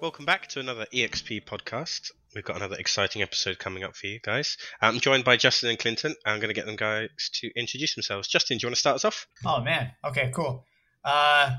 Welcome 0.00 0.24
back 0.24 0.46
to 0.48 0.60
another 0.60 0.86
EXP 0.94 1.44
podcast. 1.44 2.10
We've 2.34 2.42
got 2.42 2.56
another 2.56 2.76
exciting 2.76 3.20
episode 3.20 3.58
coming 3.58 3.84
up 3.84 3.94
for 3.94 4.06
you 4.06 4.18
guys. 4.18 4.56
I'm 4.80 4.98
joined 4.98 5.24
by 5.24 5.36
Justin 5.36 5.68
and 5.68 5.78
Clinton. 5.78 6.14
I'm 6.24 6.40
going 6.40 6.48
to 6.48 6.54
get 6.54 6.64
them 6.64 6.76
guys 6.76 7.10
to 7.34 7.50
introduce 7.54 7.96
themselves. 7.96 8.26
Justin, 8.26 8.56
do 8.56 8.64
you 8.64 8.68
want 8.68 8.76
to 8.76 8.80
start 8.80 8.94
us 8.94 9.04
off? 9.04 9.26
Oh 9.44 9.60
man. 9.60 9.92
Okay, 10.02 10.30
cool. 10.34 10.64
Uh, 11.04 11.50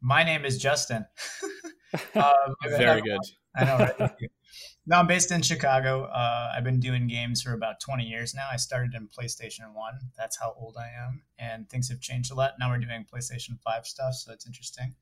my 0.00 0.24
name 0.24 0.46
is 0.46 0.56
Justin. 0.56 1.04
um, 2.14 2.54
Very 2.64 3.02
good. 3.02 3.20
I 3.54 3.64
know, 3.64 3.76
right? 3.76 3.94
Thank 3.98 4.12
you. 4.20 4.28
No, 4.86 4.96
I'm 4.96 5.06
based 5.06 5.30
in 5.30 5.42
Chicago. 5.42 6.04
Uh, 6.04 6.52
I've 6.56 6.64
been 6.64 6.80
doing 6.80 7.06
games 7.06 7.42
for 7.42 7.52
about 7.52 7.80
20 7.80 8.04
years 8.04 8.34
now. 8.34 8.48
I 8.50 8.56
started 8.56 8.94
in 8.94 9.08
PlayStation 9.08 9.74
1. 9.74 9.94
That's 10.16 10.38
how 10.40 10.54
old 10.58 10.76
I 10.78 10.88
am. 11.04 11.20
And 11.38 11.68
things 11.68 11.90
have 11.90 12.00
changed 12.00 12.32
a 12.32 12.34
lot. 12.34 12.52
Now 12.58 12.70
we're 12.70 12.78
doing 12.78 13.04
PlayStation 13.04 13.60
5 13.62 13.86
stuff, 13.86 14.14
so 14.14 14.32
it's 14.32 14.46
interesting. 14.46 14.94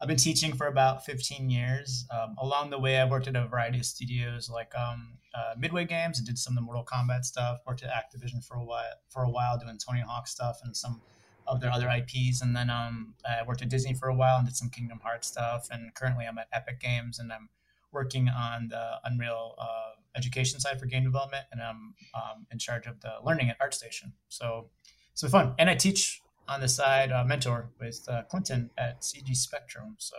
I've 0.00 0.08
been 0.08 0.16
teaching 0.16 0.54
for 0.54 0.68
about 0.68 1.04
15 1.04 1.50
years. 1.50 2.06
Um, 2.10 2.36
along 2.38 2.70
the 2.70 2.78
way, 2.78 3.00
I've 3.00 3.10
worked 3.10 3.26
at 3.26 3.34
a 3.34 3.46
variety 3.48 3.78
of 3.78 3.84
studios 3.84 4.48
like 4.48 4.72
um, 4.76 5.18
uh, 5.34 5.54
Midway 5.58 5.86
Games 5.86 6.18
and 6.18 6.26
did 6.26 6.38
some 6.38 6.52
of 6.52 6.56
the 6.56 6.60
Mortal 6.62 6.84
Kombat 6.84 7.24
stuff. 7.24 7.58
Worked 7.66 7.82
at 7.82 7.90
Activision 7.90 8.44
for 8.44 8.56
a 8.56 8.64
while, 8.64 8.92
for 9.08 9.24
a 9.24 9.30
while 9.30 9.58
doing 9.58 9.76
Tony 9.76 10.00
Hawk 10.00 10.28
stuff 10.28 10.60
and 10.62 10.76
some 10.76 11.00
of 11.48 11.60
their 11.60 11.72
other 11.72 11.88
IPs. 11.88 12.42
And 12.42 12.54
then 12.54 12.70
um, 12.70 13.14
I 13.28 13.42
worked 13.44 13.62
at 13.62 13.70
Disney 13.70 13.94
for 13.94 14.08
a 14.08 14.14
while 14.14 14.36
and 14.36 14.46
did 14.46 14.56
some 14.56 14.70
Kingdom 14.70 15.00
Hearts 15.02 15.26
stuff. 15.26 15.68
And 15.72 15.92
currently, 15.94 16.26
I'm 16.26 16.38
at 16.38 16.46
Epic 16.52 16.78
Games 16.78 17.18
and 17.18 17.32
I'm 17.32 17.48
working 17.90 18.28
on 18.28 18.68
the 18.68 19.00
Unreal 19.04 19.56
uh, 19.58 19.98
education 20.16 20.60
side 20.60 20.78
for 20.78 20.86
game 20.86 21.04
development, 21.04 21.44
and 21.52 21.60
I'm 21.60 21.94
um, 22.14 22.46
in 22.52 22.58
charge 22.58 22.86
of 22.86 23.00
the 23.00 23.14
learning 23.24 23.50
at 23.50 23.58
ArtStation. 23.58 24.12
So 24.28 24.68
been 25.14 25.28
fun, 25.28 25.54
and 25.58 25.70
I 25.70 25.74
teach 25.74 26.22
on 26.48 26.60
the 26.60 26.68
side, 26.68 27.12
uh, 27.12 27.24
mentor 27.24 27.70
with 27.78 28.04
uh, 28.08 28.22
Clinton 28.30 28.70
at 28.78 29.02
CG 29.02 29.36
Spectrum. 29.36 29.96
So 29.98 30.16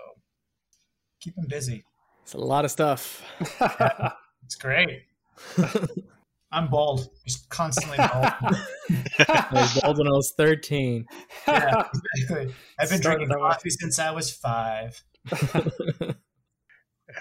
keep 1.19 1.38
him 1.38 1.45
busy. 1.49 1.83
It's 2.23 2.33
a 2.33 2.38
lot 2.38 2.63
of 2.63 2.72
stuff. 2.72 3.23
Yeah, 3.59 4.11
it's 4.45 4.55
great. 4.55 5.03
I'm 6.52 6.67
bald, 6.67 7.09
just 7.25 7.47
constantly 7.50 7.97
bald. 7.97 8.25
Bald 9.83 9.97
when 10.00 10.07
I 10.07 10.11
was 10.11 10.33
13. 10.35 11.05
yeah, 11.47 11.83
exactly. 12.16 12.53
I've 12.80 12.89
been 12.89 13.00
Started 13.00 13.27
drinking 13.27 13.30
coffee 13.30 13.69
since 13.69 14.00
I 14.00 14.11
was 14.11 14.31
five. 14.31 15.03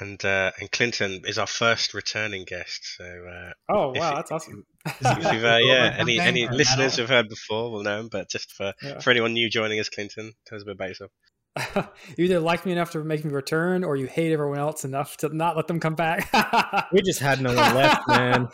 And 0.00 0.24
uh, 0.24 0.52
and 0.60 0.70
Clinton 0.70 1.22
is 1.24 1.38
our 1.38 1.46
first 1.46 1.92
returning 1.94 2.44
guest. 2.44 2.96
So 2.96 3.04
uh, 3.04 3.52
oh, 3.68 3.92
If 3.92 4.00
wow. 4.00 4.10
it- 4.12 4.14
That's 4.16 4.30
awesome. 4.32 4.64
if 4.86 5.32
you've, 5.32 5.44
uh, 5.44 5.58
yeah, 5.62 5.96
any 5.98 6.20
any 6.20 6.48
listeners 6.48 6.96
who've 6.96 7.08
heard 7.08 7.28
before 7.28 7.70
will 7.70 7.82
know 7.82 8.00
him. 8.00 8.08
But 8.10 8.30
just 8.30 8.52
for 8.52 8.74
Yeah. 8.82 9.00
for 9.00 9.10
anyone 9.10 9.32
new 9.32 9.50
joining 9.50 9.80
us, 9.80 9.88
Clinton, 9.88 10.32
tell 10.46 10.56
us 10.56 10.62
a 10.62 10.66
bit 10.66 10.74
about 10.76 10.88
yourself. 10.88 11.10
you 12.16 12.26
either 12.26 12.38
like 12.38 12.64
me 12.64 12.70
enough 12.70 12.92
to 12.92 13.02
make 13.02 13.24
me 13.24 13.32
return 13.32 13.82
or 13.82 13.96
you 13.96 14.06
hate 14.06 14.32
everyone 14.32 14.58
else 14.60 14.84
enough 14.84 15.16
to 15.16 15.34
not 15.34 15.56
let 15.56 15.66
them 15.66 15.80
come 15.80 15.96
back. 15.96 16.28
We 16.92 17.02
just 17.02 17.18
had 17.20 17.40
no 17.40 17.52
one 17.52 17.74
left, 17.74 18.06
man. 18.08 18.48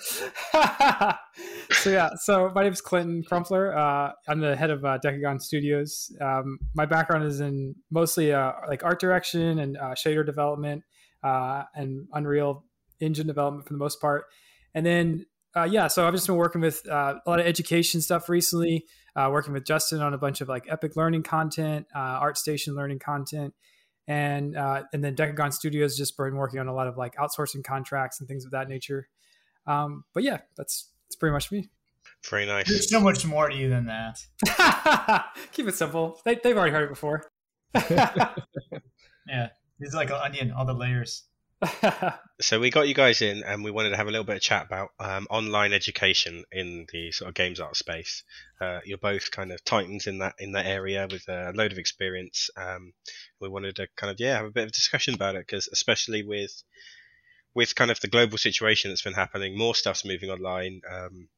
so 1.70 1.90
yeah, 1.90 2.10
so 2.16 2.50
my 2.54 2.62
name 2.62 2.72
is 2.72 2.80
Clinton 2.80 3.22
Crumpler. 3.26 3.76
Uh, 3.76 4.12
I'm 4.26 4.40
the 4.40 4.56
head 4.56 4.70
of 4.70 4.84
uh, 4.84 4.98
Decagon 5.04 5.40
Studios. 5.40 6.10
Um, 6.20 6.58
my 6.74 6.86
background 6.86 7.24
is 7.24 7.40
in 7.40 7.74
mostly 7.90 8.32
uh, 8.32 8.52
like 8.68 8.82
art 8.84 9.00
direction 9.00 9.58
and 9.58 9.76
uh, 9.76 9.94
shader 9.94 10.24
development 10.24 10.82
uh, 11.24 11.64
and 11.74 12.06
Unreal 12.12 12.64
Engine 13.00 13.26
development 13.26 13.66
for 13.66 13.72
the 13.72 13.78
most 13.78 14.00
part. 14.00 14.26
And 14.74 14.86
then 14.86 15.26
uh, 15.56 15.64
yeah, 15.64 15.86
so 15.86 16.06
I've 16.06 16.14
just 16.14 16.26
been 16.26 16.36
working 16.36 16.60
with 16.60 16.86
uh, 16.88 17.14
a 17.24 17.30
lot 17.30 17.40
of 17.40 17.46
education 17.46 18.00
stuff 18.00 18.28
recently. 18.28 18.86
Uh, 19.16 19.28
working 19.30 19.52
with 19.52 19.64
Justin 19.64 20.02
on 20.02 20.12
a 20.12 20.18
bunch 20.18 20.40
of 20.40 20.48
like 20.48 20.66
Epic 20.68 20.96
Learning 20.96 21.22
content, 21.22 21.86
uh, 21.94 22.20
ArtStation 22.20 22.74
learning 22.74 22.98
content, 22.98 23.54
and 24.08 24.56
uh, 24.56 24.82
and 24.92 25.04
then 25.04 25.14
Decagon 25.14 25.52
Studios 25.52 25.96
just 25.96 26.16
been 26.16 26.34
working 26.34 26.58
on 26.58 26.66
a 26.66 26.74
lot 26.74 26.88
of 26.88 26.96
like 26.96 27.14
outsourcing 27.14 27.62
contracts 27.62 28.18
and 28.18 28.28
things 28.28 28.44
of 28.44 28.50
that 28.50 28.68
nature. 28.68 29.08
Um, 29.68 30.04
but 30.12 30.24
yeah, 30.24 30.38
that's 30.56 30.90
that's 31.06 31.14
pretty 31.14 31.32
much 31.32 31.52
me. 31.52 31.70
Very 32.28 32.44
nice. 32.44 32.68
There's 32.68 32.90
so 32.90 33.00
much 33.00 33.24
more 33.24 33.48
to 33.48 33.54
you 33.54 33.68
than 33.68 33.86
that. 33.86 34.18
Keep 35.52 35.68
it 35.68 35.76
simple. 35.76 36.20
They, 36.24 36.34
they've 36.42 36.56
already 36.56 36.72
heard 36.72 36.84
it 36.84 36.90
before. 36.90 37.30
Yeah, 39.26 39.48
it's 39.84 39.94
like 39.94 40.10
an 40.10 40.16
onion, 40.16 40.52
all 40.52 40.64
the 40.64 40.74
layers. 40.74 41.24
So 42.40 42.58
we 42.58 42.70
got 42.70 42.88
you 42.88 42.94
guys 42.94 43.22
in, 43.22 43.44
and 43.44 43.62
we 43.62 43.70
wanted 43.70 43.90
to 43.90 43.96
have 43.96 44.08
a 44.08 44.10
little 44.10 44.24
bit 44.24 44.34
of 44.34 44.42
chat 44.42 44.66
about 44.66 44.88
um, 44.98 45.28
online 45.30 45.72
education 45.72 46.44
in 46.50 46.84
the 46.92 47.12
sort 47.12 47.28
of 47.28 47.34
games 47.36 47.60
art 47.60 47.76
space. 47.76 48.24
Uh, 48.60 48.80
you're 48.84 48.98
both 48.98 49.30
kind 49.30 49.52
of 49.52 49.62
titans 49.64 50.08
in 50.08 50.18
that 50.18 50.34
in 50.40 50.50
that 50.52 50.66
area 50.66 51.06
with 51.08 51.28
a 51.28 51.52
load 51.54 51.70
of 51.70 51.78
experience. 51.78 52.50
Um, 52.56 52.92
we 53.40 53.48
wanted 53.48 53.76
to 53.76 53.86
kind 53.94 54.10
of 54.10 54.18
yeah 54.18 54.38
have 54.38 54.46
a 54.46 54.50
bit 54.50 54.64
of 54.64 54.72
discussion 54.72 55.14
about 55.14 55.36
it 55.36 55.46
because 55.46 55.68
especially 55.72 56.24
with 56.24 56.64
with 57.54 57.76
kind 57.76 57.92
of 57.92 58.00
the 58.00 58.08
global 58.08 58.36
situation 58.36 58.90
that's 58.90 59.02
been 59.02 59.12
happening, 59.12 59.56
more 59.56 59.76
stuff's 59.76 60.04
moving 60.04 60.30
online. 60.30 60.80
Um, 60.90 61.28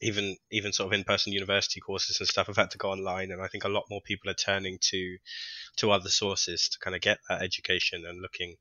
even 0.00 0.36
even 0.50 0.72
sort 0.72 0.86
of 0.86 0.98
in-person 0.98 1.32
university 1.32 1.80
courses 1.80 2.18
and 2.20 2.28
stuff 2.28 2.46
have 2.48 2.56
had 2.56 2.70
to 2.70 2.78
go 2.78 2.90
online, 2.90 3.30
and 3.30 3.42
I 3.42 3.48
think 3.48 3.64
a 3.64 3.68
lot 3.68 3.84
more 3.90 4.00
people 4.02 4.30
are 4.30 4.34
turning 4.34 4.78
to 4.90 5.16
to 5.76 5.90
other 5.90 6.08
sources 6.08 6.68
to 6.70 6.78
kind 6.78 6.94
of 6.94 7.02
get 7.02 7.18
that 7.28 7.42
education 7.42 8.04
and 8.06 8.20
looking 8.20 8.56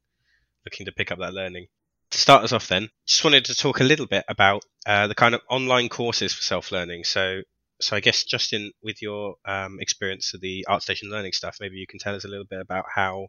looking 0.66 0.86
to 0.86 0.92
pick 0.92 1.12
up 1.12 1.20
that 1.20 1.34
learning. 1.34 1.68
To 2.12 2.18
start 2.20 2.44
us 2.44 2.54
off, 2.54 2.68
then, 2.68 2.90
just 3.08 3.24
wanted 3.24 3.46
to 3.46 3.56
talk 3.56 3.80
a 3.80 3.84
little 3.84 4.06
bit 4.06 4.24
about 4.28 4.64
uh, 4.86 5.08
the 5.08 5.16
kind 5.16 5.34
of 5.34 5.42
online 5.50 5.90
courses 5.90 6.32
for 6.32 6.44
self-learning. 6.44 7.06
So, 7.06 7.42
so 7.82 7.96
I 7.96 8.02
guess 8.02 8.24
Justin, 8.24 8.72
with 8.84 9.02
your 9.02 9.36
um, 9.46 9.80
experience 9.80 10.34
of 10.36 10.42
the 10.42 10.64
ArtStation 10.70 11.10
learning 11.10 11.32
stuff, 11.32 11.58
maybe 11.60 11.78
you 11.78 11.88
can 11.88 11.98
tell 11.98 12.14
us 12.14 12.24
a 12.24 12.28
little 12.28 12.46
bit 12.46 12.62
about 12.62 12.86
how 12.94 13.28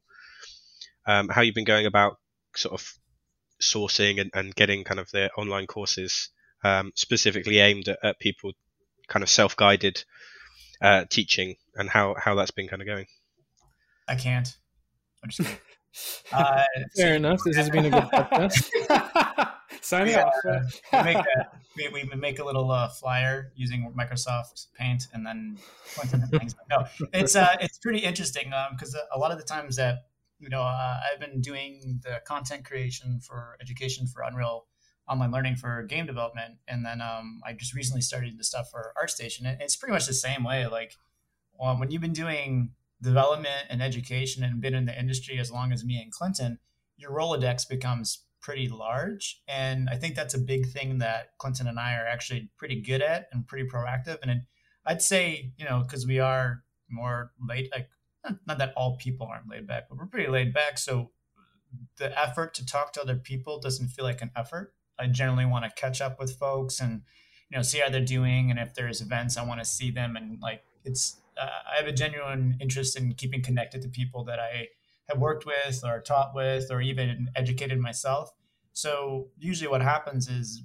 um, 1.07 1.29
how 1.29 1.41
you've 1.41 1.55
been 1.55 1.65
going 1.65 1.87
about 1.87 2.19
sort 2.57 2.75
of 2.75 2.93
sourcing 3.63 4.21
and, 4.21 4.31
and 4.35 4.55
getting 4.55 4.85
kind 4.85 5.01
of 5.01 5.11
the 5.11 5.31
online 5.33 5.67
courses 5.67 6.31
um, 6.65 6.93
specifically 6.97 7.59
aimed 7.59 7.89
at, 7.89 7.99
at 8.03 8.19
people 8.19 8.53
kind 9.07 9.23
of 9.23 9.29
self-guided 9.29 10.03
uh, 10.81 11.05
teaching 11.09 11.57
and 11.77 11.89
how 11.89 12.15
how 12.19 12.35
that's 12.35 12.51
been 12.51 12.69
kind 12.69 12.83
of 12.83 12.87
going. 12.87 13.07
I 14.09 14.17
can't. 14.17 14.57
I'm 15.23 15.31
just 15.31 15.41
kidding. 15.41 15.61
Uh, 16.33 16.65
Fair 16.97 17.15
enough. 17.15 17.41
This 17.45 17.57
has 17.57 17.71
been 17.71 17.85
a 17.85 17.91
good 17.91 18.03
podcast. 18.03 18.69
Sign 19.81 20.07
we, 20.07 20.15
off. 20.17 20.33
uh, 20.45 20.59
we 20.93 21.03
make 21.05 21.17
a, 21.17 21.91
we, 21.93 22.05
we 22.11 22.17
make 22.17 22.41
a 22.41 22.45
little 22.45 22.69
uh, 22.73 22.89
flyer 22.89 23.53
using 23.55 23.93
Microsoft 23.97 24.67
Paint 24.77 25.07
and 25.13 25.25
then 25.25 25.57
Clinton 25.95 26.23
and 26.23 26.31
things. 26.33 26.57
No, 26.69 26.85
it's 27.13 27.37
uh, 27.37 27.55
it's 27.61 27.79
pretty 27.79 28.01
interesting 28.01 28.53
because 28.73 28.97
a 29.13 29.17
lot 29.17 29.31
of 29.31 29.39
the 29.39 29.45
times 29.45 29.77
that 29.77 30.07
you 30.41 30.49
know 30.49 30.63
uh, 30.63 30.99
I've 31.13 31.21
been 31.21 31.41
doing 31.41 32.01
the 32.03 32.21
content 32.27 32.65
creation 32.65 33.21
for 33.21 33.57
education 33.61 34.09
for 34.09 34.23
Unreal 34.23 34.67
online 35.09 35.31
learning 35.31 35.57
for 35.57 35.83
game 35.83 36.07
development, 36.07 36.55
and 36.67 36.85
then 36.85 37.01
um, 37.01 37.41
I 37.47 37.53
just 37.53 37.75
recently 37.75 38.01
started 38.01 38.39
the 38.39 38.45
stuff 38.45 38.71
for 38.71 38.93
ArtStation. 39.03 39.45
It's 39.61 39.77
pretty 39.77 39.93
much 39.93 40.07
the 40.07 40.15
same 40.15 40.45
way. 40.45 40.67
Like 40.67 40.95
um, 41.61 41.79
when 41.79 41.91
you've 41.91 42.03
been 42.03 42.13
doing 42.13 42.71
development 43.03 43.67
and 43.69 43.83
education 43.83 44.43
and 44.43 44.61
been 44.61 44.75
in 44.75 44.87
the 44.87 44.99
industry 44.99 45.39
as 45.39 45.51
long 45.51 45.73
as 45.73 45.85
me 45.85 46.01
and 46.01 46.11
Clinton, 46.11 46.59
your 46.97 47.11
Rolodex 47.11 47.69
becomes 47.69 48.25
pretty 48.41 48.69
large. 48.69 49.43
And 49.49 49.89
I 49.91 49.97
think 49.97 50.15
that's 50.15 50.35
a 50.35 50.39
big 50.39 50.67
thing 50.67 50.99
that 50.99 51.37
Clinton 51.39 51.67
and 51.67 51.79
I 51.79 51.95
are 51.95 52.07
actually 52.07 52.51
pretty 52.57 52.81
good 52.81 53.03
at 53.03 53.29
and 53.33 53.47
pretty 53.47 53.69
proactive. 53.69 54.19
And 54.23 54.43
I'd 54.87 55.03
say, 55.03 55.53
you 55.57 55.65
know, 55.65 55.81
because 55.81 56.07
we 56.07 56.19
are 56.19 56.63
more 56.91 57.33
laid, 57.41 57.71
like, 57.73 57.89
not 58.47 58.59
that 58.59 58.73
all 58.77 58.97
people 58.97 59.27
aren't 59.27 59.51
laid 59.51 59.67
back, 59.67 59.89
but 59.89 59.99
we're 59.99 60.07
pretty 60.07 60.31
laid 60.31 60.53
back. 60.53 60.79
So 60.79 61.11
the 61.99 62.19
effort 62.19 62.55
to 62.55 62.67
talk 62.67 62.93
to 62.95 63.03
other 63.03 63.17
people 63.17 63.61
doesn't 63.61 63.89
feel 63.89 64.05
like 64.05 64.23
an 64.23 64.31
effort. 64.37 64.75
I 64.99 65.07
generally 65.07 65.47
want 65.47 65.65
to 65.65 65.71
catch 65.81 66.01
up 66.01 66.19
with 66.19 66.37
folks 66.37 66.81
and, 66.81 67.03
you 67.51 67.57
know, 67.57 67.63
see 67.63 67.79
how 67.79 67.89
they're 67.89 68.01
doing. 68.05 68.51
And 68.51 68.59
if 68.59 68.75
there's 68.75 69.01
events, 69.01 69.37
I 69.37 69.45
want 69.45 69.61
to 69.61 69.65
see 69.65 69.91
them. 69.91 70.17
And 70.17 70.41
like, 70.41 70.63
it's, 70.85 71.21
uh, 71.41 71.49
I 71.73 71.77
have 71.79 71.87
a 71.87 71.93
genuine 71.93 72.57
interest 72.61 72.97
in 72.97 73.15
keeping 73.15 73.43
connected 73.43 73.83
to 73.83 73.89
people 73.89 74.25
that 74.25 74.39
I 74.39 74.69
have 75.09 75.19
worked 75.19 75.47
with 75.47 75.83
or 75.85 76.01
taught 76.01 76.35
with 76.35 76.71
or 76.71 76.81
even 76.81 77.29
educated 77.35 77.79
myself. 77.79 78.31
So 78.73 79.29
usually 79.39 79.69
what 79.69 79.83
happens 79.83 80.29
is 80.29 80.63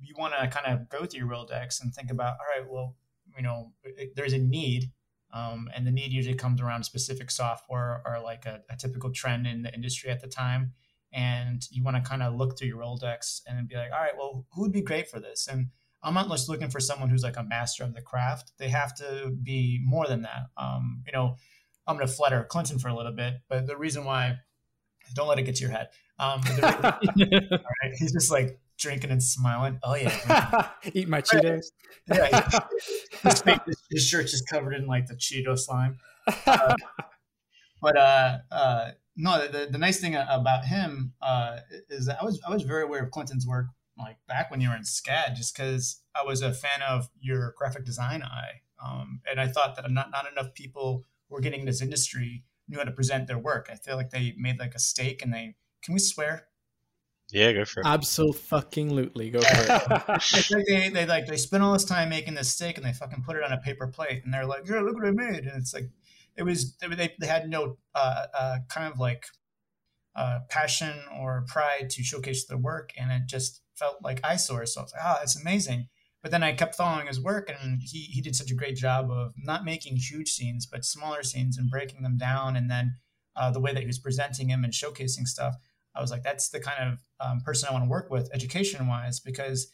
you 0.00 0.14
want 0.18 0.34
to 0.34 0.48
kind 0.48 0.66
of 0.66 0.88
go 0.88 1.04
through 1.04 1.20
your 1.20 1.28
Rolodex 1.28 1.82
and 1.82 1.94
think 1.94 2.10
about, 2.10 2.36
all 2.40 2.60
right, 2.60 2.70
well, 2.70 2.96
you 3.36 3.42
know, 3.42 3.72
there's 4.14 4.32
a 4.32 4.38
need. 4.38 4.90
Um, 5.32 5.68
and 5.74 5.86
the 5.86 5.90
need 5.90 6.12
usually 6.12 6.34
comes 6.34 6.60
around 6.60 6.84
specific 6.84 7.30
software 7.30 8.02
or 8.06 8.20
like 8.22 8.46
a, 8.46 8.62
a 8.70 8.76
typical 8.76 9.10
trend 9.10 9.46
in 9.46 9.62
the 9.62 9.74
industry 9.74 10.10
at 10.10 10.20
the 10.20 10.26
time. 10.28 10.72
And 11.12 11.62
you 11.70 11.82
want 11.82 11.96
to 11.96 12.08
kind 12.08 12.22
of 12.22 12.34
look 12.34 12.58
through 12.58 12.68
your 12.68 12.78
Rolodex 12.78 13.40
and 13.46 13.66
be 13.68 13.76
like, 13.76 13.90
all 13.92 14.00
right, 14.00 14.16
well, 14.16 14.46
who 14.52 14.62
would 14.62 14.72
be 14.72 14.82
great 14.82 15.08
for 15.08 15.20
this? 15.20 15.48
And 15.50 15.68
I'm 16.02 16.14
not 16.14 16.28
just 16.28 16.48
looking 16.48 16.70
for 16.70 16.80
someone 16.80 17.08
who's 17.08 17.22
like 17.22 17.36
a 17.36 17.42
master 17.42 17.82
of 17.82 17.94
the 17.94 18.02
craft. 18.02 18.52
They 18.58 18.68
have 18.68 18.94
to 18.96 19.34
be 19.42 19.80
more 19.84 20.06
than 20.06 20.22
that. 20.22 20.48
Um, 20.56 21.02
you 21.06 21.12
know, 21.12 21.36
I'm 21.86 21.96
going 21.96 22.06
to 22.06 22.12
flatter 22.12 22.44
Clinton 22.44 22.78
for 22.78 22.88
a 22.88 22.94
little 22.94 23.12
bit, 23.12 23.34
but 23.48 23.66
the 23.66 23.76
reason 23.76 24.04
why, 24.04 24.36
don't 25.14 25.28
let 25.28 25.38
it 25.38 25.42
get 25.42 25.56
to 25.56 25.62
your 25.62 25.70
head. 25.70 25.88
Um, 26.18 26.40
but 26.44 26.56
the, 26.56 27.48
all 27.52 27.58
right, 27.82 27.94
he's 27.98 28.12
just 28.12 28.30
like 28.30 28.60
drinking 28.78 29.10
and 29.10 29.22
smiling. 29.22 29.78
Oh 29.82 29.94
yeah, 29.94 30.68
Eat 30.92 31.08
my 31.08 31.22
Cheetos. 31.22 31.66
yeah. 32.12 32.48
His, 33.22 33.42
his 33.90 34.06
shirt's 34.06 34.32
just 34.32 34.48
covered 34.48 34.74
in 34.74 34.86
like 34.86 35.06
the 35.06 35.14
Cheeto 35.14 35.58
slime. 35.58 35.98
Uh, 36.46 36.74
but 37.80 37.96
uh, 37.96 38.38
uh, 38.50 38.90
no, 39.18 39.48
the, 39.48 39.66
the 39.70 39.78
nice 39.78 40.00
thing 40.00 40.14
about 40.14 40.64
him 40.64 41.12
uh, 41.20 41.58
is 41.90 42.06
that 42.06 42.18
I 42.22 42.24
was 42.24 42.40
I 42.46 42.50
was 42.50 42.62
very 42.62 42.84
aware 42.84 43.02
of 43.02 43.10
Clinton's 43.10 43.46
work 43.46 43.66
like 43.98 44.16
back 44.28 44.48
when 44.50 44.60
you 44.60 44.68
were 44.68 44.76
in 44.76 44.82
SCAD, 44.82 45.34
just 45.34 45.56
because 45.56 46.00
I 46.14 46.24
was 46.24 46.40
a 46.40 46.54
fan 46.54 46.82
of 46.88 47.08
your 47.20 47.52
graphic 47.58 47.84
design 47.84 48.22
eye, 48.22 48.62
um, 48.82 49.20
and 49.28 49.40
I 49.40 49.48
thought 49.48 49.74
that 49.74 49.90
not 49.90 50.10
not 50.12 50.30
enough 50.30 50.54
people 50.54 51.04
who 51.28 51.34
were 51.34 51.40
getting 51.40 51.60
in 51.60 51.66
this 51.66 51.82
industry 51.82 52.44
knew 52.68 52.78
how 52.78 52.84
to 52.84 52.92
present 52.92 53.26
their 53.26 53.38
work. 53.38 53.68
I 53.72 53.74
feel 53.74 53.96
like 53.96 54.10
they 54.10 54.34
made 54.38 54.60
like 54.60 54.76
a 54.76 54.78
stake, 54.78 55.20
and 55.20 55.34
they 55.34 55.56
can 55.82 55.94
we 55.94 56.00
swear? 56.00 56.46
Yeah, 57.30 57.52
go 57.52 57.64
for 57.64 57.80
it. 57.80 57.86
Absolutely, 57.86 59.30
go 59.30 59.40
for 59.40 59.46
it. 60.08 60.64
they, 60.66 60.88
they 60.90 61.06
like 61.06 61.26
they 61.26 61.36
spend 61.36 61.64
all 61.64 61.72
this 61.72 61.84
time 61.84 62.08
making 62.08 62.34
this 62.34 62.52
steak, 62.52 62.76
and 62.76 62.86
they 62.86 62.92
fucking 62.92 63.24
put 63.24 63.36
it 63.36 63.42
on 63.42 63.52
a 63.52 63.58
paper 63.58 63.88
plate, 63.88 64.22
and 64.24 64.32
they're 64.32 64.46
like, 64.46 64.68
"Yeah, 64.68 64.80
look 64.80 64.94
what 64.94 65.06
I 65.06 65.10
made," 65.10 65.44
and 65.44 65.56
it's 65.56 65.74
like 65.74 65.90
it 66.38 66.44
was 66.44 66.76
they, 66.76 67.14
they 67.20 67.26
had 67.26 67.50
no 67.50 67.76
uh, 67.94 68.26
uh, 68.38 68.56
kind 68.70 68.90
of 68.90 68.98
like 68.98 69.26
uh, 70.16 70.40
passion 70.48 70.94
or 71.18 71.44
pride 71.48 71.90
to 71.90 72.02
showcase 72.02 72.46
their 72.46 72.56
work, 72.56 72.92
and 72.96 73.10
it 73.10 73.22
just 73.26 73.60
felt 73.74 73.96
like 74.02 74.24
eyesores. 74.24 74.72
So 74.72 74.80
I 74.80 74.84
was 74.84 74.92
like, 74.92 75.02
"Ah, 75.04 75.16
oh, 75.18 75.22
it's 75.22 75.38
amazing." 75.38 75.88
But 76.22 76.30
then 76.30 76.42
I 76.42 76.52
kept 76.52 76.76
following 76.76 77.08
his 77.08 77.20
work, 77.20 77.50
and 77.50 77.82
he 77.82 78.02
he 78.04 78.20
did 78.20 78.36
such 78.36 78.52
a 78.52 78.54
great 78.54 78.76
job 78.76 79.10
of 79.10 79.32
not 79.36 79.64
making 79.64 79.96
huge 79.96 80.30
scenes, 80.30 80.64
but 80.64 80.84
smaller 80.84 81.24
scenes 81.24 81.58
and 81.58 81.70
breaking 81.70 82.02
them 82.02 82.16
down, 82.16 82.56
and 82.56 82.70
then 82.70 82.94
uh, 83.34 83.50
the 83.50 83.60
way 83.60 83.72
that 83.72 83.80
he 83.80 83.86
was 83.86 83.98
presenting 83.98 84.48
him 84.48 84.62
and 84.64 84.72
showcasing 84.72 85.26
stuff. 85.26 85.56
I 85.94 86.00
was 86.00 86.12
like, 86.12 86.22
that's 86.22 86.50
the 86.50 86.60
kind 86.60 86.92
of 86.92 86.98
um, 87.18 87.40
person 87.40 87.68
I 87.68 87.72
want 87.72 87.84
to 87.84 87.90
work 87.90 88.10
with 88.10 88.30
education 88.32 88.86
wise 88.86 89.18
because 89.18 89.72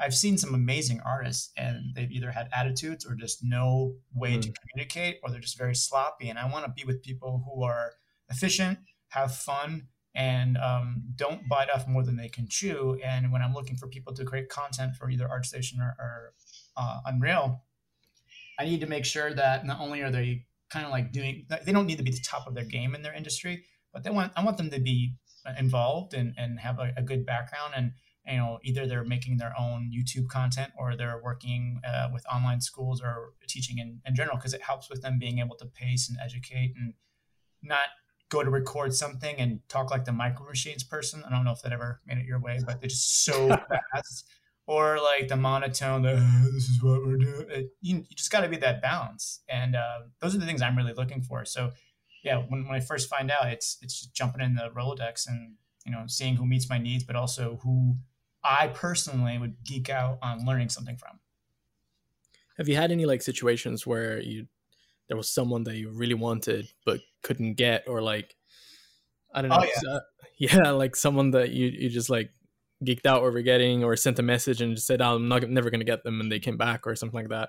I've 0.00 0.14
seen 0.14 0.38
some 0.38 0.54
amazing 0.54 1.00
artists 1.04 1.50
and 1.56 1.94
they've 1.94 2.10
either 2.10 2.30
had 2.30 2.48
attitudes 2.52 3.06
or 3.06 3.14
just 3.14 3.40
no 3.42 3.94
way 4.14 4.36
mm. 4.36 4.42
to 4.42 4.52
communicate 4.52 5.18
or 5.22 5.30
they're 5.30 5.40
just 5.40 5.58
very 5.58 5.74
sloppy. 5.74 6.28
And 6.28 6.38
I 6.38 6.50
want 6.50 6.64
to 6.64 6.72
be 6.72 6.84
with 6.84 7.02
people 7.02 7.42
who 7.46 7.62
are 7.62 7.92
efficient, 8.30 8.78
have 9.08 9.34
fun, 9.34 9.88
and 10.14 10.58
um, 10.58 11.02
don't 11.16 11.48
bite 11.48 11.70
off 11.70 11.88
more 11.88 12.02
than 12.02 12.16
they 12.16 12.28
can 12.28 12.46
chew. 12.48 12.98
And 13.04 13.32
when 13.32 13.42
I'm 13.42 13.54
looking 13.54 13.76
for 13.76 13.88
people 13.88 14.12
to 14.14 14.24
create 14.24 14.48
content 14.48 14.96
for 14.96 15.08
either 15.10 15.26
ArtStation 15.26 15.78
or, 15.80 15.94
or 15.98 16.34
uh, 16.76 17.00
Unreal, 17.06 17.62
I 18.58 18.64
need 18.64 18.80
to 18.80 18.86
make 18.86 19.04
sure 19.04 19.32
that 19.32 19.66
not 19.66 19.80
only 19.80 20.02
are 20.02 20.10
they 20.10 20.44
kind 20.70 20.84
of 20.84 20.90
like 20.90 21.12
doing, 21.12 21.46
they 21.64 21.72
don't 21.72 21.86
need 21.86 21.98
to 21.98 22.04
be 22.04 22.10
the 22.10 22.20
top 22.24 22.46
of 22.46 22.54
their 22.54 22.64
game 22.64 22.94
in 22.94 23.02
their 23.02 23.14
industry, 23.14 23.64
but 23.92 24.02
they 24.04 24.10
want 24.10 24.32
I 24.36 24.44
want 24.44 24.56
them 24.56 24.70
to 24.70 24.80
be 24.80 25.14
involved 25.58 26.14
and, 26.14 26.34
and 26.36 26.60
have 26.60 26.78
a, 26.78 26.92
a 26.96 27.02
good 27.02 27.26
background 27.26 27.72
and 27.76 27.92
you 28.26 28.36
know 28.36 28.58
either 28.62 28.86
they're 28.86 29.04
making 29.04 29.36
their 29.36 29.52
own 29.58 29.90
youtube 29.92 30.28
content 30.28 30.70
or 30.78 30.96
they're 30.96 31.20
working 31.22 31.80
uh, 31.86 32.08
with 32.12 32.24
online 32.32 32.60
schools 32.60 33.00
or 33.00 33.32
teaching 33.48 33.78
in, 33.78 34.00
in 34.06 34.14
general 34.14 34.36
because 34.36 34.54
it 34.54 34.62
helps 34.62 34.88
with 34.88 35.02
them 35.02 35.18
being 35.18 35.38
able 35.38 35.56
to 35.56 35.66
pace 35.66 36.08
and 36.08 36.18
educate 36.22 36.72
and 36.76 36.94
not 37.62 37.86
go 38.28 38.42
to 38.42 38.50
record 38.50 38.94
something 38.94 39.36
and 39.36 39.60
talk 39.68 39.90
like 39.90 40.06
the 40.06 40.12
micro 40.12 40.46
machines 40.46 40.82
person. 40.82 41.22
I 41.26 41.30
don't 41.30 41.44
know 41.44 41.52
if 41.52 41.60
that 41.62 41.72
ever 41.72 42.00
made 42.06 42.16
it 42.16 42.24
your 42.24 42.40
way 42.40 42.60
but 42.64 42.80
they're 42.80 42.88
just 42.88 43.24
so 43.24 43.48
fast. 43.94 44.28
Or 44.66 44.98
like 45.00 45.28
the 45.28 45.36
monotone 45.36 46.02
the, 46.02 46.14
this 46.54 46.68
is 46.68 46.82
what 46.82 47.04
we're 47.04 47.16
doing. 47.16 47.46
It, 47.50 47.70
you, 47.80 47.96
you, 47.96 48.16
just 48.16 48.30
got 48.30 48.42
to 48.42 48.48
be 48.48 48.56
that 48.58 48.80
balance. 48.80 49.40
And 49.48 49.74
uh, 49.74 50.02
those 50.20 50.34
are 50.34 50.38
the 50.38 50.46
things 50.46 50.62
i'm 50.62 50.76
really 50.76 50.94
looking 50.94 51.20
for. 51.20 51.44
So 51.44 51.72
yeah 52.22 52.36
when, 52.48 52.66
when 52.66 52.76
i 52.76 52.80
first 52.80 53.08
find 53.08 53.30
out 53.30 53.46
it's 53.46 53.78
it's 53.82 54.00
just 54.00 54.14
jumping 54.14 54.40
in 54.40 54.54
the 54.54 54.70
rolodex 54.76 55.28
and 55.28 55.54
you 55.84 55.92
know 55.92 56.04
seeing 56.06 56.36
who 56.36 56.46
meets 56.46 56.68
my 56.70 56.78
needs 56.78 57.04
but 57.04 57.16
also 57.16 57.58
who 57.62 57.96
I 58.44 58.68
personally 58.68 59.38
would 59.38 59.62
geek 59.64 59.88
out 59.90 60.18
on 60.22 60.44
learning 60.44 60.68
something 60.68 60.96
from. 60.96 61.18
Have 62.58 62.68
you 62.68 62.76
had 62.76 62.92
any 62.92 63.06
like 63.06 63.22
situations 63.22 63.86
where 63.86 64.20
you 64.20 64.46
there 65.08 65.16
was 65.16 65.28
someone 65.28 65.64
that 65.64 65.76
you 65.76 65.90
really 65.90 66.14
wanted 66.14 66.68
but 66.84 67.00
couldn't 67.22 67.54
get, 67.54 67.84
or 67.86 68.02
like 68.02 68.36
I 69.34 69.42
don't 69.42 69.50
know, 69.50 69.58
oh, 69.60 69.68
yeah. 69.84 69.90
Uh, 69.90 70.00
yeah, 70.38 70.70
like 70.82 70.96
someone 70.96 71.30
that 71.32 71.50
you 71.50 71.68
you 71.68 71.88
just 71.88 72.10
like 72.10 72.30
geeked 72.84 73.06
out 73.06 73.22
over 73.22 73.42
getting, 73.42 73.84
or 73.84 73.96
sent 73.96 74.18
a 74.18 74.22
message 74.22 74.60
and 74.60 74.74
just 74.74 74.86
said, 74.86 75.00
oh, 75.00 75.16
"I'm 75.16 75.28
not 75.28 75.48
never 75.48 75.70
gonna 75.70 75.84
get 75.84 76.04
them," 76.04 76.20
and 76.20 76.30
they 76.30 76.40
came 76.40 76.56
back, 76.56 76.86
or 76.86 76.94
something 76.96 77.20
like 77.20 77.28
that. 77.30 77.48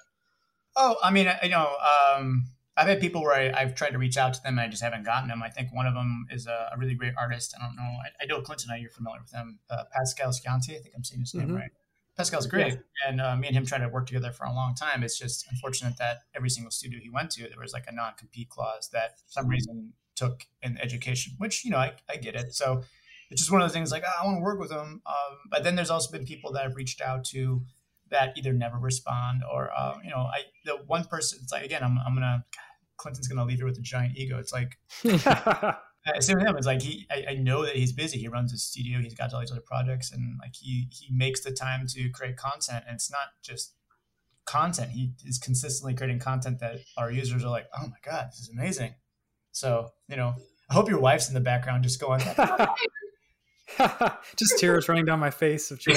Oh, 0.75 0.95
I 1.03 1.11
mean, 1.11 1.29
you 1.43 1.49
know, 1.49 1.75
um, 2.17 2.45
I've 2.75 2.87
had 2.87 2.99
people 2.99 3.21
where 3.21 3.53
I, 3.55 3.59
have 3.59 3.75
tried 3.75 3.91
to 3.91 3.99
reach 3.99 4.17
out 4.17 4.33
to 4.33 4.41
them 4.41 4.57
and 4.57 4.61
I 4.61 4.67
just 4.67 4.81
haven't 4.81 5.03
gotten 5.03 5.29
them. 5.29 5.43
I 5.43 5.49
think 5.49 5.69
one 5.73 5.85
of 5.85 5.93
them 5.93 6.25
is 6.31 6.47
a, 6.47 6.71
a 6.73 6.77
really 6.77 6.95
great 6.95 7.13
artist. 7.17 7.53
I 7.55 7.63
don't 7.63 7.75
know. 7.75 7.83
I, 7.83 8.23
I 8.23 8.25
know 8.25 8.41
Clinton. 8.41 8.71
I 8.71 8.77
you're 8.77 8.89
familiar 8.89 9.21
with 9.21 9.31
him. 9.31 9.59
Uh, 9.69 9.83
Pascal 9.95 10.31
Scionti. 10.31 10.75
I 10.75 10.79
think 10.79 10.93
I'm 10.95 11.03
saying 11.03 11.21
his 11.21 11.33
name 11.35 11.47
mm-hmm. 11.47 11.57
right. 11.57 11.71
Pascal's 12.15 12.45
great, 12.45 12.73
yeah. 12.73 13.09
and 13.09 13.21
uh, 13.21 13.35
me 13.35 13.47
and 13.47 13.55
him 13.55 13.65
tried 13.65 13.79
to 13.79 13.89
work 13.89 14.05
together 14.05 14.31
for 14.31 14.45
a 14.45 14.53
long 14.53 14.75
time. 14.75 15.03
It's 15.03 15.17
just 15.17 15.47
unfortunate 15.49 15.97
that 15.97 16.19
every 16.35 16.49
single 16.49 16.69
studio 16.69 16.99
he 17.01 17.09
went 17.09 17.31
to, 17.31 17.41
there 17.41 17.59
was 17.59 17.73
like 17.73 17.85
a 17.87 17.91
non-compete 17.91 18.49
clause 18.49 18.89
that 18.93 19.17
for 19.17 19.31
some 19.31 19.47
reason 19.47 19.93
took 20.15 20.45
in 20.61 20.77
education, 20.77 21.33
which 21.39 21.65
you 21.65 21.71
know 21.71 21.77
I, 21.77 21.93
I 22.07 22.17
get 22.17 22.35
it. 22.35 22.53
So 22.53 22.83
it's 23.31 23.41
just 23.41 23.51
one 23.51 23.61
of 23.61 23.67
those 23.67 23.73
things 23.73 23.91
like 23.91 24.03
oh, 24.05 24.21
I 24.21 24.25
want 24.25 24.37
to 24.37 24.41
work 24.41 24.59
with 24.59 24.71
him. 24.71 25.01
Um, 25.07 25.37
but 25.49 25.63
then 25.63 25.75
there's 25.75 25.89
also 25.89 26.11
been 26.11 26.25
people 26.25 26.51
that 26.53 26.63
I've 26.63 26.75
reached 26.75 27.01
out 27.01 27.23
to 27.25 27.63
that 28.13 28.37
either 28.37 28.53
never 28.53 28.77
respond 28.77 29.41
or 29.51 29.69
uh, 29.77 29.97
you 30.03 30.09
know 30.09 30.29
I 30.33 30.43
the 30.63 30.77
one 30.87 31.03
person 31.03 31.39
it's 31.43 31.51
like 31.51 31.65
again 31.65 31.83
I'm 31.83 31.97
I'm 31.97 32.13
gonna 32.13 32.45
Clinton's 32.95 33.27
gonna 33.27 33.43
leave 33.43 33.57
here 33.57 33.65
with 33.65 33.77
a 33.77 33.81
giant 33.81 34.17
ego. 34.17 34.37
It's 34.39 34.53
like 34.53 34.77
same 35.03 36.37
with 36.37 36.45
him. 36.45 36.55
It's 36.55 36.67
like 36.67 36.81
he 36.81 37.05
I, 37.11 37.25
I, 37.31 37.33
know 37.35 37.65
that 37.65 37.75
he's 37.75 37.91
busy. 37.91 38.19
He 38.19 38.27
runs 38.27 38.51
his 38.51 38.63
studio. 38.63 38.99
He's 38.99 39.13
got 39.13 39.33
all 39.33 39.39
these 39.39 39.51
other 39.51 39.63
projects, 39.65 40.11
and 40.11 40.37
like 40.41 40.53
he 40.55 40.87
he 40.91 41.13
makes 41.13 41.41
the 41.41 41.51
time 41.51 41.85
to 41.87 42.09
create 42.09 42.37
content. 42.37 42.85
And 42.87 42.95
it's 42.95 43.11
not 43.11 43.27
just 43.43 43.73
content. 44.45 44.91
He 44.91 45.13
is 45.25 45.37
consistently 45.37 45.93
creating 45.95 46.19
content 46.19 46.59
that 46.59 46.79
our 46.97 47.11
users 47.11 47.43
are 47.43 47.49
like, 47.49 47.67
oh 47.77 47.87
my 47.87 47.97
god, 48.03 48.27
this 48.31 48.39
is 48.39 48.49
amazing. 48.49 48.95
So 49.51 49.89
you 50.07 50.17
know, 50.17 50.35
I 50.69 50.73
hope 50.73 50.89
your 50.89 50.99
wife's 50.99 51.27
in 51.27 51.33
the 51.33 51.41
background 51.41 51.83
just 51.83 51.99
going. 51.99 52.21
just 54.35 54.59
tears 54.59 54.87
running 54.87 55.05
down 55.05 55.19
my 55.19 55.31
face 55.31 55.71
of 55.71 55.79
joy. 55.79 55.95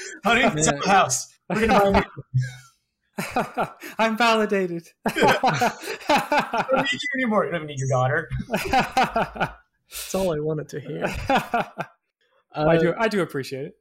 Honey, 0.24 0.42
it's 0.42 0.70
the 0.70 0.88
house. 0.88 1.28
We're 1.48 1.66
gonna 1.66 1.92
buy. 1.92 3.68
I'm 3.98 4.16
validated. 4.16 4.88
you 5.16 5.22
don't 5.22 5.42
need 5.42 6.92
you 6.92 7.08
anymore. 7.16 7.46
You 7.46 7.52
don't 7.52 7.66
need 7.66 7.78
your 7.78 7.88
daughter. 7.88 8.28
That's 8.62 10.14
all 10.14 10.34
I 10.34 10.38
wanted 10.40 10.68
to 10.70 10.80
hear. 10.80 11.04
Uh, 12.54 12.66
I 12.66 12.78
do. 12.78 12.94
I 12.98 13.08
do 13.08 13.22
appreciate 13.22 13.66
it. 13.66 13.74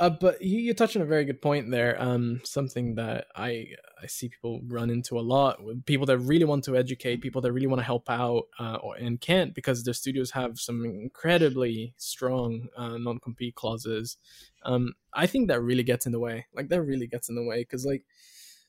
Uh, 0.00 0.10
but 0.10 0.40
you, 0.40 0.58
you 0.60 0.74
touched 0.74 0.94
on 0.94 1.02
a 1.02 1.06
very 1.06 1.24
good 1.24 1.42
point 1.42 1.70
there. 1.70 2.00
Um, 2.00 2.40
something 2.44 2.94
that 2.94 3.26
I 3.34 3.66
I 4.00 4.06
see 4.06 4.28
people 4.28 4.60
run 4.68 4.90
into 4.90 5.18
a 5.18 5.20
lot 5.20 5.60
people 5.86 6.06
that 6.06 6.18
really 6.18 6.44
want 6.44 6.62
to 6.64 6.76
educate, 6.76 7.20
people 7.20 7.40
that 7.42 7.52
really 7.52 7.66
want 7.66 7.80
to 7.80 7.84
help 7.84 8.08
out, 8.08 8.44
uh, 8.60 8.76
or, 8.76 8.94
and 8.96 9.20
can't 9.20 9.54
because 9.54 9.82
their 9.82 9.94
studios 9.94 10.30
have 10.30 10.60
some 10.60 10.84
incredibly 10.84 11.94
strong 11.96 12.68
uh, 12.76 12.96
non-compete 12.96 13.56
clauses. 13.56 14.16
Um, 14.64 14.94
I 15.14 15.26
think 15.26 15.48
that 15.48 15.60
really 15.60 15.82
gets 15.82 16.06
in 16.06 16.12
the 16.12 16.20
way. 16.20 16.46
Like 16.54 16.68
that 16.68 16.82
really 16.82 17.08
gets 17.08 17.28
in 17.28 17.34
the 17.34 17.44
way 17.44 17.62
because 17.62 17.84
like 17.84 18.04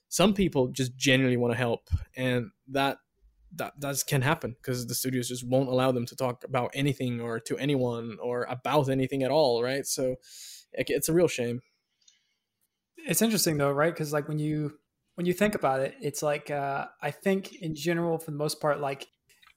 some 0.07 0.33
people 0.33 0.67
just 0.69 0.97
genuinely 0.97 1.37
want 1.37 1.53
to 1.53 1.57
help 1.57 1.87
and 2.15 2.49
that 2.67 2.97
that 3.55 3.73
that 3.79 4.03
can 4.07 4.21
happen 4.21 4.55
because 4.61 4.85
the 4.87 4.95
studios 4.95 5.27
just 5.27 5.47
won't 5.47 5.69
allow 5.69 5.91
them 5.91 6.05
to 6.05 6.15
talk 6.15 6.43
about 6.43 6.71
anything 6.73 7.21
or 7.21 7.39
to 7.39 7.57
anyone 7.57 8.17
or 8.21 8.43
about 8.49 8.89
anything 8.89 9.23
at 9.23 9.31
all 9.31 9.63
right 9.63 9.85
so 9.85 10.15
it's 10.73 11.09
a 11.09 11.13
real 11.13 11.27
shame. 11.27 11.61
It's 12.97 13.21
interesting 13.21 13.57
though 13.57 13.71
right? 13.71 13.93
Because 13.93 14.13
like 14.13 14.27
when 14.27 14.39
you 14.39 14.73
when 15.19 15.25
you 15.25 15.33
think 15.33 15.53
about 15.53 15.81
it 15.81 15.95
it's 15.99 16.23
like 16.23 16.49
uh, 16.49 16.85
i 17.01 17.11
think 17.11 17.53
in 17.55 17.75
general 17.75 18.17
for 18.17 18.31
the 18.31 18.37
most 18.37 18.61
part 18.61 18.79
like 18.79 19.05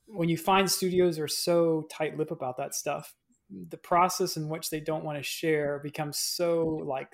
when 0.07 0.29
you 0.29 0.37
find 0.37 0.69
studios 0.69 1.21
are 1.21 1.29
so 1.29 1.87
tight-lip 1.89 2.33
about 2.33 2.57
that 2.57 2.75
stuff 2.75 3.15
the 3.69 3.77
process 3.77 4.37
in 4.37 4.49
which 4.49 4.71
they 4.71 4.81
don't 4.81 5.05
want 5.05 5.17
to 5.17 5.23
share 5.23 5.79
becomes 5.85 6.19
so 6.19 6.81
like 6.85 7.11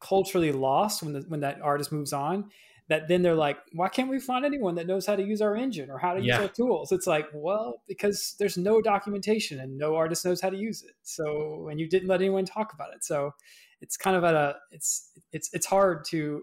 culturally 0.00 0.50
lost 0.50 1.02
when 1.02 1.12
the, 1.12 1.20
when 1.28 1.40
that 1.40 1.60
artist 1.60 1.92
moves 1.92 2.14
on 2.14 2.48
that 2.88 3.08
then 3.08 3.22
they're 3.22 3.34
like 3.34 3.58
why 3.72 3.88
can't 3.88 4.10
we 4.10 4.18
find 4.18 4.44
anyone 4.44 4.74
that 4.74 4.86
knows 4.86 5.06
how 5.06 5.16
to 5.16 5.22
use 5.22 5.40
our 5.40 5.56
engine 5.56 5.90
or 5.90 5.98
how 5.98 6.14
to 6.14 6.20
yeah. 6.20 6.34
use 6.34 6.42
our 6.42 6.48
tools? 6.48 6.92
It's 6.92 7.06
like 7.06 7.26
well 7.32 7.82
because 7.88 8.34
there's 8.38 8.56
no 8.56 8.80
documentation 8.80 9.60
and 9.60 9.78
no 9.78 9.96
artist 9.96 10.24
knows 10.24 10.40
how 10.40 10.50
to 10.50 10.56
use 10.56 10.82
it. 10.82 10.94
So 11.02 11.68
and 11.70 11.80
you 11.80 11.88
didn't 11.88 12.08
let 12.08 12.20
anyone 12.20 12.44
talk 12.44 12.72
about 12.72 12.94
it. 12.94 13.04
So 13.04 13.32
it's 13.80 13.96
kind 13.96 14.16
of 14.16 14.24
at 14.24 14.34
a 14.34 14.56
it's 14.70 15.10
it's 15.32 15.50
it's 15.52 15.66
hard 15.66 16.04
to 16.06 16.42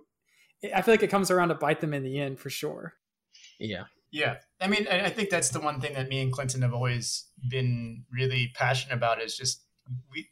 i 0.76 0.82
feel 0.82 0.94
like 0.94 1.04
it 1.04 1.10
comes 1.10 1.32
around 1.32 1.50
to 1.50 1.56
bite 1.56 1.82
them 1.82 1.94
in 1.94 2.04
the 2.04 2.20
end 2.20 2.40
for 2.40 2.50
sure. 2.50 2.94
Yeah. 3.60 3.84
Yeah. 4.12 4.38
I 4.60 4.68
mean 4.68 4.88
i 4.90 5.10
think 5.10 5.30
that's 5.30 5.50
the 5.50 5.62
one 5.62 5.80
thing 5.80 5.94
that 5.94 6.10
me 6.10 6.22
and 6.22 6.32
clinton 6.32 6.62
have 6.64 6.74
always 6.74 7.26
been 7.48 8.06
really 8.12 8.52
passionate 8.56 8.96
about 8.96 9.22
is 9.22 9.38
just 9.38 9.64
we 10.12 10.28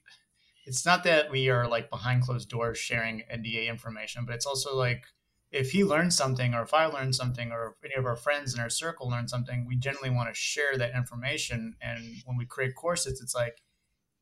it's 0.69 0.85
not 0.85 1.03
that 1.03 1.31
we 1.31 1.49
are 1.49 1.67
like 1.67 1.89
behind 1.89 2.21
closed 2.21 2.47
doors 2.47 2.77
sharing 2.77 3.23
NDA 3.33 3.67
information, 3.67 4.23
but 4.23 4.35
it's 4.35 4.45
also 4.45 4.75
like 4.75 5.03
if 5.51 5.71
he 5.71 5.83
learns 5.83 6.15
something 6.15 6.53
or 6.53 6.61
if 6.61 6.73
I 6.73 6.85
learn 6.85 7.13
something 7.13 7.51
or 7.51 7.75
any 7.83 7.95
of 7.95 8.05
our 8.05 8.15
friends 8.15 8.53
in 8.53 8.59
our 8.59 8.69
circle 8.69 9.09
learn 9.09 9.27
something, 9.27 9.65
we 9.67 9.75
generally 9.75 10.09
want 10.09 10.29
to 10.29 10.35
share 10.35 10.77
that 10.77 10.95
information. 10.95 11.75
And 11.81 12.21
when 12.25 12.37
we 12.37 12.45
create 12.45 12.75
courses, 12.75 13.21
it's 13.21 13.35
like, 13.35 13.61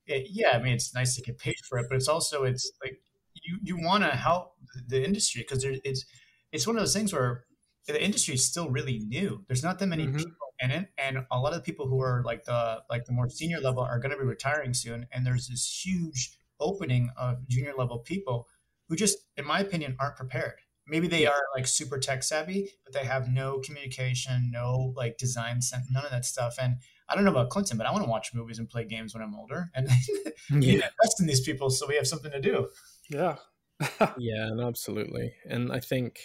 it, 0.06 0.28
yeah, 0.30 0.52
I 0.54 0.62
mean, 0.62 0.74
it's 0.74 0.94
nice 0.94 1.16
to 1.16 1.22
get 1.22 1.38
paid 1.38 1.58
for 1.68 1.78
it, 1.80 1.88
but 1.90 1.98
it's 1.98 2.08
also, 2.08 2.44
it's 2.44 2.72
like, 2.82 3.02
you, 3.44 3.60
you 3.62 3.78
want 3.78 4.04
to 4.04 4.10
help 4.10 4.54
the 4.88 5.04
industry 5.04 5.46
because 5.48 5.64
it's, 5.64 6.06
it's 6.52 6.66
one 6.66 6.76
of 6.78 6.82
those 6.82 6.94
things 6.94 7.14
where 7.14 7.44
the 7.88 8.04
industry 8.04 8.34
is 8.34 8.46
still 8.46 8.70
really 8.70 9.00
new. 9.00 9.44
There's 9.48 9.64
not 9.64 9.80
that 9.80 9.88
many 9.88 10.08
mm-hmm. 10.08 10.18
people 10.18 10.48
in 10.60 10.72
it, 10.72 10.90
and 10.98 11.20
a 11.32 11.40
lot 11.40 11.54
of 11.54 11.60
the 11.60 11.64
people 11.64 11.88
who 11.88 12.02
are 12.02 12.22
like 12.26 12.44
the 12.44 12.82
like 12.90 13.06
the 13.06 13.14
more 13.14 13.30
senior 13.30 13.60
level 13.60 13.84
are 13.84 14.00
going 14.00 14.12
to 14.12 14.18
be 14.18 14.26
retiring 14.26 14.74
soon, 14.74 15.08
and 15.12 15.26
there's 15.26 15.48
this 15.48 15.86
huge 15.86 16.38
opening 16.60 17.12
of 17.16 17.48
junior 17.48 17.74
level 17.78 18.00
people 18.00 18.48
who 18.90 18.96
just, 18.96 19.20
in 19.38 19.46
my 19.46 19.60
opinion, 19.60 19.96
aren't 20.00 20.16
prepared. 20.16 20.60
Maybe 20.88 21.08
they 21.08 21.26
are 21.26 21.42
like 21.56 21.68
super 21.68 21.98
tech 21.98 22.24
savvy, 22.24 22.72
but 22.84 22.94
they 22.94 23.06
have 23.06 23.30
no 23.30 23.60
communication, 23.60 24.52
no 24.52 24.94
like 24.96 25.18
design 25.18 25.62
sense, 25.62 25.88
none 25.92 26.06
of 26.06 26.12
that 26.12 26.26
stuff. 26.26 26.56
And 26.60 26.78
I 27.10 27.16
don't 27.16 27.26
know 27.26 27.32
about 27.32 27.50
Clinton, 27.50 27.78
but 27.78 27.88
I 27.88 27.92
want 27.92 28.04
to 28.04 28.10
watch 28.10 28.32
movies 28.34 28.60
and 28.60 28.70
play 28.70 28.86
games 28.86 29.14
when 29.14 29.24
I'm 29.24 29.36
older, 29.36 29.70
and 29.76 29.90
yeah. 30.50 30.74
invest 30.74 31.20
in 31.20 31.28
these 31.28 31.42
people 31.42 31.70
so 31.70 31.88
we 31.88 31.96
have 31.96 32.08
something 32.08 32.32
to 32.32 32.42
do. 32.42 32.70
Yeah. 33.10 33.36
yeah, 34.18 34.48
and 34.48 34.62
absolutely. 34.62 35.34
And 35.50 35.72
I 35.72 35.80
think 35.80 36.20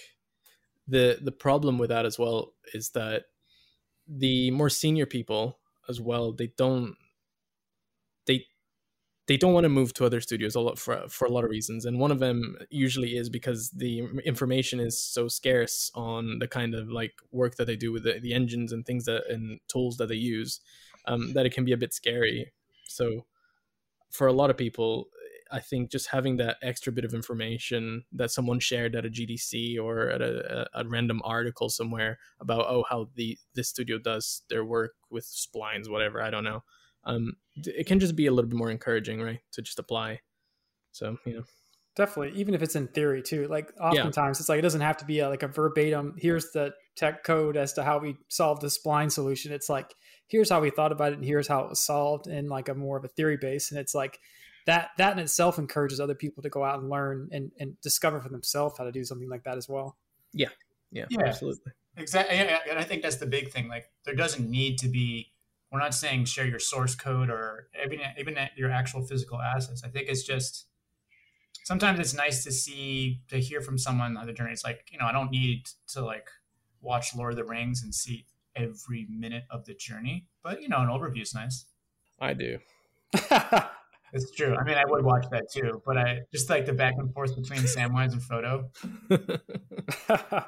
the 0.88 1.18
the 1.20 1.32
problem 1.32 1.78
with 1.78 1.90
that 1.90 2.06
as 2.06 2.18
well 2.18 2.54
is 2.74 2.90
that 2.90 3.24
the 4.08 4.50
more 4.50 4.68
senior 4.68 5.06
people 5.06 5.58
as 5.88 6.00
well 6.00 6.32
they 6.32 6.48
don't 6.58 6.96
they 6.96 7.01
they 9.28 9.36
don't 9.36 9.52
want 9.52 9.64
to 9.64 9.68
move 9.68 9.94
to 9.94 10.04
other 10.04 10.20
studios 10.20 10.56
a 10.56 10.76
for 10.76 11.04
for 11.08 11.26
a 11.26 11.30
lot 11.30 11.44
of 11.44 11.50
reasons 11.50 11.84
and 11.84 11.98
one 11.98 12.10
of 12.10 12.18
them 12.18 12.56
usually 12.70 13.16
is 13.16 13.28
because 13.28 13.70
the 13.70 14.02
information 14.24 14.80
is 14.80 15.00
so 15.00 15.28
scarce 15.28 15.90
on 15.94 16.38
the 16.38 16.48
kind 16.48 16.74
of 16.74 16.88
like 16.90 17.14
work 17.30 17.56
that 17.56 17.66
they 17.66 17.76
do 17.76 17.92
with 17.92 18.04
the, 18.04 18.18
the 18.20 18.34
engines 18.34 18.72
and 18.72 18.84
things 18.84 19.04
that 19.04 19.22
and 19.28 19.60
tools 19.68 19.96
that 19.96 20.08
they 20.08 20.16
use 20.16 20.60
um, 21.06 21.32
that 21.32 21.46
it 21.46 21.52
can 21.52 21.64
be 21.64 21.72
a 21.72 21.76
bit 21.76 21.92
scary. 21.92 22.52
So 22.86 23.26
for 24.10 24.26
a 24.26 24.32
lot 24.32 24.50
of 24.50 24.56
people 24.56 25.08
I 25.50 25.60
think 25.60 25.90
just 25.90 26.08
having 26.08 26.38
that 26.38 26.56
extra 26.62 26.92
bit 26.92 27.04
of 27.04 27.12
information 27.12 28.04
that 28.12 28.30
someone 28.30 28.58
shared 28.58 28.96
at 28.96 29.04
a 29.04 29.10
GDC 29.10 29.78
or 29.78 30.08
at 30.08 30.22
a, 30.22 30.66
a, 30.72 30.88
random 30.88 31.20
article 31.24 31.68
somewhere 31.68 32.18
about 32.40 32.64
oh 32.68 32.84
how 32.88 33.10
the 33.14 33.38
this 33.54 33.68
studio 33.68 33.98
does 33.98 34.42
their 34.48 34.64
work 34.64 34.94
with 35.10 35.26
splines 35.26 35.90
whatever 35.90 36.22
I 36.22 36.30
don't 36.30 36.44
know 36.44 36.64
um, 37.04 37.36
it 37.56 37.86
can 37.86 38.00
just 38.00 38.16
be 38.16 38.26
a 38.26 38.32
little 38.32 38.48
bit 38.48 38.56
more 38.56 38.70
encouraging 38.70 39.20
right 39.20 39.40
to 39.52 39.62
just 39.62 39.78
apply 39.78 40.20
so 40.92 41.16
you 41.24 41.34
know 41.34 41.44
definitely 41.94 42.38
even 42.38 42.54
if 42.54 42.62
it's 42.62 42.76
in 42.76 42.88
theory 42.88 43.22
too 43.22 43.46
like 43.48 43.72
oftentimes 43.80 44.38
yeah. 44.38 44.42
it's 44.42 44.48
like 44.48 44.58
it 44.58 44.62
doesn't 44.62 44.80
have 44.80 44.96
to 44.96 45.04
be 45.04 45.18
a, 45.18 45.28
like 45.28 45.42
a 45.42 45.48
verbatim 45.48 46.14
here's 46.18 46.50
the 46.52 46.72
tech 46.96 47.24
code 47.24 47.56
as 47.56 47.72
to 47.72 47.82
how 47.82 47.98
we 47.98 48.16
solved 48.28 48.62
the 48.62 48.68
spline 48.68 49.10
solution 49.10 49.52
it's 49.52 49.68
like 49.68 49.94
here's 50.26 50.48
how 50.48 50.60
we 50.60 50.70
thought 50.70 50.92
about 50.92 51.12
it 51.12 51.16
and 51.16 51.24
here's 51.24 51.48
how 51.48 51.60
it 51.60 51.68
was 51.68 51.80
solved 51.80 52.26
in 52.26 52.48
like 52.48 52.68
a 52.68 52.74
more 52.74 52.96
of 52.96 53.04
a 53.04 53.08
theory 53.08 53.36
base 53.36 53.70
and 53.70 53.78
it's 53.78 53.94
like 53.94 54.18
that 54.66 54.90
that 54.98 55.12
in 55.12 55.18
itself 55.18 55.58
encourages 55.58 56.00
other 56.00 56.14
people 56.14 56.42
to 56.42 56.48
go 56.48 56.64
out 56.64 56.80
and 56.80 56.88
learn 56.88 57.28
and, 57.32 57.50
and 57.58 57.80
discover 57.80 58.20
for 58.20 58.28
themselves 58.28 58.78
how 58.78 58.84
to 58.84 58.92
do 58.92 59.04
something 59.04 59.28
like 59.28 59.44
that 59.44 59.56
as 59.56 59.68
well. 59.68 59.96
Yeah. 60.32 60.48
Yeah. 60.90 61.06
yeah. 61.10 61.22
Absolutely. 61.26 61.72
Exactly. 61.96 62.36
And 62.36 62.78
I 62.78 62.84
think 62.84 63.02
that's 63.02 63.16
the 63.16 63.26
big 63.26 63.50
thing. 63.50 63.68
Like 63.68 63.90
there 64.04 64.14
doesn't 64.14 64.48
need 64.48 64.78
to 64.78 64.88
be, 64.88 65.31
we're 65.72 65.78
not 65.78 65.94
saying 65.94 66.26
share 66.26 66.46
your 66.46 66.58
source 66.58 66.94
code 66.94 67.30
or 67.30 67.68
even, 67.84 68.00
even 68.18 68.36
your 68.56 68.70
actual 68.70 69.02
physical 69.02 69.40
assets. 69.40 69.82
I 69.84 69.88
think 69.88 70.08
it's 70.08 70.22
just, 70.22 70.66
sometimes 71.64 71.98
it's 71.98 72.14
nice 72.14 72.44
to 72.44 72.52
see, 72.52 73.22
to 73.28 73.38
hear 73.38 73.60
from 73.60 73.78
someone 73.78 74.16
on 74.16 74.26
the 74.26 74.32
journey. 74.32 74.52
It's 74.52 74.64
like, 74.64 74.86
you 74.92 74.98
know, 74.98 75.06
I 75.06 75.12
don't 75.12 75.30
need 75.30 75.68
to 75.88 76.04
like 76.04 76.28
watch 76.80 77.14
Lord 77.14 77.32
of 77.32 77.36
the 77.36 77.44
Rings 77.44 77.82
and 77.82 77.94
see 77.94 78.26
every 78.54 79.06
minute 79.08 79.44
of 79.50 79.64
the 79.64 79.74
journey, 79.74 80.26
but 80.42 80.60
you 80.60 80.68
know, 80.68 80.78
an 80.78 80.88
overview 80.88 81.22
is 81.22 81.34
nice. 81.34 81.64
I 82.20 82.34
do. 82.34 82.58
It's 84.12 84.30
true. 84.32 84.54
I 84.54 84.62
mean, 84.62 84.76
I 84.76 84.84
would 84.86 85.04
watch 85.04 85.24
that 85.30 85.50
too, 85.50 85.82
but 85.86 85.96
I 85.96 86.20
just 86.32 86.50
like 86.50 86.66
the 86.66 86.74
back 86.74 86.94
and 86.98 87.12
forth 87.14 87.34
between 87.34 87.60
Samwise 87.60 88.12
and 88.12 88.20
Frodo. 88.20 88.68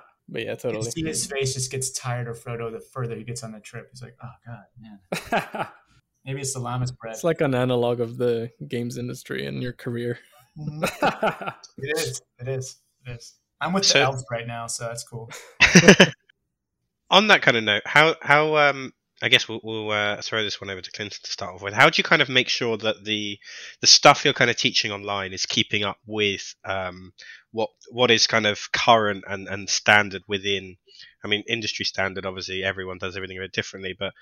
but 0.28 0.44
yeah, 0.44 0.54
totally. 0.54 0.90
see 0.90 1.04
his 1.04 1.26
face 1.26 1.54
just 1.54 1.70
gets 1.70 1.90
tired 1.90 2.28
of 2.28 2.42
Frodo 2.42 2.70
the 2.72 2.80
further 2.80 3.16
he 3.16 3.24
gets 3.24 3.42
on 3.42 3.52
the 3.52 3.60
trip. 3.60 3.88
He's 3.90 4.02
like, 4.02 4.16
oh 4.22 4.30
god, 4.46 4.64
man. 4.80 5.66
Maybe 6.24 6.40
it's 6.40 6.54
the 6.54 6.60
lembas 6.60 6.96
bread. 6.96 7.14
It's 7.14 7.24
like 7.24 7.42
an 7.42 7.54
analog 7.54 8.00
of 8.00 8.16
the 8.16 8.50
games 8.66 8.96
industry 8.96 9.46
and 9.46 9.62
your 9.62 9.74
career. 9.74 10.18
Mm-hmm. 10.58 11.48
it 11.78 11.98
is. 11.98 12.22
It 12.38 12.48
is. 12.48 12.76
It 13.06 13.10
is. 13.10 13.34
I'm 13.60 13.72
with 13.72 13.84
so, 13.84 13.98
the 13.98 14.04
elves 14.04 14.24
right 14.30 14.46
now, 14.46 14.66
so 14.66 14.84
that's 14.84 15.04
cool. 15.04 15.30
on 17.10 17.28
that 17.28 17.42
kind 17.42 17.56
of 17.56 17.64
note, 17.64 17.82
how 17.84 18.14
how 18.22 18.56
um 18.56 18.92
I 19.22 19.28
guess 19.28 19.48
we'll, 19.48 19.60
we'll 19.62 19.90
uh, 19.90 20.20
throw 20.22 20.42
this 20.42 20.60
one 20.60 20.70
over 20.70 20.80
to 20.80 20.90
Clinton 20.90 21.18
to 21.22 21.30
start 21.30 21.54
off 21.54 21.62
with. 21.62 21.72
How 21.72 21.88
do 21.88 21.98
you 21.98 22.04
kind 22.04 22.20
of 22.20 22.28
make 22.28 22.48
sure 22.48 22.76
that 22.78 23.04
the 23.04 23.38
the 23.80 23.86
stuff 23.86 24.24
you're 24.24 24.34
kind 24.34 24.50
of 24.50 24.56
teaching 24.56 24.90
online 24.90 25.32
is 25.32 25.46
keeping 25.46 25.84
up 25.84 25.98
with 26.06 26.54
um, 26.64 27.12
what 27.52 27.70
what 27.90 28.10
is 28.10 28.26
kind 28.26 28.46
of 28.46 28.72
current 28.72 29.24
and, 29.28 29.48
and 29.48 29.70
standard 29.70 30.22
within? 30.26 30.76
I 31.24 31.28
mean, 31.28 31.44
industry 31.48 31.84
standard. 31.84 32.26
Obviously, 32.26 32.64
everyone 32.64 32.98
does 32.98 33.16
everything 33.16 33.38
a 33.38 33.42
bit 33.42 33.52
differently, 33.52 33.94
but 33.98 34.12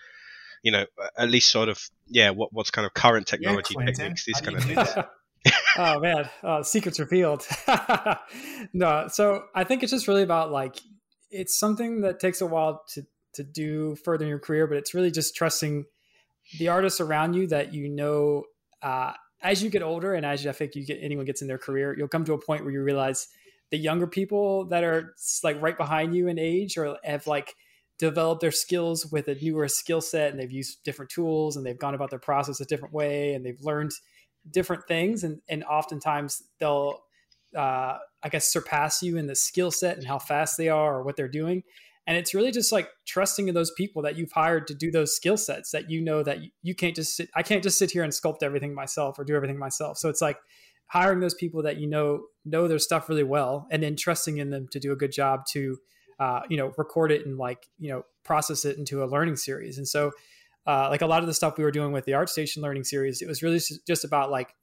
you 0.62 0.70
know, 0.70 0.86
at 1.16 1.30
least 1.30 1.50
sort 1.50 1.68
of 1.68 1.80
yeah, 2.06 2.30
what 2.30 2.52
what's 2.52 2.70
kind 2.70 2.86
of 2.86 2.94
current 2.94 3.26
technology 3.26 3.74
yeah, 3.78 3.86
techniques, 3.86 4.24
these 4.24 4.40
kind 4.40 4.56
of 4.56 4.64
things. 4.64 4.88
oh 5.78 6.00
man, 6.00 6.28
uh, 6.42 6.62
secrets 6.62 7.00
revealed. 7.00 7.46
no, 8.72 9.08
so 9.10 9.44
I 9.54 9.64
think 9.64 9.82
it's 9.82 9.92
just 9.92 10.06
really 10.06 10.22
about 10.22 10.52
like 10.52 10.78
it's 11.30 11.58
something 11.58 12.02
that 12.02 12.20
takes 12.20 12.40
a 12.40 12.46
while 12.46 12.84
to 12.90 13.06
to 13.34 13.42
do 13.42 13.96
further 13.96 14.24
in 14.24 14.28
your 14.28 14.38
career, 14.38 14.66
but 14.66 14.76
it's 14.76 14.94
really 14.94 15.10
just 15.10 15.34
trusting 15.34 15.84
the 16.58 16.68
artists 16.68 17.00
around 17.00 17.34
you 17.34 17.46
that 17.48 17.72
you 17.72 17.88
know. 17.88 18.44
Uh, 18.82 19.12
as 19.42 19.62
you 19.62 19.70
get 19.70 19.82
older, 19.82 20.14
and 20.14 20.24
as 20.24 20.46
I 20.46 20.52
think 20.52 20.76
you 20.76 20.84
get 20.84 20.98
anyone 21.02 21.24
gets 21.24 21.42
in 21.42 21.48
their 21.48 21.58
career, 21.58 21.96
you'll 21.96 22.08
come 22.08 22.24
to 22.26 22.32
a 22.32 22.38
point 22.38 22.62
where 22.62 22.72
you 22.72 22.82
realize 22.82 23.26
the 23.72 23.78
younger 23.78 24.06
people 24.06 24.66
that 24.66 24.84
are 24.84 25.14
like 25.42 25.60
right 25.60 25.76
behind 25.76 26.14
you 26.14 26.28
in 26.28 26.38
age 26.38 26.76
or 26.76 26.98
have 27.02 27.26
like 27.26 27.54
developed 27.98 28.40
their 28.40 28.52
skills 28.52 29.06
with 29.10 29.28
a 29.28 29.34
newer 29.34 29.66
skill 29.66 30.00
set 30.00 30.30
and 30.30 30.38
they've 30.38 30.52
used 30.52 30.82
different 30.84 31.10
tools 31.10 31.56
and 31.56 31.64
they've 31.64 31.78
gone 31.78 31.94
about 31.94 32.10
their 32.10 32.18
process 32.18 32.60
a 32.60 32.64
different 32.66 32.92
way 32.92 33.32
and 33.34 33.46
they've 33.46 33.60
learned 33.62 33.92
different 34.50 34.86
things 34.86 35.24
and 35.24 35.40
and 35.48 35.64
oftentimes 35.64 36.42
they'll 36.58 37.00
uh, 37.56 37.98
I 38.22 38.28
guess 38.30 38.50
surpass 38.52 39.02
you 39.02 39.16
in 39.16 39.26
the 39.26 39.36
skill 39.36 39.70
set 39.70 39.96
and 39.96 40.06
how 40.06 40.18
fast 40.18 40.56
they 40.56 40.68
are 40.68 40.96
or 40.96 41.02
what 41.02 41.16
they're 41.16 41.28
doing. 41.28 41.62
And 42.06 42.16
it's 42.16 42.34
really 42.34 42.50
just 42.50 42.72
like 42.72 42.88
trusting 43.06 43.48
in 43.48 43.54
those 43.54 43.70
people 43.70 44.02
that 44.02 44.16
you've 44.16 44.32
hired 44.32 44.66
to 44.66 44.74
do 44.74 44.90
those 44.90 45.14
skill 45.14 45.36
sets 45.36 45.70
that 45.70 45.88
you 45.88 46.00
know 46.00 46.22
that 46.22 46.38
you 46.62 46.74
can't 46.74 46.96
just 46.96 47.16
sit, 47.16 47.30
I 47.34 47.42
can't 47.42 47.62
just 47.62 47.78
sit 47.78 47.92
here 47.92 48.02
and 48.02 48.12
sculpt 48.12 48.42
everything 48.42 48.74
myself 48.74 49.18
or 49.18 49.24
do 49.24 49.36
everything 49.36 49.58
myself. 49.58 49.98
So 49.98 50.08
it's 50.08 50.20
like 50.20 50.38
hiring 50.86 51.20
those 51.20 51.34
people 51.34 51.62
that 51.62 51.78
you 51.78 51.86
know 51.86 52.24
know 52.44 52.66
their 52.68 52.78
stuff 52.78 53.08
really 53.08 53.22
well 53.22 53.66
and 53.70 53.82
then 53.82 53.96
trusting 53.96 54.38
in 54.38 54.50
them 54.50 54.66
to 54.72 54.80
do 54.80 54.92
a 54.92 54.96
good 54.96 55.12
job 55.12 55.46
to 55.52 55.78
uh, 56.18 56.40
you 56.48 56.56
know 56.56 56.72
record 56.76 57.12
it 57.12 57.24
and 57.24 57.38
like 57.38 57.68
you 57.78 57.90
know 57.90 58.04
process 58.24 58.64
it 58.64 58.78
into 58.78 59.02
a 59.02 59.06
learning 59.06 59.36
series. 59.36 59.78
And 59.78 59.86
so 59.86 60.10
uh, 60.66 60.88
like 60.90 61.02
a 61.02 61.06
lot 61.06 61.22
of 61.22 61.26
the 61.26 61.34
stuff 61.34 61.56
we 61.56 61.64
were 61.64 61.70
doing 61.70 61.92
with 61.92 62.04
the 62.04 62.12
ArtStation 62.12 62.58
learning 62.58 62.84
series, 62.84 63.22
it 63.22 63.28
was 63.28 63.42
really 63.42 63.60
just 63.86 64.04
about 64.04 64.30
like 64.30 64.54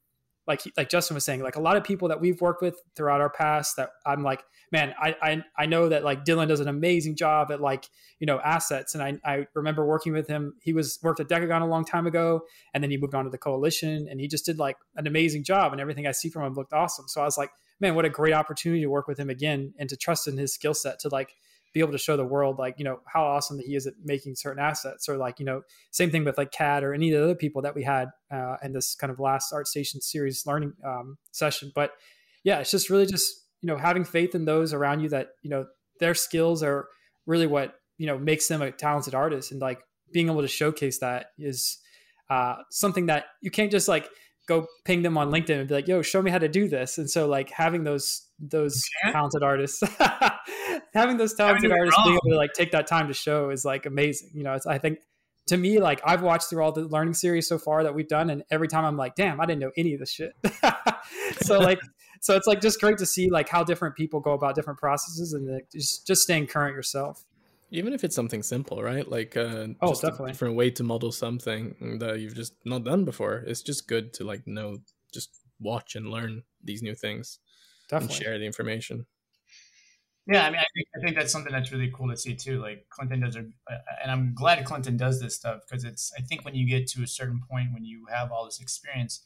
like 0.46 0.62
like 0.76 0.88
Justin 0.88 1.14
was 1.14 1.24
saying, 1.24 1.42
like 1.42 1.56
a 1.56 1.60
lot 1.60 1.76
of 1.76 1.84
people 1.84 2.08
that 2.08 2.20
we've 2.20 2.40
worked 2.40 2.62
with 2.62 2.80
throughout 2.96 3.20
our 3.20 3.30
past 3.30 3.76
that 3.76 3.90
I'm 4.04 4.22
like, 4.22 4.42
man, 4.72 4.94
I 5.00 5.14
I, 5.22 5.44
I 5.58 5.66
know 5.66 5.88
that 5.88 6.04
like 6.04 6.24
Dylan 6.24 6.48
does 6.48 6.60
an 6.60 6.68
amazing 6.68 7.16
job 7.16 7.50
at 7.50 7.60
like, 7.60 7.86
you 8.18 8.26
know, 8.26 8.40
assets. 8.40 8.94
And 8.94 9.02
I, 9.02 9.18
I 9.24 9.46
remember 9.54 9.86
working 9.86 10.12
with 10.12 10.26
him. 10.26 10.54
He 10.62 10.72
was 10.72 10.98
worked 11.02 11.20
at 11.20 11.28
Decagon 11.28 11.62
a 11.62 11.66
long 11.66 11.84
time 11.84 12.06
ago 12.06 12.42
and 12.74 12.82
then 12.82 12.90
he 12.90 12.96
moved 12.96 13.14
on 13.14 13.24
to 13.24 13.30
the 13.30 13.38
coalition 13.38 14.08
and 14.10 14.20
he 14.20 14.28
just 14.28 14.44
did 14.44 14.58
like 14.58 14.76
an 14.96 15.06
amazing 15.06 15.44
job 15.44 15.72
and 15.72 15.80
everything 15.80 16.06
I 16.06 16.12
see 16.12 16.30
from 16.30 16.44
him 16.44 16.54
looked 16.54 16.72
awesome. 16.72 17.06
So 17.08 17.20
I 17.20 17.24
was 17.24 17.38
like, 17.38 17.50
man, 17.80 17.94
what 17.94 18.04
a 18.04 18.10
great 18.10 18.34
opportunity 18.34 18.82
to 18.82 18.90
work 18.90 19.08
with 19.08 19.18
him 19.18 19.30
again 19.30 19.74
and 19.78 19.88
to 19.88 19.96
trust 19.96 20.28
in 20.28 20.36
his 20.36 20.52
skill 20.52 20.74
set 20.74 20.98
to 21.00 21.08
like 21.08 21.34
be 21.72 21.80
able 21.80 21.92
to 21.92 21.98
show 21.98 22.16
the 22.16 22.24
world 22.24 22.58
like 22.58 22.74
you 22.78 22.84
know 22.84 23.00
how 23.06 23.22
awesome 23.22 23.56
that 23.56 23.66
he 23.66 23.76
is 23.76 23.86
at 23.86 23.94
making 24.04 24.34
certain 24.34 24.62
assets 24.62 25.08
or 25.08 25.16
like 25.16 25.38
you 25.38 25.44
know 25.44 25.62
same 25.90 26.10
thing 26.10 26.24
with 26.24 26.36
like 26.36 26.50
cad 26.50 26.82
or 26.82 26.92
any 26.92 27.12
of 27.12 27.18
the 27.18 27.24
other 27.24 27.34
people 27.34 27.62
that 27.62 27.74
we 27.74 27.82
had 27.82 28.08
uh, 28.30 28.56
in 28.62 28.72
this 28.72 28.94
kind 28.94 29.12
of 29.12 29.20
last 29.20 29.52
ArtStation 29.52 30.02
series 30.02 30.46
learning 30.46 30.72
um, 30.84 31.18
session. 31.32 31.72
But 31.74 31.92
yeah 32.42 32.58
it's 32.58 32.70
just 32.70 32.88
really 32.88 33.06
just 33.06 33.46
you 33.60 33.66
know 33.66 33.76
having 33.76 34.04
faith 34.04 34.34
in 34.34 34.44
those 34.44 34.72
around 34.72 35.00
you 35.00 35.08
that 35.10 35.28
you 35.42 35.50
know 35.50 35.66
their 36.00 36.14
skills 36.14 36.62
are 36.62 36.88
really 37.26 37.46
what 37.46 37.74
you 37.98 38.06
know 38.06 38.18
makes 38.18 38.48
them 38.48 38.62
a 38.62 38.72
talented 38.72 39.14
artist. 39.14 39.52
And 39.52 39.60
like 39.60 39.80
being 40.12 40.28
able 40.28 40.42
to 40.42 40.48
showcase 40.48 40.98
that 40.98 41.26
is 41.38 41.78
uh, 42.28 42.56
something 42.70 43.06
that 43.06 43.26
you 43.40 43.50
can't 43.50 43.70
just 43.70 43.88
like 43.88 44.08
go 44.48 44.66
ping 44.84 45.02
them 45.02 45.16
on 45.16 45.30
LinkedIn 45.30 45.60
and 45.60 45.68
be 45.68 45.74
like, 45.74 45.86
"Yo, 45.86 46.02
show 46.02 46.22
me 46.22 46.30
how 46.30 46.38
to 46.38 46.48
do 46.48 46.68
this." 46.68 46.98
And 46.98 47.08
so, 47.08 47.28
like 47.28 47.50
having 47.50 47.84
those 47.84 48.26
those 48.40 48.82
talented 49.12 49.42
artists, 49.42 49.82
having 50.92 51.16
those 51.16 51.34
talented 51.34 51.72
artists 51.72 52.00
being 52.04 52.14
able 52.14 52.30
to 52.30 52.36
like 52.36 52.52
take 52.52 52.72
that 52.72 52.86
time 52.86 53.08
to 53.08 53.14
show 53.14 53.50
is 53.50 53.64
like 53.64 53.86
amazing. 53.86 54.30
You 54.34 54.44
know, 54.44 54.54
it's 54.54 54.66
I 54.66 54.78
think 54.78 55.00
to 55.46 55.56
me 55.56 55.78
like 55.78 56.00
I've 56.04 56.22
watched 56.22 56.50
through 56.50 56.62
all 56.62 56.72
the 56.72 56.82
learning 56.82 57.14
series 57.14 57.46
so 57.48 57.58
far 57.58 57.82
that 57.82 57.94
we've 57.94 58.08
done, 58.08 58.30
and 58.30 58.44
every 58.50 58.68
time 58.68 58.84
I'm 58.84 58.96
like, 58.96 59.14
"Damn, 59.14 59.40
I 59.40 59.46
didn't 59.46 59.60
know 59.60 59.72
any 59.76 59.94
of 59.94 60.00
this 60.00 60.10
shit." 60.10 60.34
so 61.42 61.58
like, 61.58 61.80
so 62.20 62.36
it's 62.36 62.46
like 62.46 62.60
just 62.60 62.80
great 62.80 62.98
to 62.98 63.06
see 63.06 63.30
like 63.30 63.48
how 63.48 63.64
different 63.64 63.96
people 63.96 64.20
go 64.20 64.32
about 64.32 64.54
different 64.54 64.78
processes 64.78 65.32
and 65.32 65.52
like, 65.52 65.70
just 65.70 66.06
just 66.06 66.22
staying 66.22 66.46
current 66.46 66.74
yourself. 66.74 67.24
Even 67.72 67.92
if 67.92 68.02
it's 68.02 68.16
something 68.16 68.42
simple 68.42 68.82
right? 68.82 69.08
Like 69.08 69.36
uh 69.36 69.68
oh 69.80 69.88
just 69.88 70.02
definitely. 70.02 70.30
a 70.30 70.32
different 70.32 70.56
way 70.56 70.70
to 70.70 70.82
model 70.82 71.12
something 71.12 71.98
that 72.00 72.20
you've 72.20 72.34
just 72.34 72.54
not 72.64 72.84
done 72.84 73.04
before 73.04 73.44
it's 73.46 73.62
just 73.62 73.86
good 73.86 74.12
to 74.14 74.24
like 74.24 74.44
know 74.46 74.78
just 75.12 75.30
watch 75.60 75.94
and 75.94 76.10
learn 76.10 76.42
these 76.64 76.82
new 76.82 76.94
things 76.94 77.38
definitely. 77.88 78.16
and 78.16 78.24
share 78.24 78.38
the 78.38 78.46
information 78.46 79.06
Yeah, 80.26 80.46
I 80.46 80.50
mean, 80.50 80.60
I 80.60 80.66
think, 80.74 80.88
I 80.94 81.00
think 81.00 81.16
that's 81.16 81.32
something 81.32 81.52
that's 81.52 81.72
really 81.72 81.90
cool 81.92 82.08
to 82.10 82.16
see 82.16 82.34
too. 82.34 82.60
Like 82.60 82.86
Clinton 82.88 83.20
does, 83.20 83.36
a, 83.36 83.40
and 84.02 84.10
I'm 84.10 84.34
glad 84.34 84.64
Clinton 84.64 84.96
does 84.96 85.20
this 85.20 85.34
stuff 85.34 85.62
because 85.68 85.84
it's. 85.84 86.12
I 86.16 86.20
think 86.22 86.44
when 86.44 86.54
you 86.54 86.68
get 86.68 86.86
to 86.88 87.02
a 87.02 87.06
certain 87.06 87.40
point 87.50 87.72
when 87.72 87.84
you 87.84 88.06
have 88.10 88.30
all 88.30 88.44
this 88.44 88.60
experience, 88.60 89.24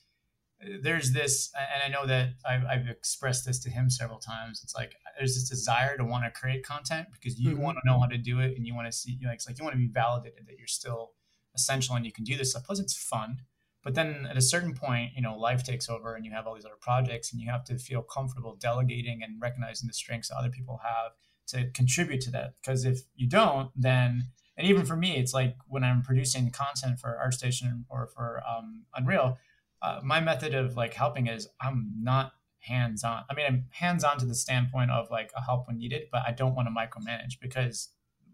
there's 0.83 1.13
this, 1.13 1.53
and 1.55 1.83
I 1.85 1.95
know 1.95 2.07
that 2.07 2.35
I've, 2.49 2.65
I've 2.65 2.89
expressed 2.89 3.45
this 3.45 3.59
to 3.61 3.71
him 3.71 3.91
several 3.91 4.19
times. 4.19 4.61
It's 4.63 4.75
like 4.75 4.95
there's 5.19 5.35
this 5.35 5.49
desire 5.49 5.97
to 5.99 6.05
want 6.05 6.25
to 6.25 6.31
create 6.31 6.65
content 6.65 7.09
because 7.13 7.39
you 7.39 7.51
mm-hmm. 7.51 7.63
want 7.63 7.79
to 7.79 7.91
know 7.91 8.01
how 8.01 8.07
to 8.07 8.17
do 8.17 8.41
it, 8.41 8.57
and 8.57 8.67
you 8.67 8.75
want 8.75 8.87
to 8.87 8.93
see, 8.93 9.19
you 9.21 9.27
know, 9.27 9.33
it's 9.33 9.47
like 9.47 9.59
you 9.59 9.65
want 9.65 9.75
to 9.75 9.79
be 9.79 9.89
validated 9.89 10.47
that 10.47 10.59
you're 10.59 10.67
still 10.67 11.13
essential 11.55 11.97
and 11.97 12.07
you 12.07 12.13
can 12.13 12.25
do 12.25 12.37
this 12.37 12.51
stuff. 12.51 12.65
Plus, 12.65 12.81
it's 12.81 12.97
fun. 12.97 13.39
But 13.85 13.95
then 13.95 14.27
at 14.31 14.39
a 14.39 14.43
certain 14.43 14.75
point, 14.75 15.13
you 15.15 15.21
know, 15.21 15.37
life 15.37 15.63
takes 15.63 15.91
over 15.91 16.15
and 16.15 16.25
you 16.25 16.33
have 16.33 16.47
all 16.47 16.55
these 16.55 16.65
other 16.65 16.79
projects 16.81 17.33
and 17.33 17.41
you 17.41 17.51
have 17.51 17.65
to 17.65 17.77
feel 17.77 18.01
comfortable 18.01 18.57
delegating 18.57 19.23
and 19.23 19.41
recognizing 19.41 19.87
the 19.87 19.93
strengths 19.93 20.31
that 20.31 20.37
other 20.37 20.49
people 20.49 20.81
have 20.83 21.13
to 21.49 21.71
contribute 21.73 22.23
to 22.23 22.31
that. 22.31 22.55
Because 22.61 22.87
if 22.87 23.01
you 23.15 23.29
don't, 23.29 23.71
then, 23.77 24.29
and 24.57 24.67
even 24.67 24.87
for 24.87 24.97
me, 24.97 25.17
it's 25.17 25.35
like 25.35 25.57
when 25.69 25.85
I'm 25.85 26.01
producing 26.03 26.51
content 26.51 26.99
for 26.99 27.21
ArtStation 27.23 27.85
or 27.91 28.07
for 28.07 28.43
um, 28.49 28.85
Unreal, 28.95 29.37
uh, 29.83 30.01
my 30.03 30.19
method 30.19 30.55
of 30.55 30.79
like 30.79 30.95
helping 30.95 31.27
is 31.27 31.47
I'm 31.61 31.93
not 31.99 32.33
hands 32.61 33.05
on. 33.05 33.25
I 33.29 33.35
mean, 33.35 33.45
I'm 33.45 33.67
hands 33.71 34.03
on 34.03 34.17
to 34.19 34.25
the 34.25 34.35
standpoint 34.35 34.93
of 34.93 35.11
like 35.11 35.31
a 35.37 35.43
help 35.43 35.69
when 35.69 35.77
needed, 35.77 36.05
but 36.11 36.23
I 36.27 36.33
don't 36.33 36.55
want 36.55 36.69
to 36.69 36.75
micromanage 36.75 37.39
because 37.39 37.91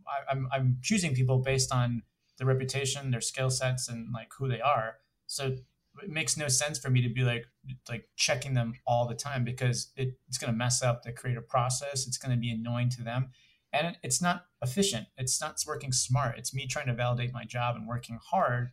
I, 0.06 0.30
I'm, 0.30 0.48
I'm 0.52 0.78
choosing 0.80 1.12
people 1.12 1.38
based 1.38 1.72
on 1.72 2.02
their 2.38 2.46
reputation, 2.46 3.10
their 3.10 3.20
skill 3.20 3.50
sets, 3.50 3.88
and 3.88 4.12
like 4.12 4.28
who 4.38 4.46
they 4.46 4.60
are 4.60 4.94
so 5.30 5.54
it 6.02 6.10
makes 6.10 6.36
no 6.36 6.48
sense 6.48 6.78
for 6.78 6.90
me 6.90 7.00
to 7.02 7.08
be 7.08 7.22
like 7.22 7.46
like 7.88 8.08
checking 8.16 8.54
them 8.54 8.74
all 8.84 9.06
the 9.06 9.14
time 9.14 9.44
because 9.44 9.92
it, 9.96 10.18
it's 10.26 10.38
going 10.38 10.52
to 10.52 10.56
mess 10.56 10.82
up 10.82 11.02
the 11.02 11.12
creative 11.12 11.48
process. 11.48 12.06
It's 12.06 12.18
going 12.18 12.34
to 12.34 12.40
be 12.40 12.50
annoying 12.50 12.90
to 12.90 13.02
them, 13.02 13.30
and 13.72 13.96
it's 14.02 14.20
not 14.20 14.46
efficient. 14.60 15.06
It's 15.16 15.40
not 15.40 15.62
working 15.66 15.92
smart. 15.92 16.36
It's 16.36 16.52
me 16.52 16.66
trying 16.66 16.88
to 16.88 16.94
validate 16.94 17.32
my 17.32 17.44
job 17.44 17.76
and 17.76 17.86
working 17.86 18.18
hard 18.30 18.70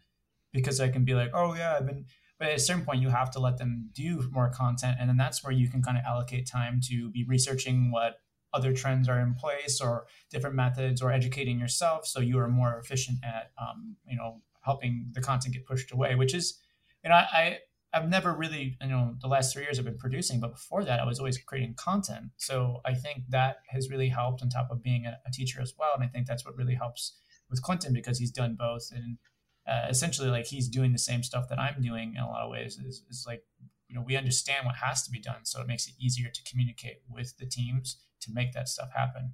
because 0.51 0.79
I 0.79 0.89
can 0.89 1.05
be 1.05 1.13
like, 1.13 1.29
oh 1.33 1.53
yeah, 1.53 1.75
I've 1.77 1.85
been. 1.85 2.05
But 2.39 2.49
at 2.49 2.57
a 2.57 2.59
certain 2.59 2.85
point, 2.85 3.01
you 3.01 3.09
have 3.09 3.31
to 3.31 3.39
let 3.39 3.57
them 3.57 3.89
do 3.93 4.27
more 4.31 4.49
content, 4.49 4.97
and 4.99 5.07
then 5.07 5.17
that's 5.17 5.43
where 5.43 5.53
you 5.53 5.69
can 5.69 5.83
kind 5.83 5.97
of 5.97 6.03
allocate 6.05 6.47
time 6.47 6.81
to 6.87 7.11
be 7.11 7.23
researching 7.23 7.91
what 7.91 8.19
other 8.53 8.73
trends 8.73 9.07
are 9.07 9.19
in 9.19 9.35
place 9.35 9.79
or 9.79 10.07
different 10.31 10.55
methods 10.55 11.01
or 11.01 11.11
educating 11.11 11.59
yourself 11.59 12.07
so 12.07 12.21
you 12.21 12.39
are 12.39 12.47
more 12.47 12.79
efficient 12.79 13.17
at 13.21 13.51
um, 13.61 13.97
you 14.07 14.15
know 14.15 14.41
helping 14.67 15.07
the 15.13 15.21
content 15.21 15.55
get 15.55 15.65
pushed 15.65 15.91
away, 15.91 16.13
which 16.15 16.35
is, 16.35 16.59
you 17.03 17.09
know, 17.09 17.15
I, 17.15 17.59
I've 17.93 18.09
never 18.09 18.33
really, 18.33 18.77
you 18.81 18.89
know, 18.89 19.15
the 19.21 19.29
last 19.29 19.53
three 19.53 19.63
years 19.63 19.79
I've 19.79 19.85
been 19.85 19.97
producing, 19.97 20.41
but 20.41 20.51
before 20.51 20.83
that 20.83 20.99
I 20.99 21.05
was 21.05 21.19
always 21.19 21.37
creating 21.37 21.75
content. 21.75 22.25
So 22.35 22.81
I 22.85 22.93
think 22.93 23.23
that 23.29 23.59
has 23.69 23.89
really 23.89 24.09
helped 24.09 24.41
on 24.41 24.49
top 24.49 24.67
of 24.69 24.83
being 24.83 25.05
a, 25.05 25.17
a 25.25 25.31
teacher 25.31 25.61
as 25.61 25.73
well. 25.79 25.91
And 25.95 26.03
I 26.03 26.07
think 26.07 26.27
that's 26.27 26.45
what 26.45 26.57
really 26.57 26.75
helps 26.75 27.17
with 27.49 27.61
Clinton 27.61 27.93
because 27.93 28.19
he's 28.19 28.29
done 28.29 28.57
both. 28.59 28.89
And 28.93 29.17
uh, 29.65 29.87
essentially 29.89 30.29
like 30.29 30.47
he's 30.47 30.67
doing 30.67 30.91
the 30.91 30.99
same 30.99 31.23
stuff 31.23 31.47
that 31.49 31.59
I'm 31.59 31.81
doing 31.81 32.15
in 32.17 32.21
a 32.21 32.27
lot 32.27 32.43
of 32.43 32.51
ways 32.51 32.77
is, 32.77 33.03
is 33.09 33.23
like, 33.25 33.43
you 33.87 33.95
know, 33.95 34.03
we 34.05 34.17
understand 34.17 34.65
what 34.65 34.75
has 34.75 35.01
to 35.03 35.11
be 35.11 35.19
done. 35.19 35.45
So 35.45 35.61
it 35.61 35.67
makes 35.67 35.87
it 35.87 35.93
easier 35.97 36.29
to 36.29 36.41
communicate 36.43 36.97
with 37.09 37.37
the 37.37 37.45
teams 37.45 38.01
to 38.19 38.33
make 38.33 38.51
that 38.51 38.67
stuff 38.67 38.89
happen. 38.93 39.33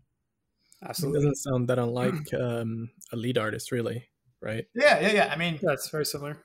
Absolutely. 0.86 1.18
It 1.18 1.24
doesn't 1.24 1.36
sound 1.38 1.68
that 1.70 1.80
unlike 1.80 2.34
um, 2.40 2.92
a 3.12 3.16
lead 3.16 3.40
artist, 3.40 3.72
really 3.72 4.10
right? 4.44 4.66
Yeah, 4.76 5.00
yeah, 5.00 5.12
yeah. 5.12 5.30
I 5.32 5.38
mean, 5.38 5.60
that's 5.62 5.90
very 5.90 6.06
similar. 6.06 6.38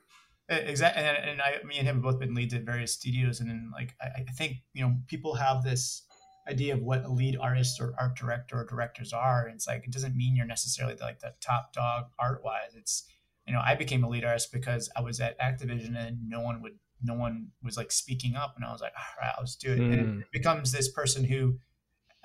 Exactly, 0.49 1.03
and, 1.03 1.17
and 1.17 1.41
I, 1.41 1.63
me 1.63 1.77
and 1.77 1.87
him 1.87 1.97
have 1.97 2.03
both 2.03 2.19
been 2.19 2.33
leads 2.33 2.55
at 2.55 2.63
various 2.63 2.93
studios, 2.93 3.39
and 3.39 3.49
then 3.49 3.69
like 3.71 3.95
I, 4.01 4.21
I 4.27 4.31
think 4.31 4.57
you 4.73 4.83
know 4.83 4.95
people 5.07 5.35
have 5.35 5.63
this 5.63 6.03
idea 6.49 6.73
of 6.73 6.81
what 6.81 7.05
a 7.05 7.09
lead 7.09 7.37
artist 7.37 7.79
or 7.79 7.93
art 7.99 8.15
director 8.15 8.59
or 8.59 8.65
directors 8.65 9.13
are. 9.13 9.45
And 9.45 9.55
it's 9.55 9.67
like 9.67 9.85
it 9.85 9.91
doesn't 9.91 10.15
mean 10.15 10.35
you're 10.35 10.45
necessarily 10.45 10.95
like 10.99 11.19
the 11.19 11.33
top 11.41 11.73
dog 11.73 12.05
art 12.17 12.43
wise. 12.43 12.75
It's 12.75 13.05
you 13.47 13.53
know 13.53 13.61
I 13.63 13.75
became 13.75 14.03
a 14.03 14.09
lead 14.09 14.25
artist 14.25 14.51
because 14.51 14.89
I 14.95 15.01
was 15.01 15.19
at 15.19 15.39
Activision 15.39 15.95
and 15.95 16.27
no 16.27 16.41
one 16.41 16.61
would 16.61 16.77
no 17.01 17.13
one 17.13 17.49
was 17.63 17.77
like 17.77 17.91
speaking 17.91 18.35
up, 18.35 18.55
and 18.55 18.65
I 18.65 18.71
was 18.71 18.81
like, 18.81 18.93
all 18.97 19.23
right, 19.25 19.33
I'll 19.37 19.45
just 19.45 19.61
do 19.61 19.71
it. 19.71 19.79
Mm. 19.79 19.93
And 19.93 19.93
it 19.93 20.05
hmm. 20.05 20.19
becomes 20.33 20.71
this 20.71 20.91
person 20.91 21.23
who 21.23 21.59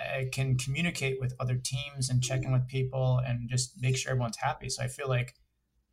uh, 0.01 0.23
can 0.33 0.59
communicate 0.59 1.21
with 1.21 1.35
other 1.39 1.55
teams 1.55 2.11
and 2.11 2.23
check 2.23 2.43
in 2.43 2.53
with 2.53 2.67
people 2.67 3.21
and 3.25 3.49
just 3.49 3.81
make 3.81 3.97
sure 3.97 4.11
everyone's 4.11 4.39
happy. 4.39 4.69
So 4.69 4.83
I 4.83 4.89
feel 4.89 5.09
like 5.09 5.35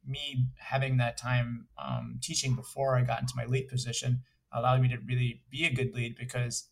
me 0.06 0.48
having 0.58 0.98
that 0.98 1.18
time 1.18 1.68
um, 1.78 2.20
teaching 2.22 2.56
before 2.56 2.98
I 2.98 3.04
got 3.04 3.22
into 3.22 3.34
my 3.36 3.46
lead 3.46 3.68
position 3.68 4.22
allowed 4.54 4.82
me 4.82 4.90
to 4.90 4.98
really 5.06 5.42
be 5.50 5.66
a 5.66 5.74
good 5.74 5.94
lead 5.94 6.16
because 6.18 6.68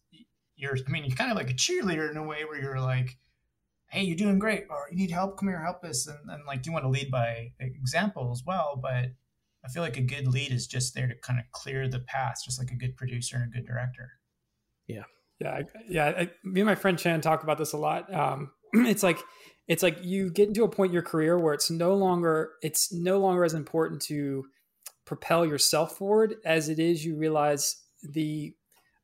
you're, 0.55 0.75
I 0.75 0.89
mean, 0.89 1.05
you're 1.05 1.15
kind 1.15 1.31
of 1.31 1.37
like 1.37 1.49
a 1.49 1.53
cheerleader 1.53 2.09
in 2.09 2.17
a 2.17 2.23
way 2.23 2.43
where 2.43 2.61
you're 2.61 2.79
like, 2.79 3.17
hey, 3.89 4.03
you're 4.03 4.17
doing 4.17 4.37
great, 4.37 4.65
or 4.69 4.87
you 4.91 4.97
need 4.97 5.11
help, 5.11 5.37
come 5.37 5.49
here, 5.49 5.63
help 5.63 5.83
us. 5.83 6.05
And, 6.05 6.29
and 6.29 6.45
like, 6.45 6.65
you 6.65 6.71
want 6.71 6.85
to 6.85 6.89
lead 6.89 7.09
by 7.09 7.53
example 7.59 8.31
as 8.31 8.43
well. 8.45 8.79
But 8.81 9.13
I 9.65 9.69
feel 9.73 9.81
like 9.81 9.97
a 9.97 10.01
good 10.01 10.27
lead 10.27 10.51
is 10.51 10.67
just 10.67 10.93
there 10.93 11.07
to 11.07 11.15
kind 11.15 11.39
of 11.39 11.45
clear 11.51 11.87
the 11.87 11.99
path, 11.99 12.41
just 12.45 12.59
like 12.59 12.71
a 12.71 12.75
good 12.75 12.97
producer 12.97 13.37
and 13.37 13.45
a 13.51 13.57
good 13.57 13.65
director. 13.65 14.11
Yeah. 14.87 15.03
Yeah. 15.39 15.61
Yeah. 15.87 16.05
I, 16.05 16.29
me 16.43 16.61
and 16.61 16.67
my 16.67 16.75
friend 16.75 16.99
Chan 16.99 17.21
talk 17.21 17.43
about 17.43 17.57
this 17.57 17.73
a 17.73 17.77
lot. 17.77 18.13
Um, 18.13 18.51
it's 18.73 19.03
like, 19.03 19.19
it's 19.69 19.83
like 19.83 20.03
you 20.03 20.31
get 20.31 20.49
into 20.49 20.65
a 20.65 20.69
point 20.69 20.89
in 20.89 20.93
your 20.93 21.03
career 21.03 21.37
where 21.37 21.53
it's 21.53 21.71
no 21.71 21.95
longer 21.95 22.51
it's 22.61 22.91
no 22.91 23.19
longer 23.19 23.45
as 23.45 23.53
important 23.53 24.01
to 24.01 24.45
propel 25.05 25.45
yourself 25.45 25.95
forward 25.95 26.35
as 26.43 26.67
it 26.67 26.79
is 26.79 27.05
you 27.05 27.15
realize 27.15 27.83
the 28.03 28.53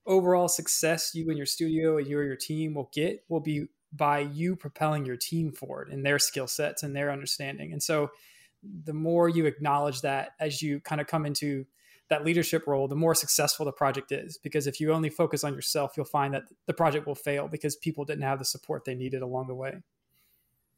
overall 0.06 0.48
success 0.48 1.12
you 1.14 1.28
and 1.30 1.38
your 1.38 1.46
studio 1.46 1.98
and 1.98 2.08
you 2.08 2.18
or 2.18 2.24
your 2.24 2.36
team 2.36 2.74
will 2.74 2.90
get 2.94 3.24
will 3.30 3.40
be 3.40 3.68
by 3.94 4.20
you 4.20 4.56
propelling 4.56 5.06
your 5.06 5.16
team 5.16 5.52
forward 5.52 5.90
and 5.90 6.06
their 6.06 6.20
skill 6.20 6.48
sets 6.48 6.84
and 6.84 6.96
their 6.96 7.12
understanding. 7.12 7.72
And 7.72 7.82
so 7.82 8.10
the 8.84 8.94
more 8.94 9.30
you 9.30 9.46
acknowledge 9.46 10.02
that 10.02 10.32
as 10.40 10.62
you 10.62 10.80
kind 10.82 11.00
of 11.00 11.08
come 11.08 11.26
into 11.26 11.66
that 12.10 12.26
leadership 12.26 12.68
role 12.68 12.88
the 12.88 12.96
more 12.96 13.16
successful 13.16 13.66
the 13.66 13.72
project 13.72 14.12
is. 14.12 14.38
Because 14.38 14.68
if 14.68 14.80
you 14.80 14.92
only 14.92 15.10
focus 15.10 15.44
on 15.44 15.54
yourself 15.54 15.94
you'll 15.96 16.06
find 16.06 16.34
that 16.34 16.44
the 16.66 16.74
project 16.74 17.08
will 17.08 17.16
fail 17.16 17.48
because 17.48 17.76
people 17.76 18.06
didn't 18.06 18.24
have 18.24 18.40
the 18.40 18.46
support 18.46 18.86
they 18.86 18.96
needed 18.96 19.22
along 19.22 19.48
the 19.48 19.56
way 19.56 19.82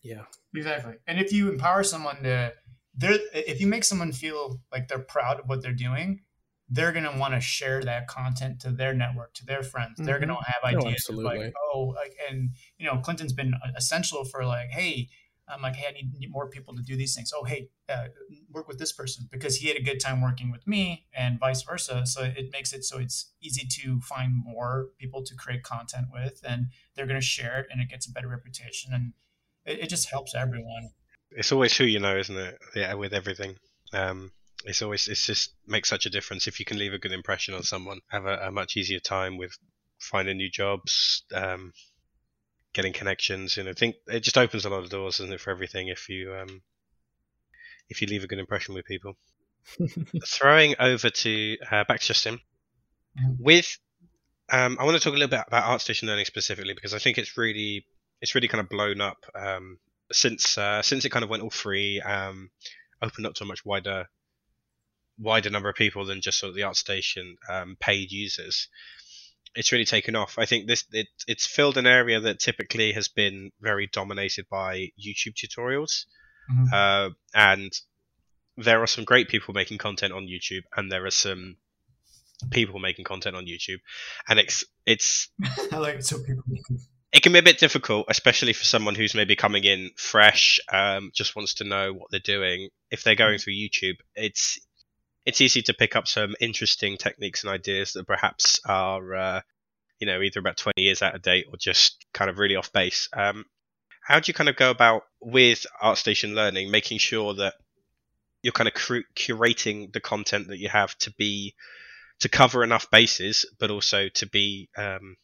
yeah. 0.08 0.24
Exactly. 0.56 0.96
And 1.06 1.20
if 1.20 1.32
you 1.32 1.50
empower 1.50 1.84
someone 1.84 2.24
to 2.24 2.54
they're 2.96 3.20
if 3.34 3.62
you 3.62 3.67
make 3.67 3.84
someone 3.84 4.12
feel 4.12 4.60
like 4.72 4.88
they're 4.88 5.00
proud 5.00 5.39
of 5.39 5.48
what 5.48 5.62
they're 5.62 5.74
doing, 5.74 6.22
they're 6.70 6.91
gonna 6.91 7.17
want 7.17 7.34
to 7.34 7.41
share 7.41 7.84
that 7.84 8.08
content 8.08 8.62
to 8.62 8.72
their 8.72 8.93
network, 8.93 9.34
to 9.36 9.46
their 9.46 9.63
friends. 9.63 9.96
Mm-hmm. 9.96 10.06
They're 10.06 10.20
gonna 10.20 10.36
have 10.36 10.63
ideas 10.63 11.08
oh, 11.12 11.15
like, 11.15 11.54
oh, 11.74 11.93
like, 11.96 12.15
and 12.30 12.52
you 12.78 12.88
know, 12.88 12.98
Clinton's 12.98 13.34
been 13.34 13.54
essential 13.76 14.24
for 14.24 14.46
like, 14.46 14.70
hey, 14.70 15.10
I'm 15.50 15.62
like, 15.62 15.76
hey, 15.76 15.88
I 15.88 15.91
need, 15.93 16.13
need 16.17 16.32
more 16.32 16.50
people 16.50 16.76
to 16.76 16.82
do 16.82 16.98
these 16.98 17.15
things. 17.15 17.32
Oh, 17.34 17.46
hey, 17.46 17.70
uh, 17.88 18.08
work 18.52 18.67
with 18.67 18.80
this 18.80 18.91
person 18.91 19.30
because 19.32 19.56
he 19.58 19.70
had 19.70 19.78
a 19.78 19.82
good 19.82 20.00
time 20.00 20.22
working 20.22 20.52
with 20.52 20.67
me, 20.67 21.06
and 21.15 21.39
vice 21.39 21.62
versa. 21.62 22.06
So 22.06 22.24
it 22.24 22.50
makes 22.52 22.74
it 22.74 22.84
so 22.84 22.98
it's 22.98 23.32
easy 23.41 23.65
to 23.82 24.02
find 24.02 24.43
more 24.43 24.89
people 24.98 25.24
to 25.24 25.36
create 25.36 25.63
content 25.63 26.08
with, 26.12 26.41
and 26.48 26.67
they're 26.96 27.06
going 27.06 27.20
to 27.20 27.26
share 27.26 27.60
it, 27.60 27.67
and 27.72 27.82
it 27.82 27.89
gets 27.89 28.08
a 28.08 28.12
better 28.12 28.28
reputation. 28.28 28.93
And 28.93 29.13
it, 29.68 29.80
it 29.82 29.90
just 29.90 30.10
helps 30.10 30.34
everyone. 30.34 30.90
It's 31.32 31.52
always 31.52 31.76
who 31.78 31.84
you 31.84 32.00
know, 32.00 32.18
isn't 32.18 32.36
it? 32.36 32.58
Yeah, 32.76 32.94
with 32.96 33.14
everything. 33.14 33.58
Um, 33.94 34.32
it's 34.66 34.82
always 34.82 35.08
it's 35.08 35.26
just 35.26 35.54
makes 35.68 35.90
such 35.90 36.06
a 36.06 36.10
difference 36.10 36.48
if 36.48 36.60
you 36.60 36.66
can 36.66 36.80
leave 36.80 36.94
a 36.94 36.98
good 36.98 37.12
impression 37.12 37.54
on 37.54 37.64
someone. 37.64 38.00
Have 38.10 38.26
a, 38.26 38.48
a 38.48 38.52
much 38.52 38.78
easier 38.78 39.00
time 39.00 39.38
with 39.38 39.58
finding 40.00 40.38
new 40.38 40.50
jobs, 40.50 41.24
um, 41.34 41.74
getting 42.74 42.94
connections. 42.94 43.58
You 43.58 43.64
know, 43.64 43.74
think 43.74 43.96
it 44.08 44.22
just 44.22 44.38
opens 44.38 44.66
a 44.66 44.70
lot 44.70 44.84
of 44.84 44.90
doors, 44.90 45.18
doesn't 45.18 45.34
it, 45.34 45.42
for 45.42 45.52
everything 45.52 45.90
if 45.90 46.10
you 46.10 46.34
um, 46.34 46.62
if 47.90 48.02
you 48.02 48.08
leave 48.08 48.24
a 48.24 48.28
good 48.28 48.40
impression 48.40 48.74
with 48.74 48.86
people. 48.86 49.18
Throwing 50.26 50.76
over 50.80 51.10
to 51.10 51.58
uh, 51.70 51.84
back 51.84 52.00
to 52.00 52.08
Justin 52.08 52.40
mm-hmm. 53.20 53.44
with. 53.44 53.78
Um, 54.50 54.78
I 54.80 54.86
want 54.86 54.96
to 54.96 55.04
talk 55.04 55.12
a 55.12 55.18
little 55.18 55.30
bit 55.30 55.44
about 55.46 55.64
ArtStation 55.64 56.04
Learning 56.04 56.24
specifically 56.24 56.74
because 56.74 56.94
I 56.94 57.00
think 57.00 57.18
it's 57.18 57.38
really 57.38 57.86
it's 58.22 58.36
really 58.36 58.48
kind 58.48 58.62
of 58.62 58.70
blown 58.70 59.02
up 59.02 59.26
um, 59.36 59.78
since 60.12 60.58
uh, 60.58 60.82
since 60.82 61.06
it 61.06 61.10
kind 61.10 61.24
of 61.24 61.30
went 61.30 61.44
all 61.44 61.50
free, 61.50 62.02
um, 62.02 62.50
opened 63.02 63.28
up 63.28 63.34
to 63.36 63.44
a 63.44 63.48
much 63.48 63.66
wider 63.66 64.08
wider 65.20 65.50
number 65.50 65.70
of 65.70 65.76
people 65.76 66.06
than 66.06 66.22
just 66.22 66.40
sort 66.40 66.50
of 66.50 66.56
the 66.56 66.62
ArtStation 66.62 67.36
um, 67.50 67.76
paid 67.80 68.12
users. 68.12 68.68
It's 69.56 69.72
really 69.72 69.86
taken 69.86 70.16
off. 70.16 70.38
I 70.38 70.46
think 70.46 70.68
this 70.68 70.86
it, 70.92 71.08
it's 71.28 71.46
filled 71.46 71.78
an 71.78 71.88
area 71.88 72.20
that 72.20 72.40
typically 72.40 72.92
has 72.94 73.08
been 73.08 73.52
very 73.60 73.88
dominated 73.88 74.46
by 74.50 74.92
YouTube 75.00 75.34
tutorials, 75.36 76.06
mm-hmm. 76.52 76.74
uh, 76.74 77.10
and 77.34 77.72
there 78.58 78.82
are 78.82 78.88
some 78.88 79.04
great 79.04 79.30
people 79.30 79.54
making 79.54 79.78
content 79.78 80.14
on 80.14 80.28
YouTube, 80.28 80.64
and 80.76 80.92
there 80.92 81.06
are 81.06 81.12
some 81.12 81.58
people 82.52 82.80
making 82.80 83.06
content 83.06 83.36
on 83.36 83.46
YouTube, 83.46 83.80
and 84.30 84.40
it's 84.40 84.64
it's 84.86 85.30
I 85.72 85.78
like 85.78 86.04
so 86.04 86.20
people 86.20 86.44
it 87.13 87.24
can 87.24 87.34
be 87.34 87.39
a 87.39 87.43
bit 87.43 87.60
difficult, 87.60 88.08
especially 88.10 88.54
for 88.54 88.65
someone 88.65 88.96
who's 88.96 89.15
maybe 89.15 89.36
coming 89.36 89.63
in 89.63 89.91
fresh, 89.96 90.60
um, 90.72 91.12
just 91.13 91.36
wants 91.36 91.56
to 91.56 91.63
know 91.63 91.93
what 91.93 92.12
they're 92.12 92.20
doing. 92.20 92.70
If 92.91 93.04
they're 93.04 93.15
going 93.15 93.38
through 93.38 93.54
YouTube, 93.54 93.96
it's 94.15 94.60
it's 95.26 95.41
easy 95.41 95.62
to 95.63 95.74
pick 95.74 95.96
up 95.96 96.08
some 96.08 96.36
interesting 96.39 96.98
techniques 96.98 97.43
and 97.43 97.52
ideas 97.52 97.93
that 97.93 98.08
perhaps 98.08 98.62
are 98.65 99.15
uh, 99.15 99.41
you 100.00 100.08
know, 100.08 100.22
either 100.22 100.39
about 100.39 100.58
20 100.58 100.82
years 100.82 101.02
out 101.02 101.15
of 101.15 101.22
date 101.22 101.46
or 101.52 101.58
just 101.58 102.06
kind 102.13 102.30
of 102.30 102.38
really 102.38 102.56
off 102.56 102.72
base. 102.72 103.10
Um, 103.13 103.46
how 104.06 104.20
do 104.20 104.30
you 104.30 104.34
kind 104.34 104.50
of 104.50 104.56
go 104.56 104.70
about 104.70 105.04
with 105.20 105.65
ArtStation 105.82 106.34
Learning, 106.34 106.72
making 106.72 107.00
sure 107.00 107.34
that 107.36 107.56
you're 108.41 108.54
kind 108.54 108.67
of 108.67 108.74
curating 108.74 109.91
the 109.91 110.00
content 110.00 110.48
that 110.48 110.60
you 110.60 110.70
have 110.70 110.96
to 111.00 111.12
be 111.17 111.56
to 112.20 112.30
cover 112.30 112.63
enough 112.63 112.89
bases, 112.89 113.46
but 113.60 113.72
also 113.72 114.08
to 114.10 114.28
be 114.28 114.70
um, 114.78 115.17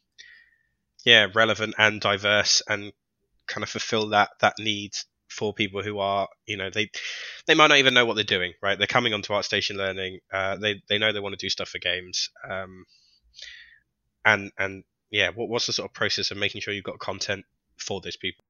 yeah 1.04 1.26
relevant 1.34 1.74
and 1.78 2.00
diverse 2.00 2.62
and 2.68 2.92
kind 3.46 3.62
of 3.62 3.68
fulfill 3.68 4.08
that 4.10 4.30
that 4.40 4.54
need 4.58 4.92
for 5.28 5.52
people 5.52 5.82
who 5.82 5.98
are 5.98 6.28
you 6.46 6.56
know 6.56 6.70
they 6.70 6.90
they 7.46 7.54
might 7.54 7.66
not 7.66 7.78
even 7.78 7.94
know 7.94 8.06
what 8.06 8.14
they're 8.14 8.24
doing 8.24 8.52
right 8.62 8.78
they're 8.78 8.86
coming 8.86 9.12
onto 9.12 9.32
ArtStation 9.32 9.76
Learning 9.76 10.20
uh, 10.32 10.56
they 10.56 10.82
they 10.88 10.98
know 10.98 11.12
they 11.12 11.20
want 11.20 11.38
to 11.38 11.44
do 11.44 11.50
stuff 11.50 11.68
for 11.68 11.78
games 11.78 12.30
um, 12.48 12.84
and 14.24 14.52
and 14.58 14.84
yeah 15.10 15.30
what, 15.34 15.48
what's 15.48 15.66
the 15.66 15.72
sort 15.72 15.88
of 15.88 15.94
process 15.94 16.30
of 16.30 16.36
making 16.36 16.60
sure 16.60 16.72
you've 16.72 16.84
got 16.84 16.98
content 16.98 17.44
for 17.76 18.00
those 18.00 18.16
people 18.16 18.44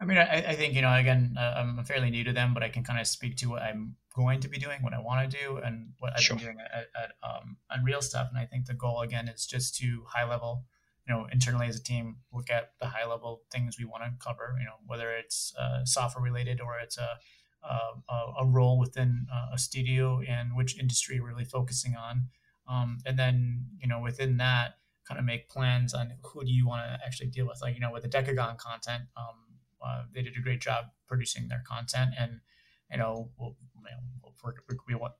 I 0.00 0.04
mean, 0.04 0.16
I, 0.16 0.44
I 0.50 0.54
think 0.54 0.74
you 0.74 0.82
know. 0.82 0.94
Again, 0.94 1.34
uh, 1.36 1.54
I'm 1.56 1.84
fairly 1.84 2.10
new 2.10 2.22
to 2.24 2.32
them, 2.32 2.54
but 2.54 2.62
I 2.62 2.68
can 2.68 2.84
kind 2.84 3.00
of 3.00 3.06
speak 3.06 3.36
to 3.38 3.46
what 3.50 3.62
I'm 3.62 3.96
going 4.14 4.40
to 4.40 4.48
be 4.48 4.58
doing, 4.58 4.80
what 4.82 4.94
I 4.94 5.00
want 5.00 5.28
to 5.28 5.36
do, 5.36 5.56
and 5.56 5.92
what 5.98 6.12
I've 6.12 6.22
sure. 6.22 6.36
been 6.36 6.44
doing 6.44 6.58
at, 6.60 6.86
at 6.94 7.12
um, 7.28 7.56
Unreal 7.70 8.00
stuff. 8.00 8.28
And 8.30 8.38
I 8.38 8.46
think 8.46 8.66
the 8.66 8.74
goal 8.74 9.00
again 9.00 9.26
is 9.28 9.44
just 9.44 9.76
to 9.78 10.04
high 10.06 10.28
level, 10.28 10.64
you 11.08 11.14
know, 11.14 11.26
internally 11.32 11.66
as 11.66 11.76
a 11.76 11.82
team, 11.82 12.16
look 12.32 12.50
at 12.50 12.72
the 12.80 12.86
high 12.86 13.06
level 13.06 13.42
things 13.50 13.78
we 13.78 13.84
want 13.84 14.02
to 14.04 14.10
cover. 14.22 14.56
You 14.58 14.66
know, 14.66 14.74
whether 14.86 15.10
it's 15.12 15.54
uh, 15.58 15.84
software 15.84 16.22
related 16.22 16.60
or 16.60 16.78
it's 16.78 16.98
a 16.98 17.18
a, 17.60 18.14
a 18.40 18.46
role 18.46 18.78
within 18.78 19.26
a 19.52 19.58
studio 19.58 20.20
and 20.26 20.56
which 20.56 20.78
industry 20.78 21.20
we're 21.20 21.28
really 21.28 21.44
focusing 21.44 21.96
on, 21.96 22.28
um, 22.68 22.98
and 23.04 23.18
then 23.18 23.66
you 23.80 23.88
know 23.88 24.00
within 24.00 24.36
that, 24.36 24.78
kind 25.06 25.18
of 25.18 25.26
make 25.26 25.48
plans 25.48 25.92
on 25.92 26.12
who 26.22 26.44
do 26.44 26.52
you 26.52 26.66
want 26.66 26.82
to 26.86 27.04
actually 27.04 27.28
deal 27.28 27.46
with. 27.46 27.60
Like 27.60 27.74
you 27.74 27.80
know, 27.80 27.92
with 27.92 28.02
the 28.02 28.08
Decagon 28.08 28.58
content. 28.58 29.04
Um, 29.16 29.48
uh, 29.84 30.02
they 30.12 30.22
did 30.22 30.36
a 30.36 30.40
great 30.40 30.60
job 30.60 30.86
producing 31.06 31.48
their 31.48 31.62
content, 31.66 32.10
and 32.18 32.40
you 32.90 32.98
know, 32.98 33.30
we'll, 33.38 33.56
you 33.76 33.82
know, 33.90 34.32
we 34.86 34.94
want 34.94 35.14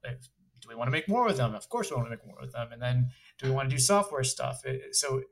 do 0.60 0.68
we 0.68 0.74
want 0.74 0.88
to 0.88 0.92
make 0.92 1.08
more 1.08 1.24
with 1.24 1.36
them? 1.36 1.54
Of 1.54 1.68
course, 1.68 1.90
we 1.90 1.96
want 1.96 2.06
to 2.06 2.10
make 2.10 2.26
more 2.26 2.38
with 2.40 2.52
them. 2.52 2.72
And 2.72 2.82
then, 2.82 3.10
do 3.38 3.46
we 3.46 3.52
want 3.52 3.70
to 3.70 3.76
do 3.76 3.80
software 3.80 4.24
stuff? 4.24 4.62
So 4.92 5.22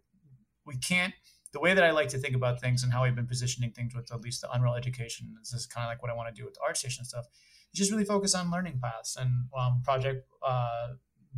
we 0.67 0.77
can't. 0.77 1.15
The 1.53 1.61
way 1.61 1.75
that 1.75 1.85
I 1.85 1.91
like 1.93 2.09
to 2.09 2.19
think 2.19 2.35
about 2.35 2.61
things 2.61 2.83
and 2.83 2.93
how 2.93 3.05
I've 3.05 3.15
been 3.15 3.27
positioning 3.27 3.71
things 3.71 3.95
with 3.95 4.13
at 4.13 4.21
least 4.21 4.43
the 4.43 4.51
Unreal 4.51 4.75
education 4.75 5.33
this 5.39 5.53
is 5.53 5.67
kind 5.67 5.87
of 5.87 5.91
like 5.91 6.03
what 6.03 6.11
I 6.11 6.15
want 6.15 6.35
to 6.35 6.39
do 6.39 6.45
with 6.45 6.55
the 6.55 6.61
ArtStation 6.61 7.07
stuff. 7.07 7.27
Is 7.73 7.79
just 7.79 7.91
really 7.91 8.05
focus 8.05 8.35
on 8.35 8.51
learning 8.51 8.81
paths 8.83 9.17
and 9.17 9.47
um, 9.59 9.83
project 9.85 10.27
uh, 10.47 10.89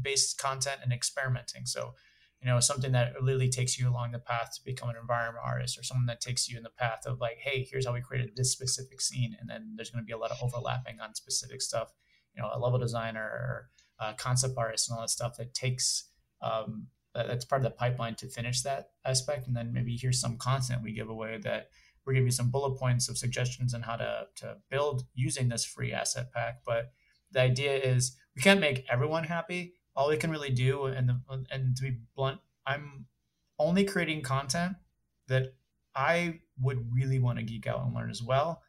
based 0.00 0.38
content 0.38 0.80
and 0.82 0.92
experimenting. 0.92 1.66
So 1.66 1.94
you 2.40 2.48
know 2.48 2.60
something 2.60 2.92
that 2.92 3.20
literally 3.20 3.48
takes 3.48 3.78
you 3.78 3.88
along 3.88 4.12
the 4.12 4.18
path 4.18 4.52
to 4.54 4.64
become 4.64 4.88
an 4.88 4.96
environment 5.00 5.44
artist 5.44 5.78
or 5.78 5.82
someone 5.82 6.06
that 6.06 6.20
takes 6.20 6.48
you 6.48 6.56
in 6.56 6.62
the 6.62 6.70
path 6.70 7.00
of 7.06 7.20
like 7.20 7.38
hey 7.40 7.66
here's 7.70 7.86
how 7.86 7.92
we 7.92 8.00
created 8.00 8.36
this 8.36 8.52
specific 8.52 9.00
scene 9.00 9.36
and 9.40 9.48
then 9.48 9.74
there's 9.76 9.90
going 9.90 10.02
to 10.02 10.06
be 10.06 10.12
a 10.12 10.18
lot 10.18 10.30
of 10.30 10.38
overlapping 10.42 11.00
on 11.00 11.14
specific 11.14 11.60
stuff 11.60 11.92
you 12.34 12.40
know 12.40 12.48
a 12.52 12.58
level 12.58 12.78
designer 12.78 13.22
or 13.22 13.70
a 14.00 14.14
concept 14.14 14.54
artist 14.56 14.88
and 14.88 14.96
all 14.96 15.02
that 15.02 15.10
stuff 15.10 15.36
that 15.36 15.52
takes 15.54 16.10
um, 16.40 16.86
that's 17.26 17.44
part 17.44 17.60
of 17.60 17.64
the 17.64 17.76
pipeline 17.76 18.14
to 18.16 18.28
finish 18.28 18.62
that 18.62 18.90
aspect. 19.04 19.46
And 19.46 19.56
then 19.56 19.72
maybe 19.72 19.96
here's 19.96 20.20
some 20.20 20.36
content 20.36 20.82
we 20.82 20.92
give 20.92 21.08
away 21.08 21.38
that 21.38 21.70
we're 22.04 22.14
giving 22.14 22.28
you 22.28 22.32
some 22.32 22.50
bullet 22.50 22.78
points 22.78 23.08
of 23.08 23.18
suggestions 23.18 23.74
on 23.74 23.82
how 23.82 23.96
to, 23.96 24.26
to 24.36 24.56
build 24.70 25.04
using 25.14 25.48
this 25.48 25.64
free 25.64 25.92
asset 25.92 26.32
pack. 26.32 26.60
But 26.64 26.92
the 27.32 27.40
idea 27.40 27.76
is 27.76 28.16
we 28.34 28.42
can't 28.42 28.60
make 28.60 28.86
everyone 28.90 29.24
happy. 29.24 29.74
All 29.94 30.08
we 30.08 30.16
can 30.16 30.30
really 30.30 30.50
do 30.50 30.86
and 30.86 31.08
the, 31.08 31.20
and 31.50 31.76
to 31.76 31.82
be 31.82 31.98
blunt 32.14 32.40
i'm 32.66 33.06
only 33.58 33.84
creating 33.84 34.22
content 34.22 34.76
that 35.26 35.54
i 35.96 36.38
would 36.60 36.86
really 36.92 37.18
want 37.18 37.38
to 37.38 37.44
geek 37.44 37.66
out 37.66 37.84
and 37.84 37.94
learn 37.94 38.10
as 38.10 38.22
well. 38.22 38.62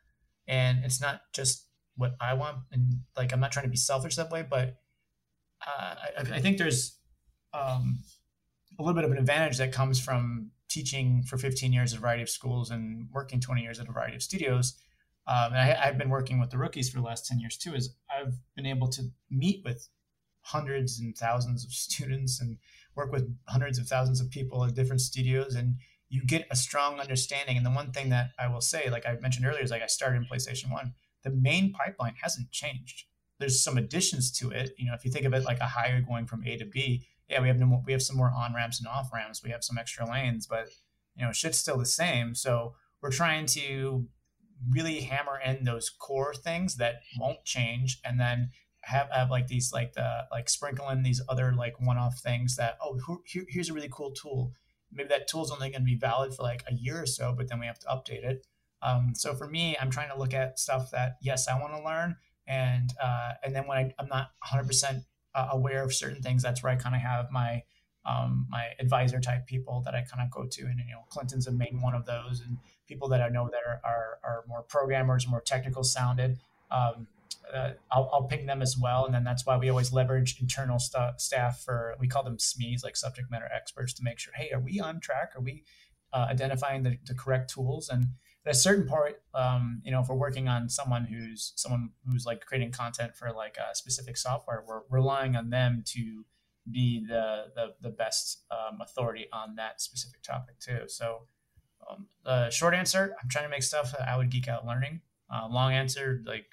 And 0.48 0.84
it's 0.84 1.00
not 1.00 1.22
just 1.34 1.68
what 1.96 2.16
i 2.20 2.34
want. 2.34 2.58
And 2.72 3.02
like 3.16 3.32
i'm 3.32 3.40
not 3.40 3.52
trying 3.52 3.66
to 3.66 3.70
be 3.70 3.78
selfish 3.78 4.16
that 4.16 4.32
way 4.32 4.46
but 4.50 4.78
uh, 5.66 5.96
I, 6.18 6.36
I, 6.36 6.40
think 6.40 6.58
there's 6.58 6.98
um, 7.54 8.00
a 8.80 8.82
little 8.82 8.96
bit 8.96 9.04
of 9.04 9.12
an 9.12 9.18
advantage 9.18 9.58
that 9.58 9.72
comes 9.72 10.00
from 10.00 10.52
teaching 10.70 11.24
for 11.24 11.38
15 11.38 11.74
years 11.74 11.94
at 11.94 12.00
a 12.00 12.02
variety 12.02 12.24
of 12.24 12.30
schools 12.30 12.72
and 12.72 13.10
working 13.12 13.42
20 13.42 13.62
years 13.62 13.80
at 13.80 13.90
a 13.90 13.92
variety 13.92 14.16
of 14.16 14.24
studios. 14.24 14.80
Um, 15.28 15.54
and 15.54 15.58
I, 15.58 15.80
i've 15.84 15.98
been 15.98 16.10
working 16.10 16.40
with 16.40 16.50
the 16.50 16.58
rookies 16.58 16.90
for 16.90 16.98
the 16.98 17.06
last 17.06 17.28
10 17.28 17.40
years 17.40 17.56
too 17.56 17.76
is 17.76 17.94
i've 18.10 18.34
been 18.56 18.66
able 18.66 18.88
to 18.88 19.04
meet 19.30 19.62
with 19.64 19.88
hundreds 20.42 21.00
and 21.00 21.16
thousands 21.16 21.64
of 21.64 21.72
students 21.86 22.42
and 22.42 22.58
work 22.96 23.12
with 23.12 23.30
hundreds 23.48 23.78
of 23.78 23.88
thousands 23.88 24.22
of 24.22 24.32
people 24.32 24.64
at 24.64 24.74
different 24.74 25.02
studios 25.02 25.56
and 25.56 25.76
you 26.12 26.24
get 26.26 26.48
a 26.50 26.56
strong 26.56 27.00
understanding. 27.00 27.56
And 27.56 27.66
the 27.66 27.70
one 27.70 27.92
thing 27.92 28.10
that 28.10 28.32
i 28.40 28.48
will 28.48 28.62
say 28.62 28.90
like 28.90 29.06
i 29.06 29.16
mentioned 29.22 29.46
earlier 29.46 29.64
is 29.64 29.72
like 29.72 29.84
i 29.84 29.88
started 29.88 30.18
in 30.18 30.26
playstation 30.26 30.72
1 30.72 30.94
the 31.24 31.32
main 31.32 31.74
pipeline 31.74 32.16
hasn't 32.22 32.50
changed. 32.52 33.04
There's 33.40 33.62
some 33.62 33.78
additions 33.78 34.32
to 34.40 34.52
it. 34.52 34.72
You 34.78 34.88
know 34.88 34.94
if 34.94 35.04
you 35.06 35.12
think 35.12 35.26
of 35.26 35.34
it 35.34 35.44
like 35.44 35.60
a 35.60 35.66
highway 35.66 36.04
going 36.08 36.26
from 36.26 36.44
a 36.46 36.58
to 36.58 36.66
b 36.66 37.06
yeah 37.30 37.42
we 37.42 37.48
have 37.48 37.58
no 37.58 37.66
more, 37.66 37.84
we 37.86 37.94
have 37.94 38.02
some 38.02 38.18
more 38.18 38.32
on 38.36 38.54
ramps 38.54 38.80
and 38.80 38.88
off 38.88 39.12
ramps 39.14 39.44
we 39.44 39.52
have 39.52 39.64
some 39.64 39.78
extra 39.78 40.10
lanes 40.10 40.48
but 40.48 40.70
you 41.20 41.26
know 41.26 41.32
shit's 41.32 41.60
still 41.60 41.78
the 41.78 41.86
same. 41.86 42.34
So 42.34 42.74
we're 43.02 43.12
trying 43.12 43.46
to 43.48 44.08
really 44.70 45.02
hammer 45.02 45.40
in 45.46 45.64
those 45.64 45.90
core 45.90 46.34
things 46.34 46.78
that 46.78 47.02
won't 47.18 47.44
change 47.46 48.00
and 48.04 48.20
then 48.20 48.52
have, 48.82 49.10
have 49.12 49.30
like 49.30 49.48
these 49.48 49.72
like 49.74 49.94
the 49.94 50.26
like 50.32 50.50
sprinkle 50.50 50.90
in 50.90 51.04
these 51.04 51.22
other 51.30 51.54
like 51.54 51.80
one-off 51.80 52.20
things 52.20 52.56
that 52.56 52.78
oh 52.82 53.00
here, 53.26 53.46
here's 53.48 53.70
a 53.70 53.74
really 53.74 53.90
cool 53.92 54.12
tool. 54.12 54.54
Maybe 54.92 55.10
that 55.10 55.28
tool's 55.28 55.52
only 55.52 55.70
going 55.70 55.82
to 55.82 55.86
be 55.86 55.98
valid 55.98 56.34
for 56.34 56.44
like 56.44 56.64
a 56.68 56.74
year 56.74 57.04
or 57.04 57.06
so 57.06 57.34
but 57.38 57.50
then 57.50 57.60
we 57.60 57.68
have 57.68 57.80
to 57.80 57.88
update 57.88 58.24
it. 58.24 58.48
Um, 58.82 59.12
so 59.14 59.36
for 59.36 59.46
me 59.46 59.76
i'm 59.82 59.90
trying 59.90 60.10
to 60.10 60.18
look 60.18 60.34
at 60.34 60.58
stuff 60.58 60.92
that 60.92 61.18
yes 61.22 61.50
i 61.50 61.60
want 61.60 61.74
to 61.74 61.84
learn 61.84 62.16
and 62.48 62.90
uh, 63.04 63.34
and 63.44 63.54
then 63.54 63.68
when 63.68 63.78
I, 63.78 63.94
i'm 64.00 64.08
not 64.08 64.30
100% 64.50 65.04
uh, 65.36 65.50
aware 65.52 65.84
of 65.84 65.94
certain 65.94 66.22
things 66.22 66.42
that's 66.42 66.64
where 66.64 66.72
i 66.72 66.76
kind 66.76 66.96
of 66.96 67.02
have 67.02 67.32
my 67.32 67.64
um, 68.06 68.48
my 68.50 68.70
advisor 68.80 69.20
type 69.20 69.46
people 69.46 69.82
that 69.86 69.94
i 69.94 70.02
kind 70.02 70.24
of 70.24 70.32
go 70.32 70.46
to 70.46 70.64
and 70.64 70.80
you 70.80 70.94
know 70.94 71.04
clinton's 71.10 71.48
a 71.48 71.52
main 71.52 71.80
one 71.82 71.94
of 71.94 72.06
those 72.06 72.42
and 72.42 72.58
people 72.88 73.08
that 73.08 73.22
i 73.22 73.30
know 73.30 73.50
that 73.52 73.62
are, 73.68 73.82
are, 73.84 74.20
are 74.24 74.44
more 74.48 74.64
programmers 74.64 75.28
more 75.28 75.42
technical 75.42 75.84
sounded 75.84 76.38
um, 76.72 77.08
uh, 77.54 77.72
I'll, 77.92 78.10
I'll 78.14 78.24
ping 78.24 78.46
them 78.46 78.62
as 78.62 78.78
well. 78.78 79.06
And 79.06 79.14
then 79.14 79.24
that's 79.24 79.46
why 79.46 79.58
we 79.58 79.70
always 79.70 79.92
leverage 79.92 80.38
internal 80.40 80.80
st- 80.80 81.20
staff 81.20 81.64
for, 81.64 81.96
we 82.00 82.08
call 82.08 82.24
them 82.24 82.38
SMEs, 82.38 82.84
like 82.84 82.96
subject 82.96 83.32
matter 83.32 83.50
experts, 83.54 83.94
to 83.94 84.04
make 84.04 84.20
sure, 84.20 84.34
hey, 84.36 84.52
are 84.52 84.60
we 84.60 84.80
on 84.80 85.00
track? 85.00 85.32
Are 85.36 85.42
we 85.42 85.64
uh, 86.14 86.28
identifying 86.30 86.84
the, 86.84 86.98
the, 87.06 87.14
correct 87.14 87.52
tools? 87.52 87.90
And 87.90 88.08
at 88.46 88.52
a 88.52 88.56
certain 88.56 88.88
part, 88.88 89.22
um, 89.34 89.82
you 89.84 89.92
know, 89.92 90.02
if 90.02 90.08
we're 90.08 90.16
working 90.16 90.48
on 90.48 90.70
someone 90.70 91.06
who's 91.06 91.54
someone 91.56 91.92
who's 92.08 92.26
like 92.26 92.46
creating 92.46 92.72
content 92.72 93.16
for 93.16 93.32
like 93.32 93.58
a 93.58 93.76
specific 93.76 94.18
software, 94.18 94.64
we're 94.68 94.82
relying 94.90 95.36
on 95.36 95.50
them 95.50 95.84
to 95.88 96.26
be 96.72 97.06
the 97.06 97.46
the, 97.56 97.74
the 97.82 97.90
best 97.90 98.44
um, 98.52 98.80
authority 98.82 99.28
on 99.34 99.56
that 99.56 99.82
specific 99.82 100.22
topic 100.22 100.60
too. 100.60 100.82
So, 100.88 101.24
um, 101.90 102.08
the 102.24 102.50
short 102.50 102.74
answer, 102.74 103.16
I'm 103.22 103.30
trying 103.30 103.46
to 103.46 103.50
make 103.50 103.64
stuff 103.64 103.92
that 103.92 104.08
I 104.08 104.18
would 104.18 104.30
geek 104.30 104.48
out 104.48 104.66
learning. 104.66 105.02
Uh, 105.32 105.48
long 105.48 105.74
answer, 105.74 106.24
like 106.26 106.48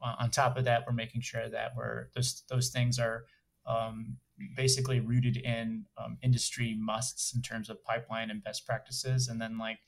on 0.00 0.30
top 0.30 0.56
of 0.56 0.64
that, 0.64 0.84
we're 0.86 0.92
making 0.92 1.20
sure 1.20 1.48
that 1.48 1.72
we're 1.76 2.08
those 2.14 2.42
those 2.48 2.70
things 2.70 2.98
are 2.98 3.24
um, 3.66 4.16
basically 4.56 5.00
rooted 5.00 5.36
in 5.38 5.86
um, 5.98 6.18
industry 6.22 6.76
musts 6.78 7.34
in 7.34 7.42
terms 7.42 7.68
of 7.68 7.82
pipeline 7.84 8.30
and 8.30 8.44
best 8.44 8.66
practices, 8.66 9.28
and 9.28 9.40
then 9.40 9.58
like 9.58 9.78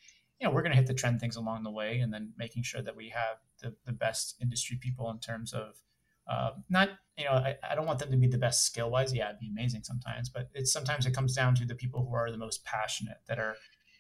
you 0.41 0.47
know 0.47 0.55
we're 0.55 0.63
going 0.63 0.73
to 0.73 0.77
hit 0.77 0.87
the 0.87 0.95
trend 0.95 1.21
things 1.21 1.37
along 1.37 1.65
the 1.65 1.71
way, 1.71 1.99
and 1.99 2.13
then 2.13 2.33
making 2.37 2.63
sure 2.63 2.83
that 2.83 2.97
we 2.97 3.09
have 3.09 3.39
the, 3.61 3.75
the 3.85 3.93
best 3.93 4.37
industry 4.41 4.79
people 4.81 5.11
in 5.11 5.19
terms 5.19 5.53
of 5.53 5.83
uh, 6.29 6.51
not 6.69 6.91
you 7.17 7.25
know 7.25 7.33
I, 7.33 7.57
I 7.69 7.75
don't 7.75 7.87
want 7.87 7.99
them 7.99 8.11
to 8.11 8.17
be 8.17 8.29
the 8.29 8.39
best 8.39 8.65
skill 8.65 8.91
wise. 8.91 9.15
Yeah, 9.15 9.29
it'd 9.29 9.41
be 9.41 9.49
amazing 9.49 9.83
sometimes, 9.83 10.29
but 10.29 10.49
it's 10.55 10.73
sometimes 10.73 11.07
it 11.07 11.15
comes 11.15 11.35
down 11.35 11.55
to 11.57 11.65
the 11.65 11.75
people 11.75 12.07
who 12.07 12.15
are 12.15 12.31
the 12.31 12.39
most 12.39 12.65
passionate 12.65 13.19
that 13.27 13.39
are 13.39 13.57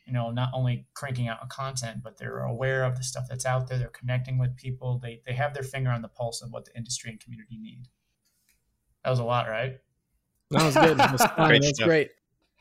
you 0.07 0.13
know 0.13 0.31
not 0.31 0.51
only 0.55 0.87
cranking 0.95 1.29
out 1.29 1.47
content 1.49 2.03
but 2.03 2.19
they're 2.19 2.41
aware 2.41 2.85
of 2.85 2.97
the 2.97 3.03
stuff 3.03 3.25
that's 3.29 3.47
out 3.47 3.69
there. 3.69 3.79
They're 3.79 3.89
connecting 3.89 4.39
with 4.39 4.57
people. 4.57 5.01
They 5.03 5.23
they 5.27 5.33
have 5.33 5.55
their 5.55 5.63
finger 5.63 5.91
on 5.91 6.03
the 6.03 6.09
pulse 6.09 6.43
of 6.43 6.53
what 6.53 6.67
the 6.67 6.77
industry 6.77 7.11
and 7.11 7.19
community 7.19 7.57
need. 7.59 7.89
That 9.03 9.11
was 9.11 9.19
a 9.19 9.25
lot 9.25 9.49
right? 9.49 9.79
That 10.51 10.65
was 10.65 10.75
good. 10.75 10.99
That 10.99 11.13
was 11.13 11.23
fine. 11.37 11.49
great 11.49 11.63
that's 11.63 11.81
great. 11.81 12.11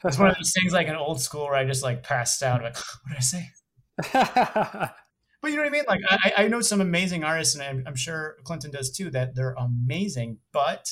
That's 0.04 0.18
one 0.18 0.30
of 0.30 0.36
those 0.38 0.54
things 0.54 0.74
like 0.74 0.88
an 0.88 0.96
old 0.96 1.20
school 1.20 1.46
where 1.46 1.56
i 1.56 1.66
just 1.66 1.84
like 1.84 2.04
passed 2.04 2.44
out 2.44 2.62
like 2.62 2.76
what 3.04 3.10
did 3.10 3.18
i 3.18 3.22
say 3.22 3.50
but 4.14 4.94
you 5.44 5.56
know 5.56 5.62
what 5.62 5.68
i 5.68 5.70
mean 5.70 5.84
like 5.88 6.02
i, 6.10 6.34
I 6.38 6.48
know 6.48 6.62
some 6.62 6.82
amazing 6.82 7.24
artists 7.24 7.56
and 7.56 7.64
I'm, 7.64 7.84
I'm 7.88 7.96
sure 7.96 8.38
clinton 8.44 8.72
does 8.72 8.92
too 8.92 9.10
that 9.12 9.36
they're 9.36 9.56
amazing 9.58 10.40
but 10.52 10.90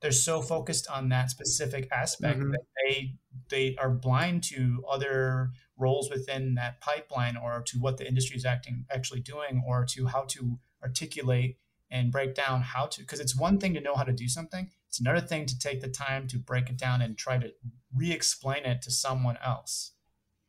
they're 0.00 0.12
so 0.12 0.40
focused 0.40 0.86
on 0.88 1.08
that 1.08 1.30
specific 1.30 1.88
aspect 1.92 2.38
mm-hmm. 2.38 2.52
that 2.52 2.60
they 2.82 3.14
they 3.50 3.76
are 3.76 3.90
blind 3.90 4.44
to 4.44 4.84
other 4.90 5.50
roles 5.76 6.10
within 6.10 6.54
that 6.54 6.80
pipeline 6.80 7.36
or 7.36 7.62
to 7.66 7.78
what 7.78 7.96
the 7.96 8.06
industry 8.06 8.36
is 8.36 8.44
acting 8.44 8.84
actually 8.90 9.20
doing 9.20 9.62
or 9.66 9.84
to 9.84 10.06
how 10.06 10.24
to 10.28 10.58
articulate 10.82 11.58
and 11.90 12.12
break 12.12 12.34
down 12.34 12.62
how 12.62 12.86
to 12.86 13.00
because 13.00 13.20
it's 13.20 13.36
one 13.36 13.58
thing 13.58 13.74
to 13.74 13.80
know 13.80 13.94
how 13.94 14.04
to 14.04 14.12
do 14.12 14.28
something 14.28 14.70
It's 14.88 15.00
another 15.00 15.20
thing 15.20 15.46
to 15.46 15.58
take 15.58 15.80
the 15.80 15.88
time 15.88 16.26
to 16.28 16.38
break 16.38 16.70
it 16.70 16.76
down 16.76 17.02
and 17.02 17.16
try 17.16 17.38
to 17.38 17.52
re-explain 17.94 18.64
it 18.64 18.82
to 18.82 18.90
someone 18.90 19.38
else. 19.44 19.92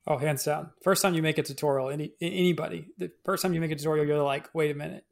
Oh, 0.09 0.17
hands 0.17 0.43
down. 0.43 0.71
First 0.83 1.03
time 1.03 1.13
you 1.13 1.21
make 1.21 1.37
a 1.37 1.43
tutorial, 1.43 1.91
any 1.91 2.13
anybody, 2.19 2.87
the 2.97 3.11
first 3.23 3.43
time 3.43 3.53
you 3.53 3.61
make 3.61 3.69
a 3.69 3.75
tutorial, 3.75 4.07
you're 4.07 4.23
like, 4.23 4.49
wait 4.55 4.71
a 4.71 4.73
minute, 4.73 5.05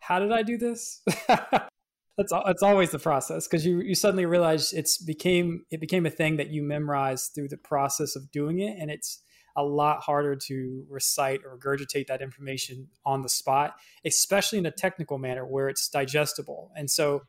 how 0.00 0.18
did 0.18 0.32
I 0.32 0.42
do 0.42 0.58
this? 0.58 1.02
that's 1.28 2.32
that's 2.32 2.62
always 2.64 2.90
the 2.90 2.98
process 2.98 3.46
because 3.46 3.64
you 3.64 3.80
you 3.80 3.94
suddenly 3.94 4.26
realize 4.26 4.72
it's 4.72 4.98
became 4.98 5.64
it 5.70 5.80
became 5.80 6.04
a 6.04 6.10
thing 6.10 6.36
that 6.38 6.50
you 6.50 6.64
memorize 6.64 7.28
through 7.28 7.48
the 7.48 7.56
process 7.56 8.16
of 8.16 8.32
doing 8.32 8.58
it, 8.58 8.76
and 8.76 8.90
it's 8.90 9.22
a 9.56 9.62
lot 9.62 10.02
harder 10.02 10.34
to 10.34 10.84
recite 10.88 11.42
or 11.44 11.56
regurgitate 11.56 12.08
that 12.08 12.20
information 12.20 12.88
on 13.04 13.22
the 13.22 13.28
spot, 13.28 13.76
especially 14.04 14.58
in 14.58 14.66
a 14.66 14.70
technical 14.72 15.18
manner 15.18 15.46
where 15.46 15.68
it's 15.68 15.88
digestible. 15.88 16.72
And 16.74 16.90
so, 16.90 17.22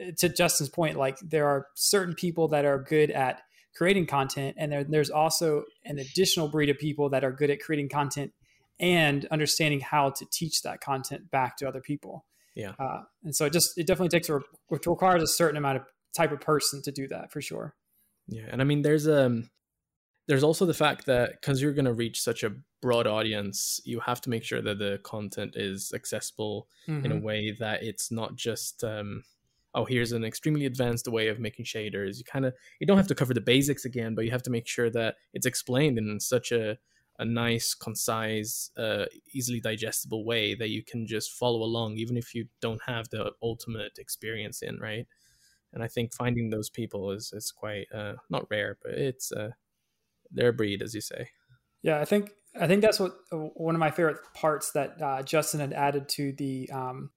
uh, 0.00 0.10
to 0.18 0.28
Justin's 0.28 0.68
point, 0.68 0.98
like 0.98 1.18
there 1.20 1.46
are 1.46 1.68
certain 1.74 2.14
people 2.14 2.48
that 2.48 2.66
are 2.66 2.82
good 2.82 3.10
at 3.10 3.40
creating 3.76 4.06
content, 4.06 4.56
and 4.58 4.72
there, 4.72 4.84
there's 4.84 5.10
also 5.10 5.64
an 5.84 5.98
additional 5.98 6.48
breed 6.48 6.70
of 6.70 6.78
people 6.78 7.08
that 7.10 7.24
are 7.24 7.32
good 7.32 7.50
at 7.50 7.60
creating 7.60 7.88
content 7.88 8.32
and 8.78 9.26
understanding 9.26 9.80
how 9.80 10.10
to 10.10 10.26
teach 10.32 10.62
that 10.62 10.80
content 10.80 11.30
back 11.30 11.56
to 11.58 11.68
other 11.68 11.80
people. 11.80 12.24
Yeah. 12.54 12.72
Uh, 12.78 13.02
and 13.24 13.34
so 13.34 13.46
it 13.46 13.52
just 13.52 13.78
it 13.78 13.86
definitely 13.86 14.08
takes 14.08 14.28
a 14.28 14.36
it 14.36 14.86
requires 14.86 15.22
a 15.22 15.26
certain 15.26 15.56
amount 15.56 15.76
of 15.76 15.84
type 16.16 16.32
of 16.32 16.40
person 16.40 16.82
to 16.82 16.92
do 16.92 17.06
that 17.08 17.30
for 17.30 17.40
sure. 17.40 17.74
Yeah, 18.26 18.46
and 18.50 18.60
I 18.60 18.64
mean 18.64 18.82
there's 18.82 19.06
um 19.06 19.50
there's 20.26 20.42
also 20.44 20.66
the 20.66 20.74
fact 20.74 21.06
that 21.06 21.32
because 21.40 21.60
you're 21.60 21.72
going 21.72 21.86
to 21.86 21.92
reach 21.92 22.20
such 22.20 22.44
a 22.44 22.52
broad 22.80 23.06
audience, 23.06 23.80
you 23.84 24.00
have 24.00 24.20
to 24.22 24.30
make 24.30 24.44
sure 24.44 24.62
that 24.62 24.78
the 24.78 25.00
content 25.02 25.54
is 25.56 25.92
accessible 25.94 26.68
mm-hmm. 26.88 27.04
in 27.04 27.12
a 27.12 27.14
mm-hmm. 27.16 27.24
way 27.24 27.56
that 27.58 27.82
it's 27.82 28.10
not 28.10 28.36
just 28.36 28.84
um, 28.84 29.24
oh 29.74 29.84
here's 29.84 30.12
an 30.12 30.24
extremely 30.24 30.66
advanced 30.66 31.08
way 31.08 31.28
of 31.28 31.38
making 31.38 31.64
shaders. 31.64 32.18
You 32.18 32.24
kind 32.24 32.44
of 32.44 32.54
you 32.80 32.86
don't 32.86 32.96
have 32.96 33.08
to 33.08 33.14
cover 33.14 33.34
the 33.34 33.40
basics 33.40 33.84
again, 33.84 34.14
but 34.14 34.24
you 34.24 34.30
have 34.30 34.42
to 34.44 34.50
make 34.50 34.66
sure 34.66 34.90
that 34.90 35.16
it's 35.32 35.46
explained 35.46 35.98
in 35.98 36.20
such 36.20 36.52
a 36.52 36.78
a 37.20 37.24
nice, 37.24 37.74
concise, 37.74 38.70
uh, 38.78 39.04
easily 39.34 39.60
digestible 39.60 40.24
way 40.24 40.54
that 40.54 40.70
you 40.70 40.82
can 40.82 41.06
just 41.06 41.32
follow 41.32 41.62
along, 41.62 41.98
even 41.98 42.16
if 42.16 42.34
you 42.34 42.46
don't 42.62 42.80
have 42.86 43.10
the 43.10 43.30
ultimate 43.42 43.98
experience 43.98 44.62
in, 44.62 44.78
right? 44.78 45.06
And 45.74 45.82
I 45.82 45.86
think 45.86 46.14
finding 46.14 46.48
those 46.48 46.70
people 46.70 47.10
is 47.10 47.30
is 47.34 47.52
quite 47.52 47.86
uh, 47.94 48.14
not 48.30 48.46
rare, 48.50 48.78
but 48.82 48.92
it's 48.92 49.30
uh, 49.32 49.50
their 50.32 50.50
breed, 50.50 50.82
as 50.82 50.94
you 50.94 51.02
say. 51.02 51.28
Yeah, 51.82 52.00
I 52.00 52.06
think 52.06 52.30
I 52.58 52.66
think 52.66 52.80
that's 52.80 52.98
what 52.98 53.12
one 53.30 53.74
of 53.74 53.78
my 53.78 53.90
favorite 53.90 54.18
parts 54.34 54.72
that 54.72 55.00
uh, 55.00 55.22
Justin 55.22 55.60
had 55.60 55.74
added 55.74 56.08
to 56.10 56.32
the 56.32 56.70
um, 56.72 57.10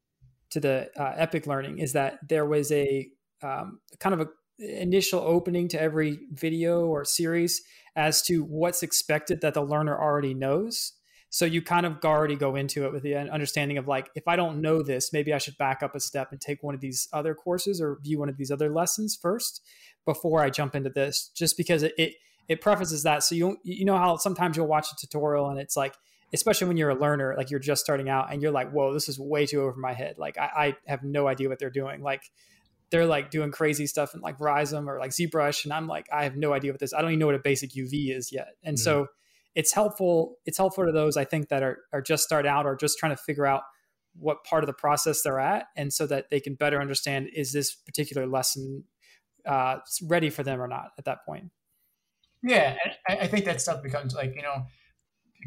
to 0.54 0.60
the 0.60 0.90
uh, 0.98 1.14
Epic 1.18 1.46
Learning 1.46 1.80
is 1.80 1.94
that 1.94 2.20
there 2.28 2.46
was 2.46 2.72
a 2.72 3.10
um, 3.42 3.80
kind 4.00 4.16
of 4.16 4.22
a 4.22 4.28
initial 4.60 5.20
opening 5.20 5.68
to 5.68 5.82
every 5.82 6.20
video 6.32 6.86
or 6.86 7.04
series 7.04 7.62
as 7.96 8.22
to 8.22 8.44
what's 8.44 8.84
expected 8.84 9.42
that 9.42 9.54
the 9.54 9.62
learner 9.62 10.00
already 10.00 10.34
knows. 10.34 10.94
So 11.30 11.46
you 11.46 11.64
kind 11.64 11.88
of 11.88 11.98
already 12.06 12.36
go 12.36 12.56
into 12.56 12.86
it 12.86 12.94
with 12.94 13.02
the 13.02 13.16
understanding 13.16 13.80
of 13.80 13.88
like, 13.88 14.12
if 14.14 14.28
I 14.28 14.36
don't 14.36 14.62
know 14.62 14.84
this, 14.84 15.12
maybe 15.12 15.34
I 15.34 15.40
should 15.40 15.58
back 15.58 15.82
up 15.82 15.96
a 15.96 16.00
step 16.00 16.32
and 16.32 16.40
take 16.40 16.62
one 16.62 16.76
of 16.76 16.82
these 16.82 17.08
other 17.12 17.34
courses 17.34 17.82
or 17.82 17.98
view 18.04 18.20
one 18.20 18.30
of 18.30 18.38
these 18.38 18.52
other 18.52 18.70
lessons 18.72 19.18
first 19.20 19.62
before 20.06 20.42
I 20.44 20.52
jump 20.52 20.76
into 20.76 20.92
this, 20.92 21.32
just 21.36 21.58
because 21.58 21.82
it, 21.82 21.94
it 21.98 22.14
it 22.48 22.62
prefaces 22.62 23.02
that. 23.04 23.24
So 23.24 23.34
you 23.34 23.58
you 23.64 23.86
know 23.86 23.98
how 23.98 24.18
sometimes 24.18 24.56
you'll 24.56 24.68
watch 24.68 24.92
a 24.92 24.96
tutorial 24.96 25.50
and 25.50 25.60
it's 25.60 25.76
like, 25.76 25.96
especially 26.34 26.68
when 26.68 26.78
you're 26.78 26.90
a 26.90 27.00
learner, 27.00 27.36
like 27.38 27.52
you're 27.52 27.60
just 27.60 27.84
starting 27.84 28.10
out 28.10 28.34
and 28.34 28.42
you're 28.42 28.52
like, 28.52 28.72
whoa, 28.72 28.94
this 28.94 29.08
is 29.08 29.20
way 29.20 29.46
too 29.46 29.62
over 29.62 29.76
my 29.78 29.94
head. 29.94 30.16
Like 30.18 30.38
I, 30.38 30.50
I 30.56 30.76
have 30.88 31.04
no 31.04 31.28
idea 31.28 31.48
what 31.48 31.60
they're 31.60 31.70
doing. 31.70 32.02
Like 32.02 32.24
they're 32.90 33.06
like 33.06 33.32
doing 33.32 33.52
crazy 33.52 33.88
stuff 33.88 34.14
in 34.14 34.22
like 34.22 34.38
Rizom 34.40 34.88
or 34.88 35.00
like 35.00 35.12
ZBrush, 35.12 35.64
and 35.64 35.74
I'm 35.74 35.88
like, 35.88 36.08
I 36.12 36.24
have 36.24 36.36
no 36.36 36.54
idea 36.54 36.72
what 36.72 36.80
this. 36.80 36.94
I 36.94 37.02
don't 37.02 37.12
even 37.12 37.20
know 37.20 37.28
what 37.28 37.36
a 37.36 37.40
basic 37.40 37.72
UV 37.72 38.16
is 38.16 38.32
yet. 38.32 38.50
And 38.64 38.78
mm-hmm. 38.78 38.84
so 38.84 39.08
it's 39.56 39.74
helpful. 39.74 40.38
It's 40.46 40.58
helpful 40.58 40.86
to 40.86 40.92
those 40.92 41.18
I 41.18 41.26
think 41.26 41.50
that 41.50 41.64
are 41.64 41.80
are 41.92 42.02
just 42.02 42.24
start 42.24 42.46
out 42.46 42.66
or 42.66 42.76
just 42.76 42.98
trying 42.98 43.12
to 43.12 43.22
figure 43.22 43.46
out 43.46 43.62
what 44.16 44.44
part 44.44 44.64
of 44.64 44.68
the 44.68 44.74
process 44.74 45.22
they're 45.24 45.40
at, 45.40 45.66
and 45.76 45.92
so 45.92 46.06
that 46.08 46.30
they 46.30 46.40
can 46.40 46.56
better 46.56 46.80
understand 46.80 47.30
is 47.34 47.52
this 47.52 47.74
particular 47.74 48.28
lesson 48.28 48.84
uh, 49.46 49.78
ready 50.04 50.30
for 50.30 50.44
them 50.44 50.62
or 50.62 50.68
not 50.68 50.92
at 50.98 51.06
that 51.06 51.26
point. 51.26 51.52
Yeah, 52.44 52.76
I, 53.08 53.18
I 53.18 53.28
think 53.28 53.46
that 53.46 53.62
stuff 53.62 53.82
becomes 53.82 54.14
like 54.14 54.36
you 54.36 54.42
know, 54.42 54.66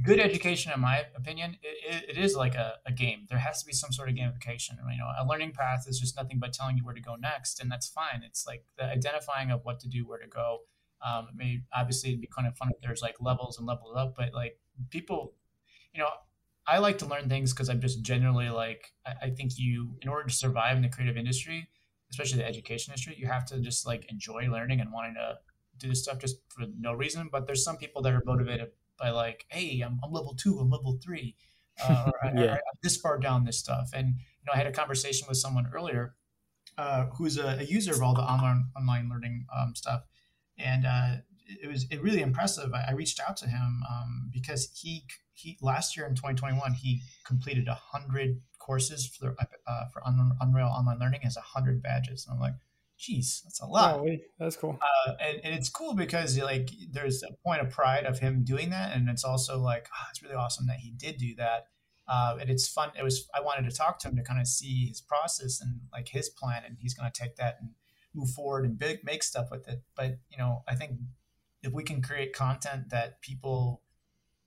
good 0.03 0.21
education, 0.21 0.73
in 0.75 0.81
my 0.81 1.07
opinion, 1.17 1.57
it, 1.63 2.11
it 2.11 2.19
is 2.19 2.35
like 2.35 2.55
a, 2.55 2.75
a, 2.87 2.93
game. 2.93 3.27
There 3.29 3.39
has 3.39 3.61
to 3.61 3.67
be 3.67 3.73
some 3.73 3.93
sort 3.93 4.09
of 4.09 4.15
gamification. 4.15 4.73
You 4.91 4.99
know, 4.99 5.11
a 5.19 5.27
learning 5.27 5.53
path 5.53 5.87
is 5.89 5.99
just 5.99 6.17
nothing 6.17 6.39
but 6.39 6.53
telling 6.53 6.77
you 6.77 6.85
where 6.85 6.95
to 6.95 7.01
go 7.01 7.15
next, 7.17 7.61
and 7.61 7.71
that's 7.71 7.89
fine. 7.89 8.23
It's 8.25 8.47
like 8.47 8.65
the 8.79 8.85
identifying 8.85 9.51
of 9.51 9.65
what 9.65 9.81
to 9.81 9.89
do, 9.89 10.07
where 10.07 10.19
to 10.19 10.27
go. 10.27 10.61
Um, 11.05 11.29
I 11.41 11.63
obviously, 11.75 12.11
it'd 12.11 12.21
be 12.21 12.29
kind 12.35 12.49
of 12.49 12.57
fun 12.57 12.71
if 12.71 12.81
there's 12.81 13.03
like 13.03 13.17
levels 13.21 13.59
and 13.59 13.67
levels 13.67 13.95
up, 13.97 14.15
but 14.17 14.35
like 14.35 14.59
people, 14.91 15.35
you 15.93 16.01
know, 16.01 16.09
I 16.67 16.79
like 16.79 16.99
to 16.99 17.07
learn 17.07 17.29
things 17.29 17.53
because 17.53 17.69
I'm 17.69 17.81
just 17.81 18.03
generally 18.03 18.51
like 18.51 18.93
I, 19.07 19.27
I 19.27 19.31
think 19.31 19.53
you, 19.57 19.97
in 20.03 20.09
order 20.09 20.29
to 20.29 20.35
survive 20.35 20.77
in 20.77 20.83
the 20.83 20.89
creative 20.89 21.17
industry, 21.17 21.69
especially 22.11 22.39
the 22.39 22.47
education 22.47 22.93
industry, 22.93 23.15
you 23.19 23.27
have 23.27 23.45
to 23.47 23.61
just 23.61 23.87
like 23.87 24.11
enjoy 24.11 24.49
learning 24.51 24.81
and 24.81 24.93
wanting 24.93 25.15
to 25.15 25.39
do 25.79 25.89
this 25.89 26.03
stuff 26.03 26.19
just 26.19 26.37
for 26.49 26.65
no 26.79 26.93
reason. 26.93 27.29
But 27.31 27.47
there's 27.47 27.63
some 27.63 27.77
people 27.77 28.03
that 28.03 28.13
are 28.13 28.23
motivated 28.25 28.71
by 28.99 29.11
like, 29.11 29.47
hey, 29.49 29.81
I'm, 29.81 29.99
I'm 30.03 30.13
level 30.13 30.35
two, 30.35 30.59
I'm 30.59 30.71
level 30.71 30.99
three, 31.03 31.37
uh, 31.83 32.11
or, 32.25 32.33
yeah. 32.35 32.55
I'm 32.55 32.79
this 32.83 32.97
far 32.97 33.19
down 33.19 33.45
this 33.45 33.59
stuff. 33.59 33.91
And 33.93 34.09
you 34.09 34.47
know, 34.47 34.53
I 34.55 34.57
had 34.57 34.67
a 34.67 34.73
conversation 34.73 35.27
with 35.29 35.39
someone 35.39 35.71
earlier 35.75 36.15
uh, 36.79 37.07
who's 37.17 37.39
a, 37.39 37.59
a, 37.61 37.65
user 37.65 37.93
of 37.93 38.03
all 38.03 38.15
the 38.15 38.23
online 38.23 38.67
online 38.77 39.09
learning 39.09 39.47
um, 39.57 39.75
stuff, 39.75 40.03
and 40.59 40.85
uh, 40.85 41.17
it 41.47 41.69
was 41.69 41.87
it 41.91 42.03
really 42.03 42.21
impressive. 42.21 42.73
I, 42.75 42.87
I 42.89 42.93
reached 42.93 43.21
out 43.21 43.37
to 43.39 43.49
him 43.49 43.83
um, 43.91 44.31
because 44.33 44.71
he 44.75 45.05
he 45.33 45.59
last 45.61 45.97
year 45.97 46.07
in 46.07 46.15
2021 46.15 46.75
he 46.75 47.03
completed 47.25 47.69
a 47.69 47.75
hundred 47.75 48.41
courses 48.59 49.07
for 49.07 49.35
uh, 49.67 49.85
for 49.93 50.03
Unreal 50.05 50.67
Online 50.67 50.99
Learning 50.99 51.21
has 51.23 51.37
a 51.37 51.41
hundred 51.41 51.83
badges. 51.83 52.27
And 52.27 52.35
I'm 52.35 52.41
like, 52.41 52.55
geez, 52.99 53.43
that's 53.45 53.61
a 53.61 53.67
lot. 53.67 54.01
Oh, 54.01 54.17
that's 54.39 54.57
cool. 54.57 54.79
Uh, 54.81 55.13
and, 55.21 55.41
and 55.45 55.55
it's 55.55 55.69
cool 55.69 55.95
because 55.95 56.39
like 56.39 56.71
there's 56.91 57.23
a 57.23 57.33
point 57.45 57.61
of 57.61 57.71
pride 57.71 58.05
of 58.05 58.19
him 58.19 58.45
doing 58.45 58.71
that, 58.71 58.95
and 58.95 59.09
it's 59.09 59.25
also 59.25 59.59
like 59.59 59.89
oh, 59.93 60.07
it's 60.11 60.23
really 60.23 60.35
awesome 60.35 60.67
that 60.67 60.79
he 60.79 60.91
did 60.91 61.19
do 61.19 61.35
that. 61.37 61.67
Uh, 62.09 62.37
and 62.41 62.49
it's 62.49 62.69
fun. 62.69 62.91
It 62.99 63.03
was 63.03 63.29
I 63.35 63.41
wanted 63.41 63.69
to 63.69 63.77
talk 63.77 63.99
to 64.01 64.09
him 64.09 64.17
to 64.17 64.23
kind 64.23 64.41
of 64.41 64.47
see 64.47 64.87
his 64.87 65.01
process 65.01 65.61
and 65.61 65.81
like 65.93 66.09
his 66.09 66.29
plan, 66.29 66.63
and 66.67 66.77
he's 66.81 66.95
going 66.95 67.11
to 67.11 67.23
take 67.23 67.37
that 67.37 67.59
and 67.61 67.71
move 68.15 68.31
forward 68.31 68.65
and 68.65 68.79
big, 68.79 69.05
make 69.05 69.23
stuff 69.23 69.49
with 69.51 69.69
it. 69.69 69.83
But 69.97 70.19
you 70.31 70.39
know, 70.39 70.63
I 70.69 70.75
think 70.75 70.99
if 71.63 71.73
we 71.73 71.83
can 71.83 72.01
create 72.01 72.33
content 72.33 72.91
that 72.91 73.21
people 73.21 73.83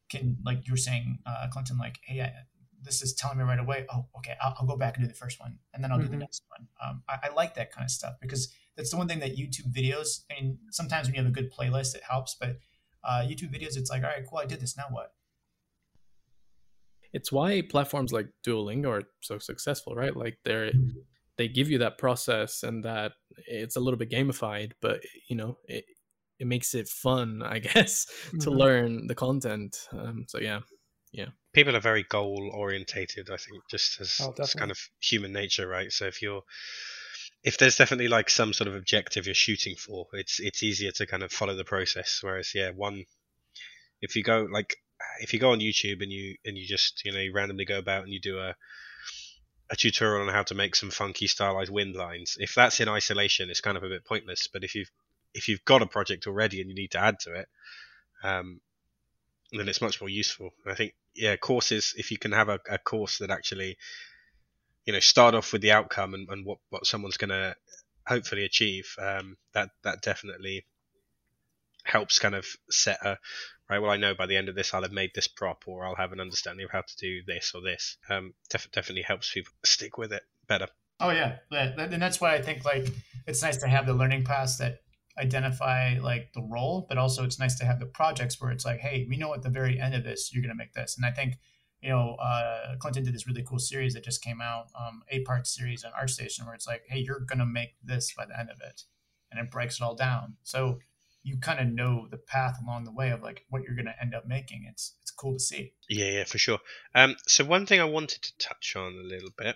can, 0.09 0.37
like 0.43 0.65
you 0.65 0.73
were 0.73 0.77
saying, 0.77 1.19
uh, 1.25 1.47
Clinton, 1.51 1.77
like, 1.77 1.99
hey, 2.03 2.21
I, 2.21 2.31
this 2.83 3.01
is 3.01 3.13
telling 3.13 3.37
me 3.37 3.43
right 3.43 3.59
away, 3.59 3.85
oh, 3.93 4.05
okay, 4.17 4.35
I'll, 4.41 4.55
I'll, 4.59 4.67
go 4.67 4.77
back 4.77 4.95
and 4.95 5.03
do 5.03 5.07
the 5.07 5.17
first 5.17 5.39
one, 5.39 5.57
and 5.73 5.83
then 5.83 5.91
I'll 5.91 5.97
mm-hmm. 5.97 6.05
do 6.05 6.11
the 6.11 6.15
mm-hmm. 6.15 6.21
next 6.21 6.43
one. 6.47 6.67
Um, 6.83 7.03
I, 7.09 7.27
I, 7.27 7.33
like 7.33 7.55
that 7.55 7.71
kind 7.71 7.85
of 7.85 7.91
stuff 7.91 8.15
because 8.21 8.53
that's 8.75 8.91
the 8.91 8.97
one 8.97 9.07
thing 9.07 9.19
that 9.19 9.35
YouTube 9.37 9.73
videos. 9.73 10.21
I 10.31 10.41
mean, 10.41 10.57
sometimes 10.71 11.07
when 11.07 11.15
you 11.15 11.21
have 11.21 11.29
a 11.29 11.33
good 11.33 11.51
playlist, 11.51 11.95
it 11.95 12.03
helps, 12.07 12.35
but 12.39 12.57
uh, 13.03 13.21
YouTube 13.21 13.53
videos, 13.53 13.77
it's 13.77 13.89
like, 13.89 14.03
all 14.03 14.09
right, 14.09 14.25
cool, 14.27 14.39
I 14.39 14.45
did 14.45 14.59
this. 14.59 14.77
Now 14.77 14.85
what? 14.89 15.13
It's 17.11 17.31
why 17.31 17.61
platforms 17.61 18.11
like 18.13 18.27
Duolingo 18.45 18.89
are 18.89 19.03
so 19.21 19.39
successful, 19.39 19.95
right? 19.95 20.15
Like 20.15 20.37
they're 20.45 20.71
they 21.37 21.47
give 21.47 21.69
you 21.69 21.79
that 21.79 21.97
process 21.97 22.63
and 22.63 22.83
that 22.83 23.13
it's 23.47 23.77
a 23.77 23.79
little 23.79 23.97
bit 23.97 24.11
gamified, 24.11 24.73
but 24.81 25.01
you 25.27 25.35
know 25.35 25.57
it 25.67 25.85
it 26.37 26.47
makes 26.47 26.75
it 26.75 26.87
fun, 26.87 27.41
I 27.43 27.59
guess, 27.73 28.05
mm-hmm. 28.27 28.39
to 28.39 28.51
learn 28.51 29.07
the 29.07 29.15
content. 29.15 29.87
Um, 29.91 30.25
so 30.27 30.39
yeah, 30.39 30.59
yeah 31.11 31.29
people 31.53 31.75
are 31.75 31.81
very 31.81 32.03
goal 32.03 32.51
orientated. 32.53 33.29
I 33.29 33.37
think 33.37 33.63
just 33.69 33.99
as 34.01 34.21
oh, 34.21 34.33
kind 34.57 34.71
of 34.71 34.79
human 34.99 35.33
nature, 35.33 35.67
right? 35.67 35.91
So 35.91 36.05
if 36.05 36.21
you're 36.21 36.43
if 37.43 37.57
there's 37.57 37.77
definitely 37.77 38.09
like 38.09 38.29
some 38.29 38.53
sort 38.53 38.67
of 38.67 38.75
objective 38.75 39.25
you're 39.25 39.35
shooting 39.35 39.75
for, 39.75 40.07
it's 40.13 40.39
it's 40.39 40.63
easier 40.63 40.91
to 40.91 41.05
kind 41.05 41.23
of 41.23 41.31
follow 41.31 41.55
the 41.55 41.63
process. 41.63 42.19
Whereas 42.21 42.53
yeah, 42.53 42.71
one 42.71 43.05
if 44.01 44.15
you 44.15 44.23
go 44.23 44.47
like 44.51 44.75
if 45.21 45.33
you 45.33 45.39
go 45.39 45.51
on 45.51 45.59
YouTube 45.59 46.01
and 46.01 46.11
you 46.11 46.35
and 46.45 46.57
you 46.57 46.65
just 46.65 47.03
you 47.05 47.11
know 47.11 47.19
you 47.19 47.33
randomly 47.33 47.65
go 47.65 47.77
about 47.77 48.03
and 48.03 48.13
you 48.13 48.19
do 48.19 48.39
a 48.39 48.55
a 49.71 49.75
tutorial 49.75 50.27
on 50.27 50.33
how 50.33 50.43
to 50.43 50.55
make 50.55 50.75
some 50.75 50.89
funky 50.89 51.27
stylized 51.27 51.71
wind 51.71 51.95
lines, 51.95 52.37
if 52.39 52.55
that's 52.55 52.79
in 52.79 52.89
isolation, 52.89 53.51
it's 53.51 53.61
kind 53.61 53.77
of 53.77 53.83
a 53.83 53.89
bit 53.89 54.03
pointless. 54.03 54.47
But 54.47 54.63
if 54.63 54.75
you've 54.75 54.91
if 55.33 55.47
you've 55.47 55.63
got 55.65 55.81
a 55.81 55.87
project 55.87 56.27
already 56.27 56.59
and 56.59 56.69
you 56.69 56.75
need 56.75 56.91
to 56.91 56.99
add 56.99 57.19
to 57.19 57.35
it, 57.35 57.47
um, 58.23 58.59
then 59.51 59.69
it's 59.69 59.81
much 59.81 60.01
more 60.01 60.09
useful. 60.09 60.49
I 60.65 60.73
think 60.73 60.93
yeah, 61.19 61.35
courses 61.35 61.93
if 61.97 62.11
you 62.11 62.17
can 62.17 62.31
have 62.31 62.49
a, 62.49 62.59
a 62.69 62.77
course 62.77 63.17
that 63.19 63.29
actually 63.29 63.77
you 64.85 64.93
know 64.93 64.99
start 64.99 65.35
off 65.35 65.53
with 65.53 65.61
the 65.61 65.71
outcome 65.71 66.13
and, 66.13 66.27
and 66.29 66.45
what 66.45 66.59
what 66.69 66.85
someone's 66.85 67.17
going 67.17 67.29
to 67.29 67.55
hopefully 68.07 68.43
achieve, 68.43 68.95
um, 68.99 69.37
that 69.53 69.69
that 69.83 70.01
definitely 70.01 70.65
helps 71.83 72.19
kind 72.19 72.35
of 72.35 72.45
set 72.69 72.97
a 73.05 73.17
right. 73.69 73.79
Well, 73.79 73.91
I 73.91 73.97
know 73.97 74.15
by 74.15 74.25
the 74.25 74.37
end 74.37 74.49
of 74.49 74.55
this 74.55 74.73
I'll 74.73 74.81
have 74.81 74.91
made 74.91 75.11
this 75.13 75.27
prop, 75.27 75.63
or 75.67 75.85
I'll 75.85 75.95
have 75.95 76.13
an 76.13 76.19
understanding 76.19 76.65
of 76.65 76.71
how 76.71 76.81
to 76.81 76.97
do 76.97 77.21
this 77.27 77.51
or 77.53 77.61
this. 77.61 77.97
Um, 78.09 78.33
def- 78.49 78.71
definitely 78.71 79.03
helps 79.03 79.31
people 79.33 79.53
stick 79.63 79.97
with 79.97 80.13
it 80.13 80.23
better. 80.47 80.67
Oh 80.99 81.11
yeah, 81.11 81.37
and 81.51 82.01
that's 82.01 82.19
why 82.19 82.33
I 82.35 82.41
think 82.41 82.65
like 82.65 82.89
it's 83.27 83.41
nice 83.41 83.57
to 83.57 83.67
have 83.67 83.85
the 83.85 83.93
learning 83.93 84.23
paths 84.23 84.57
that 84.57 84.79
identify 85.19 85.97
like 86.01 86.33
the 86.33 86.41
role, 86.41 86.85
but 86.87 86.97
also 86.97 87.23
it's 87.23 87.39
nice 87.39 87.57
to 87.59 87.65
have 87.65 87.79
the 87.79 87.85
projects 87.85 88.39
where 88.39 88.51
it's 88.51 88.65
like, 88.65 88.79
hey, 88.79 89.05
we 89.09 89.17
know 89.17 89.33
at 89.33 89.43
the 89.43 89.49
very 89.49 89.79
end 89.79 89.93
of 89.93 90.03
this, 90.03 90.33
you're 90.33 90.41
going 90.41 90.49
to 90.49 90.55
make 90.55 90.73
this. 90.73 90.95
And 90.97 91.05
I 91.05 91.11
think, 91.11 91.37
you 91.81 91.89
know, 91.89 92.15
uh, 92.15 92.75
Clinton 92.79 93.03
did 93.03 93.13
this 93.13 93.27
really 93.27 93.43
cool 93.43 93.59
series 93.59 93.93
that 93.93 94.03
just 94.03 94.23
came 94.23 94.41
out, 94.41 94.67
um, 94.79 95.01
eight 95.09 95.25
part 95.25 95.47
series 95.47 95.83
on 95.83 95.91
ArtStation, 95.91 96.45
where 96.45 96.55
it's 96.55 96.67
like, 96.67 96.83
hey, 96.87 96.99
you're 96.99 97.19
going 97.19 97.39
to 97.39 97.45
make 97.45 97.75
this 97.83 98.13
by 98.17 98.25
the 98.25 98.37
end 98.39 98.49
of 98.49 98.57
it. 98.61 98.83
And 99.31 99.39
it 99.39 99.51
breaks 99.51 99.79
it 99.79 99.83
all 99.83 99.95
down. 99.95 100.35
So 100.43 100.79
you 101.23 101.37
kind 101.37 101.59
of 101.59 101.67
know 101.67 102.07
the 102.09 102.17
path 102.17 102.57
along 102.63 102.85
the 102.85 102.91
way 102.91 103.11
of 103.11 103.21
like 103.21 103.45
what 103.49 103.63
you're 103.63 103.75
going 103.75 103.85
to 103.85 104.01
end 104.01 104.15
up 104.15 104.25
making. 104.25 104.65
It's 104.69 104.95
it's 105.01 105.11
cool 105.11 105.33
to 105.33 105.39
see. 105.39 105.73
Yeah, 105.89 106.11
yeah, 106.11 106.23
for 106.23 106.37
sure. 106.37 106.59
Um, 106.95 107.15
so 107.27 107.43
one 107.43 107.65
thing 107.65 107.79
I 107.79 107.85
wanted 107.85 108.21
to 108.23 108.37
touch 108.37 108.75
on 108.75 108.93
a 108.93 109.07
little 109.07 109.31
bit. 109.37 109.55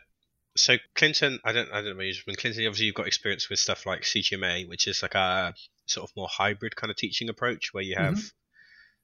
So 0.55 0.75
Clinton, 0.95 1.39
I 1.43 1.51
don't, 1.51 1.69
I 1.71 1.81
don't 1.81 1.97
know 1.97 2.11
when 2.25 2.35
Clinton. 2.35 2.65
Obviously, 2.65 2.85
you've 2.85 2.95
got 2.95 3.07
experience 3.07 3.49
with 3.49 3.59
stuff 3.59 3.85
like 3.85 4.01
CGMA, 4.01 4.67
which 4.69 4.87
is 4.87 5.01
like 5.01 5.15
a 5.15 5.53
sort 5.85 6.09
of 6.09 6.15
more 6.15 6.27
hybrid 6.29 6.75
kind 6.75 6.91
of 6.91 6.97
teaching 6.97 7.29
approach, 7.29 7.73
where 7.73 7.83
you 7.83 7.95
have, 7.95 8.15
mm-hmm. 8.15 8.27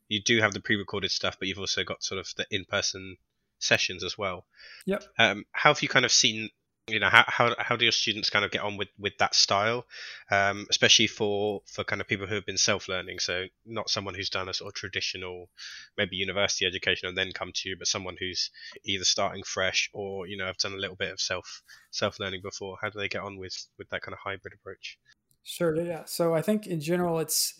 you 0.09 0.21
do 0.21 0.39
have 0.41 0.53
the 0.53 0.59
pre-recorded 0.59 1.11
stuff, 1.11 1.37
but 1.39 1.47
you've 1.47 1.59
also 1.59 1.83
got 1.83 2.03
sort 2.03 2.19
of 2.19 2.27
the 2.37 2.45
in-person 2.51 3.17
sessions 3.59 4.03
as 4.03 4.17
well. 4.17 4.45
Yep. 4.85 5.03
Um, 5.17 5.45
how 5.51 5.73
have 5.73 5.81
you 5.81 5.89
kind 5.89 6.05
of 6.05 6.11
seen 6.11 6.49
you 6.91 6.99
know 6.99 7.09
how, 7.09 7.23
how, 7.27 7.55
how 7.57 7.75
do 7.75 7.85
your 7.85 7.91
students 7.91 8.29
kind 8.29 8.45
of 8.45 8.51
get 8.51 8.61
on 8.61 8.77
with, 8.77 8.89
with 8.97 9.17
that 9.19 9.35
style? 9.35 9.85
Um, 10.31 10.67
especially 10.69 11.07
for 11.07 11.61
for 11.65 11.83
kind 11.83 12.01
of 12.01 12.07
people 12.07 12.27
who 12.27 12.35
have 12.35 12.45
been 12.45 12.57
self-learning. 12.57 13.19
So 13.19 13.45
not 13.65 13.89
someone 13.89 14.15
who's 14.15 14.29
done 14.29 14.49
a 14.49 14.53
sort 14.53 14.69
of 14.69 14.73
traditional 14.75 15.49
maybe 15.97 16.15
university 16.15 16.65
education 16.65 17.07
and 17.07 17.17
then 17.17 17.31
come 17.31 17.51
to 17.53 17.69
you 17.69 17.75
but 17.77 17.87
someone 17.87 18.17
who's 18.19 18.51
either 18.85 19.05
starting 19.05 19.43
fresh 19.43 19.89
or 19.93 20.27
you 20.27 20.37
know 20.37 20.45
have 20.45 20.57
done 20.57 20.73
a 20.73 20.77
little 20.77 20.95
bit 20.95 21.11
of 21.11 21.19
self 21.19 21.61
self-learning 21.91 22.41
before. 22.41 22.77
How 22.81 22.89
do 22.89 22.99
they 22.99 23.09
get 23.09 23.21
on 23.21 23.37
with 23.37 23.67
with 23.77 23.89
that 23.89 24.01
kind 24.01 24.13
of 24.13 24.19
hybrid 24.19 24.53
approach? 24.53 24.97
Sure 25.43 25.75
yeah 25.75 26.03
so 26.05 26.35
i 26.35 26.41
think 26.41 26.67
in 26.67 26.79
general 26.81 27.17
it's 27.17 27.59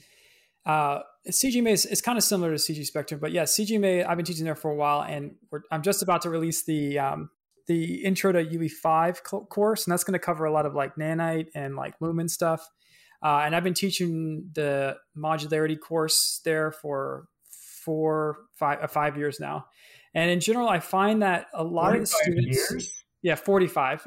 uh, 0.66 1.00
CGMA 1.28 1.72
is, 1.72 1.86
is 1.86 2.02
kind 2.02 2.18
of 2.18 2.24
similar 2.24 2.52
to 2.52 2.58
CG 2.58 2.86
Spectrum, 2.86 3.20
but 3.20 3.32
yeah, 3.32 3.44
CGMA, 3.44 4.06
I've 4.06 4.18
been 4.18 4.26
teaching 4.26 4.46
there 4.46 4.56
for 4.56 4.70
a 4.70 4.76
while 4.76 5.02
and 5.02 5.36
I'm 5.72 5.82
just 5.82 6.04
about 6.04 6.22
to 6.24 6.30
release 6.30 6.64
the 6.64 7.00
um, 7.00 7.30
the 7.70 8.04
intro 8.04 8.32
to 8.32 8.44
UE5 8.44 9.22
course, 9.48 9.86
and 9.86 9.92
that's 9.92 10.04
going 10.04 10.14
to 10.14 10.20
cover 10.20 10.46
a 10.46 10.52
lot 10.52 10.66
of 10.66 10.74
like 10.74 10.96
nanite 10.96 11.50
and 11.54 11.76
like 11.76 11.94
lumen 12.02 12.28
stuff. 12.28 12.68
Uh, 13.24 13.44
and 13.46 13.56
I've 13.56 13.64
been 13.64 13.76
teaching 13.76 14.50
the 14.54 14.98
modularity 15.16 15.80
course 15.80 16.42
there 16.44 16.72
for 16.72 17.28
four, 17.86 18.38
five, 18.58 18.80
uh, 18.82 18.88
five 18.88 19.18
years 19.18 19.40
now. 19.40 19.68
And 20.16 20.32
in 20.32 20.40
general, 20.40 20.68
I 20.68 20.80
find 20.80 21.22
that 21.22 21.46
a 21.54 21.64
lot 21.64 21.94
of 21.94 22.02
the 22.02 22.08
students, 22.08 22.72
years? 22.72 23.04
yeah, 23.22 23.36
45 23.36 24.02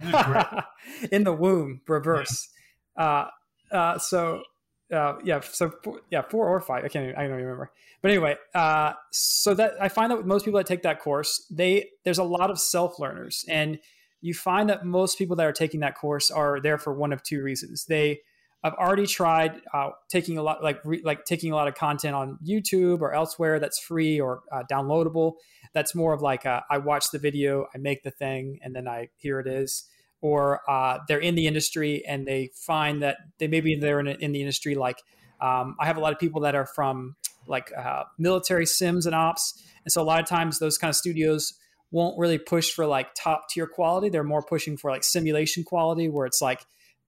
in 1.10 1.24
the 1.24 1.32
womb, 1.32 1.80
reverse. 1.88 2.48
Yeah. 2.96 3.04
Uh, 3.04 3.28
uh, 3.74 3.98
so 3.98 4.44
uh, 4.92 5.14
yeah, 5.24 5.40
so 5.40 5.72
yeah, 6.10 6.22
four 6.22 6.48
or 6.48 6.60
five. 6.60 6.84
I 6.84 6.88
can't. 6.88 7.04
Even, 7.04 7.16
I 7.16 7.22
don't 7.22 7.36
remember. 7.36 7.70
But 8.02 8.10
anyway, 8.10 8.36
uh, 8.54 8.92
so 9.10 9.54
that 9.54 9.74
I 9.80 9.88
find 9.88 10.10
that 10.10 10.16
with 10.16 10.26
most 10.26 10.44
people 10.44 10.58
that 10.58 10.66
take 10.66 10.82
that 10.82 11.00
course, 11.00 11.46
they 11.50 11.90
there's 12.04 12.18
a 12.18 12.24
lot 12.24 12.50
of 12.50 12.58
self 12.58 12.98
learners, 12.98 13.44
and 13.48 13.78
you 14.20 14.34
find 14.34 14.68
that 14.68 14.84
most 14.84 15.18
people 15.18 15.36
that 15.36 15.46
are 15.46 15.52
taking 15.52 15.80
that 15.80 15.96
course 15.96 16.30
are 16.30 16.60
there 16.60 16.78
for 16.78 16.92
one 16.92 17.12
of 17.12 17.22
two 17.22 17.42
reasons. 17.42 17.86
They 17.86 18.20
have 18.62 18.74
already 18.74 19.06
tried 19.06 19.60
uh, 19.72 19.90
taking 20.10 20.38
a 20.38 20.42
lot, 20.42 20.62
like 20.62 20.80
re, 20.84 21.00
like 21.04 21.24
taking 21.24 21.52
a 21.52 21.54
lot 21.54 21.68
of 21.68 21.74
content 21.74 22.14
on 22.14 22.38
YouTube 22.46 23.00
or 23.00 23.12
elsewhere 23.12 23.60
that's 23.60 23.78
free 23.78 24.20
or 24.20 24.40
uh, 24.50 24.62
downloadable. 24.70 25.34
That's 25.74 25.94
more 25.94 26.14
of 26.14 26.22
like 26.22 26.46
a, 26.46 26.64
I 26.70 26.78
watch 26.78 27.10
the 27.10 27.18
video, 27.18 27.66
I 27.74 27.78
make 27.78 28.02
the 28.02 28.10
thing, 28.10 28.58
and 28.62 28.74
then 28.74 28.88
I 28.88 29.08
here 29.16 29.40
it 29.40 29.46
is 29.46 29.84
or 30.20 30.60
uh, 30.70 30.98
they're 31.08 31.18
in 31.18 31.34
the 31.34 31.46
industry 31.46 32.04
and 32.06 32.26
they 32.26 32.50
find 32.54 33.02
that 33.02 33.18
they 33.38 33.46
maybe 33.46 33.76
they're 33.76 34.00
in, 34.00 34.06
in 34.06 34.32
the 34.32 34.40
industry 34.40 34.74
like 34.74 34.98
um, 35.40 35.76
i 35.80 35.86
have 35.86 35.96
a 35.96 36.00
lot 36.00 36.12
of 36.12 36.18
people 36.18 36.40
that 36.40 36.54
are 36.54 36.66
from 36.66 37.16
like 37.46 37.72
uh, 37.76 38.04
military 38.18 38.66
sims 38.66 39.06
and 39.06 39.14
ops. 39.14 39.62
And 39.84 39.92
so 39.92 40.02
a 40.02 40.04
lot 40.04 40.20
of 40.20 40.26
times 40.26 40.58
those 40.58 40.78
kind 40.78 40.88
of 40.88 40.96
studios 40.96 41.54
won't 41.90 42.18
really 42.18 42.38
push 42.38 42.70
for 42.70 42.86
like 42.86 43.14
top 43.14 43.48
tier 43.50 43.66
quality. 43.66 44.08
They're 44.08 44.24
more 44.24 44.42
pushing 44.42 44.76
for 44.76 44.90
like 44.90 45.04
simulation 45.04 45.64
quality 45.64 46.08
where 46.08 46.26
it's 46.26 46.42
like 46.42 46.64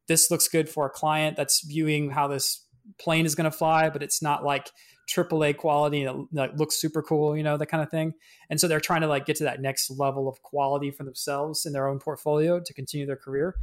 this 0.09 0.31
looks 0.31 0.49
good 0.49 0.69
for 0.69 0.87
a 0.87 0.91
client 0.91 1.37
that's 1.37 1.65
viewing 1.67 2.11
how 2.11 2.29
this 2.29 2.65
plane 2.99 3.27
is 3.27 3.35
going 3.35 3.51
to 3.51 3.57
fly 3.57 3.91
but 3.91 4.03
it's 4.03 4.23
not 4.23 4.45
like 4.45 4.71
AAA 5.09 5.57
quality 5.57 6.05
and 6.05 6.27
it 6.33 6.57
looks 6.57 6.77
super 6.77 7.03
cool, 7.03 7.37
you 7.37 7.43
know, 7.43 7.57
that 7.57 7.67
kind 7.67 7.83
of 7.83 7.91
thing. 7.91 8.15
And 8.51 8.61
so 8.61 8.67
they're 8.67 8.81
trying 8.81 9.03
to 9.03 9.07
like 9.07 9.25
get 9.25 9.37
to 9.37 9.45
that 9.45 9.61
next 9.61 9.91
level 9.91 10.29
of 10.29 10.43
quality 10.43 10.91
for 10.91 11.05
themselves 11.05 11.65
in 11.65 11.73
their 11.73 11.89
own 11.89 11.99
portfolio 11.99 12.61
to 12.61 12.75
continue 12.75 13.07
their 13.07 13.17
career. 13.17 13.55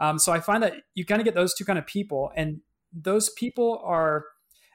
Um, 0.00 0.18
so 0.18 0.32
I 0.32 0.40
find 0.40 0.62
that 0.62 0.74
you 0.94 1.04
kind 1.04 1.20
of 1.20 1.24
get 1.24 1.34
those 1.34 1.54
two 1.54 1.64
kind 1.64 1.78
of 1.78 1.86
people, 1.86 2.30
and 2.36 2.60
those 2.92 3.30
people 3.30 3.80
are, 3.84 4.26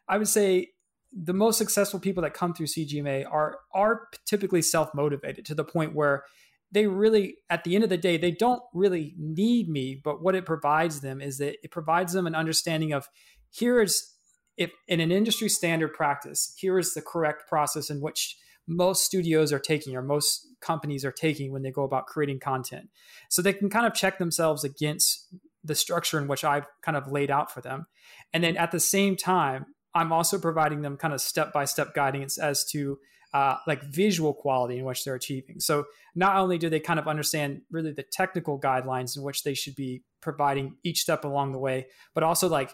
I 0.07 0.17
would 0.17 0.27
say, 0.27 0.69
the 1.13 1.33
most 1.33 1.57
successful 1.57 1.99
people 1.99 2.23
that 2.23 2.33
come 2.33 2.53
through 2.53 2.65
CGMA 2.65 3.25
are 3.31 3.59
are 3.73 4.07
typically 4.25 4.61
self 4.61 4.93
motivated 4.93 5.45
to 5.45 5.55
the 5.55 5.63
point 5.63 5.95
where 5.95 6.25
they 6.71 6.87
really, 6.87 7.35
at 7.51 7.63
the 7.63 7.75
end 7.75 7.83
of 7.83 7.89
the 7.91 7.97
day, 7.97 8.17
they 8.17 8.31
don't 8.31 8.61
really 8.73 9.13
need 9.17 9.69
me. 9.69 10.01
But 10.03 10.23
what 10.23 10.33
it 10.33 10.43
provides 10.43 11.01
them 11.01 11.21
is 11.21 11.37
that 11.37 11.57
it 11.63 11.69
provides 11.69 12.13
them 12.13 12.25
an 12.25 12.33
understanding 12.33 12.93
of 12.93 13.07
here 13.53 13.81
is 13.81 14.11
if 14.57 14.71
in 14.87 14.99
an 14.99 15.11
industry 15.11 15.47
standard 15.47 15.93
practice, 15.93 16.53
here 16.57 16.77
is 16.79 16.93
the 16.93 17.01
correct 17.01 17.47
process 17.47 17.89
in 17.89 18.01
which 18.01 18.35
most 18.67 19.05
studios 19.05 19.53
are 19.53 19.59
taking 19.59 19.95
or 19.95 20.01
most 20.01 20.47
companies 20.61 21.05
are 21.05 21.11
taking 21.11 21.51
when 21.51 21.61
they 21.61 21.71
go 21.71 21.83
about 21.83 22.07
creating 22.07 22.39
content. 22.39 22.89
So 23.29 23.41
they 23.41 23.53
can 23.53 23.69
kind 23.69 23.85
of 23.85 23.93
check 23.93 24.17
themselves 24.17 24.63
against 24.63 25.27
the 25.63 25.75
structure 25.75 26.17
in 26.17 26.27
which 26.27 26.43
I've 26.43 26.65
kind 26.81 26.97
of 26.97 27.11
laid 27.11 27.29
out 27.29 27.51
for 27.51 27.61
them. 27.61 27.85
And 28.33 28.43
then 28.43 28.57
at 28.57 28.71
the 28.71 28.79
same 28.79 29.15
time, 29.15 29.65
I'm 29.93 30.11
also 30.11 30.39
providing 30.39 30.81
them 30.81 30.97
kind 30.97 31.13
of 31.13 31.21
step 31.21 31.53
by 31.53 31.65
step 31.65 31.93
guidance 31.93 32.37
as 32.37 32.65
to 32.71 32.97
uh, 33.33 33.57
like 33.67 33.83
visual 33.83 34.33
quality 34.33 34.77
in 34.77 34.85
which 34.85 35.03
they're 35.03 35.15
achieving. 35.15 35.59
So 35.59 35.85
not 36.15 36.37
only 36.37 36.57
do 36.57 36.69
they 36.69 36.79
kind 36.79 36.99
of 36.99 37.07
understand 37.07 37.61
really 37.71 37.91
the 37.91 38.03
technical 38.03 38.59
guidelines 38.59 39.17
in 39.17 39.23
which 39.23 39.43
they 39.43 39.53
should 39.53 39.75
be 39.75 40.03
providing 40.21 40.77
each 40.83 41.01
step 41.01 41.23
along 41.23 41.51
the 41.51 41.59
way, 41.59 41.87
but 42.13 42.23
also 42.23 42.47
like 42.47 42.73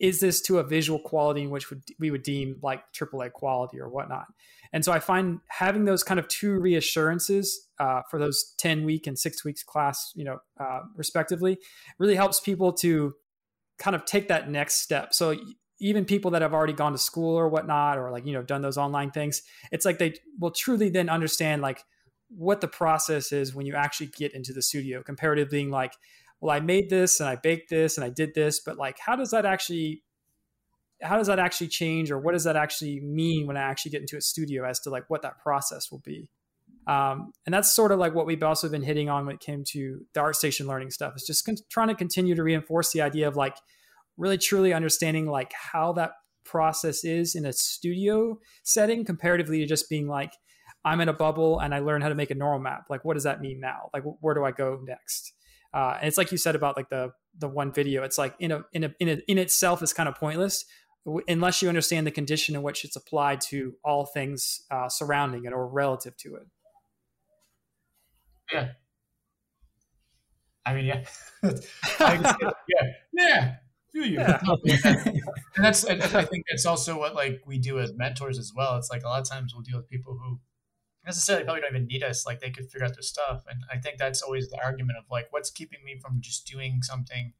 is 0.00 0.20
this 0.20 0.40
to 0.42 0.58
a 0.58 0.62
visual 0.62 0.98
quality 1.00 1.42
in 1.42 1.50
which 1.50 1.66
we 1.98 2.10
would 2.10 2.22
deem 2.22 2.56
like 2.62 2.82
AAA 2.92 3.32
quality 3.32 3.80
or 3.80 3.88
whatnot? 3.88 4.26
And 4.72 4.84
so 4.84 4.92
I 4.92 5.00
find 5.00 5.40
having 5.48 5.84
those 5.84 6.02
kind 6.02 6.20
of 6.20 6.28
two 6.28 6.60
reassurances 6.60 7.68
uh, 7.78 8.02
for 8.10 8.18
those 8.18 8.54
10 8.58 8.84
week 8.84 9.06
and 9.06 9.18
six 9.18 9.44
weeks 9.44 9.62
class, 9.62 10.12
you 10.14 10.24
know, 10.24 10.38
uh, 10.60 10.80
respectively, 10.94 11.58
really 11.98 12.14
helps 12.14 12.38
people 12.40 12.72
to 12.74 13.14
kind 13.78 13.96
of 13.96 14.04
take 14.04 14.28
that 14.28 14.50
next 14.50 14.80
step. 14.80 15.14
So 15.14 15.36
even 15.80 16.04
people 16.04 16.32
that 16.32 16.42
have 16.42 16.52
already 16.52 16.72
gone 16.72 16.92
to 16.92 16.98
school 16.98 17.36
or 17.36 17.48
whatnot, 17.48 17.98
or 17.98 18.10
like, 18.10 18.26
you 18.26 18.32
know, 18.32 18.42
done 18.42 18.62
those 18.62 18.76
online 18.76 19.10
things, 19.10 19.42
it's 19.72 19.84
like 19.84 19.98
they 19.98 20.14
will 20.38 20.50
truly 20.50 20.90
then 20.90 21.08
understand 21.08 21.62
like 21.62 21.82
what 22.28 22.60
the 22.60 22.68
process 22.68 23.32
is 23.32 23.54
when 23.54 23.64
you 23.64 23.74
actually 23.74 24.08
get 24.08 24.34
into 24.34 24.52
the 24.52 24.60
studio 24.60 25.02
compared 25.02 25.38
to 25.38 25.46
being 25.46 25.70
like, 25.70 25.94
well, 26.40 26.54
I 26.54 26.60
made 26.60 26.90
this 26.90 27.20
and 27.20 27.28
I 27.28 27.36
baked 27.36 27.70
this 27.70 27.96
and 27.96 28.04
I 28.04 28.10
did 28.10 28.34
this, 28.34 28.60
but 28.60 28.76
like, 28.76 28.98
how 28.98 29.16
does 29.16 29.30
that 29.30 29.44
actually, 29.44 30.02
how 31.02 31.16
does 31.16 31.26
that 31.26 31.38
actually 31.38 31.68
change 31.68 32.10
or 32.10 32.18
what 32.18 32.32
does 32.32 32.44
that 32.44 32.56
actually 32.56 33.00
mean 33.00 33.46
when 33.46 33.56
I 33.56 33.62
actually 33.62 33.90
get 33.90 34.00
into 34.00 34.16
a 34.16 34.20
studio 34.20 34.64
as 34.64 34.80
to 34.80 34.90
like 34.90 35.04
what 35.08 35.22
that 35.22 35.38
process 35.38 35.90
will 35.90 36.02
be? 36.04 36.30
Um, 36.86 37.32
and 37.44 37.52
that's 37.52 37.72
sort 37.72 37.92
of 37.92 37.98
like 37.98 38.14
what 38.14 38.26
we've 38.26 38.42
also 38.42 38.68
been 38.68 38.82
hitting 38.82 39.10
on 39.10 39.26
when 39.26 39.34
it 39.34 39.40
came 39.40 39.62
to 39.72 40.00
the 40.14 40.20
ArtStation 40.20 40.66
learning 40.66 40.90
stuff. 40.90 41.12
Is 41.16 41.24
just 41.24 41.44
con- 41.44 41.56
trying 41.68 41.88
to 41.88 41.94
continue 41.94 42.34
to 42.34 42.42
reinforce 42.42 42.92
the 42.92 43.02
idea 43.02 43.28
of 43.28 43.36
like 43.36 43.56
really 44.16 44.38
truly 44.38 44.72
understanding 44.72 45.26
like 45.26 45.52
how 45.52 45.92
that 45.92 46.12
process 46.44 47.04
is 47.04 47.34
in 47.34 47.44
a 47.44 47.52
studio 47.52 48.38
setting 48.62 49.04
comparatively 49.04 49.58
to 49.58 49.66
just 49.66 49.90
being 49.90 50.08
like 50.08 50.32
I'm 50.82 51.00
in 51.02 51.08
a 51.10 51.12
bubble 51.12 51.58
and 51.60 51.74
I 51.74 51.80
learn 51.80 52.00
how 52.00 52.08
to 52.08 52.14
make 52.14 52.30
a 52.30 52.34
normal 52.34 52.60
map. 52.60 52.86
Like, 52.88 53.04
what 53.04 53.14
does 53.14 53.24
that 53.24 53.42
mean 53.42 53.60
now? 53.60 53.90
Like, 53.92 54.04
where 54.20 54.34
do 54.34 54.44
I 54.44 54.52
go 54.52 54.80
next? 54.82 55.34
Uh, 55.72 55.96
and 55.98 56.08
it's 56.08 56.18
like 56.18 56.32
you 56.32 56.38
said 56.38 56.54
about 56.54 56.76
like 56.76 56.88
the 56.88 57.12
the 57.38 57.48
one 57.48 57.72
video. 57.72 58.02
It's 58.02 58.18
like 58.18 58.34
in 58.38 58.52
a 58.52 58.64
in 58.72 58.84
a 58.84 58.94
in, 59.00 59.08
a, 59.08 59.18
in 59.28 59.38
itself 59.38 59.82
is 59.82 59.92
kind 59.92 60.08
of 60.08 60.14
pointless 60.14 60.64
unless 61.26 61.62
you 61.62 61.68
understand 61.68 62.06
the 62.06 62.10
condition 62.10 62.54
in 62.54 62.62
which 62.62 62.84
it's 62.84 62.96
applied 62.96 63.40
to 63.40 63.74
all 63.84 64.06
things 64.06 64.62
uh, 64.70 64.88
surrounding 64.88 65.44
it 65.44 65.52
or 65.52 65.66
relative 65.66 66.16
to 66.18 66.34
it. 66.36 66.42
Yeah. 68.52 68.68
I 70.66 70.74
mean, 70.74 70.84
yeah, 70.84 71.04
yeah, 72.00 72.82
yeah. 73.14 73.54
Do 73.94 74.04
Yeah. 74.04 74.38
and 74.44 75.64
that's, 75.64 75.84
and 75.84 76.02
I 76.02 76.24
think 76.24 76.44
that's 76.50 76.66
also 76.66 76.98
what 76.98 77.14
like 77.14 77.40
we 77.46 77.58
do 77.58 77.80
as 77.80 77.94
mentors 77.94 78.38
as 78.38 78.52
well. 78.54 78.76
It's 78.76 78.90
like 78.90 79.02
a 79.02 79.08
lot 79.08 79.22
of 79.22 79.28
times 79.28 79.54
we'll 79.54 79.62
deal 79.62 79.78
with 79.78 79.88
people 79.88 80.18
who 80.22 80.38
necessarily 81.04 81.44
probably 81.44 81.62
don't 81.62 81.74
even 81.74 81.86
need 81.86 82.02
us. 82.02 82.26
Like 82.26 82.40
they 82.40 82.50
could 82.50 82.70
figure 82.70 82.86
out 82.86 82.94
their 82.94 83.02
stuff. 83.02 83.44
And 83.48 83.62
I 83.72 83.78
think 83.78 83.98
that's 83.98 84.22
always 84.22 84.48
the 84.48 84.62
argument 84.62 84.98
of 84.98 85.04
like, 85.10 85.28
what's 85.30 85.50
keeping 85.50 85.80
me 85.84 85.98
from 86.00 86.20
just 86.20 86.46
doing 86.46 86.82
something 86.82 87.32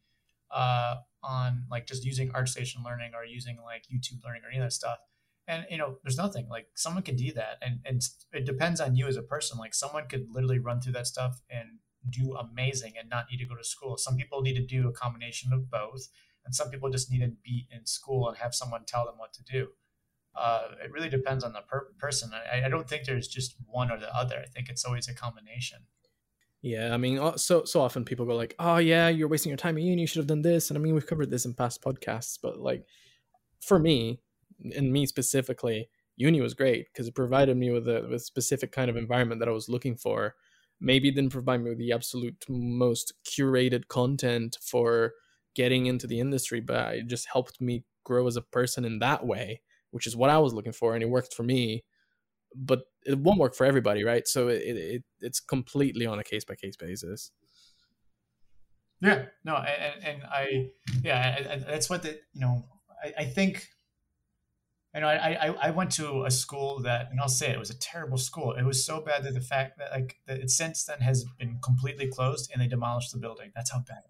uh, 0.51 0.97
on 1.23 1.65
like 1.71 1.87
just 1.87 2.05
using 2.05 2.31
ArtStation 2.31 2.85
Learning 2.85 3.13
or 3.15 3.25
using 3.25 3.59
like 3.65 3.85
YouTube 3.93 4.25
Learning 4.25 4.43
or 4.45 4.49
any 4.49 4.59
of 4.59 4.65
that 4.65 4.73
stuff. 4.73 4.99
And 5.47 5.67
you 5.71 5.79
know, 5.79 5.97
there's 6.05 6.19
nothing 6.19 6.49
like 6.49 6.67
someone 6.75 7.03
can 7.03 7.17
do 7.17 7.33
that, 7.33 7.57
and 7.63 7.81
and 7.87 8.03
it 8.33 8.45
depends 8.45 8.83
on 8.83 8.95
you 8.95 9.07
as 9.07 9.17
a 9.17 9.23
person. 9.23 9.59
Like 9.59 9.75
someone 9.75 10.07
could 10.07 10.27
literally 10.31 10.59
run 10.59 10.81
through 10.81 10.93
that 10.93 11.07
stuff 11.07 11.41
and 11.49 11.79
do 12.11 12.35
amazing 12.35 12.95
and 13.01 13.09
not 13.09 13.27
need 13.31 13.39
to 13.39 13.47
go 13.47 13.57
to 13.57 13.65
school. 13.65 13.97
Some 13.97 14.17
people 14.17 14.43
need 14.43 14.57
to 14.57 14.67
do 14.67 14.89
a 14.89 14.93
combination 14.93 15.55
of 15.55 15.71
both, 15.71 16.09
and 16.45 16.55
some 16.55 16.69
people 16.69 16.91
just 16.91 17.11
need 17.11 17.21
to 17.21 17.33
be 17.43 17.67
in 17.71 17.87
school 17.87 18.29
and 18.29 18.37
have 18.37 18.55
someone 18.55 18.85
tell 18.87 19.07
them 19.07 19.15
what 19.17 19.33
to 19.35 19.43
do. 19.43 19.69
Uh, 20.39 20.69
it 20.83 20.93
really 20.93 21.09
depends 21.09 21.45
on 21.45 21.53
the 21.53 21.63
per- 21.63 21.93
person. 21.99 22.31
I, 22.33 22.67
I 22.67 22.69
don't 22.69 22.89
think 22.89 23.05
there's 23.05 23.29
just 23.29 23.57
one 23.67 23.91
or 23.91 23.99
the 23.99 24.15
other. 24.15 24.39
I 24.39 24.47
think 24.47 24.69
it's 24.69 24.85
always 24.85 25.09
a 25.09 25.15
combination. 25.15 25.81
Yeah, 26.61 26.93
I 26.93 26.97
mean, 26.97 27.39
so 27.39 27.65
so 27.65 27.81
often 27.81 28.05
people 28.05 28.27
go 28.27 28.35
like, 28.35 28.55
"Oh 28.59 28.79
yeah, 28.79 29.09
you're 29.09 29.29
wasting 29.29 29.51
your 29.51 29.57
time 29.57 29.77
at 29.77 29.83
uni. 29.83 30.01
You 30.03 30.07
should 30.07 30.19
have 30.19 30.27
done 30.27 30.43
this." 30.43 30.71
And 30.71 30.77
I 30.77 30.81
mean, 30.81 30.95
we've 30.95 31.07
covered 31.07 31.31
this 31.31 31.45
in 31.45 31.55
past 31.55 31.83
podcasts, 31.83 32.39
but 32.41 32.59
like, 32.59 32.85
for 33.61 33.79
me, 33.79 34.21
and 34.77 34.93
me 34.93 35.07
specifically, 35.07 35.89
uni 36.17 36.41
was 36.41 36.55
great 36.55 36.87
because 36.93 37.07
it 37.07 37.15
provided 37.15 37.57
me 37.57 37.71
with 37.71 37.89
a, 37.89 38.07
with 38.11 38.23
specific 38.23 38.73
kind 38.73 38.91
of 38.91 38.97
environment 38.97 39.41
that 39.41 39.49
I 39.49 39.53
was 39.53 39.69
looking 39.69 39.97
for. 39.97 40.35
Maybe 40.81 41.11
didn't 41.11 41.33
provide 41.33 41.63
me 41.63 41.71
with 41.71 41.79
the 41.79 41.93
absolute 41.93 42.45
most 42.49 43.15
curated 43.25 43.89
content 43.89 44.59
for 44.61 45.15
getting 45.55 45.87
into 45.87 46.07
the 46.07 46.21
industry, 46.21 46.61
but 46.61 46.95
it 46.95 47.07
just 47.07 47.29
helped 47.33 47.61
me 47.61 47.85
grow 48.05 48.27
as 48.27 48.37
a 48.37 48.43
person 48.43 48.85
in 48.85 48.99
that 49.01 49.27
way, 49.27 49.61
which 49.91 50.07
is 50.07 50.17
what 50.17 50.31
I 50.31 50.39
was 50.39 50.55
looking 50.55 50.73
for, 50.73 50.95
and 50.95 51.03
it 51.03 51.09
worked 51.09 51.35
for 51.35 51.43
me. 51.43 51.85
But 52.55 52.81
it 53.05 53.19
won't 53.19 53.39
work 53.39 53.55
for 53.55 53.67
everybody, 53.67 54.05
right? 54.05 54.27
So 54.27 54.49
it, 54.49 54.63
it 54.63 55.05
it's 55.21 55.41
completely 55.41 56.07
on 56.07 56.19
a 56.19 56.25
case 56.25 56.45
by 56.45 56.55
case 56.55 56.77
basis. 56.77 57.31
Yeah, 59.01 59.27
no, 59.45 59.57
and, 59.57 60.05
and 60.05 60.23
I, 60.25 60.71
yeah, 61.05 61.59
that's 61.69 61.89
what 61.89 62.03
the 62.03 62.19
you 62.33 62.41
know, 62.41 62.65
I, 63.05 63.23
I 63.23 63.25
think 63.27 63.69
you 64.95 65.03
know, 65.03 65.07
I, 65.07 65.49
I, 65.49 65.69
I 65.69 65.71
went 65.71 65.93
to 65.93 66.25
a 66.25 66.31
school 66.31 66.81
that, 66.83 67.11
and 67.11 67.21
I'll 67.21 67.29
say 67.29 67.51
it, 67.51 67.55
it 67.55 67.59
was 67.59 67.71
a 67.71 67.79
terrible 67.79 68.19
school. 68.19 68.55
It 68.55 68.65
was 68.65 68.85
so 68.85 69.01
bad 69.01 69.23
that 69.25 69.35
the 69.35 69.41
fact 69.41 69.79
that 69.79 69.93
like 69.93 70.17
that 70.27 70.39
it 70.41 70.51
since 70.51 70.85
then 70.85 71.01
has 71.01 71.25
been 71.39 71.59
completely 71.63 72.09
closed 72.09 72.51
and 72.53 72.61
they 72.61 72.67
demolished 72.67 73.13
the 73.13 73.19
building. 73.19 73.53
That's 73.55 73.71
how 73.71 73.81
bad. 73.81 74.03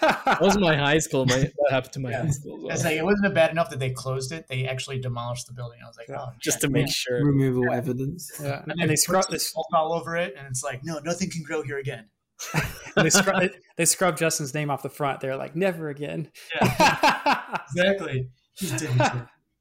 That 0.00 0.38
was 0.40 0.58
my 0.58 0.76
high 0.76 0.98
school. 0.98 1.26
My 1.26 1.36
that 1.36 1.52
happened 1.70 1.92
to 1.94 2.00
my 2.00 2.10
yeah. 2.10 2.22
high 2.22 2.30
school. 2.30 2.62
Well. 2.62 2.74
It's 2.74 2.84
like 2.84 2.96
it 2.96 3.04
wasn't 3.04 3.34
bad 3.34 3.50
enough 3.50 3.70
that 3.70 3.78
they 3.78 3.90
closed 3.90 4.32
it. 4.32 4.46
They 4.48 4.66
actually 4.66 4.98
demolished 4.98 5.46
the 5.46 5.52
building. 5.52 5.78
I 5.82 5.86
was 5.86 5.96
like, 5.96 6.10
oh, 6.10 6.32
just 6.40 6.60
to 6.62 6.68
make 6.68 6.88
sure 6.88 7.24
removal 7.24 7.64
yeah. 7.64 7.76
evidence. 7.76 8.30
Yeah, 8.42 8.62
and, 8.62 8.72
and 8.80 8.90
they 8.90 8.96
scrubbed 8.96 9.30
this 9.30 9.54
all 9.54 9.92
over 9.92 10.16
it, 10.16 10.34
and 10.36 10.46
it's 10.48 10.64
like, 10.64 10.80
no, 10.84 10.98
nothing 11.04 11.30
can 11.30 11.42
grow 11.42 11.62
here 11.62 11.78
again. 11.78 12.06
they, 12.96 13.08
scrub, 13.08 13.42
they 13.76 13.86
scrubbed 13.86 14.18
Justin's 14.18 14.52
name 14.52 14.70
off 14.70 14.82
the 14.82 14.90
front. 14.90 15.20
They're 15.20 15.36
like, 15.36 15.56
never 15.56 15.88
again. 15.88 16.30
Yeah, 16.60 17.58
exactly 17.70 18.28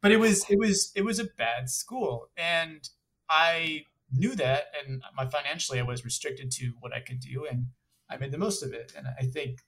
but 0.01 0.11
it 0.11 0.19
was 0.19 0.45
it 0.49 0.59
was 0.59 0.91
it 0.95 1.03
was 1.03 1.19
a 1.19 1.25
bad 1.37 1.69
school 1.69 2.29
and 2.37 2.89
i 3.29 3.83
knew 4.13 4.35
that 4.35 4.65
and 4.79 5.01
my 5.15 5.25
financially 5.25 5.79
i 5.79 5.83
was 5.83 6.05
restricted 6.05 6.51
to 6.51 6.73
what 6.79 6.93
i 6.93 6.99
could 6.99 7.19
do 7.19 7.45
and 7.49 7.67
i 8.09 8.15
made 8.15 8.31
the 8.31 8.37
most 8.37 8.63
of 8.63 8.71
it 8.73 8.93
and 8.95 9.07
i 9.19 9.23
think 9.23 9.61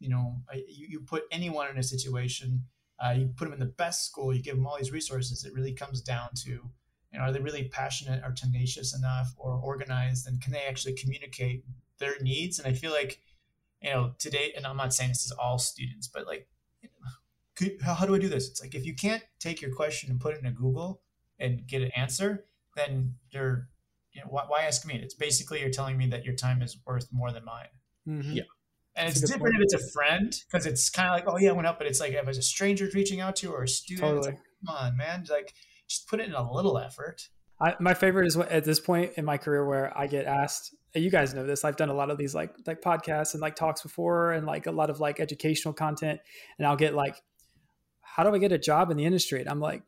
you 0.00 0.08
know 0.08 0.36
you, 0.68 0.86
you 0.88 1.00
put 1.00 1.22
anyone 1.30 1.68
in 1.68 1.78
a 1.78 1.82
situation 1.82 2.64
uh, 3.04 3.12
you 3.12 3.30
put 3.36 3.44
them 3.44 3.54
in 3.54 3.60
the 3.60 3.66
best 3.66 4.06
school 4.06 4.34
you 4.34 4.42
give 4.42 4.56
them 4.56 4.66
all 4.66 4.76
these 4.76 4.92
resources 4.92 5.44
it 5.44 5.54
really 5.54 5.72
comes 5.72 6.00
down 6.00 6.28
to 6.34 6.50
you 6.50 7.18
know 7.18 7.20
are 7.20 7.32
they 7.32 7.40
really 7.40 7.68
passionate 7.68 8.22
or 8.24 8.32
tenacious 8.32 8.96
enough 8.96 9.32
or 9.36 9.52
organized 9.54 10.26
and 10.26 10.40
can 10.40 10.52
they 10.52 10.64
actually 10.68 10.94
communicate 10.94 11.64
their 11.98 12.14
needs 12.20 12.58
and 12.58 12.66
i 12.66 12.72
feel 12.72 12.90
like 12.90 13.20
you 13.80 13.90
know 13.90 14.12
today 14.18 14.52
and 14.56 14.66
i'm 14.66 14.76
not 14.76 14.92
saying 14.92 15.10
this 15.10 15.24
is 15.24 15.32
all 15.32 15.58
students 15.58 16.08
but 16.08 16.26
like 16.26 16.48
could, 17.60 17.76
how, 17.82 17.94
how 17.94 18.06
do 18.06 18.14
I 18.14 18.18
do 18.18 18.28
this? 18.28 18.48
It's 18.48 18.62
like 18.62 18.74
if 18.74 18.86
you 18.86 18.94
can't 18.94 19.22
take 19.38 19.60
your 19.60 19.72
question 19.74 20.10
and 20.10 20.18
put 20.18 20.34
it 20.34 20.38
into 20.38 20.50
Google 20.50 21.02
and 21.38 21.66
get 21.66 21.82
an 21.82 21.90
answer, 21.94 22.46
then 22.74 23.14
you're, 23.30 23.68
you 24.12 24.22
know, 24.22 24.28
why, 24.30 24.44
why 24.48 24.62
ask 24.62 24.86
me? 24.86 24.94
It's 24.94 25.14
basically 25.14 25.60
you're 25.60 25.70
telling 25.70 25.98
me 25.98 26.06
that 26.08 26.24
your 26.24 26.34
time 26.34 26.62
is 26.62 26.78
worth 26.86 27.08
more 27.12 27.32
than 27.32 27.44
mine. 27.44 27.66
Mm-hmm. 28.08 28.32
Yeah. 28.32 28.42
And 29.00 29.08
That's 29.08 29.22
it's 29.22 29.30
different 29.32 29.54
point. 29.54 29.62
if 29.62 29.72
it's 29.72 29.88
a 29.88 29.92
friend 29.92 30.34
because 30.50 30.66
it's 30.66 30.90
kind 30.90 31.08
of 31.08 31.14
like, 31.14 31.24
oh 31.26 31.38
yeah, 31.38 31.50
I 31.50 31.52
went 31.52 31.66
up, 31.66 31.78
but 31.78 31.86
it's 31.86 32.00
like 32.00 32.12
if 32.12 32.28
it's 32.28 32.36
a 32.36 32.42
stranger 32.42 32.86
reaching 32.94 33.20
out 33.20 33.34
to 33.36 33.50
or 33.50 33.62
a 33.62 33.68
student, 33.68 34.06
totally. 34.06 34.32
like, 34.32 34.40
come 34.66 34.76
on, 34.76 34.96
man, 34.96 35.24
like 35.30 35.54
just 35.88 36.06
put 36.06 36.20
it 36.20 36.28
in 36.28 36.34
a 36.34 36.52
little 36.52 36.76
effort. 36.76 37.28
I, 37.60 37.74
my 37.80 37.94
favorite 37.94 38.26
is 38.26 38.36
at 38.36 38.64
this 38.64 38.78
point 38.78 39.12
in 39.16 39.24
my 39.24 39.38
career 39.38 39.64
where 39.66 39.96
I 39.96 40.06
get 40.06 40.26
asked. 40.26 40.74
You 40.94 41.10
guys 41.10 41.32
know 41.34 41.46
this. 41.46 41.64
I've 41.64 41.76
done 41.76 41.88
a 41.88 41.94
lot 41.94 42.10
of 42.10 42.18
these 42.18 42.34
like 42.34 42.54
like 42.66 42.82
podcasts 42.82 43.32
and 43.32 43.40
like 43.40 43.54
talks 43.54 43.82
before, 43.82 44.32
and 44.32 44.46
like 44.46 44.66
a 44.66 44.72
lot 44.72 44.90
of 44.90 45.00
like 45.00 45.18
educational 45.18 45.72
content. 45.72 46.20
And 46.58 46.66
I'll 46.66 46.76
get 46.76 46.94
like, 46.94 47.16
how 48.02 48.22
do 48.24 48.34
I 48.34 48.38
get 48.38 48.52
a 48.52 48.58
job 48.58 48.90
in 48.90 48.96
the 48.96 49.04
industry? 49.04 49.40
And 49.40 49.48
I'm 49.48 49.60
like, 49.60 49.82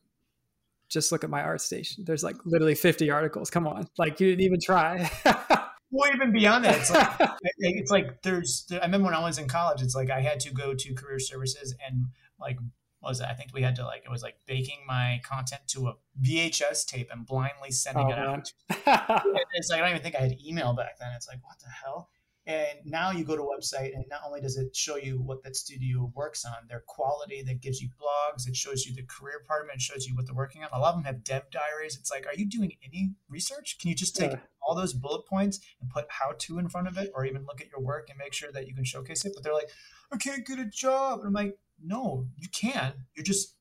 just 0.89 1.11
look 1.11 1.25
at 1.25 1.31
my 1.31 1.43
ArtStation. 1.43 2.05
There's 2.05 2.23
like 2.23 2.37
literally 2.45 2.75
50 2.75 3.11
articles. 3.11 3.51
Come 3.51 3.67
on. 3.67 3.89
Like 3.99 4.21
you 4.21 4.29
didn't 4.29 4.45
even 4.45 4.61
try. 4.61 5.11
well, 5.93 6.11
even 6.13 6.33
beyond 6.33 6.65
that, 6.65 6.79
it's 6.79 6.91
like, 6.91 7.31
it's 7.59 7.91
like 7.91 8.23
there's, 8.23 8.67
I 8.73 8.85
remember 8.87 9.07
when 9.07 9.15
I 9.15 9.23
was 9.23 9.39
in 9.39 9.47
college, 9.47 9.83
it's 9.83 9.95
like 9.95 10.11
I 10.11 10.23
had 10.23 10.41
to 10.41 10.51
go 10.51 10.75
to 10.75 10.95
career 10.95 11.19
services 11.19 11.75
and 11.87 12.07
like, 12.41 12.57
what 13.01 13.11
was 13.11 13.21
it? 13.21 13.27
I 13.29 13.35
think 13.35 13.51
we 13.53 13.63
had 13.63 13.77
to 13.77 13.85
like, 13.85 14.03
it 14.05 14.11
was 14.11 14.23
like 14.23 14.37
baking 14.47 14.79
my 14.87 15.21
content 15.23 15.63
to 15.69 15.89
a 15.89 15.95
VHS 16.23 16.87
tape 16.87 17.09
and 17.13 17.27
blindly 17.27 17.71
sending 17.71 18.07
oh, 18.07 18.11
it 18.11 18.19
out. 18.19 18.53
it's 19.55 19.69
like, 19.71 19.81
I 19.81 19.81
don't 19.81 19.91
even 19.91 20.03
think 20.03 20.17
I 20.17 20.21
had 20.21 20.37
email 20.45 20.73
back 20.73 20.99
then. 20.99 21.11
It's 21.15 21.29
like, 21.29 21.39
what 21.43 21.59
the 21.61 21.69
hell? 21.69 22.09
And 22.45 22.79
now 22.85 23.13
you 23.13 23.25
go 23.25 23.37
to 23.37 23.43
a 23.43 23.57
website, 23.57 23.95
and 23.95 24.05
not 24.11 24.23
only 24.27 24.41
does 24.41 24.57
it 24.57 24.75
show 24.75 24.97
you 24.97 25.21
what 25.21 25.45
that 25.45 25.55
studio 25.55 26.11
works 26.17 26.45
on, 26.45 26.55
their 26.69 26.83
quality 26.89 27.41
that 27.43 27.61
gives 27.61 27.81
you 27.81 27.89
blogs, 27.89 28.49
it 28.49 28.57
shows 28.57 28.85
you 28.85 28.93
the 28.93 29.05
career 29.05 29.39
department, 29.39 29.77
it 29.77 29.83
shows 29.83 30.07
you 30.07 30.17
what 30.17 30.27
they're 30.27 30.35
working 30.35 30.65
on. 30.65 30.69
A 30.73 30.79
lot 30.81 30.91
of 30.91 30.97
them 30.97 31.05
have 31.05 31.23
dev 31.23 31.45
diaries. 31.53 31.97
It's 31.97 32.11
like, 32.11 32.27
are 32.27 32.35
you 32.35 32.45
doing 32.45 32.73
any 32.85 33.13
research? 33.29 33.79
Can 33.79 33.91
you 33.91 33.95
just 33.95 34.17
take 34.17 34.33
yeah. 34.33 34.39
all 34.61 34.75
those 34.75 34.93
bullet 34.93 35.25
points 35.27 35.61
and 35.81 35.89
put 35.89 36.07
how 36.09 36.33
to 36.37 36.59
in 36.59 36.69
front 36.69 36.89
of 36.89 36.99
it, 36.99 37.13
or 37.15 37.25
even 37.25 37.47
look 37.47 37.61
at 37.61 37.71
your 37.71 37.81
work 37.81 38.09
and 38.11 38.19
make 38.19 38.33
sure 38.33 38.51
that 38.51 38.67
you 38.67 38.75
can 38.75 38.85
showcase 38.85 39.25
it? 39.25 39.33
But 39.37 39.45
they're 39.45 39.55
like, 39.55 39.71
I 40.11 40.17
can't 40.17 40.45
get 40.45 40.59
a 40.59 40.65
job. 40.65 41.21
And 41.21 41.29
I'm 41.29 41.33
like, 41.33 41.57
no, 41.81 42.27
you 42.37 42.49
can. 42.49 42.93
You're 43.15 43.25
just, 43.25 43.55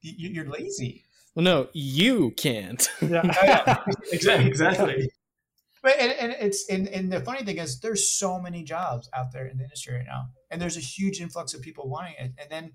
you're 0.00 0.48
lazy. 0.48 1.02
Well, 1.34 1.42
no, 1.44 1.68
you 1.72 2.30
can't. 2.32 2.88
yeah, 3.00 3.22
yeah. 3.42 3.84
exactly. 4.12 4.46
exactly. 4.46 5.10
But 5.82 5.96
and, 5.98 6.12
and 6.12 6.36
it's 6.40 6.68
and, 6.68 6.88
and 6.88 7.12
the 7.12 7.20
funny 7.20 7.44
thing 7.44 7.58
is 7.58 7.80
there's 7.80 8.08
so 8.08 8.40
many 8.40 8.62
jobs 8.62 9.08
out 9.14 9.32
there 9.32 9.46
in 9.46 9.58
the 9.58 9.64
industry 9.64 9.94
right 9.94 10.06
now. 10.06 10.30
And 10.50 10.60
there's 10.60 10.76
a 10.76 10.80
huge 10.80 11.20
influx 11.20 11.54
of 11.54 11.62
people 11.62 11.88
wanting 11.88 12.14
it. 12.18 12.32
And 12.38 12.50
then 12.50 12.72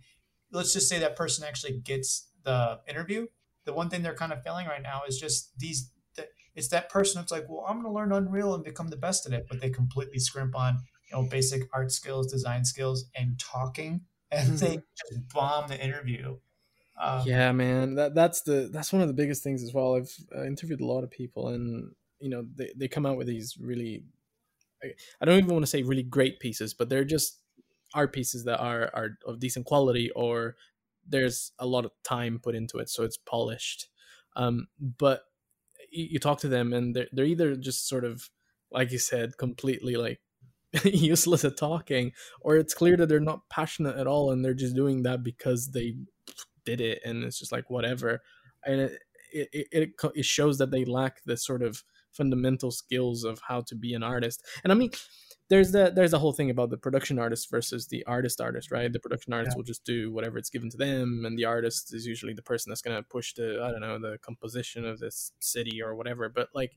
let's 0.52 0.74
just 0.74 0.88
say 0.88 1.00
that 1.00 1.16
person 1.16 1.46
actually 1.48 1.80
gets 1.80 2.28
the 2.44 2.80
interview. 2.88 3.28
The 3.66 3.74
one 3.74 3.90
thing 3.90 4.04
they're 4.04 4.16
kind 4.16 4.34
of 4.34 4.44
failing 4.44 4.68
right 4.68 4.82
now 4.82 5.02
is 5.08 5.20
just 5.20 5.58
these 5.58 5.90
it's 6.56 6.68
that 6.70 6.90
person 6.90 7.20
that's 7.20 7.32
like, 7.32 7.46
well, 7.50 7.66
I'm 7.68 7.82
going 7.82 7.86
to 7.86 7.92
learn 7.92 8.12
Unreal 8.12 8.54
and 8.54 8.64
become 8.64 8.90
the 8.90 8.98
best 8.98 9.26
at 9.26 9.34
it, 9.34 9.48
but 9.50 9.60
they 9.60 9.70
completely 9.70 10.20
scrimp 10.20 10.56
on 10.56 10.80
you 11.10 11.18
know 11.18 11.24
basic 11.24 11.64
art 11.74 11.92
skills, 11.92 12.32
design 12.32 12.66
skills, 12.66 13.06
and 13.16 13.40
talking, 13.40 14.02
and 14.32 14.50
mm-hmm. 14.50 14.58
they 14.58 14.76
just 14.76 15.28
bomb 15.34 15.68
the 15.68 15.84
interview. 15.84 16.38
Um, 17.02 17.24
yeah, 17.26 17.52
man, 17.52 17.96
that 17.96 18.14
that's 18.14 18.42
the 18.42 18.70
that's 18.72 18.94
one 18.94 19.02
of 19.02 19.08
the 19.08 19.14
biggest 19.14 19.44
things 19.44 19.64
as 19.64 19.74
well. 19.74 19.96
I've 19.96 20.14
uh, 20.36 20.46
interviewed 20.46 20.82
a 20.82 20.86
lot 20.86 21.04
of 21.04 21.10
people, 21.10 21.50
and 21.50 21.94
you 22.24 22.30
know 22.30 22.46
they, 22.56 22.72
they 22.76 22.88
come 22.88 23.06
out 23.06 23.18
with 23.18 23.28
these 23.28 23.58
really 23.60 24.04
I 25.22 25.26
don't 25.26 25.38
even 25.38 25.54
want 25.54 25.64
to 25.64 25.70
say 25.70 25.84
really 25.84 26.04
great 26.04 26.40
pieces, 26.40 26.74
but 26.74 26.90
they're 26.90 27.06
just 27.06 27.40
art 27.94 28.14
pieces 28.14 28.46
that 28.46 28.60
are 28.60 28.90
are 28.94 29.18
of 29.28 29.40
decent 29.40 29.66
quality 29.66 30.10
or 30.12 30.56
there's 31.08 31.52
a 31.60 31.66
lot 31.66 31.86
of 31.86 31.92
time 32.04 32.40
put 32.42 32.56
into 32.56 32.78
it, 32.78 32.90
so 32.90 33.04
it's 33.04 33.18
polished. 33.18 33.88
Um, 34.38 34.68
but 34.80 35.24
you, 35.92 36.08
you 36.12 36.20
talk 36.20 36.40
to 36.40 36.48
them 36.48 36.72
and 36.74 36.96
they're 36.96 37.08
they're 37.12 37.26
either 37.26 37.56
just 37.56 37.88
sort 37.88 38.06
of 38.06 38.30
like 38.72 38.92
you 38.92 39.00
said, 39.00 39.38
completely 39.38 39.96
like 39.96 40.20
useless 40.86 41.44
at 41.44 41.58
talking, 41.58 42.14
or 42.42 42.56
it's 42.56 42.74
clear 42.74 42.96
that 42.98 43.08
they're 43.08 43.20
not 43.20 43.50
passionate 43.50 43.98
at 43.98 44.08
all 44.08 44.32
and 44.32 44.44
they're 44.44 44.54
just 44.54 44.76
doing 44.76 45.04
that 45.04 45.24
because 45.24 45.72
they 45.72 45.96
did 46.66 46.80
it 46.80 47.02
and 47.04 47.24
it's 47.26 47.38
just 47.40 47.52
like 47.52 47.70
whatever. 47.70 48.22
And 48.66 48.80
it 48.82 49.00
it, 49.34 49.68
it, 49.72 49.90
it 50.16 50.26
shows 50.26 50.58
that 50.60 50.72
they 50.72 50.86
lack 50.86 51.24
the 51.26 51.38
sort 51.38 51.64
of 51.64 51.84
fundamental 52.14 52.72
skills 52.72 53.24
of 53.24 53.42
how 53.48 53.62
to 53.62 53.76
be 53.76 53.94
an 53.94 54.04
artist. 54.04 54.44
And 54.64 54.72
I 54.72 54.76
mean, 54.76 54.92
there's 55.50 55.72
the 55.72 55.92
there's 55.94 56.14
a 56.14 56.20
whole 56.20 56.34
thing 56.34 56.50
about 56.50 56.70
the 56.70 56.78
production 56.78 57.20
artist 57.20 57.50
versus 57.52 57.88
the 57.88 58.04
artist 58.06 58.40
artist, 58.40 58.72
right? 58.72 58.92
The 58.92 59.00
production 59.00 59.34
artist 59.34 59.54
yeah. 59.54 59.58
will 59.58 59.64
just 59.64 59.84
do 59.84 60.12
whatever 60.12 60.38
it's 60.38 60.50
given 60.50 60.70
to 60.70 60.78
them, 60.78 61.24
and 61.26 61.38
the 61.38 61.46
artist 61.46 61.94
is 61.94 62.06
usually 62.06 62.34
the 62.34 62.42
person 62.42 62.70
that's 62.70 62.82
gonna 62.82 63.04
push 63.04 63.34
the 63.34 63.62
I 63.64 63.72
don't 63.72 63.82
know 63.82 64.00
the 64.00 64.18
composition 64.20 64.86
of 64.86 65.00
this 65.00 65.32
city 65.40 65.82
or 65.82 65.96
whatever. 65.96 66.30
But 66.30 66.50
like, 66.54 66.72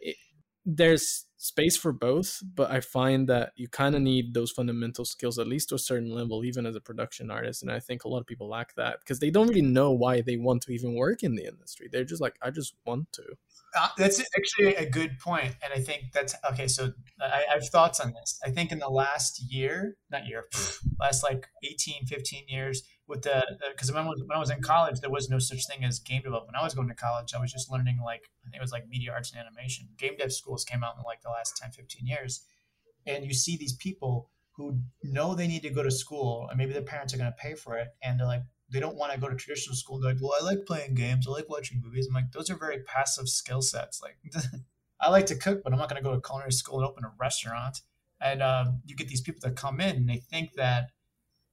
it, 0.00 0.16
there's 0.64 1.26
space 1.36 1.76
for 1.76 1.92
both, 1.92 2.42
but 2.54 2.70
I 2.70 2.80
find 2.80 3.28
that 3.28 3.52
you 3.56 3.68
kind 3.68 3.94
of 3.94 4.02
need 4.02 4.34
those 4.34 4.50
fundamental 4.50 5.04
skills 5.04 5.38
at 5.38 5.46
least 5.46 5.70
to 5.70 5.76
a 5.76 5.78
certain 5.78 6.14
level, 6.14 6.44
even 6.44 6.66
as 6.66 6.76
a 6.76 6.80
production 6.80 7.30
artist. 7.30 7.62
And 7.62 7.72
I 7.72 7.80
think 7.80 8.04
a 8.04 8.08
lot 8.08 8.20
of 8.20 8.26
people 8.26 8.48
lack 8.48 8.74
that 8.74 8.98
because 9.00 9.20
they 9.20 9.30
don't 9.30 9.48
really 9.48 9.62
know 9.62 9.90
why 9.92 10.20
they 10.20 10.36
want 10.36 10.62
to 10.62 10.72
even 10.72 10.94
work 10.94 11.22
in 11.22 11.34
the 11.34 11.46
industry. 11.46 11.88
They're 11.90 12.04
just 12.04 12.20
like, 12.20 12.36
I 12.42 12.50
just 12.50 12.74
want 12.84 13.12
to. 13.14 13.24
Uh, 13.78 13.88
that's 13.96 14.20
actually 14.36 14.74
a 14.74 14.88
good 14.88 15.18
point, 15.18 15.54
and 15.62 15.72
I 15.72 15.78
think 15.78 16.12
that's 16.12 16.34
okay. 16.50 16.66
So 16.66 16.92
I, 17.20 17.44
I, 17.48 17.54
have 17.54 17.68
thoughts 17.68 18.00
on 18.00 18.12
this. 18.12 18.38
I 18.44 18.50
think 18.50 18.72
in 18.72 18.80
the 18.80 18.88
last 18.88 19.40
year, 19.48 19.96
not 20.10 20.26
year, 20.26 20.46
last 21.00 21.22
like 21.22 21.46
18, 21.62 22.06
15 22.06 22.48
years, 22.48 22.82
with 23.06 23.22
the 23.22 23.44
because 23.70 23.92
when, 23.92 24.06
when 24.06 24.18
I 24.34 24.38
was 24.38 24.50
in 24.50 24.60
college, 24.60 25.00
there 25.00 25.10
was 25.10 25.30
no 25.30 25.38
such 25.38 25.66
thing 25.66 25.84
as 25.84 26.00
game 26.00 26.22
development. 26.22 26.54
When 26.54 26.60
I 26.60 26.64
was 26.64 26.74
going 26.74 26.88
to 26.88 26.94
college, 26.94 27.32
I 27.32 27.40
was 27.40 27.52
just 27.52 27.70
learning 27.70 28.00
like 28.04 28.22
I 28.44 28.50
think 28.50 28.56
it 28.56 28.62
was 28.62 28.72
like 28.72 28.88
media 28.88 29.12
arts 29.12 29.32
and 29.32 29.40
animation. 29.40 29.88
Game 29.96 30.16
dev 30.18 30.32
schools 30.32 30.64
came 30.64 30.82
out 30.82 30.96
in 30.96 31.04
like 31.04 31.22
the 31.22 31.30
last 31.30 31.56
10, 31.56 31.70
15 31.70 32.06
years, 32.06 32.42
and 33.06 33.24
you 33.24 33.34
see 33.34 33.56
these 33.56 33.74
people 33.76 34.30
who 34.56 34.80
know 35.02 35.34
they 35.34 35.46
need 35.46 35.62
to 35.62 35.70
go 35.70 35.82
to 35.82 35.90
school 35.90 36.46
and 36.48 36.58
maybe 36.58 36.72
their 36.72 36.82
parents 36.82 37.14
are 37.14 37.16
going 37.16 37.30
to 37.30 37.38
pay 37.38 37.54
for 37.54 37.78
it 37.78 37.88
and 38.02 38.18
they're 38.18 38.26
like 38.26 38.42
they 38.70 38.80
don't 38.80 38.96
want 38.96 39.12
to 39.12 39.20
go 39.20 39.28
to 39.28 39.36
traditional 39.36 39.76
school 39.76 39.98
they're 39.98 40.12
like 40.12 40.22
well 40.22 40.34
i 40.40 40.44
like 40.44 40.64
playing 40.66 40.94
games 40.94 41.26
i 41.26 41.30
like 41.30 41.48
watching 41.48 41.80
movies 41.82 42.06
i'm 42.06 42.14
like 42.14 42.30
those 42.32 42.50
are 42.50 42.56
very 42.56 42.82
passive 42.84 43.28
skill 43.28 43.62
sets 43.62 44.00
like 44.02 44.16
i 45.00 45.08
like 45.08 45.26
to 45.26 45.34
cook 45.34 45.62
but 45.62 45.72
i'm 45.72 45.78
not 45.78 45.88
going 45.88 46.02
to 46.02 46.08
go 46.08 46.14
to 46.14 46.20
culinary 46.20 46.52
school 46.52 46.80
and 46.80 46.88
open 46.88 47.04
a 47.04 47.12
restaurant 47.18 47.80
and 48.22 48.42
um, 48.42 48.82
you 48.84 48.94
get 48.94 49.08
these 49.08 49.22
people 49.22 49.40
that 49.42 49.56
come 49.56 49.80
in 49.80 49.96
and 49.96 50.08
they 50.08 50.22
think 50.30 50.52
that 50.54 50.90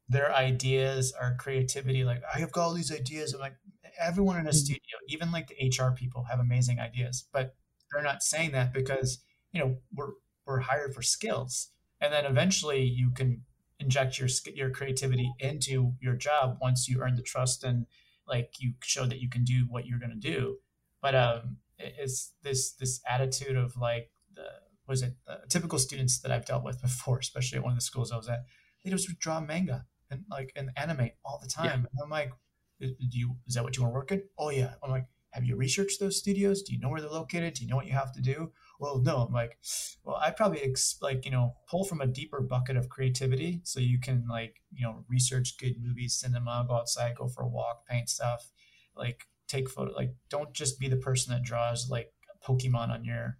their 0.09 0.33
ideas 0.33 1.13
are 1.19 1.35
creativity 1.39 2.03
like 2.03 2.21
i 2.33 2.39
have 2.39 2.51
got 2.51 2.63
all 2.63 2.73
these 2.73 2.91
ideas 2.91 3.33
i'm 3.33 3.39
like 3.39 3.55
everyone 3.99 4.37
in 4.37 4.45
a 4.45 4.49
mm-hmm. 4.49 4.57
studio 4.57 4.97
even 5.09 5.31
like 5.31 5.47
the 5.47 5.83
hr 5.83 5.91
people 5.91 6.25
have 6.29 6.39
amazing 6.39 6.79
ideas 6.79 7.27
but 7.33 7.55
they're 7.91 8.03
not 8.03 8.21
saying 8.21 8.51
that 8.51 8.73
because 8.73 9.23
you 9.51 9.59
know 9.59 9.75
we're 9.93 10.11
we're 10.45 10.59
hired 10.59 10.93
for 10.93 11.01
skills 11.01 11.69
and 11.99 12.13
then 12.13 12.25
eventually 12.25 12.83
you 12.83 13.11
can 13.11 13.43
inject 13.79 14.19
your 14.19 14.29
your 14.53 14.69
creativity 14.69 15.31
into 15.39 15.93
your 15.99 16.15
job 16.15 16.57
once 16.61 16.87
you 16.87 17.01
earn 17.01 17.15
the 17.15 17.21
trust 17.21 17.63
and 17.63 17.85
like 18.27 18.55
you 18.59 18.73
show 18.83 19.05
that 19.05 19.21
you 19.21 19.29
can 19.29 19.43
do 19.43 19.65
what 19.69 19.85
you're 19.85 19.99
going 19.99 20.09
to 20.09 20.15
do. 20.15 20.57
But 21.01 21.15
um 21.15 21.57
it's 21.77 22.33
this 22.43 22.73
this 22.73 22.99
attitude 23.07 23.55
of 23.55 23.77
like 23.77 24.09
the 24.33 24.47
was 24.87 25.03
it 25.03 25.13
the 25.25 25.41
typical 25.49 25.77
students 25.77 26.19
that 26.19 26.31
I've 26.31 26.45
dealt 26.45 26.63
with 26.63 26.81
before 26.87 27.19
especially 27.19 27.59
at 27.59 27.63
one 27.63 27.73
of 27.73 27.77
the 27.77 27.83
schools 27.83 28.11
I 28.11 28.17
was 28.17 28.29
at 28.29 28.45
they 28.83 28.89
just 28.89 29.07
draw 29.19 29.39
manga 29.39 29.85
and 30.09 30.23
like 30.29 30.51
and 30.55 30.71
anime 30.75 31.11
all 31.23 31.39
the 31.41 31.49
time. 31.49 31.65
Yeah. 31.65 31.73
and 31.73 31.99
I'm 32.03 32.09
like 32.09 32.31
do 32.79 32.95
you 32.99 33.37
is 33.47 33.55
that 33.55 33.63
what 33.63 33.77
you 33.77 33.83
want 33.83 33.93
to 33.93 33.95
work 33.95 34.11
in? 34.11 34.23
Oh 34.37 34.49
yeah. 34.49 34.73
I'm 34.83 34.91
like 34.91 35.05
have 35.31 35.45
you 35.45 35.55
researched 35.55 35.99
those 35.99 36.17
studios? 36.17 36.63
Do 36.63 36.73
you 36.73 36.79
know 36.79 36.89
where 36.89 37.01
they're 37.01 37.09
located? 37.09 37.53
Do 37.53 37.63
you 37.63 37.69
know 37.69 37.75
what 37.75 37.85
you 37.85 37.93
have 37.93 38.13
to 38.13 38.21
do 38.21 38.51
well 38.79 38.99
no 38.99 39.17
i'm 39.17 39.33
like 39.33 39.57
well 40.03 40.17
i 40.17 40.29
probably 40.29 40.61
ex- 40.61 40.97
like 41.01 41.25
you 41.25 41.31
know 41.31 41.55
pull 41.69 41.83
from 41.83 42.01
a 42.01 42.07
deeper 42.07 42.41
bucket 42.41 42.77
of 42.77 42.89
creativity 42.89 43.59
so 43.63 43.79
you 43.79 43.99
can 43.99 44.25
like 44.29 44.61
you 44.71 44.85
know 44.85 45.03
research 45.09 45.57
good 45.57 45.75
movies 45.81 46.13
cinema 46.13 46.65
go 46.67 46.75
outside 46.75 47.15
go 47.15 47.27
for 47.27 47.43
a 47.43 47.47
walk 47.47 47.85
paint 47.87 48.09
stuff. 48.09 48.51
Like 48.95 49.27
take 49.47 49.69
photo 49.69 49.93
like 49.93 50.13
don't 50.29 50.53
just 50.53 50.79
be 50.79 50.87
the 50.87 50.97
person 50.97 51.33
that 51.33 51.43
draws 51.43 51.89
like 51.89 52.11
pokemon 52.45 52.89
on 52.89 53.05
your 53.05 53.37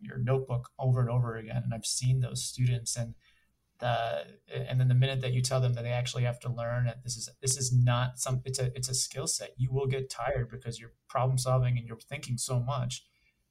your 0.00 0.18
notebook 0.18 0.70
over 0.78 1.00
and 1.00 1.10
over 1.10 1.36
again. 1.36 1.62
And 1.64 1.74
i've 1.74 1.86
seen 1.86 2.20
those 2.20 2.44
students 2.44 2.96
and 2.96 3.14
the 3.80 4.24
and 4.52 4.80
then 4.80 4.88
the 4.88 4.94
minute 4.94 5.20
that 5.20 5.32
you 5.32 5.42
tell 5.42 5.60
them 5.60 5.74
that 5.74 5.82
they 5.82 5.90
actually 5.90 6.24
have 6.24 6.40
to 6.40 6.52
learn 6.52 6.86
that 6.86 7.02
this 7.02 7.16
is 7.16 7.28
this 7.42 7.56
is 7.56 7.72
not 7.72 8.18
some 8.18 8.40
it's 8.44 8.58
a 8.58 8.66
it's 8.76 8.88
a 8.88 8.94
skill 8.94 9.26
set 9.26 9.50
you 9.56 9.72
will 9.72 9.86
get 9.86 10.08
tired 10.08 10.48
because 10.50 10.78
you're 10.78 10.92
problem 11.08 11.36
solving 11.36 11.76
and 11.76 11.86
you're 11.86 11.98
thinking 11.98 12.38
so 12.38 12.60
much 12.60 13.04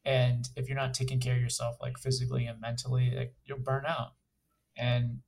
and 0.06 0.50
if 0.56 0.68
you're 0.68 0.78
not 0.78 0.94
taking 0.94 1.20
care 1.20 1.36
of 1.36 1.42
yourself 1.42 1.78
like 1.82 1.98
physically 1.98 2.46
and 2.46 2.60
mentally 2.60 3.14
like 3.16 3.34
you'll 3.46 3.60
burn 3.60 3.86
out. 3.88 4.14
And 4.76 5.20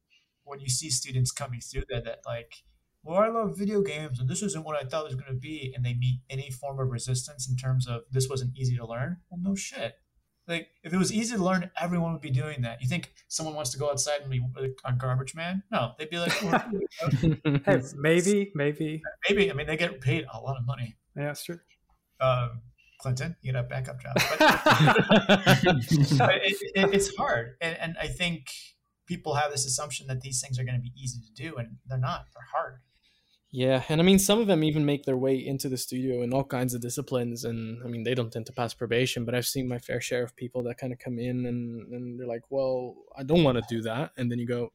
when 0.44 0.60
you 0.60 0.70
see 0.70 0.90
students 0.90 1.32
coming 1.32 1.60
through 1.60 1.84
that 1.90 2.06
that 2.06 2.20
like 2.26 2.64
well 3.04 3.20
i 3.20 3.28
love 3.28 3.58
video 3.58 3.82
games 3.82 4.20
and 4.20 4.30
this 4.30 4.42
isn't 4.42 4.64
what 4.64 4.76
i 4.76 4.88
thought 4.88 5.02
it 5.02 5.08
was 5.08 5.16
going 5.16 5.34
to 5.34 5.40
be 5.40 5.74
and 5.76 5.84
they 5.84 5.94
meet 5.96 6.20
any 6.30 6.50
form 6.52 6.80
of 6.80 6.90
resistance 6.90 7.50
in 7.50 7.56
terms 7.56 7.88
of 7.88 8.02
this 8.12 8.30
wasn't 8.30 8.56
easy 8.56 8.76
to 8.78 8.86
learn 8.86 9.18
well 9.30 9.40
no 9.42 9.56
shit. 9.56 9.96
Like 10.48 10.68
if 10.84 10.94
it 10.94 10.98
was 10.98 11.12
easy 11.12 11.36
to 11.36 11.44
learn 11.44 11.72
everyone 11.80 12.14
would 12.14 12.22
be 12.22 12.30
doing 12.30 12.62
that. 12.62 12.80
You 12.82 12.88
think 12.88 13.14
someone 13.28 13.56
wants 13.56 13.72
to 13.72 13.80
go 13.80 13.90
outside 13.90 14.22
and 14.22 14.30
be 14.30 14.42
a 14.86 14.94
garbage 14.94 15.34
man? 15.34 15.64
No. 15.72 15.94
They'd 15.98 16.10
be 16.10 16.20
like 16.20 16.32
hey, 17.66 17.82
maybe 17.96 18.52
maybe. 18.54 19.02
Maybe. 19.28 19.50
I 19.50 19.56
mean 19.56 19.66
they 19.66 19.76
get 19.76 20.00
paid 20.02 20.26
a 20.32 20.40
lot 20.40 20.58
of 20.58 20.66
money. 20.66 20.98
Yeah 21.16 21.26
that's 21.26 21.44
true. 21.44 21.60
Um, 22.22 22.62
Clinton, 23.00 23.36
you 23.42 23.52
get 23.52 23.60
a 23.60 23.64
backup 23.64 24.02
job. 24.02 24.14
But, 24.16 24.40
but 26.18 26.36
it, 26.44 26.58
it, 26.76 26.94
it's 26.94 27.16
hard, 27.16 27.56
and, 27.62 27.78
and 27.80 27.96
I 28.02 28.08
think 28.08 28.48
people 29.06 29.36
have 29.36 29.52
this 29.52 29.66
assumption 29.66 30.08
that 30.08 30.22
these 30.22 30.42
things 30.42 30.60
are 30.60 30.64
going 30.64 30.76
to 30.76 30.82
be 30.82 30.94
easy 30.96 31.20
to 31.22 31.34
do, 31.34 31.56
and 31.58 31.78
they're 31.88 31.98
not. 31.98 32.26
They're 32.34 32.48
hard. 32.52 32.80
Yeah, 33.52 33.84
and 33.88 34.02
I 34.02 34.04
mean, 34.04 34.20
some 34.20 34.40
of 34.40 34.48
them 34.48 34.64
even 34.64 34.86
make 34.86 35.06
their 35.06 35.16
way 35.16 35.36
into 35.36 35.70
the 35.70 35.78
studio 35.78 36.24
in 36.24 36.34
all 36.34 36.44
kinds 36.44 36.74
of 36.74 36.82
disciplines, 36.82 37.46
and 37.46 37.82
I 37.84 37.88
mean, 37.88 38.04
they 38.04 38.14
don't 38.14 38.32
tend 38.32 38.48
to 38.48 38.54
pass 38.54 38.74
probation. 38.74 39.24
But 39.24 39.36
I've 39.36 39.46
seen 39.46 39.68
my 39.68 39.80
fair 39.80 40.02
share 40.02 40.24
of 40.24 40.36
people 40.36 40.64
that 40.64 40.78
kind 40.78 40.92
of 40.92 41.00
come 41.00 41.20
in 41.20 41.46
and 41.46 41.94
and 41.94 42.20
they're 42.20 42.28
like, 42.28 42.44
"Well, 42.50 42.96
I 43.18 43.24
don't 43.24 43.44
want 43.44 43.58
to 43.58 43.64
do 43.70 43.82
that," 43.84 44.12
and 44.18 44.32
then 44.32 44.40
you 44.40 44.48
go, 44.48 44.74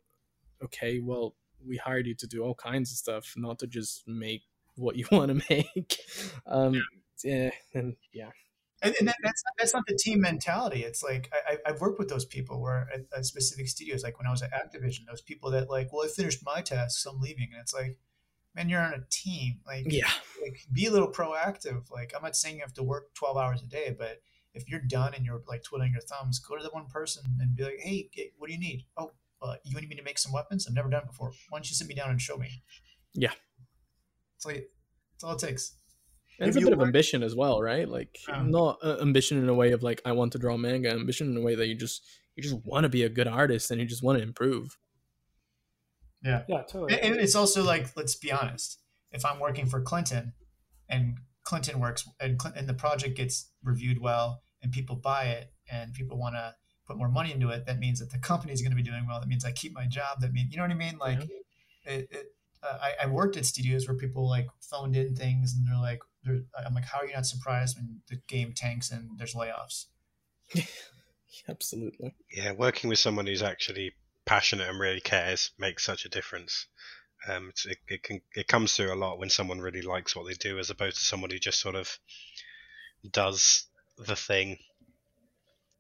"Okay, 0.64 1.00
well, 1.00 1.34
we 1.66 1.76
hired 1.76 2.06
you 2.06 2.14
to 2.14 2.26
do 2.26 2.42
all 2.42 2.54
kinds 2.54 2.90
of 2.90 2.96
stuff, 2.96 3.34
not 3.36 3.58
to 3.58 3.66
just 3.66 4.04
make 4.06 4.42
what 4.76 4.96
you 4.96 5.06
want 5.12 5.28
to 5.28 5.44
make." 5.50 5.98
Um, 6.46 6.74
yeah 6.74 6.80
yeah, 7.24 7.50
and 7.74 7.96
yeah. 8.12 8.30
And, 8.82 8.94
and 8.98 9.08
that, 9.08 9.16
that's 9.22 9.42
not, 9.44 9.52
that's 9.58 9.74
not 9.74 9.86
the 9.86 9.94
team 9.94 10.22
mentality. 10.22 10.84
It's 10.84 11.02
like 11.02 11.30
I, 11.46 11.58
I've 11.66 11.80
worked 11.80 11.98
with 11.98 12.08
those 12.08 12.24
people 12.24 12.62
where 12.62 12.88
at, 12.92 13.00
at, 13.14 13.26
specific 13.26 13.68
studios, 13.68 14.02
like 14.02 14.18
when 14.18 14.26
I 14.26 14.30
was 14.30 14.42
at 14.42 14.52
Activision, 14.52 15.00
those 15.06 15.20
people 15.20 15.50
that 15.50 15.68
like, 15.68 15.92
well, 15.92 16.06
I 16.06 16.08
finished 16.08 16.40
my 16.44 16.62
tasks, 16.62 17.04
I'm 17.04 17.20
leaving, 17.20 17.48
and 17.52 17.60
it's 17.60 17.74
like, 17.74 17.98
man, 18.54 18.70
you're 18.70 18.80
on 18.80 18.94
a 18.94 19.04
team. 19.10 19.60
Like, 19.66 19.84
yeah, 19.86 20.10
like 20.40 20.60
be 20.72 20.86
a 20.86 20.90
little 20.90 21.12
proactive. 21.12 21.90
Like, 21.90 22.14
I'm 22.16 22.22
not 22.22 22.36
saying 22.36 22.56
you 22.56 22.62
have 22.62 22.72
to 22.74 22.82
work 22.82 23.12
12 23.14 23.36
hours 23.36 23.62
a 23.62 23.66
day, 23.66 23.94
but 23.96 24.22
if 24.54 24.68
you're 24.68 24.80
done 24.80 25.12
and 25.14 25.26
you're 25.26 25.42
like 25.46 25.62
twiddling 25.62 25.92
your 25.92 26.00
thumbs, 26.00 26.38
go 26.38 26.56
to 26.56 26.62
the 26.62 26.70
one 26.70 26.86
person 26.86 27.22
and 27.38 27.54
be 27.54 27.64
like, 27.64 27.80
hey, 27.80 28.08
what 28.38 28.46
do 28.46 28.54
you 28.54 28.60
need? 28.60 28.86
Oh, 28.96 29.12
uh, 29.42 29.56
you 29.62 29.78
need 29.78 29.90
me 29.90 29.96
to 29.96 30.02
make 30.02 30.18
some 30.18 30.32
weapons? 30.32 30.66
I've 30.66 30.74
never 30.74 30.88
done 30.88 31.02
it 31.02 31.08
before. 31.08 31.32
Why 31.50 31.58
don't 31.58 31.68
you 31.68 31.76
sit 31.76 31.86
me 31.86 31.94
down 31.94 32.10
and 32.10 32.20
show 32.20 32.38
me? 32.38 32.62
Yeah, 33.12 33.32
it's 34.36 34.46
like 34.46 34.70
that's 35.12 35.24
all 35.24 35.34
it 35.34 35.38
takes 35.38 35.74
it's 36.48 36.56
a 36.56 36.60
bit 36.60 36.72
of 36.72 36.80
ambition 36.80 37.22
as 37.22 37.34
well, 37.34 37.60
right? 37.60 37.88
Like 37.88 38.18
um, 38.28 38.50
not 38.50 38.78
uh, 38.82 38.96
ambition 39.00 39.38
in 39.38 39.48
a 39.48 39.54
way 39.54 39.72
of 39.72 39.82
like 39.82 40.00
I 40.04 40.12
want 40.12 40.32
to 40.32 40.38
draw 40.38 40.56
manga, 40.56 40.90
ambition 40.90 41.30
in 41.30 41.36
a 41.36 41.40
way 41.40 41.54
that 41.54 41.66
you 41.66 41.74
just 41.74 42.04
you 42.34 42.42
just 42.42 42.56
want 42.64 42.84
to 42.84 42.88
be 42.88 43.02
a 43.02 43.08
good 43.08 43.28
artist 43.28 43.70
and 43.70 43.80
you 43.80 43.86
just 43.86 44.02
want 44.02 44.18
to 44.18 44.22
improve. 44.22 44.78
Yeah, 46.22 46.42
yeah, 46.48 46.62
totally. 46.62 47.00
And 47.00 47.16
it's 47.16 47.34
also 47.34 47.62
like 47.62 47.96
let's 47.96 48.14
be 48.14 48.32
honest. 48.32 48.78
If 49.12 49.24
I'm 49.24 49.40
working 49.40 49.66
for 49.66 49.80
Clinton, 49.80 50.34
and 50.88 51.18
Clinton 51.42 51.80
works, 51.80 52.08
and, 52.20 52.40
and 52.54 52.68
the 52.68 52.74
project 52.74 53.16
gets 53.16 53.50
reviewed 53.64 54.00
well, 54.00 54.40
and 54.62 54.70
people 54.70 54.94
buy 54.96 55.24
it, 55.24 55.52
and 55.70 55.92
people 55.92 56.16
want 56.16 56.36
to 56.36 56.54
put 56.86 56.96
more 56.96 57.08
money 57.08 57.32
into 57.32 57.48
it, 57.48 57.66
that 57.66 57.78
means 57.80 57.98
that 57.98 58.10
the 58.10 58.18
company 58.18 58.52
is 58.52 58.62
going 58.62 58.70
to 58.70 58.76
be 58.76 58.82
doing 58.82 59.06
well. 59.08 59.20
That 59.20 59.28
means 59.28 59.44
I 59.44 59.52
keep 59.52 59.72
my 59.72 59.86
job. 59.86 60.20
That 60.20 60.32
means 60.32 60.52
you 60.52 60.58
know 60.58 60.64
what 60.64 60.70
I 60.70 60.74
mean? 60.74 60.98
Like, 60.98 61.20
yeah. 61.20 61.92
it, 61.92 62.08
it 62.10 62.26
uh, 62.62 62.78
I, 62.80 63.04
I 63.04 63.06
worked 63.06 63.36
at 63.36 63.46
studios 63.46 63.88
where 63.88 63.96
people 63.96 64.28
like 64.28 64.46
phoned 64.60 64.96
in 64.96 65.16
things 65.16 65.54
and 65.54 65.66
they're 65.66 65.80
like, 65.80 66.00
I'm 66.26 66.74
like, 66.74 66.84
how 66.84 67.00
are 67.00 67.06
you 67.06 67.14
not 67.14 67.26
surprised 67.26 67.76
when 67.76 68.00
the 68.08 68.16
game 68.28 68.52
tanks 68.54 68.90
and 68.90 69.18
there's 69.18 69.34
layoffs? 69.34 69.86
Absolutely. 71.48 72.14
Yeah, 72.30 72.52
working 72.52 72.90
with 72.90 72.98
someone 72.98 73.26
who's 73.26 73.42
actually 73.42 73.92
passionate 74.26 74.68
and 74.68 74.78
really 74.78 75.00
cares 75.00 75.52
makes 75.58 75.84
such 75.84 76.04
a 76.04 76.08
difference. 76.08 76.66
Um, 77.28 77.52
it, 77.66 77.78
it 77.88 78.02
can 78.02 78.20
it 78.34 78.48
comes 78.48 78.74
through 78.74 78.92
a 78.92 78.96
lot 78.96 79.18
when 79.18 79.30
someone 79.30 79.60
really 79.60 79.82
likes 79.82 80.16
what 80.16 80.26
they 80.26 80.34
do, 80.34 80.58
as 80.58 80.70
opposed 80.70 80.96
to 80.96 81.04
someone 81.04 81.30
who 81.30 81.38
just 81.38 81.60
sort 81.60 81.74
of 81.74 81.98
does 83.10 83.66
the 83.98 84.16
thing. 84.16 84.56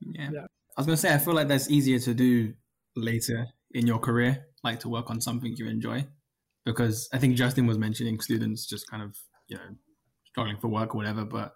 Yeah. 0.00 0.30
yeah. 0.32 0.46
I 0.76 0.80
was 0.80 0.86
gonna 0.86 0.96
say 0.96 1.14
I 1.14 1.18
feel 1.18 1.34
like 1.34 1.48
that's 1.48 1.70
easier 1.70 1.98
to 2.00 2.14
do 2.14 2.54
later 2.96 3.46
in 3.72 3.86
your 3.86 3.98
career, 3.98 4.46
like 4.62 4.80
to 4.80 4.88
work 4.88 5.10
on 5.10 5.20
something 5.20 5.54
you 5.56 5.68
enjoy, 5.68 6.06
because 6.64 7.08
I 7.12 7.18
think 7.18 7.36
Justin 7.36 7.66
was 7.66 7.78
mentioning 7.78 8.20
students 8.20 8.66
just 8.66 8.90
kind 8.90 9.02
of 9.02 9.16
you 9.48 9.56
know 9.56 9.76
struggling 10.32 10.58
for 10.58 10.68
work 10.68 10.94
or 10.94 10.98
whatever, 10.98 11.24
but 11.24 11.54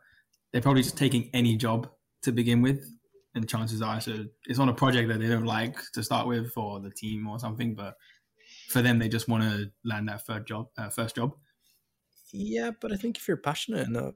they're 0.52 0.62
probably 0.62 0.82
just 0.82 0.96
taking 0.96 1.30
any 1.32 1.56
job 1.56 1.88
to 2.22 2.32
begin 2.32 2.62
with. 2.62 2.84
And 3.36 3.48
chances 3.48 3.82
are 3.82 4.00
so 4.00 4.26
it's 4.46 4.60
on 4.60 4.68
a 4.68 4.74
project 4.74 5.08
that 5.08 5.18
they 5.18 5.26
don't 5.26 5.44
like 5.44 5.76
to 5.94 6.04
start 6.04 6.28
with 6.28 6.52
or 6.56 6.78
the 6.80 6.90
team 6.90 7.26
or 7.26 7.40
something, 7.40 7.74
but 7.74 7.96
for 8.68 8.80
them, 8.80 8.98
they 8.98 9.08
just 9.08 9.28
want 9.28 9.42
to 9.42 9.70
land 9.84 10.08
that 10.08 10.24
first 10.24 10.46
job, 10.46 10.68
uh, 10.78 10.88
first 10.88 11.16
job. 11.16 11.32
Yeah, 12.32 12.70
but 12.80 12.92
I 12.92 12.96
think 12.96 13.16
if 13.16 13.26
you're 13.26 13.36
passionate 13.36 13.88
enough 13.88 14.14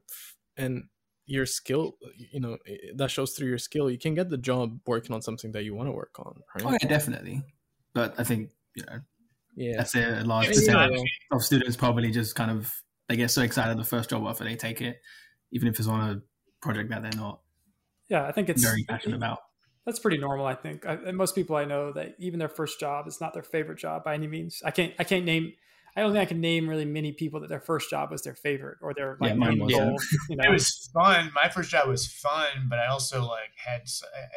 and 0.55 0.85
your 1.25 1.45
skill, 1.45 1.97
you 2.31 2.39
know, 2.39 2.57
that 2.95 3.11
shows 3.11 3.33
through 3.33 3.47
your 3.47 3.57
skill, 3.57 3.89
you 3.89 3.97
can 3.97 4.15
get 4.15 4.29
the 4.29 4.37
job 4.37 4.79
working 4.87 5.13
on 5.13 5.21
something 5.21 5.51
that 5.51 5.63
you 5.63 5.75
want 5.75 5.87
to 5.87 5.93
work 5.93 6.17
on, 6.19 6.41
right? 6.55 6.65
Oh, 6.65 6.77
yeah, 6.81 6.87
definitely. 6.87 7.43
But 7.93 8.15
I 8.17 8.23
think, 8.23 8.51
you 8.75 8.83
know, 8.85 8.99
yeah, 9.55 9.77
that's 9.77 9.95
a 9.95 10.21
large 10.23 10.47
percentage 10.47 11.01
of 11.31 11.43
students 11.43 11.75
probably 11.75 12.11
just 12.11 12.35
kind 12.35 12.51
of 12.51 12.73
they 13.09 13.15
get 13.15 13.31
so 13.31 13.41
excited 13.41 13.77
the 13.77 13.83
first 13.83 14.11
job 14.11 14.23
offer 14.23 14.43
they 14.43 14.55
take 14.55 14.81
it, 14.81 15.01
even 15.51 15.67
if 15.67 15.79
it's 15.79 15.87
on 15.87 16.09
a 16.09 16.21
project 16.61 16.91
that 16.91 17.01
they're 17.01 17.19
not. 17.19 17.41
Yeah, 18.07 18.25
I 18.25 18.31
think 18.31 18.49
it's 18.49 18.63
very 18.63 18.85
passionate 18.87 19.17
about. 19.17 19.39
That's 19.85 19.99
pretty 19.99 20.19
normal, 20.19 20.45
I 20.45 20.55
think. 20.55 20.85
I, 20.85 21.11
most 21.11 21.33
people 21.33 21.55
I 21.55 21.65
know 21.65 21.91
that 21.93 22.15
even 22.19 22.37
their 22.37 22.49
first 22.49 22.79
job 22.79 23.07
is 23.07 23.19
not 23.19 23.33
their 23.33 23.43
favorite 23.43 23.79
job 23.79 24.03
by 24.03 24.13
any 24.13 24.27
means. 24.27 24.61
I 24.63 24.71
can't. 24.71 24.93
I 24.99 25.03
can't 25.03 25.25
name. 25.25 25.53
I 25.95 26.01
don't 26.01 26.13
think 26.13 26.21
I 26.21 26.25
can 26.25 26.39
name 26.39 26.69
really 26.69 26.85
many 26.85 27.11
people 27.11 27.39
that 27.39 27.49
their 27.49 27.59
first 27.59 27.89
job 27.89 28.11
was 28.11 28.21
their 28.21 28.35
favorite 28.35 28.77
or 28.81 28.93
their 28.93 29.17
like 29.19 29.31
yeah, 29.31 29.35
main 29.35 29.57
goal. 29.57 29.97
You 30.29 30.35
know? 30.35 30.43
It 30.47 30.51
was 30.51 30.89
fun. 30.93 31.31
My 31.33 31.49
first 31.49 31.71
job 31.71 31.87
was 31.87 32.05
fun, 32.05 32.67
but 32.69 32.77
I 32.77 32.87
also 32.87 33.23
like 33.23 33.51
had 33.57 33.87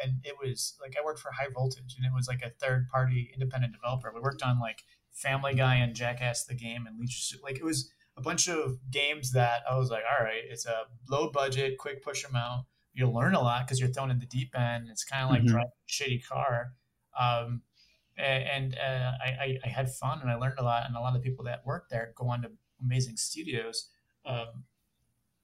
and 0.03 0.13
it 0.23 0.35
was 0.43 0.75
like 0.81 0.95
I 0.99 1.05
worked 1.05 1.19
for 1.19 1.31
High 1.31 1.49
Voltage, 1.53 1.95
and 1.97 2.05
it 2.05 2.11
was 2.13 2.27
like 2.27 2.41
a 2.41 2.49
third 2.49 2.87
party 2.89 3.29
independent 3.33 3.73
developer. 3.73 4.11
We 4.13 4.21
worked 4.21 4.41
on 4.41 4.59
like 4.59 4.83
Family 5.11 5.53
Guy 5.53 5.75
and 5.75 5.93
Jackass 5.93 6.45
the 6.45 6.55
game 6.55 6.87
and 6.87 6.99
Leisure 6.99 7.37
Like 7.43 7.57
it 7.57 7.63
was 7.63 7.91
a 8.17 8.21
bunch 8.21 8.47
of 8.47 8.77
games 8.91 9.31
that 9.31 9.61
I 9.69 9.77
was 9.77 9.89
like, 9.89 10.03
all 10.09 10.23
right, 10.23 10.43
it's 10.47 10.65
a 10.65 10.83
low 11.09 11.31
budget, 11.31 11.77
quick 11.77 12.03
push 12.03 12.23
them 12.23 12.35
out. 12.35 12.65
You'll 12.93 13.13
learn 13.13 13.33
a 13.33 13.41
lot 13.41 13.65
because 13.65 13.79
you're 13.79 13.89
thrown 13.89 14.11
in 14.11 14.19
the 14.19 14.25
deep 14.25 14.57
end. 14.57 14.87
It's 14.89 15.03
kind 15.03 15.23
of 15.23 15.31
like 15.31 15.41
mm-hmm. 15.41 15.51
driving 15.51 15.71
a 15.71 15.91
shitty 15.91 16.27
car. 16.27 16.73
Um, 17.19 17.61
and 18.17 18.75
uh, 18.77 19.11
I, 19.19 19.57
I 19.63 19.67
had 19.67 19.91
fun 19.91 20.19
and 20.21 20.29
I 20.29 20.35
learned 20.35 20.59
a 20.59 20.63
lot. 20.63 20.83
And 20.85 20.95
a 20.95 20.99
lot 20.99 21.15
of 21.15 21.23
people 21.23 21.45
that 21.45 21.65
work 21.65 21.89
there 21.89 22.13
go 22.15 22.27
on 22.29 22.43
to 22.43 22.51
amazing 22.83 23.17
studios. 23.17 23.89
Um, 24.25 24.65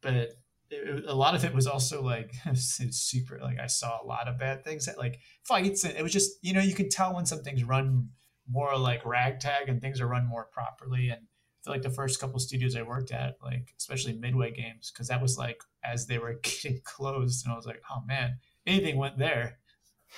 but 0.02 0.14
it, 0.14 0.34
it, 0.70 1.06
a 1.08 1.14
lot 1.16 1.36
of 1.36 1.44
it 1.44 1.54
was 1.54 1.68
also 1.68 2.04
like 2.04 2.34
super. 2.54 3.40
Like 3.42 3.60
I 3.60 3.68
saw 3.68 4.02
a 4.02 4.06
lot 4.06 4.28
of 4.28 4.38
bad 4.38 4.64
things 4.64 4.86
that 4.86 4.98
like 4.98 5.20
fights, 5.44 5.84
and 5.84 5.98
it 5.98 6.04
was 6.04 6.14
just 6.14 6.34
you 6.42 6.54
know 6.54 6.62
you 6.62 6.76
can 6.76 6.90
tell 6.90 7.16
when 7.16 7.26
some 7.26 7.42
things 7.42 7.64
run 7.64 8.10
more 8.48 8.78
like 8.78 9.06
ragtag 9.06 9.70
and 9.70 9.82
things 9.82 10.00
are 10.00 10.08
run 10.08 10.28
more 10.28 10.46
properly. 10.52 11.10
And 11.10 11.22
I 11.60 11.64
feel 11.64 11.74
like 11.74 11.82
the 11.82 11.90
first 11.90 12.20
couple 12.20 12.40
studios 12.40 12.76
I 12.76 12.84
worked 12.84 13.12
at, 13.12 13.38
like 13.44 13.74
especially 13.78 14.14
Midway 14.14 14.52
Games, 14.52 14.92
because 14.92 15.08
that 15.10 15.22
was 15.22 15.38
like 15.38 15.62
as 15.84 16.08
they 16.08 16.18
were 16.18 16.34
getting 16.44 16.82
closed, 16.84 17.46
and 17.46 17.54
I 17.54 17.56
was 17.56 17.66
like, 17.66 17.82
oh 17.92 18.02
man, 18.06 18.38
anything 18.66 18.98
went 18.98 19.18
there. 19.18 19.60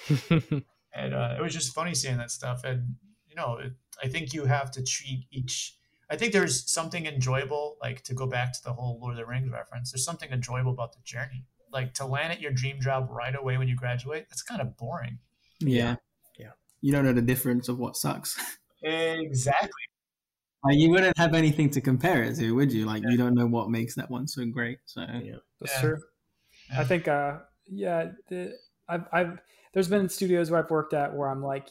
and 0.30 1.14
uh, 1.14 1.36
it 1.38 1.42
was 1.42 1.54
just 1.54 1.74
funny 1.74 1.96
seeing 1.96 2.18
that 2.18 2.32
stuff. 2.32 2.64
And 2.64 2.96
you 3.28 3.36
know, 3.36 3.58
it, 3.58 3.74
I 4.04 4.08
think 4.08 4.34
you 4.34 4.46
have 4.46 4.72
to 4.72 4.84
treat 4.84 5.26
each. 5.32 5.78
I 6.10 6.18
think 6.18 6.34
there's 6.34 6.70
something 6.70 7.06
enjoyable, 7.06 7.78
like 7.82 8.04
to 8.04 8.14
go 8.14 8.28
back 8.28 8.54
to 8.54 8.64
the 8.64 8.74
whole 8.74 9.00
Lord 9.02 9.14
of 9.14 9.18
the 9.18 9.26
Rings 9.26 9.50
reference. 9.50 9.92
There's 9.92 10.04
something 10.04 10.30
enjoyable 10.32 10.74
about 10.74 10.92
the 10.92 11.00
journey. 11.04 11.46
Like 11.72 11.94
to 11.96 12.06
land 12.06 12.34
at 12.34 12.42
your 12.42 12.52
dream 12.52 12.82
job 12.82 13.08
right 13.10 13.34
away 13.34 13.58
when 13.58 13.70
you 13.70 13.76
graduate, 13.78 14.26
that's 14.30 14.44
kind 14.44 14.62
of 14.62 14.76
boring. 14.76 15.20
Yeah, 15.60 15.96
yeah. 16.38 16.52
You 16.82 16.92
don't 16.92 17.06
know 17.06 17.14
the 17.14 17.22
difference 17.22 17.70
of 17.70 17.80
what 17.80 17.96
sucks. 17.96 18.40
Exactly. 18.84 19.70
Like 20.64 20.78
you 20.78 20.90
wouldn't 20.92 21.18
have 21.18 21.34
anything 21.34 21.70
to 21.72 21.82
compare 21.82 22.24
it 22.24 22.36
to, 22.36 22.52
would 22.52 22.72
you? 22.72 22.86
Like 22.86 23.04
yeah. 23.04 23.10
you 23.10 23.18
don't 23.18 23.34
know 23.34 23.48
what 23.48 23.70
makes 23.70 23.96
that 23.96 24.10
one 24.12 24.28
so 24.28 24.46
great. 24.46 24.80
So 24.86 25.02
yeah, 25.02 25.38
that's 25.60 25.74
yeah. 25.76 25.82
true. 25.82 25.98
I 26.78 26.84
think, 26.84 27.08
uh, 27.08 27.40
yeah, 27.66 28.12
the, 28.30 28.54
I've, 28.88 29.06
I've 29.12 29.40
there's 29.74 29.88
been 29.88 30.10
studios 30.10 30.52
where 30.52 30.64
I've 30.64 30.70
worked 30.70 30.94
at 30.94 31.16
where 31.16 31.30
I'm 31.30 31.44
like, 31.44 31.70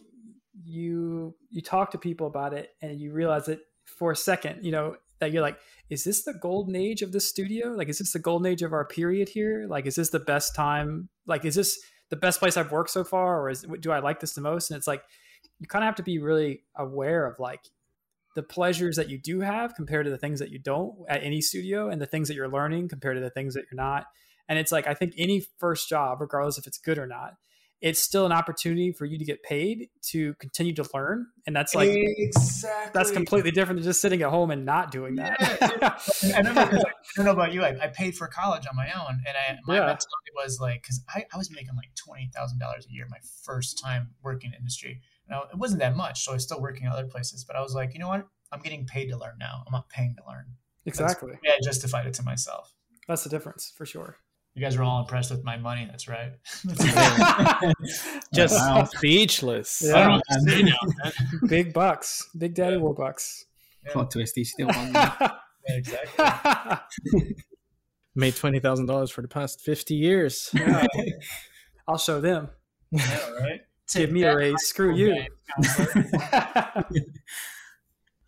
you 0.64 1.34
you 1.50 1.62
talk 1.62 1.92
to 1.92 1.98
people 1.98 2.26
about 2.26 2.52
it 2.52 2.70
and 2.82 3.00
you 3.00 3.12
realize 3.12 3.46
that 3.46 3.60
for 3.86 4.10
a 4.10 4.16
second, 4.16 4.64
you 4.64 4.72
know, 4.72 4.96
that 5.20 5.32
you're 5.32 5.42
like, 5.42 5.58
is 5.88 6.04
this 6.04 6.24
the 6.24 6.34
golden 6.34 6.74
age 6.74 7.02
of 7.02 7.12
the 7.12 7.20
studio? 7.20 7.68
Like, 7.68 7.88
is 7.88 7.98
this 7.98 8.12
the 8.12 8.18
golden 8.18 8.50
age 8.50 8.62
of 8.62 8.72
our 8.72 8.84
period 8.84 9.28
here? 9.28 9.66
Like, 9.68 9.86
is 9.86 9.94
this 9.94 10.10
the 10.10 10.20
best 10.20 10.54
time? 10.54 11.08
Like, 11.26 11.44
is 11.44 11.54
this 11.54 11.78
the 12.08 12.16
best 12.16 12.40
place 12.40 12.56
I've 12.56 12.72
worked 12.72 12.90
so 12.90 13.04
far, 13.04 13.40
or 13.40 13.50
is 13.50 13.64
do 13.80 13.92
I 13.92 14.00
like 14.00 14.20
this 14.20 14.32
the 14.32 14.40
most? 14.40 14.70
And 14.70 14.76
it's 14.76 14.86
like 14.86 15.02
you 15.58 15.66
kind 15.66 15.84
of 15.84 15.86
have 15.86 15.96
to 15.96 16.02
be 16.02 16.18
really 16.18 16.62
aware 16.76 17.26
of 17.26 17.38
like 17.38 17.60
the 18.34 18.42
pleasures 18.42 18.96
that 18.96 19.08
you 19.08 19.18
do 19.18 19.40
have 19.40 19.74
compared 19.74 20.06
to 20.06 20.10
the 20.10 20.18
things 20.18 20.38
that 20.40 20.50
you 20.50 20.58
don't 20.58 20.94
at 21.08 21.22
any 21.22 21.40
studio, 21.40 21.88
and 21.88 22.00
the 22.00 22.06
things 22.06 22.28
that 22.28 22.34
you're 22.34 22.48
learning 22.48 22.88
compared 22.88 23.16
to 23.16 23.20
the 23.20 23.30
things 23.30 23.54
that 23.54 23.64
you're 23.70 23.82
not. 23.82 24.06
And 24.48 24.58
it's 24.58 24.72
like 24.72 24.86
I 24.86 24.94
think 24.94 25.14
any 25.16 25.44
first 25.58 25.88
job, 25.88 26.20
regardless 26.20 26.58
if 26.58 26.66
it's 26.66 26.78
good 26.78 26.98
or 26.98 27.06
not, 27.06 27.34
it's 27.80 27.98
still 27.98 28.26
an 28.26 28.32
opportunity 28.32 28.92
for 28.92 29.06
you 29.06 29.18
to 29.18 29.24
get 29.24 29.42
paid 29.42 29.88
to 30.02 30.34
continue 30.34 30.74
to 30.74 30.84
learn 30.92 31.26
and 31.46 31.56
that's 31.56 31.74
like 31.74 31.88
exactly 31.90 32.90
that's 32.92 33.10
completely 33.10 33.50
different 33.50 33.78
than 33.78 33.84
just 33.84 34.00
sitting 34.00 34.20
at 34.22 34.30
home 34.30 34.50
and 34.50 34.64
not 34.66 34.90
doing 34.90 35.16
that 35.16 35.36
yeah. 35.40 36.36
I, 36.36 36.42
know, 36.42 36.52
I 36.52 36.82
don't 37.16 37.24
know 37.24 37.32
about 37.32 37.52
you 37.52 37.62
I, 37.62 37.76
I, 37.82 37.86
paid 37.88 38.16
for 38.16 38.26
college 38.26 38.66
on 38.68 38.76
my 38.76 38.90
own 38.92 39.22
and 39.26 39.36
I 39.36 39.58
my 39.66 39.74
yeah. 39.74 39.80
mentality 39.80 40.30
was 40.36 40.60
like 40.60 40.82
because 40.82 41.00
I, 41.08 41.24
I 41.32 41.38
was 41.38 41.50
making 41.50 41.70
like 41.76 41.90
$20000 41.94 42.60
a 42.60 42.92
year 42.92 43.06
my 43.08 43.18
first 43.44 43.82
time 43.82 44.10
working 44.22 44.50
in 44.50 44.58
industry 44.58 45.00
now 45.30 45.44
it 45.52 45.58
wasn't 45.58 45.78
that 45.80 45.96
much 45.96 46.24
so 46.24 46.32
i 46.32 46.34
was 46.34 46.42
still 46.42 46.60
working 46.60 46.86
at 46.86 46.92
other 46.92 47.06
places 47.06 47.44
but 47.44 47.56
i 47.56 47.60
was 47.60 47.74
like 47.74 47.94
you 47.94 48.00
know 48.00 48.08
what 48.08 48.26
i'm 48.52 48.60
getting 48.60 48.86
paid 48.86 49.08
to 49.08 49.16
learn 49.16 49.34
now 49.38 49.62
i'm 49.66 49.72
not 49.72 49.88
paying 49.88 50.14
to 50.16 50.22
learn 50.28 50.44
exactly 50.86 51.32
yeah 51.42 51.52
i 51.52 51.58
justified 51.62 52.06
it 52.06 52.14
to 52.14 52.22
myself 52.22 52.72
that's 53.08 53.24
the 53.24 53.30
difference 53.30 53.72
for 53.76 53.86
sure 53.86 54.16
you 54.54 54.62
guys 54.62 54.76
were 54.76 54.82
all 54.82 55.00
impressed 55.00 55.30
with 55.30 55.44
my 55.44 55.56
money. 55.56 55.86
That's 55.88 56.08
right. 56.08 56.32
Just 58.34 58.54
wow. 58.56 58.84
speechless. 58.94 59.82
Yeah. 59.84 60.20
Big 61.46 61.72
bucks. 61.72 62.28
Big 62.36 62.54
Daddy 62.54 62.76
yeah. 62.76 62.82
Warbucks. 62.82 63.44
Yeah. 63.86 63.92
Plot 63.92 64.10
twist. 64.10 64.32
He's 64.34 64.50
still 64.50 64.68
on. 64.68 64.92
yeah, 64.92 65.30
exactly. 65.68 67.36
Made 68.16 68.34
twenty 68.34 68.58
thousand 68.58 68.86
dollars 68.86 69.10
for 69.10 69.22
the 69.22 69.28
past 69.28 69.60
fifty 69.60 69.94
years. 69.94 70.50
Yeah. 70.52 70.84
I'll 71.86 71.98
show 71.98 72.20
them. 72.20 72.48
Yeah, 72.90 73.30
right. 73.40 73.60
Give 73.92 74.12
me 74.12 74.22
a 74.22 74.36
raise. 74.36 74.62
Screw 74.62 74.94
you. 74.94 75.24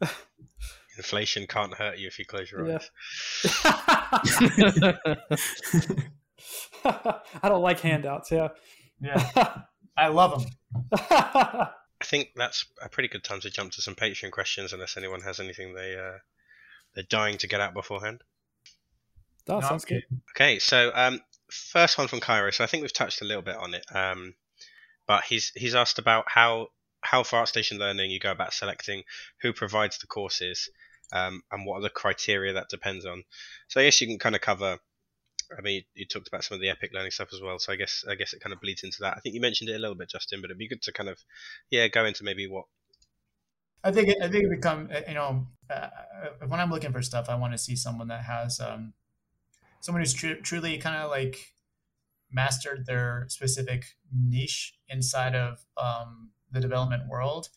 Inflation 0.96 1.46
can't 1.46 1.74
hurt 1.74 1.98
you 1.98 2.06
if 2.06 2.18
you 2.18 2.24
close 2.24 2.50
your 2.50 2.70
eyes. 2.70 2.90
I 6.84 7.48
don't 7.48 7.62
like 7.62 7.80
handouts. 7.80 8.30
Yeah. 8.30 8.48
Yeah. 9.00 9.62
I 9.96 10.08
love 10.08 10.42
them. 10.42 10.50
I 10.92 12.04
think 12.04 12.30
that's 12.36 12.66
a 12.82 12.88
pretty 12.88 13.08
good 13.08 13.24
time 13.24 13.40
to 13.40 13.50
jump 13.50 13.72
to 13.72 13.82
some 13.82 13.94
Patreon 13.94 14.30
questions, 14.32 14.72
unless 14.72 14.96
anyone 14.96 15.20
has 15.22 15.38
anything 15.38 15.74
they 15.74 15.96
uh, 15.96 16.18
they're 16.94 17.04
dying 17.08 17.38
to 17.38 17.46
get 17.46 17.60
out 17.60 17.74
beforehand. 17.74 18.22
That 19.46 19.60
no, 19.60 19.60
sounds 19.60 19.84
good. 19.84 20.02
Okay, 20.36 20.58
so 20.58 20.90
um, 20.94 21.20
first 21.50 21.98
one 21.98 22.08
from 22.08 22.20
Cairo. 22.20 22.50
So 22.50 22.64
I 22.64 22.66
think 22.66 22.82
we've 22.82 22.92
touched 22.92 23.22
a 23.22 23.24
little 23.24 23.42
bit 23.42 23.56
on 23.56 23.74
it, 23.74 23.84
um, 23.94 24.34
but 25.12 25.24
he's 25.24 25.52
he's 25.54 25.74
asked 25.74 25.98
about 25.98 26.24
how 26.26 26.68
how 27.02 27.22
for 27.22 27.36
ArtStation 27.36 27.78
Learning 27.78 28.10
you 28.10 28.18
go 28.18 28.30
about 28.30 28.54
selecting 28.54 29.02
who 29.42 29.52
provides 29.52 29.98
the 29.98 30.06
courses 30.06 30.70
um, 31.12 31.42
and 31.52 31.66
what 31.66 31.76
are 31.76 31.82
the 31.82 31.90
criteria 31.90 32.54
that 32.54 32.70
depends 32.70 33.04
on. 33.04 33.22
So 33.68 33.78
I 33.78 33.84
guess 33.84 34.00
you 34.00 34.06
can 34.06 34.18
kind 34.18 34.34
of 34.34 34.40
cover. 34.40 34.78
I 35.58 35.60
mean, 35.60 35.82
you 35.94 36.06
talked 36.06 36.28
about 36.28 36.44
some 36.44 36.54
of 36.54 36.62
the 36.62 36.70
epic 36.70 36.92
learning 36.94 37.10
stuff 37.10 37.28
as 37.34 37.42
well, 37.42 37.58
so 37.58 37.74
I 37.74 37.76
guess 37.76 38.06
I 38.08 38.14
guess 38.14 38.32
it 38.32 38.40
kind 38.40 38.54
of 38.54 38.62
bleeds 38.62 38.84
into 38.84 39.00
that. 39.00 39.14
I 39.14 39.20
think 39.20 39.34
you 39.34 39.42
mentioned 39.42 39.68
it 39.68 39.74
a 39.74 39.78
little 39.78 39.94
bit, 39.94 40.08
Justin, 40.08 40.40
but 40.40 40.46
it'd 40.46 40.56
be 40.56 40.66
good 40.66 40.80
to 40.80 40.92
kind 40.92 41.10
of, 41.10 41.18
yeah, 41.68 41.88
go 41.88 42.06
into 42.06 42.24
maybe 42.24 42.46
what. 42.46 42.64
I 43.84 43.92
think 43.92 44.14
I 44.22 44.28
think 44.30 44.44
it 44.44 44.50
become 44.50 44.88
uh, 44.90 45.00
you 45.06 45.12
know 45.12 45.46
uh, 45.68 45.88
when 46.48 46.58
I'm 46.58 46.70
looking 46.70 46.92
for 46.92 47.02
stuff, 47.02 47.28
I 47.28 47.34
want 47.34 47.52
to 47.52 47.58
see 47.58 47.76
someone 47.76 48.08
that 48.08 48.22
has 48.22 48.60
um, 48.60 48.94
someone 49.80 50.00
who's 50.00 50.14
tr- 50.14 50.40
truly 50.42 50.78
kind 50.78 50.96
of 50.96 51.10
like 51.10 51.51
mastered 52.32 52.86
their 52.86 53.26
specific 53.28 53.84
niche 54.12 54.74
inside 54.88 55.34
of 55.34 55.64
um, 55.76 56.30
the 56.50 56.60
development 56.60 57.08
world. 57.08 57.48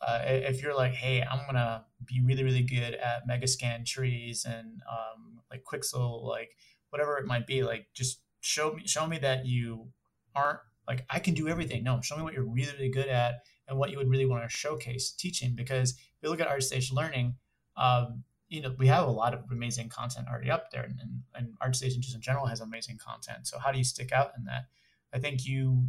Uh, 0.00 0.20
if 0.24 0.62
you're 0.62 0.74
like, 0.74 0.92
hey, 0.92 1.22
I'm 1.22 1.44
gonna 1.46 1.84
be 2.06 2.20
really, 2.24 2.42
really 2.42 2.62
good 2.62 2.94
at 2.94 3.28
Megascan 3.28 3.84
trees 3.84 4.46
and 4.48 4.80
um, 4.90 5.40
like 5.50 5.62
Quixel, 5.64 6.24
like 6.24 6.56
whatever 6.88 7.18
it 7.18 7.26
might 7.26 7.46
be, 7.46 7.62
like 7.62 7.86
just 7.94 8.20
show 8.40 8.72
me, 8.72 8.86
show 8.86 9.06
me 9.06 9.18
that 9.18 9.46
you 9.46 9.88
aren't 10.34 10.60
like 10.88 11.04
I 11.10 11.18
can 11.18 11.34
do 11.34 11.48
everything. 11.48 11.84
No, 11.84 12.00
show 12.00 12.16
me 12.16 12.22
what 12.22 12.34
you're 12.34 12.44
really, 12.44 12.72
really 12.72 12.90
good 12.90 13.08
at 13.08 13.42
and 13.68 13.78
what 13.78 13.90
you 13.90 13.98
would 13.98 14.08
really 14.08 14.26
want 14.26 14.48
to 14.48 14.54
showcase 14.54 15.12
teaching. 15.12 15.54
Because 15.54 15.90
if 15.90 16.22
you 16.22 16.30
look 16.30 16.40
at 16.40 16.48
ArtStation 16.48 16.92
Learning, 16.92 17.36
um, 17.76 18.24
you 18.50 18.60
know 18.60 18.74
we 18.78 18.88
have 18.88 19.06
a 19.06 19.10
lot 19.10 19.32
of 19.32 19.44
amazing 19.50 19.88
content 19.88 20.26
already 20.28 20.50
up 20.50 20.70
there, 20.70 20.82
and, 20.82 21.00
and 21.34 21.54
ArtStation 21.62 22.00
just 22.00 22.14
in 22.14 22.20
general 22.20 22.46
has 22.46 22.60
amazing 22.60 22.98
content. 22.98 23.46
So 23.46 23.58
how 23.58 23.72
do 23.72 23.78
you 23.78 23.84
stick 23.84 24.12
out 24.12 24.32
in 24.36 24.44
that? 24.44 24.64
I 25.14 25.18
think 25.18 25.46
you 25.46 25.88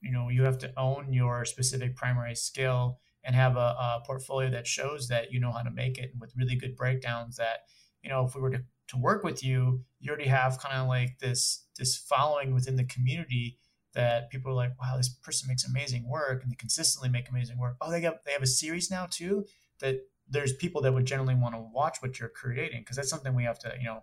you 0.00 0.12
know 0.12 0.28
you 0.28 0.44
have 0.44 0.58
to 0.58 0.72
own 0.78 1.12
your 1.12 1.44
specific 1.44 1.96
primary 1.96 2.34
skill 2.34 2.98
and 3.24 3.34
have 3.36 3.56
a, 3.56 3.60
a, 3.60 4.02
portfolio 4.04 4.50
that 4.50 4.66
shows 4.66 5.08
that 5.08 5.32
you 5.32 5.40
know 5.40 5.52
how 5.52 5.62
to 5.62 5.70
make 5.70 5.96
it 5.96 6.10
and 6.12 6.20
with 6.20 6.36
really 6.36 6.56
good 6.56 6.76
breakdowns 6.76 7.36
that 7.36 7.60
you 8.02 8.10
know 8.10 8.26
if 8.26 8.34
we 8.34 8.40
were 8.40 8.50
to, 8.50 8.62
to 8.88 8.96
work 8.96 9.24
with 9.24 9.42
you 9.42 9.82
you 10.00 10.10
already 10.10 10.28
have 10.28 10.58
kind 10.58 10.76
of 10.76 10.88
like 10.88 11.18
this 11.20 11.64
this 11.78 11.96
following 11.96 12.52
within 12.52 12.76
the 12.76 12.84
community 12.84 13.56
that 13.94 14.30
people 14.30 14.50
are 14.50 14.54
like 14.54 14.72
wow 14.80 14.96
this 14.96 15.08
person 15.08 15.48
makes 15.48 15.64
amazing 15.64 16.08
work 16.08 16.42
and 16.42 16.50
they 16.50 16.56
consistently 16.56 17.08
make 17.08 17.28
amazing 17.28 17.58
work 17.58 17.76
oh 17.80 17.90
they 17.90 18.00
got 18.00 18.24
they 18.24 18.32
have 18.32 18.42
a 18.42 18.46
series 18.46 18.90
now 18.90 19.06
too 19.08 19.44
that 19.80 20.00
there's 20.32 20.52
people 20.52 20.82
that 20.82 20.92
would 20.92 21.04
generally 21.04 21.34
want 21.34 21.54
to 21.54 21.60
watch 21.72 21.98
what 22.00 22.18
you're 22.18 22.28
creating 22.28 22.80
because 22.80 22.96
that's 22.96 23.10
something 23.10 23.34
we 23.34 23.44
have 23.44 23.58
to 23.58 23.72
you 23.78 23.86
know 23.86 24.02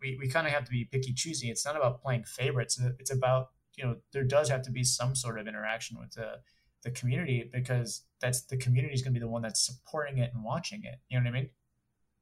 we, 0.00 0.16
we 0.20 0.28
kind 0.28 0.46
of 0.46 0.52
have 0.52 0.64
to 0.64 0.70
be 0.70 0.84
picky 0.84 1.12
choosy 1.12 1.50
it's 1.50 1.64
not 1.64 1.76
about 1.76 2.02
playing 2.02 2.24
favorites 2.24 2.80
it's 2.98 3.12
about 3.12 3.50
you 3.76 3.84
know 3.84 3.96
there 4.12 4.24
does 4.24 4.48
have 4.48 4.62
to 4.62 4.70
be 4.70 4.82
some 4.82 5.14
sort 5.14 5.38
of 5.38 5.46
interaction 5.46 5.98
with 5.98 6.12
the 6.12 6.38
the 6.82 6.90
community 6.90 7.48
because 7.52 8.02
that's 8.20 8.42
the 8.42 8.56
community 8.56 8.94
is 8.94 9.02
going 9.02 9.14
to 9.14 9.18
be 9.18 9.24
the 9.24 9.30
one 9.30 9.42
that's 9.42 9.64
supporting 9.64 10.18
it 10.18 10.32
and 10.34 10.44
watching 10.44 10.82
it. 10.84 10.96
You 11.08 11.18
know 11.18 11.24
what 11.24 11.36
I 11.36 11.40
mean? 11.40 11.50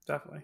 Definitely. 0.07 0.43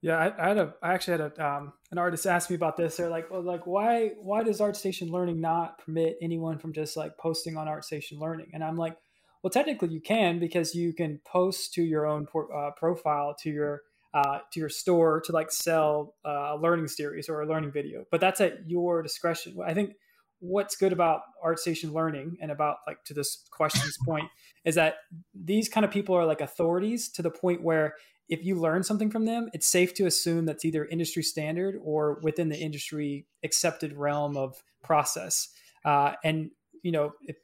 Yeah, 0.00 0.16
I, 0.16 0.44
I 0.44 0.48
had 0.48 0.58
a, 0.58 0.74
I 0.82 0.94
actually 0.94 1.18
had 1.18 1.32
a, 1.38 1.46
um, 1.46 1.72
an 1.92 1.98
artist 1.98 2.26
ask 2.26 2.50
me 2.50 2.56
about 2.56 2.76
this. 2.76 2.96
They're 2.96 3.08
like, 3.08 3.30
well, 3.30 3.42
like, 3.42 3.66
why, 3.66 4.12
why 4.20 4.42
does 4.42 4.58
ArtStation 4.58 5.10
Learning 5.10 5.40
not 5.40 5.78
permit 5.78 6.16
anyone 6.20 6.58
from 6.58 6.72
just 6.72 6.96
like 6.96 7.16
posting 7.18 7.56
on 7.56 7.68
ArtStation 7.68 8.18
Learning? 8.18 8.50
And 8.52 8.64
I'm 8.64 8.76
like, 8.76 8.96
well, 9.42 9.50
technically 9.50 9.88
you 9.88 10.00
can 10.00 10.38
because 10.38 10.74
you 10.74 10.92
can 10.92 11.20
post 11.24 11.74
to 11.74 11.82
your 11.82 12.06
own 12.06 12.26
por- 12.26 12.54
uh, 12.54 12.70
profile 12.72 13.34
to 13.40 13.50
your, 13.50 13.82
uh, 14.14 14.38
to 14.52 14.60
your 14.60 14.68
store 14.68 15.20
to 15.22 15.32
like 15.32 15.50
sell 15.50 16.14
uh, 16.24 16.54
a 16.54 16.56
learning 16.56 16.88
series 16.88 17.28
or 17.28 17.42
a 17.42 17.46
learning 17.46 17.72
video, 17.72 18.04
but 18.10 18.20
that's 18.20 18.40
at 18.40 18.68
your 18.68 19.02
discretion. 19.02 19.56
I 19.64 19.74
think 19.74 19.94
what's 20.42 20.74
good 20.74 20.92
about 20.92 21.22
ArtStation 21.44 21.92
Learning 21.92 22.36
and 22.40 22.50
about 22.50 22.78
like 22.86 23.02
to 23.04 23.14
this 23.14 23.44
question's 23.50 23.96
point 24.04 24.28
is 24.64 24.74
that 24.74 24.96
these 25.34 25.68
kind 25.68 25.84
of 25.84 25.90
people 25.90 26.16
are 26.16 26.26
like 26.26 26.40
authorities 26.40 27.08
to 27.10 27.22
the 27.22 27.30
point 27.30 27.62
where 27.62 27.94
if 28.28 28.44
you 28.44 28.56
learn 28.56 28.82
something 28.82 29.10
from 29.10 29.24
them, 29.24 29.50
it's 29.52 29.66
safe 29.66 29.94
to 29.94 30.06
assume 30.06 30.46
that's 30.46 30.64
either 30.64 30.84
industry 30.84 31.22
standard 31.22 31.76
or 31.82 32.18
within 32.22 32.48
the 32.48 32.58
industry 32.58 33.26
accepted 33.44 33.92
realm 33.92 34.36
of 34.36 34.62
process. 34.82 35.48
Uh, 35.84 36.12
and 36.24 36.50
you 36.82 36.92
know, 36.92 37.12
if 37.22 37.36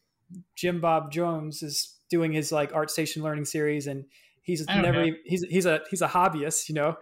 Jim 0.55 0.81
Bob 0.81 1.11
Jones 1.11 1.63
is 1.63 1.97
doing 2.11 2.33
his 2.33 2.53
like 2.53 2.73
ArtStation 2.73 3.23
learning 3.23 3.45
series, 3.45 3.87
and 3.87 4.05
he's 4.43 4.65
oh, 4.69 4.81
never 4.81 5.07
he's 5.25 5.43
he's 5.45 5.67
a 5.67 5.81
he's 5.91 6.03
a 6.03 6.09
hobbyist, 6.09 6.69
you 6.69 6.75
know. 6.75 6.97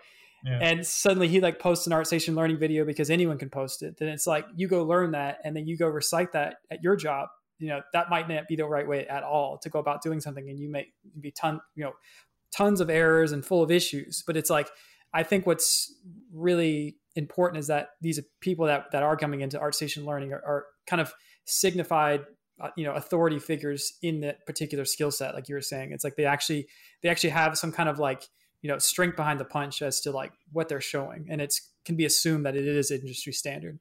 Yeah. 0.44 0.58
And 0.60 0.86
suddenly 0.86 1.28
he 1.28 1.40
like 1.40 1.58
posts 1.58 1.86
an 1.86 1.92
ArtStation 1.92 2.36
learning 2.36 2.58
video 2.58 2.84
because 2.84 3.10
anyone 3.10 3.38
can 3.38 3.50
post 3.50 3.82
it. 3.82 3.96
Then 3.98 4.08
it's 4.08 4.26
like 4.26 4.46
you 4.54 4.68
go 4.68 4.84
learn 4.84 5.12
that, 5.12 5.38
and 5.44 5.56
then 5.56 5.66
you 5.66 5.76
go 5.76 5.88
recite 5.88 6.32
that 6.32 6.56
at 6.70 6.82
your 6.82 6.96
job. 6.96 7.28
You 7.58 7.68
know 7.68 7.80
that 7.92 8.10
might 8.10 8.28
not 8.28 8.46
be 8.48 8.56
the 8.56 8.66
right 8.66 8.86
way 8.86 9.06
at 9.06 9.22
all 9.22 9.58
to 9.58 9.68
go 9.70 9.78
about 9.78 10.02
doing 10.02 10.20
something, 10.20 10.48
and 10.48 10.58
you 10.60 10.70
may 10.70 10.86
be 11.20 11.30
ton 11.30 11.60
you 11.74 11.84
know 11.84 11.92
tons 12.54 12.80
of 12.80 12.90
errors 12.90 13.32
and 13.32 13.44
full 13.44 13.62
of 13.62 13.70
issues. 13.70 14.22
But 14.26 14.36
it's 14.36 14.50
like 14.50 14.68
I 15.12 15.22
think 15.22 15.46
what's 15.46 15.94
really 16.32 16.96
important 17.16 17.58
is 17.58 17.68
that 17.68 17.90
these 18.00 18.20
people 18.40 18.66
that 18.66 18.92
that 18.92 19.02
are 19.02 19.16
coming 19.16 19.40
into 19.40 19.58
ArtStation 19.58 20.04
learning 20.04 20.32
are, 20.32 20.42
are 20.46 20.64
kind 20.86 21.00
of 21.00 21.14
signified 21.46 22.24
you 22.76 22.84
know 22.84 22.92
authority 22.92 23.38
figures 23.38 23.94
in 24.02 24.20
that 24.20 24.46
particular 24.46 24.84
skill 24.84 25.10
set 25.10 25.34
like 25.34 25.48
you 25.48 25.54
were 25.54 25.60
saying. 25.60 25.92
It's 25.92 26.04
like 26.04 26.16
they 26.16 26.24
actually 26.24 26.68
they 27.02 27.08
actually 27.08 27.30
have 27.30 27.58
some 27.58 27.72
kind 27.72 27.88
of 27.88 27.98
like 27.98 28.24
you 28.62 28.70
know 28.70 28.78
strength 28.78 29.16
behind 29.16 29.40
the 29.40 29.44
punch 29.44 29.82
as 29.82 30.00
to 30.00 30.10
like 30.10 30.32
what 30.52 30.68
they're 30.68 30.80
showing 30.80 31.26
and 31.28 31.40
it's 31.40 31.72
can 31.84 31.96
be 31.96 32.04
assumed 32.04 32.44
that 32.46 32.56
it 32.56 32.66
is 32.66 32.90
industry 32.90 33.32
standard. 33.32 33.78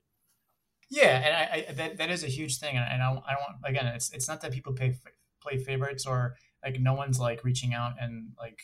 Yeah 0.89 1.17
and 1.17 1.35
i, 1.35 1.65
I 1.69 1.73
that, 1.73 1.97
that 1.97 2.11
is 2.11 2.23
a 2.23 2.27
huge 2.27 2.59
thing 2.59 2.77
and 2.77 3.01
I, 3.01 3.11
don't 3.11 3.23
I 3.27 3.33
don't 3.33 3.57
again 3.65 3.87
it's 3.87 4.11
it's 4.11 4.27
not 4.27 4.41
that 4.41 4.51
people 4.51 4.73
pay 4.73 4.95
play 5.41 5.57
favorites 5.57 6.05
or 6.05 6.35
like 6.63 6.79
no 6.79 6.93
one's 6.93 7.19
like 7.19 7.43
reaching 7.43 7.73
out 7.73 7.93
and 7.99 8.29
like 8.37 8.59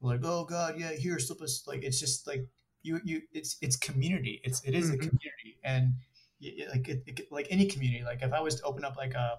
like 0.00 0.20
oh 0.24 0.46
god 0.46 0.76
yeah 0.78 0.92
here 0.92 1.18
slip 1.18 1.42
us 1.42 1.64
like 1.66 1.82
it's 1.82 2.00
just 2.00 2.26
like 2.26 2.46
you 2.86 3.00
you 3.04 3.22
it's 3.32 3.56
it's 3.60 3.76
community. 3.76 4.40
It's 4.44 4.62
it 4.64 4.74
is 4.74 4.86
mm-hmm. 4.86 4.94
a 4.94 4.98
community 4.98 5.58
and 5.64 5.94
like 6.70 6.88
it, 6.88 7.02
it, 7.06 7.32
like 7.32 7.48
any 7.50 7.66
community. 7.66 8.04
Like 8.04 8.22
if 8.22 8.32
i 8.32 8.40
was 8.40 8.54
to 8.56 8.62
open 8.62 8.84
up 8.84 8.96
like 8.96 9.14
a 9.14 9.38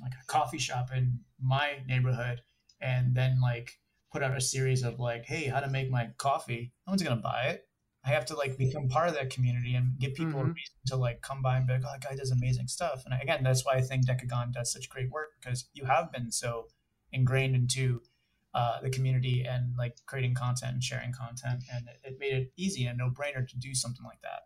like 0.00 0.12
a 0.12 0.26
coffee 0.26 0.58
shop 0.58 0.88
in 0.94 1.20
my 1.40 1.78
neighborhood 1.86 2.40
and 2.80 3.14
then 3.14 3.40
like 3.40 3.78
put 4.12 4.22
out 4.22 4.36
a 4.36 4.40
series 4.40 4.82
of 4.82 4.98
like 4.98 5.24
hey 5.24 5.44
how 5.44 5.60
to 5.60 5.68
make 5.68 5.90
my 5.90 6.08
coffee. 6.18 6.72
No 6.86 6.92
one's 6.92 7.02
gonna 7.02 7.16
buy 7.16 7.44
it. 7.48 7.66
I 8.04 8.10
have 8.10 8.26
to 8.26 8.36
like 8.36 8.58
become 8.58 8.88
part 8.88 9.08
of 9.08 9.14
that 9.14 9.30
community 9.30 9.74
and 9.74 9.98
give 9.98 10.14
people 10.14 10.40
mm-hmm. 10.40 10.50
a 10.50 10.54
reason 10.54 10.74
to 10.86 10.96
like 10.96 11.22
come 11.22 11.40
by 11.40 11.56
and 11.56 11.66
be 11.66 11.74
like 11.74 11.82
oh 11.84 11.92
that 11.92 12.08
guy 12.08 12.16
does 12.16 12.30
amazing 12.30 12.68
stuff. 12.68 13.04
And 13.04 13.20
again 13.20 13.42
that's 13.42 13.64
why 13.64 13.74
i 13.74 13.80
think 13.80 14.06
Dekogon 14.06 14.52
does 14.52 14.72
such 14.72 14.88
great 14.88 15.10
work 15.10 15.30
because 15.40 15.66
you 15.74 15.84
have 15.84 16.12
been 16.12 16.30
so 16.30 16.68
ingrained 17.12 17.54
into 17.54 18.00
uh, 18.54 18.80
the 18.82 18.90
community 18.90 19.46
and 19.48 19.74
like 19.78 19.96
creating 20.06 20.34
content 20.34 20.74
and 20.74 20.84
sharing 20.84 21.12
content 21.12 21.64
and 21.72 21.88
it, 21.88 21.98
it 22.04 22.16
made 22.18 22.34
it 22.34 22.52
easy 22.56 22.84
and 22.84 22.98
no 22.98 23.08
brainer 23.08 23.48
to 23.48 23.56
do 23.56 23.74
something 23.74 24.04
like 24.04 24.20
that 24.22 24.42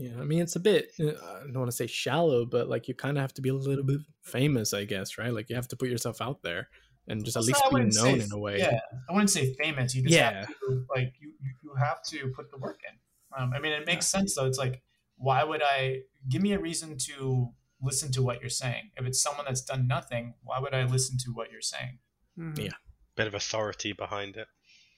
yeah, 0.00 0.18
I 0.18 0.24
mean 0.24 0.40
it's 0.40 0.56
a 0.56 0.60
bit 0.60 0.92
uh, 0.98 1.04
I 1.04 1.42
don't 1.44 1.58
want 1.58 1.70
to 1.70 1.76
say 1.76 1.86
shallow, 1.86 2.46
but 2.46 2.70
like 2.70 2.88
you 2.88 2.94
kind 2.94 3.18
of 3.18 3.20
have 3.20 3.34
to 3.34 3.42
be 3.42 3.50
a 3.50 3.54
little 3.54 3.84
bit 3.84 4.00
famous, 4.22 4.72
I 4.72 4.86
guess, 4.86 5.18
right? 5.18 5.32
Like 5.32 5.50
you 5.50 5.56
have 5.56 5.68
to 5.68 5.76
put 5.76 5.90
yourself 5.90 6.22
out 6.22 6.42
there 6.42 6.68
and 7.06 7.22
just 7.22 7.36
at 7.36 7.44
least 7.44 7.62
be 7.70 7.80
known 7.80 7.90
say, 7.90 8.20
in 8.20 8.32
a 8.32 8.38
way. 8.38 8.60
Yeah, 8.60 8.80
I 9.08 9.12
wouldn't 9.12 9.28
say 9.28 9.52
famous. 9.62 9.94
You 9.94 10.02
just 10.02 10.14
yeah. 10.14 10.38
have 10.38 10.46
to 10.46 10.86
like 10.94 11.12
you 11.20 11.32
you 11.62 11.74
have 11.78 12.02
to 12.04 12.32
put 12.34 12.50
the 12.50 12.56
work 12.56 12.80
in. 12.88 13.42
Um, 13.42 13.52
I 13.54 13.60
mean, 13.60 13.72
it 13.72 13.86
makes 13.86 14.12
yeah. 14.12 14.20
sense 14.20 14.36
though. 14.36 14.46
It's 14.46 14.58
like 14.58 14.80
why 15.16 15.44
would 15.44 15.62
I 15.62 16.00
give 16.30 16.40
me 16.40 16.54
a 16.54 16.58
reason 16.58 16.96
to 17.08 17.50
listen 17.82 18.10
to 18.12 18.22
what 18.22 18.40
you're 18.40 18.48
saying? 18.48 18.92
If 18.96 19.04
it's 19.04 19.22
someone 19.22 19.44
that's 19.44 19.60
done 19.60 19.86
nothing, 19.86 20.32
why 20.42 20.60
would 20.60 20.72
I 20.72 20.84
listen 20.84 21.18
to 21.18 21.30
what 21.34 21.52
you're 21.52 21.60
saying? 21.60 21.98
Mm-hmm. 22.38 22.62
Yeah, 22.62 22.72
bit 23.16 23.26
of 23.26 23.34
authority 23.34 23.92
behind 23.92 24.38
it. 24.38 24.46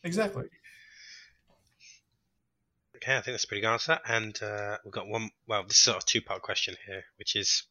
Exactly. 0.04 0.44
Okay, 3.02 3.16
I 3.16 3.20
think 3.20 3.34
that's 3.34 3.44
a 3.44 3.48
pretty 3.48 3.62
good 3.62 3.72
answer. 3.72 3.98
And 4.06 4.40
uh, 4.42 4.78
we've 4.84 4.92
got 4.92 5.08
one. 5.08 5.30
Well, 5.48 5.64
this 5.64 5.76
is 5.76 5.82
sort 5.82 5.96
of 5.96 6.06
two 6.06 6.20
part 6.20 6.42
question 6.42 6.76
here, 6.86 7.02
which 7.16 7.34
is 7.34 7.64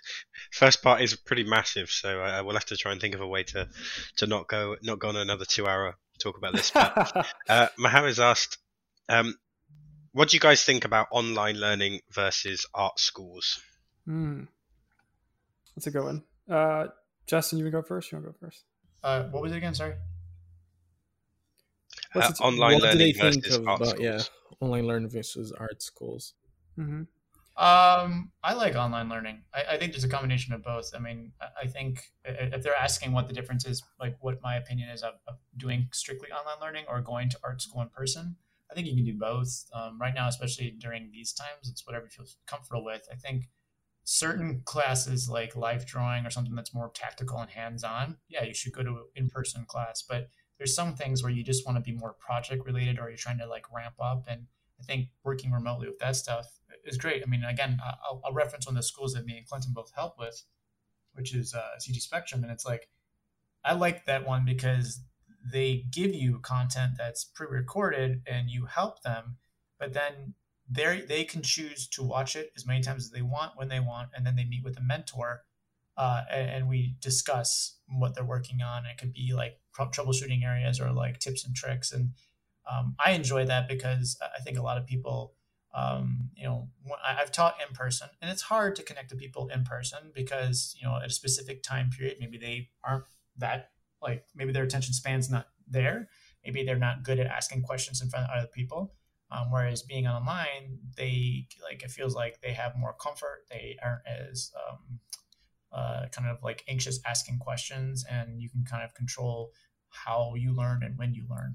first 0.50 0.82
part 0.82 1.02
is 1.02 1.14
pretty 1.14 1.44
massive, 1.44 1.90
so 1.90 2.22
uh, 2.22 2.42
we'll 2.44 2.54
have 2.54 2.64
to 2.66 2.76
try 2.76 2.92
and 2.92 3.00
think 3.00 3.14
of 3.14 3.20
a 3.20 3.26
way 3.26 3.42
to 3.44 3.68
to 4.16 4.26
not 4.26 4.48
go 4.48 4.76
not 4.82 4.98
go 4.98 5.08
on 5.08 5.16
another 5.16 5.44
two 5.44 5.66
hour 5.66 5.94
talk 6.18 6.38
about 6.38 6.54
this. 6.54 6.70
But 6.70 7.26
uh, 7.48 7.68
Mohammed's 7.78 8.18
asked, 8.18 8.58
um, 9.08 9.36
what 10.12 10.30
do 10.30 10.36
you 10.36 10.40
guys 10.40 10.64
think 10.64 10.84
about 10.84 11.08
online 11.10 11.56
learning 11.60 12.00
versus 12.10 12.66
art 12.74 12.98
schools? 12.98 13.60
Hmm, 14.06 14.44
that's 15.76 15.86
a 15.86 15.90
good 15.90 16.04
one. 16.04 16.24
Uh, 16.50 16.86
Justin, 17.26 17.58
you 17.58 17.64
want 17.64 17.74
to 17.74 17.82
go 17.82 17.86
first? 17.86 18.10
You 18.10 18.16
want 18.16 18.26
to 18.26 18.32
go 18.32 18.46
first? 18.46 18.64
Uh, 19.04 19.24
what 19.24 19.42
was 19.42 19.52
it 19.52 19.56
again? 19.56 19.74
Sorry. 19.74 19.94
Uh, 22.14 22.32
online 22.40 22.78
learning 22.78 23.14
versus 23.18 23.56
art 23.56 23.62
about, 23.62 23.86
schools. 23.88 24.00
Yeah 24.00 24.22
online 24.60 24.86
learning 24.86 25.10
versus 25.10 25.52
art 25.52 25.82
schools? 25.82 26.34
Mm-hmm. 26.78 27.02
Um, 27.62 28.30
I 28.44 28.54
like 28.54 28.76
online 28.76 29.08
learning. 29.08 29.42
I, 29.52 29.74
I, 29.74 29.78
think 29.78 29.90
there's 29.90 30.04
a 30.04 30.08
combination 30.08 30.54
of 30.54 30.62
both. 30.62 30.92
I 30.94 31.00
mean, 31.00 31.32
I 31.60 31.66
think 31.66 32.04
if 32.24 32.62
they're 32.62 32.76
asking 32.76 33.10
what 33.10 33.26
the 33.26 33.32
difference 33.32 33.66
is, 33.66 33.82
like 33.98 34.16
what 34.20 34.40
my 34.42 34.56
opinion 34.56 34.90
is 34.90 35.02
of, 35.02 35.14
of 35.26 35.38
doing 35.56 35.88
strictly 35.92 36.28
online 36.30 36.60
learning 36.60 36.84
or 36.88 37.00
going 37.00 37.28
to 37.30 37.38
art 37.42 37.60
school 37.60 37.82
in 37.82 37.88
person, 37.88 38.36
I 38.70 38.74
think 38.74 38.86
you 38.86 38.94
can 38.94 39.04
do 39.04 39.18
both. 39.18 39.64
Um, 39.74 39.98
right 40.00 40.14
now, 40.14 40.28
especially 40.28 40.70
during 40.78 41.10
these 41.10 41.32
times, 41.32 41.68
it's 41.68 41.84
whatever 41.84 42.04
you 42.04 42.10
feel 42.10 42.26
comfortable 42.46 42.84
with. 42.84 43.08
I 43.10 43.16
think 43.16 43.48
certain 44.04 44.62
classes 44.64 45.28
like 45.28 45.56
life 45.56 45.84
drawing 45.84 46.26
or 46.26 46.30
something 46.30 46.54
that's 46.54 46.72
more 46.72 46.92
tactical 46.94 47.38
and 47.38 47.50
hands-on, 47.50 48.18
yeah, 48.28 48.44
you 48.44 48.54
should 48.54 48.72
go 48.72 48.84
to 48.84 48.90
an 48.90 49.04
in-person 49.16 49.64
class. 49.66 50.04
But 50.08 50.28
there's 50.58 50.74
some 50.74 50.94
things 50.94 51.22
where 51.22 51.32
you 51.32 51.42
just 51.42 51.64
want 51.64 51.76
to 51.76 51.82
be 51.82 51.96
more 51.96 52.14
project 52.18 52.66
related 52.66 52.98
or 52.98 53.08
you're 53.08 53.16
trying 53.16 53.38
to 53.38 53.46
like 53.46 53.64
ramp 53.72 53.94
up 54.00 54.24
and 54.28 54.46
i 54.80 54.82
think 54.82 55.08
working 55.24 55.52
remotely 55.52 55.88
with 55.88 55.98
that 55.98 56.16
stuff 56.16 56.46
is 56.84 56.96
great. 56.96 57.22
I 57.22 57.26
mean 57.26 57.44
again 57.44 57.78
i'll, 58.04 58.20
I'll 58.24 58.32
reference 58.32 58.66
one 58.66 58.76
of 58.76 58.82
the 58.82 58.86
schools 58.86 59.14
that 59.14 59.24
me 59.24 59.38
and 59.38 59.46
clinton 59.46 59.72
both 59.74 59.92
help 59.94 60.18
with 60.18 60.42
which 61.14 61.34
is 61.34 61.54
uh, 61.54 61.78
cg 61.80 62.00
spectrum 62.00 62.42
and 62.42 62.52
it's 62.52 62.66
like 62.66 62.88
i 63.64 63.72
like 63.72 64.06
that 64.06 64.26
one 64.26 64.44
because 64.44 65.00
they 65.52 65.84
give 65.90 66.14
you 66.14 66.40
content 66.40 66.92
that's 66.98 67.24
pre-recorded 67.24 68.22
and 68.26 68.50
you 68.50 68.66
help 68.66 69.02
them 69.02 69.36
but 69.78 69.92
then 69.92 70.34
they 70.70 71.02
they 71.08 71.24
can 71.24 71.42
choose 71.42 71.86
to 71.88 72.02
watch 72.02 72.36
it 72.36 72.50
as 72.56 72.66
many 72.66 72.82
times 72.82 73.04
as 73.04 73.10
they 73.10 73.22
want 73.22 73.52
when 73.56 73.68
they 73.68 73.80
want 73.80 74.10
and 74.14 74.26
then 74.26 74.36
they 74.36 74.44
meet 74.44 74.64
with 74.64 74.76
a 74.78 74.82
mentor 74.82 75.42
uh, 75.98 76.22
and, 76.32 76.50
and, 76.50 76.68
we 76.68 76.94
discuss 77.00 77.76
what 77.88 78.14
they're 78.14 78.24
working 78.24 78.62
on. 78.62 78.86
It 78.86 78.98
could 78.98 79.12
be 79.12 79.32
like 79.34 79.58
troubleshooting 79.76 80.44
areas 80.44 80.80
or 80.80 80.92
like 80.92 81.18
tips 81.18 81.44
and 81.44 81.56
tricks. 81.56 81.90
And 81.90 82.10
um, 82.70 82.94
I 83.04 83.12
enjoy 83.12 83.46
that 83.46 83.68
because 83.68 84.16
I 84.22 84.40
think 84.40 84.58
a 84.58 84.62
lot 84.62 84.78
of 84.78 84.86
people, 84.86 85.34
um, 85.74 86.30
you 86.36 86.44
know, 86.44 86.68
I've 87.04 87.32
taught 87.32 87.56
in 87.66 87.74
person, 87.74 88.08
and 88.22 88.30
it's 88.30 88.42
hard 88.42 88.76
to 88.76 88.84
connect 88.84 89.10
to 89.10 89.16
people 89.16 89.48
in 89.52 89.64
person 89.64 89.98
because 90.14 90.74
you 90.80 90.86
know 90.86 90.96
at 90.96 91.06
a 91.06 91.10
specific 91.10 91.62
time 91.64 91.90
period, 91.90 92.18
maybe 92.20 92.38
they 92.38 92.68
aren't 92.84 93.04
that 93.36 93.70
like 94.00 94.24
maybe 94.36 94.52
their 94.52 94.64
attention 94.64 94.94
span's 94.94 95.28
not 95.28 95.46
there. 95.66 96.08
Maybe 96.44 96.64
they're 96.64 96.76
not 96.76 97.02
good 97.02 97.18
at 97.18 97.26
asking 97.26 97.62
questions 97.62 98.00
in 98.00 98.08
front 98.08 98.26
of 98.26 98.38
other 98.38 98.48
people. 98.48 98.94
Um, 99.30 99.50
whereas 99.50 99.82
being 99.82 100.06
online, 100.06 100.78
they 100.96 101.48
like 101.62 101.82
it 101.82 101.90
feels 101.90 102.14
like 102.14 102.40
they 102.40 102.52
have 102.52 102.76
more 102.76 102.94
comfort. 102.94 103.44
They 103.50 103.76
aren't 103.82 104.06
as 104.06 104.52
um, 104.56 105.00
uh, 105.72 106.06
kind 106.12 106.28
of 106.28 106.38
like 106.42 106.64
anxious 106.68 107.00
asking 107.06 107.38
questions, 107.38 108.04
and 108.10 108.40
you 108.40 108.48
can 108.48 108.64
kind 108.64 108.82
of 108.82 108.94
control 108.94 109.52
how 109.90 110.34
you 110.36 110.54
learn 110.54 110.82
and 110.82 110.98
when 110.98 111.14
you 111.14 111.24
learn. 111.28 111.54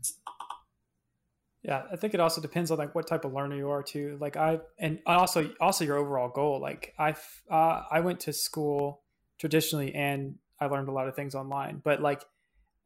Yeah, 1.64 1.84
I 1.91 1.95
think 1.95 2.14
it 2.14 2.20
also 2.20 2.41
depends 2.41 2.72
on 2.72 2.78
like 2.78 2.93
what 2.93 3.07
type 3.07 3.24
of 3.24 3.34
learner 3.34 3.55
you 3.55 3.70
are 3.70 3.82
too. 3.82 4.18
Like 4.20 4.36
I 4.36 4.59
and 4.80 4.99
also 5.05 5.51
also 5.61 5.86
your 5.86 5.97
overall 5.97 6.30
goal. 6.30 6.59
Like 6.59 6.93
I 6.99 7.16
uh, 7.49 7.84
I 7.89 8.01
went 8.01 8.20
to 8.22 8.34
school 8.34 9.03
traditionally 9.39 9.93
and 9.95 10.36
I 10.59 10.66
learned 10.66 10.89
a 10.89 10.91
lot 10.91 11.07
of 11.07 11.16
things 11.16 11.36
online, 11.36 11.82
but 11.84 12.01
like 12.01 12.24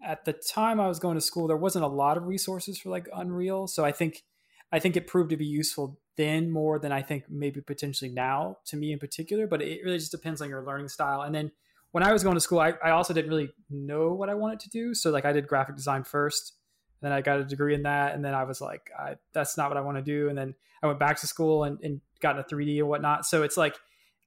at 0.04 0.26
the 0.26 0.34
time 0.34 0.80
I 0.80 0.88
was 0.88 1.00
going 1.00 1.16
to 1.16 1.22
school, 1.22 1.48
there 1.48 1.58
wasn't 1.58 1.86
a 1.86 1.90
lot 1.90 2.18
of 2.18 2.28
resources 2.28 2.78
for 2.78 2.90
like 2.90 3.08
Unreal. 3.14 3.68
So 3.68 3.84
I 3.84 3.92
think 3.92 4.24
I 4.72 4.80
think 4.80 4.96
it 4.96 5.08
proved 5.08 5.32
to 5.32 5.38
be 5.38 5.46
useful 5.46 6.00
then 6.18 6.52
more 6.52 6.80
than 6.80 6.92
I 6.92 7.02
think 7.02 7.26
maybe 7.30 7.62
potentially 7.62 8.12
now 8.12 8.58
to 8.66 8.78
me 8.78 8.92
in 8.92 9.00
particular. 9.00 9.48
But 9.48 9.62
it 9.62 9.82
really 9.84 9.98
just 10.00 10.12
depends 10.12 10.42
on 10.42 10.50
your 10.50 10.64
learning 10.64 10.90
style. 10.90 11.22
And 11.22 11.34
then 11.34 11.52
when 11.92 12.04
I 12.04 12.12
was 12.12 12.24
going 12.24 12.36
to 12.36 12.42
school, 12.42 12.60
I, 12.60 12.74
I 12.84 12.92
also 12.92 13.14
didn't 13.14 13.30
really 13.30 13.52
know 13.70 14.14
what 14.14 14.30
I 14.30 14.34
wanted 14.34 14.60
to 14.62 14.70
do. 14.70 14.94
So 14.94 15.12
like 15.12 15.26
I 15.26 15.32
did 15.32 15.48
graphic 15.48 15.76
design 15.76 16.04
first, 16.04 16.54
then 17.02 17.12
I 17.12 17.22
got 17.22 17.40
a 17.40 17.46
degree 17.46 17.76
in 17.76 17.84
that, 17.84 18.16
and 18.16 18.26
then 18.26 18.34
I 18.34 18.44
was 18.44 18.60
like, 18.60 18.90
I, 18.98 19.16
that's 19.32 19.58
not 19.58 19.70
what 19.70 19.78
I 19.78 19.82
want 19.82 19.98
to 19.98 20.04
do. 20.04 20.30
And 20.30 20.38
then 20.38 20.56
I 20.82 20.88
went 20.88 21.00
back 21.00 21.20
to 21.22 21.28
school 21.28 21.64
and, 21.64 21.80
and 21.82 22.02
got 22.20 22.38
into 22.38 22.56
3D 22.56 22.80
and 22.80 22.88
whatnot. 22.88 23.26
So 23.26 23.44
it's 23.44 23.58
like 23.58 23.76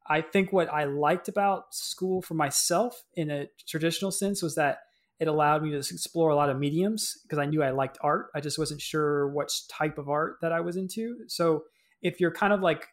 I 0.07 0.23
think 0.23 0.53
what 0.53 0.73
I 0.73 0.85
liked 0.85 1.29
about 1.29 1.75
school 1.75 2.23
for 2.23 2.35
myself 2.35 3.05
in 3.15 3.31
a 3.31 3.49
traditional 3.67 4.11
sense 4.11 4.43
was 4.43 4.55
that 4.57 4.81
it 5.21 5.29
allowed 5.29 5.63
me 5.63 5.71
to 5.71 5.77
explore 5.77 6.31
a 6.31 6.35
lot 6.35 6.49
of 6.49 6.59
mediums 6.59 7.19
because 7.23 7.39
I 7.39 7.45
knew 7.45 7.63
I 7.63 7.71
liked 7.71 7.99
art. 8.01 8.31
I 8.35 8.41
just 8.41 8.59
wasn't 8.59 8.81
sure 8.81 9.29
which 9.29 9.69
type 9.69 9.99
of 9.99 10.09
art 10.09 10.39
that 10.41 10.51
I 10.51 10.61
was 10.61 10.77
into. 10.77 11.19
So 11.29 11.65
if 12.03 12.21
you're 12.21 12.33
kind 12.33 12.53
of 12.53 12.61
like 12.61 12.89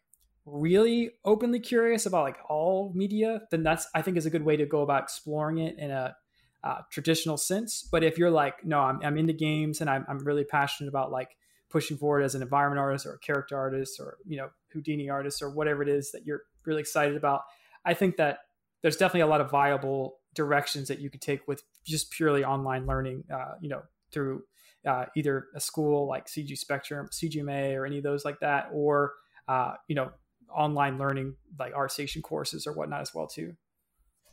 really 0.45 1.11
openly 1.25 1.59
curious 1.59 2.05
about 2.05 2.23
like 2.23 2.37
all 2.49 2.91
media, 2.95 3.41
then 3.51 3.63
that's 3.63 3.87
I 3.93 4.01
think 4.01 4.17
is 4.17 4.25
a 4.25 4.29
good 4.29 4.43
way 4.43 4.57
to 4.57 4.65
go 4.65 4.81
about 4.81 5.03
exploring 5.03 5.59
it 5.59 5.77
in 5.77 5.91
a 5.91 6.15
uh, 6.63 6.81
traditional 6.91 7.37
sense. 7.37 7.87
But 7.91 8.03
if 8.03 8.17
you're 8.17 8.31
like, 8.31 8.65
no, 8.65 8.79
I'm, 8.79 8.99
I'm 9.03 9.17
into 9.17 9.33
games 9.33 9.81
and 9.81 9.89
I'm, 9.89 10.05
I'm 10.09 10.19
really 10.19 10.43
passionate 10.43 10.89
about 10.89 11.11
like 11.11 11.37
pushing 11.69 11.97
forward 11.97 12.23
as 12.23 12.33
an 12.33 12.41
environment 12.41 12.79
artist 12.79 13.05
or 13.05 13.13
a 13.13 13.19
character 13.19 13.57
artist 13.57 13.99
or 13.99 14.17
you 14.25 14.37
know 14.37 14.49
Houdini 14.71 15.09
artist 15.09 15.41
or 15.41 15.49
whatever 15.49 15.83
it 15.83 15.89
is 15.89 16.11
that 16.11 16.25
you're 16.25 16.41
really 16.65 16.81
excited 16.81 17.15
about, 17.15 17.41
I 17.85 17.93
think 17.93 18.17
that 18.17 18.39
there's 18.81 18.97
definitely 18.97 19.21
a 19.21 19.27
lot 19.27 19.41
of 19.41 19.51
viable 19.51 20.19
directions 20.33 20.87
that 20.87 20.99
you 20.99 21.09
could 21.09 21.21
take 21.21 21.47
with 21.47 21.63
just 21.83 22.11
purely 22.11 22.43
online 22.43 22.85
learning. 22.85 23.23
Uh, 23.33 23.55
you 23.59 23.69
know, 23.69 23.81
through 24.11 24.43
uh, 24.87 25.05
either 25.15 25.47
a 25.53 25.59
school 25.59 26.07
like 26.07 26.27
CG 26.27 26.57
Spectrum, 26.57 27.09
CGMA, 27.11 27.75
or 27.75 27.85
any 27.85 27.97
of 27.97 28.03
those 28.03 28.25
like 28.25 28.39
that, 28.39 28.69
or 28.71 29.13
uh, 29.47 29.73
you 29.87 29.95
know, 29.95 30.11
online 30.55 30.97
learning 30.97 31.35
like 31.59 31.73
ArtStation 31.73 32.21
courses 32.21 32.65
or 32.65 32.73
whatnot 32.73 33.01
as 33.01 33.13
well 33.13 33.27
too. 33.27 33.53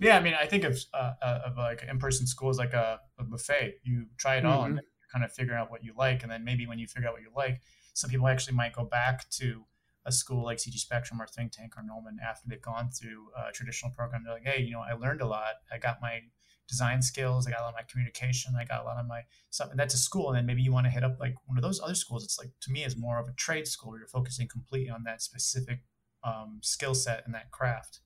Yeah, 0.00 0.16
I 0.16 0.20
mean, 0.20 0.34
I 0.34 0.46
think 0.46 0.64
of 0.64 0.78
uh, 0.92 1.12
uh 1.22 1.40
of 1.46 1.56
like 1.56 1.84
in-person 1.88 2.26
schools 2.26 2.58
like 2.58 2.72
a, 2.72 3.00
a 3.18 3.24
buffet. 3.24 3.80
You 3.82 4.06
try 4.16 4.36
it 4.36 4.44
all 4.44 4.62
mm-hmm. 4.62 4.78
and 4.78 4.80
kind 5.12 5.24
of 5.24 5.32
figure 5.32 5.54
out 5.54 5.70
what 5.70 5.84
you 5.84 5.92
like, 5.96 6.22
and 6.22 6.30
then 6.30 6.44
maybe 6.44 6.66
when 6.66 6.78
you 6.78 6.86
figure 6.86 7.08
out 7.08 7.14
what 7.14 7.22
you 7.22 7.30
like, 7.36 7.60
some 7.92 8.10
people 8.10 8.28
actually 8.28 8.56
might 8.56 8.72
go 8.72 8.84
back 8.84 9.28
to 9.30 9.64
a 10.06 10.12
school 10.12 10.44
like 10.44 10.58
CG 10.58 10.74
Spectrum 10.74 11.20
or 11.20 11.26
Think 11.26 11.52
Tank 11.52 11.74
or 11.76 11.82
Gnomon 11.82 12.18
after 12.22 12.48
they've 12.48 12.60
gone 12.60 12.90
through 12.90 13.28
a 13.36 13.52
traditional 13.52 13.90
program. 13.92 14.22
They're 14.24 14.34
like, 14.34 14.44
hey, 14.44 14.62
you 14.62 14.72
know, 14.72 14.80
I 14.80 14.92
learned 14.92 15.22
a 15.22 15.26
lot. 15.26 15.54
I 15.72 15.78
got 15.78 16.02
my 16.02 16.20
design 16.68 17.02
skills. 17.02 17.46
I 17.46 17.50
got 17.50 17.60
a 17.60 17.62
lot 17.64 17.68
of 17.70 17.74
my 17.74 17.84
communication. 17.90 18.54
I 18.58 18.64
got 18.64 18.82
a 18.82 18.84
lot 18.84 18.98
of 18.98 19.06
my 19.06 19.22
stuff. 19.50 19.70
And 19.70 19.78
that's 19.78 19.94
a 19.94 19.98
school. 19.98 20.28
And 20.28 20.36
then 20.36 20.46
maybe 20.46 20.62
you 20.62 20.72
want 20.72 20.86
to 20.86 20.90
hit 20.90 21.04
up 21.04 21.18
like 21.20 21.34
one 21.46 21.58
of 21.58 21.62
those 21.62 21.80
other 21.80 21.94
schools. 21.94 22.24
It's 22.24 22.38
like, 22.38 22.50
to 22.62 22.70
me, 22.70 22.84
it's 22.84 22.96
more 22.96 23.18
of 23.18 23.28
a 23.28 23.32
trade 23.32 23.66
school 23.66 23.90
where 23.90 24.00
you're 24.00 24.08
focusing 24.08 24.48
completely 24.48 24.90
on 24.90 25.04
that 25.04 25.22
specific 25.22 25.80
um, 26.22 26.60
skill 26.62 26.94
set 26.94 27.22
and 27.26 27.34
that 27.34 27.50
craft. 27.50 28.00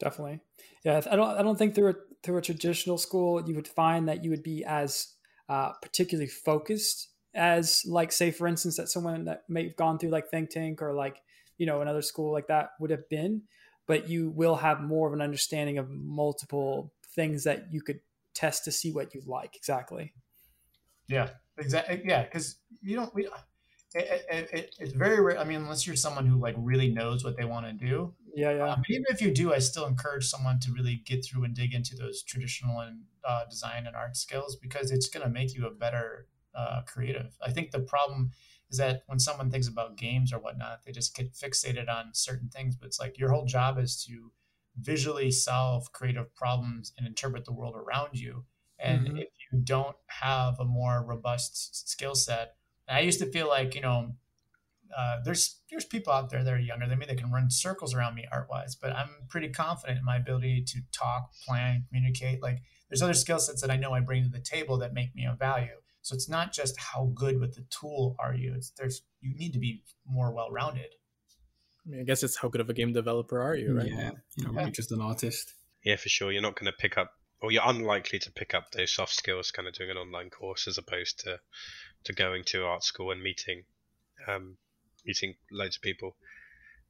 Definitely. 0.00 0.40
Yeah. 0.84 1.00
I 1.10 1.16
don't, 1.16 1.38
I 1.38 1.42
don't 1.42 1.56
think 1.56 1.74
through 1.74 1.90
a, 1.90 1.94
through 2.22 2.38
a 2.38 2.42
traditional 2.42 2.98
school, 2.98 3.46
you 3.48 3.54
would 3.54 3.68
find 3.68 4.08
that 4.08 4.24
you 4.24 4.30
would 4.30 4.42
be 4.42 4.64
as 4.64 5.14
uh, 5.48 5.72
particularly 5.80 6.28
focused 6.28 7.08
as 7.34 7.82
like, 7.86 8.12
say, 8.12 8.30
for 8.30 8.46
instance, 8.46 8.76
that 8.76 8.88
someone 8.88 9.24
that 9.24 9.44
may 9.48 9.64
have 9.64 9.76
gone 9.76 9.98
through 9.98 10.10
like 10.10 10.28
Think 10.28 10.50
Tank 10.50 10.82
or 10.82 10.92
like, 10.92 11.18
you 11.56 11.66
know, 11.66 11.80
another 11.80 12.02
school 12.02 12.32
like 12.32 12.48
that 12.48 12.70
would 12.80 12.90
have 12.90 13.08
been, 13.08 13.42
but 13.86 14.08
you 14.08 14.30
will 14.30 14.56
have 14.56 14.80
more 14.80 15.06
of 15.06 15.14
an 15.14 15.20
understanding 15.20 15.78
of 15.78 15.88
multiple 15.88 16.92
things 17.14 17.44
that 17.44 17.72
you 17.72 17.82
could 17.82 18.00
test 18.34 18.64
to 18.64 18.72
see 18.72 18.92
what 18.92 19.14
you 19.14 19.22
like 19.26 19.54
exactly. 19.56 20.14
Yeah, 21.08 21.30
exactly. 21.58 22.02
Yeah, 22.04 22.24
because 22.24 22.56
you 22.80 22.96
don't. 22.96 23.14
We, 23.14 23.28
it, 23.94 24.24
it, 24.30 24.48
it, 24.52 24.74
it's 24.78 24.92
very 24.92 25.20
rare. 25.20 25.38
I 25.38 25.44
mean, 25.44 25.58
unless 25.58 25.86
you're 25.86 25.96
someone 25.96 26.26
who 26.26 26.40
like 26.40 26.54
really 26.58 26.88
knows 26.88 27.24
what 27.24 27.36
they 27.36 27.44
want 27.44 27.66
to 27.66 27.72
do. 27.72 28.14
Yeah, 28.34 28.52
yeah. 28.52 28.70
Um, 28.70 28.82
even 28.88 29.04
if 29.10 29.20
you 29.20 29.30
do, 29.30 29.52
I 29.52 29.58
still 29.58 29.86
encourage 29.86 30.26
someone 30.26 30.58
to 30.60 30.72
really 30.72 31.02
get 31.04 31.24
through 31.24 31.44
and 31.44 31.54
dig 31.54 31.74
into 31.74 31.94
those 31.96 32.22
traditional 32.22 32.80
and 32.80 33.02
uh, 33.24 33.44
design 33.50 33.86
and 33.86 33.94
art 33.94 34.16
skills 34.16 34.56
because 34.56 34.90
it's 34.90 35.08
going 35.08 35.24
to 35.24 35.30
make 35.30 35.54
you 35.54 35.66
a 35.66 35.70
better 35.70 36.26
uh, 36.54 36.80
creative. 36.86 37.36
I 37.44 37.50
think 37.50 37.70
the 37.70 37.80
problem 37.80 38.30
is 38.70 38.78
that 38.78 39.02
when 39.06 39.18
someone 39.18 39.50
thinks 39.50 39.68
about 39.68 39.98
games 39.98 40.32
or 40.32 40.38
whatnot, 40.38 40.84
they 40.84 40.92
just 40.92 41.14
get 41.14 41.34
fixated 41.34 41.90
on 41.90 42.14
certain 42.14 42.48
things. 42.48 42.74
But 42.74 42.86
it's 42.86 42.98
like 43.00 43.18
your 43.18 43.30
whole 43.30 43.44
job 43.44 43.78
is 43.78 44.02
to 44.06 44.32
visually 44.80 45.30
solve 45.30 45.92
creative 45.92 46.34
problems 46.34 46.92
and 46.96 47.06
interpret 47.06 47.44
the 47.44 47.52
world 47.52 47.76
around 47.76 48.18
you. 48.18 48.44
And 48.78 49.06
mm-hmm. 49.06 49.16
if 49.18 49.28
you 49.50 49.60
don't 49.60 49.96
have 50.06 50.58
a 50.58 50.64
more 50.64 51.04
robust 51.06 51.88
skill 51.88 52.14
set, 52.14 52.54
I 52.88 53.00
used 53.00 53.20
to 53.20 53.26
feel 53.26 53.48
like, 53.48 53.74
you 53.74 53.80
know, 53.80 54.12
uh, 54.96 55.18
there's 55.24 55.60
there's 55.70 55.84
people 55.84 56.12
out 56.12 56.30
there 56.30 56.44
that 56.44 56.52
are 56.52 56.58
younger 56.58 56.86
than 56.86 56.98
me 56.98 57.06
that 57.06 57.16
can 57.16 57.32
run 57.32 57.50
circles 57.50 57.94
around 57.94 58.14
me 58.14 58.26
art 58.30 58.48
wise, 58.50 58.74
but 58.74 58.94
I'm 58.94 59.08
pretty 59.28 59.48
confident 59.48 59.98
in 59.98 60.04
my 60.04 60.16
ability 60.16 60.64
to 60.68 60.80
talk, 60.92 61.32
plan, 61.46 61.84
communicate. 61.88 62.42
Like 62.42 62.58
there's 62.90 63.02
other 63.02 63.14
skill 63.14 63.38
sets 63.38 63.62
that 63.62 63.70
I 63.70 63.76
know 63.76 63.92
I 63.92 64.00
bring 64.00 64.22
to 64.24 64.28
the 64.28 64.40
table 64.40 64.76
that 64.78 64.92
make 64.92 65.14
me 65.14 65.24
of 65.24 65.38
value. 65.38 65.76
So 66.02 66.14
it's 66.14 66.28
not 66.28 66.52
just 66.52 66.78
how 66.78 67.12
good 67.14 67.40
with 67.40 67.54
the 67.54 67.64
tool 67.70 68.16
are 68.18 68.34
you. 68.34 68.54
It's 68.54 68.70
there's 68.70 69.02
you 69.20 69.34
need 69.34 69.52
to 69.54 69.58
be 69.58 69.82
more 70.06 70.32
well 70.32 70.50
rounded. 70.50 70.94
I 71.86 71.90
mean, 71.90 72.00
I 72.00 72.04
guess 72.04 72.22
it's 72.22 72.36
how 72.36 72.48
good 72.48 72.60
of 72.60 72.70
a 72.70 72.74
game 72.74 72.92
developer 72.92 73.40
are 73.40 73.54
you, 73.54 73.76
right? 73.76 73.88
Yeah, 73.88 74.10
you 74.36 74.44
know, 74.46 74.60
yeah. 74.60 74.70
just 74.70 74.92
an 74.92 75.00
artist. 75.00 75.52
Yeah, 75.84 75.96
for 75.96 76.08
sure. 76.08 76.30
You're 76.30 76.42
not 76.42 76.58
going 76.58 76.70
to 76.70 76.78
pick 76.78 76.96
up, 76.96 77.12
or 77.40 77.50
you're 77.50 77.62
unlikely 77.66 78.20
to 78.20 78.32
pick 78.32 78.54
up 78.54 78.70
those 78.70 78.92
soft 78.92 79.14
skills 79.14 79.50
kind 79.50 79.66
of 79.66 79.74
doing 79.74 79.90
an 79.90 79.96
online 79.96 80.30
course 80.30 80.68
as 80.68 80.78
opposed 80.78 81.20
to 81.20 81.40
to 82.04 82.12
going 82.12 82.42
to 82.44 82.64
art 82.64 82.84
school 82.84 83.10
and 83.10 83.22
meeting 83.22 83.64
um, 84.28 84.56
meeting 85.04 85.34
loads 85.50 85.76
of 85.76 85.82
people. 85.82 86.16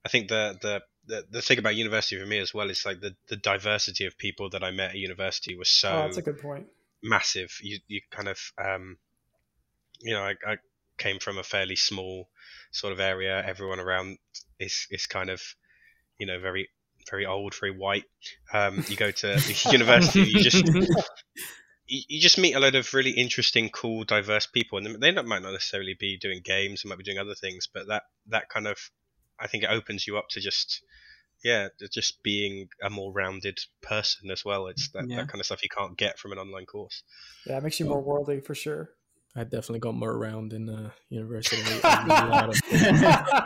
I 0.04 0.08
think 0.08 0.28
the, 0.28 0.58
the 0.60 0.82
the 1.06 1.24
the 1.30 1.42
thing 1.42 1.58
about 1.58 1.76
university 1.76 2.20
for 2.20 2.26
me 2.26 2.38
as 2.38 2.52
well 2.52 2.68
is 2.68 2.84
like 2.84 3.00
the 3.00 3.14
the 3.28 3.36
diversity 3.36 4.04
of 4.04 4.18
people 4.18 4.50
that 4.50 4.62
I 4.62 4.70
met 4.72 4.90
at 4.90 4.96
university 4.96 5.56
was 5.56 5.70
so. 5.70 5.90
Oh, 5.90 6.02
that's 6.02 6.18
a 6.18 6.22
good 6.22 6.40
point. 6.40 6.66
Massive. 7.02 7.58
You 7.62 7.78
you 7.88 8.00
kind 8.10 8.28
of 8.28 8.38
um, 8.58 8.98
you 10.02 10.12
know, 10.12 10.22
I, 10.22 10.34
I 10.46 10.56
came 10.98 11.18
from 11.18 11.38
a 11.38 11.42
fairly 11.42 11.76
small 11.76 12.28
sort 12.72 12.92
of 12.92 13.00
area. 13.00 13.42
Everyone 13.46 13.80
around 13.80 14.18
is 14.58 14.86
is 14.90 15.06
kind 15.06 15.30
of 15.30 15.40
you 16.18 16.26
know 16.26 16.40
very 16.40 16.68
very 17.10 17.26
old, 17.26 17.54
very 17.54 17.76
white. 17.76 18.04
Um, 18.52 18.84
you 18.88 18.96
go 18.96 19.10
to 19.10 19.40
university, 19.70 20.22
you 20.22 20.40
just 20.40 20.64
you, 21.86 22.20
just 22.20 22.38
meet 22.38 22.54
a 22.54 22.60
lot 22.60 22.74
of 22.74 22.92
really 22.94 23.10
interesting, 23.10 23.70
cool, 23.70 24.04
diverse 24.04 24.46
people, 24.46 24.78
and 24.78 25.00
they 25.00 25.12
might 25.12 25.42
not 25.42 25.52
necessarily 25.52 25.96
be 25.98 26.16
doing 26.16 26.40
games, 26.42 26.82
they 26.82 26.88
might 26.88 26.98
be 26.98 27.04
doing 27.04 27.18
other 27.18 27.34
things, 27.34 27.68
but 27.72 27.86
that 27.88 28.04
that 28.28 28.48
kind 28.48 28.66
of 28.66 28.78
I 29.38 29.46
think 29.46 29.64
it 29.64 29.70
opens 29.70 30.06
you 30.06 30.16
up 30.16 30.28
to 30.30 30.40
just 30.40 30.82
yeah, 31.42 31.68
just 31.92 32.22
being 32.22 32.68
a 32.82 32.88
more 32.88 33.12
rounded 33.12 33.58
person 33.82 34.30
as 34.30 34.44
well. 34.44 34.68
It's 34.68 34.88
that, 34.90 35.08
yeah. 35.08 35.16
that 35.16 35.28
kind 35.28 35.40
of 35.40 35.46
stuff 35.46 35.62
you 35.64 35.68
can't 35.76 35.96
get 35.96 36.18
from 36.18 36.30
an 36.30 36.38
online 36.38 36.66
course. 36.66 37.02
Yeah, 37.46 37.58
it 37.58 37.64
makes 37.64 37.80
you 37.80 37.86
more 37.86 38.00
worldly 38.00 38.40
for 38.40 38.54
sure. 38.54 38.90
I 39.34 39.44
definitely 39.44 39.78
got 39.78 39.94
more 39.94 40.12
around 40.12 40.52
in 40.52 40.68
uh, 40.68 40.90
university. 41.08 41.62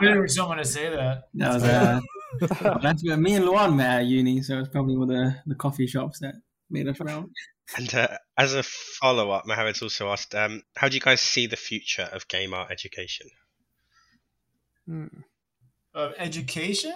Never 0.01 0.27
someone 0.27 0.57
to 0.57 0.65
say 0.65 0.89
that. 0.89 1.29
That 1.33 1.53
was 1.53 1.63
uh, 1.63 2.01
that's 2.81 3.05
where 3.05 3.15
me 3.15 3.35
and 3.35 3.45
Luan 3.45 3.77
met 3.77 4.01
at 4.01 4.05
uni, 4.05 4.41
so 4.41 4.59
it's 4.59 4.67
probably 4.67 4.97
one 4.97 5.09
of 5.09 5.15
the, 5.15 5.35
the 5.45 5.55
coffee 5.55 5.87
shops 5.87 6.19
that 6.19 6.35
made 6.69 6.89
us 6.89 6.99
around. 6.99 7.29
And 7.77 7.93
uh, 7.93 8.17
as 8.37 8.53
a 8.53 8.63
follow 8.63 9.31
up, 9.31 9.45
Mohammed's 9.45 9.81
also 9.81 10.09
asked, 10.09 10.35
um, 10.35 10.63
how 10.75 10.89
do 10.89 10.95
you 10.95 11.01
guys 11.01 11.21
see 11.21 11.47
the 11.47 11.55
future 11.55 12.09
of 12.11 12.27
game 12.27 12.53
art 12.53 12.71
education? 12.71 13.27
Hmm. 14.85 15.07
Of 15.93 16.13
education? 16.17 16.95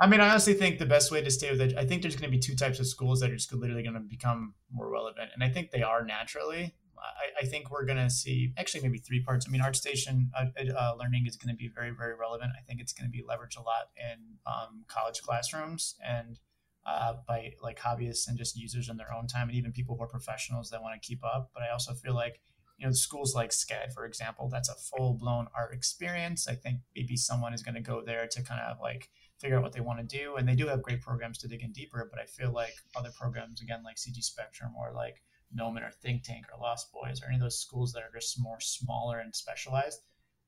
I 0.00 0.06
mean, 0.06 0.20
I 0.20 0.28
honestly 0.30 0.54
think 0.54 0.78
the 0.78 0.86
best 0.86 1.10
way 1.10 1.22
to 1.22 1.30
stay 1.30 1.50
with 1.50 1.60
it, 1.60 1.76
I 1.76 1.84
think 1.84 2.02
there's 2.02 2.14
going 2.14 2.30
to 2.30 2.36
be 2.36 2.40
two 2.40 2.54
types 2.54 2.78
of 2.78 2.86
schools 2.86 3.20
that 3.20 3.30
are 3.30 3.36
just 3.36 3.52
literally 3.52 3.82
going 3.82 3.94
to 3.94 4.00
become 4.00 4.54
more 4.72 4.88
relevant. 4.88 5.30
And 5.34 5.42
I 5.42 5.48
think 5.48 5.70
they 5.70 5.82
are 5.82 6.04
naturally. 6.04 6.76
I, 7.00 7.44
I 7.44 7.46
think 7.46 7.70
we're 7.70 7.84
going 7.84 7.98
to 7.98 8.10
see 8.10 8.52
actually 8.56 8.82
maybe 8.82 8.98
three 8.98 9.22
parts. 9.22 9.46
I 9.48 9.50
mean, 9.50 9.62
ArtStation 9.62 10.28
uh, 10.38 10.46
uh, 10.76 10.94
learning 10.98 11.26
is 11.26 11.36
going 11.36 11.54
to 11.54 11.56
be 11.56 11.68
very, 11.68 11.90
very 11.90 12.14
relevant. 12.14 12.52
I 12.58 12.62
think 12.62 12.80
it's 12.80 12.92
going 12.92 13.10
to 13.10 13.12
be 13.12 13.22
leveraged 13.22 13.58
a 13.58 13.62
lot 13.62 13.90
in 13.96 14.18
um, 14.46 14.84
college 14.88 15.22
classrooms 15.22 15.94
and 16.06 16.38
uh, 16.86 17.14
by 17.26 17.52
like 17.62 17.78
hobbyists 17.78 18.28
and 18.28 18.38
just 18.38 18.56
users 18.56 18.88
in 18.88 18.96
their 18.96 19.12
own 19.12 19.26
time, 19.26 19.48
and 19.48 19.56
even 19.56 19.72
people 19.72 19.96
who 19.96 20.02
are 20.02 20.08
professionals 20.08 20.70
that 20.70 20.82
want 20.82 21.00
to 21.00 21.06
keep 21.06 21.22
up. 21.24 21.50
But 21.52 21.62
I 21.62 21.70
also 21.70 21.92
feel 21.92 22.14
like 22.14 22.40
you 22.78 22.86
know 22.86 22.92
schools 22.92 23.34
like 23.34 23.50
SCAD, 23.50 23.92
for 23.92 24.06
example, 24.06 24.48
that's 24.48 24.68
a 24.68 24.74
full 24.74 25.14
blown 25.14 25.48
art 25.56 25.74
experience. 25.74 26.48
I 26.48 26.54
think 26.54 26.78
maybe 26.96 27.16
someone 27.16 27.52
is 27.52 27.62
going 27.62 27.74
to 27.74 27.80
go 27.80 28.02
there 28.04 28.26
to 28.26 28.42
kind 28.42 28.60
of 28.60 28.78
like 28.80 29.10
figure 29.38 29.56
out 29.56 29.62
what 29.62 29.72
they 29.72 29.80
want 29.80 29.98
to 29.98 30.18
do, 30.18 30.36
and 30.36 30.48
they 30.48 30.54
do 30.54 30.66
have 30.68 30.82
great 30.82 31.02
programs 31.02 31.38
to 31.38 31.48
dig 31.48 31.62
in 31.62 31.72
deeper. 31.72 32.08
But 32.10 32.20
I 32.20 32.24
feel 32.24 32.52
like 32.52 32.74
other 32.96 33.10
programs, 33.18 33.60
again, 33.60 33.82
like 33.84 33.96
CG 33.96 34.22
Spectrum 34.22 34.72
or 34.78 34.92
like 34.94 35.22
Gnomon 35.52 35.82
or 35.82 35.90
Think 35.90 36.22
Tank 36.22 36.46
or 36.52 36.60
Lost 36.60 36.92
Boys 36.92 37.22
or 37.22 37.26
any 37.26 37.36
of 37.36 37.42
those 37.42 37.60
schools 37.60 37.92
that 37.92 38.02
are 38.02 38.12
just 38.14 38.40
more 38.40 38.60
smaller 38.60 39.18
and 39.18 39.34
specialized, 39.34 40.00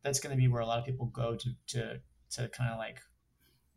that's 0.03 0.21
going 0.21 0.35
to 0.35 0.41
be 0.41 0.49
where 0.49 0.63
a 0.63 0.67
lot 0.67 0.79
of 0.79 0.85
people 0.85 1.07
go 1.07 1.37
to 1.37 1.51
to 1.69 2.01
to 2.31 2.49
kind 2.49 2.71
of 2.71 2.79
like 2.79 3.01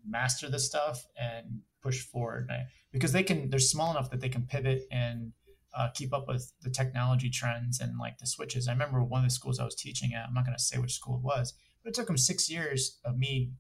master 0.06 0.50
the 0.50 0.60
stuff 0.60 1.06
and 1.20 1.62
push 1.82 2.02
forward 2.02 2.50
because 2.92 3.12
they 3.12 3.24
can 3.24 3.50
they're 3.50 3.60
small 3.60 3.92
enough 3.92 4.10
that 4.12 4.22
they 4.22 4.30
can 4.30 4.44
pivot 4.44 4.84
and 4.92 5.32
uh, 5.76 5.90
keep 5.94 6.14
up 6.14 6.28
with 6.28 6.54
the 6.62 6.70
technology 6.70 7.30
trends 7.30 7.80
and 7.80 7.98
like 7.98 8.18
the 8.20 8.28
switches. 8.28 8.68
I 8.68 8.74
remember 8.74 9.04
one 9.04 9.24
of 9.24 9.30
the 9.30 9.34
schools 9.34 9.60
I 9.60 9.66
was 9.66 9.76
teaching 9.76 10.14
at. 10.14 10.28
I'm 10.28 10.34
not 10.34 10.46
going 10.46 10.56
to 10.56 10.64
say 10.64 10.78
which 10.78 10.94
school 10.94 11.18
it 11.18 11.24
was, 11.24 11.54
but 11.84 11.90
it 11.90 11.96
took 11.96 12.08
them 12.08 12.18
six 12.18 12.50
years 12.50 13.00
of 13.04 13.18
me 13.18 13.52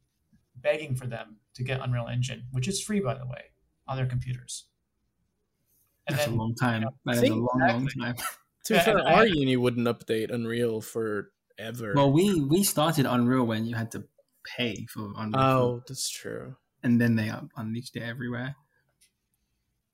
begging 0.55 0.95
for 0.95 1.07
them 1.07 1.37
to 1.55 1.63
get 1.63 1.81
Unreal 1.81 2.07
Engine, 2.07 2.43
which 2.51 2.67
is 2.67 2.81
free 2.81 2.99
by 2.99 3.15
the 3.15 3.25
way, 3.25 3.45
on 3.87 3.97
their 3.97 4.05
computers. 4.05 4.67
And 6.07 6.17
That's 6.17 6.27
then, 6.27 6.35
a 6.35 6.37
long 6.37 6.55
time. 6.55 6.81
You 6.81 6.87
know, 6.87 6.93
that 7.05 7.23
is 7.23 7.29
a 7.29 7.35
long, 7.35 7.49
exactly. 7.55 8.01
long 8.01 8.13
time. 8.13 8.25
to 8.65 8.73
yeah, 8.73 8.81
fair, 8.83 9.07
our 9.07 9.25
uni 9.25 9.57
wouldn't 9.57 9.87
update 9.87 10.31
Unreal 10.31 10.81
for 10.81 11.31
ever. 11.57 11.93
Well, 11.95 12.11
we 12.11 12.41
we 12.41 12.63
started 12.63 13.05
Unreal 13.05 13.45
when 13.45 13.65
you 13.65 13.75
had 13.75 13.91
to 13.91 14.03
pay 14.57 14.85
for 14.89 15.13
Unreal. 15.17 15.41
Oh, 15.41 15.83
that's 15.87 16.09
true. 16.09 16.55
And 16.83 16.99
then 16.99 17.15
they 17.15 17.31
unleashed 17.55 17.95
it 17.95 18.03
everywhere. 18.03 18.55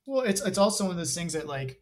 Well, 0.07 0.21
it's 0.21 0.41
it's 0.41 0.57
also 0.57 0.85
one 0.85 0.91
of 0.91 0.97
those 0.97 1.13
things 1.13 1.33
that 1.33 1.45
like 1.47 1.79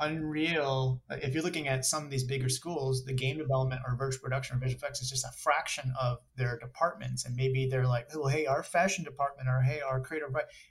Unreal, 0.00 1.00
if 1.10 1.32
you're 1.32 1.44
looking 1.44 1.68
at 1.68 1.84
some 1.84 2.04
of 2.04 2.10
these 2.10 2.24
bigger 2.24 2.48
schools, 2.48 3.04
the 3.04 3.12
game 3.12 3.38
development 3.38 3.82
or 3.86 3.94
virtual 3.96 4.20
production 4.20 4.56
or 4.56 4.58
visual 4.58 4.78
effects 4.78 5.00
is 5.00 5.08
just 5.08 5.24
a 5.24 5.30
fraction 5.42 5.92
of 6.00 6.18
their 6.36 6.58
departments. 6.58 7.24
And 7.24 7.36
maybe 7.36 7.68
they're 7.70 7.86
like, 7.86 8.08
oh, 8.12 8.26
hey, 8.26 8.46
our 8.46 8.64
fashion 8.64 9.04
department 9.04 9.48
or 9.48 9.62
hey, 9.62 9.80
our 9.80 10.00
creative 10.00 10.30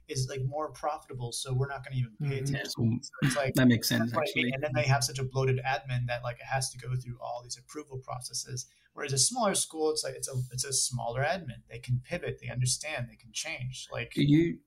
is 0.09 0.27
like 0.29 0.41
more 0.45 0.71
profitable. 0.71 1.31
So 1.31 1.53
we're 1.53 1.69
not 1.69 1.85
going 1.85 1.93
to 1.93 1.99
even 1.99 2.11
pay 2.21 2.41
mm-hmm. 2.41 2.55
attention. 2.55 2.99
So 3.03 3.11
it's 3.21 3.37
like, 3.37 3.53
that 3.53 3.69
makes 3.69 3.87
sense. 3.87 4.11
Actually. 4.11 4.41
I 4.41 4.43
mean. 4.43 4.53
And 4.55 4.63
then 4.63 4.71
they 4.75 4.83
have 4.83 5.03
such 5.03 5.19
a 5.19 5.23
bloated 5.23 5.61
admin 5.65 6.07
that 6.07 6.23
like 6.23 6.35
it 6.35 6.47
has 6.51 6.69
to 6.71 6.77
go 6.77 6.89
through 6.95 7.17
all 7.21 7.41
these 7.41 7.57
approval 7.57 8.01
processes. 8.03 8.65
Whereas 8.93 9.13
a 9.13 9.17
smaller 9.17 9.55
school, 9.55 9.91
it's 9.91 10.03
like, 10.03 10.15
it's 10.15 10.27
a, 10.27 10.33
it's 10.51 10.65
a 10.65 10.73
smaller 10.73 11.23
admin. 11.23 11.61
They 11.69 11.79
can 11.79 12.01
pivot, 12.03 12.39
they 12.41 12.49
understand, 12.49 13.07
they 13.09 13.15
can 13.15 13.31
change. 13.31 13.87
Like, 13.89 14.11
you, 14.15 14.57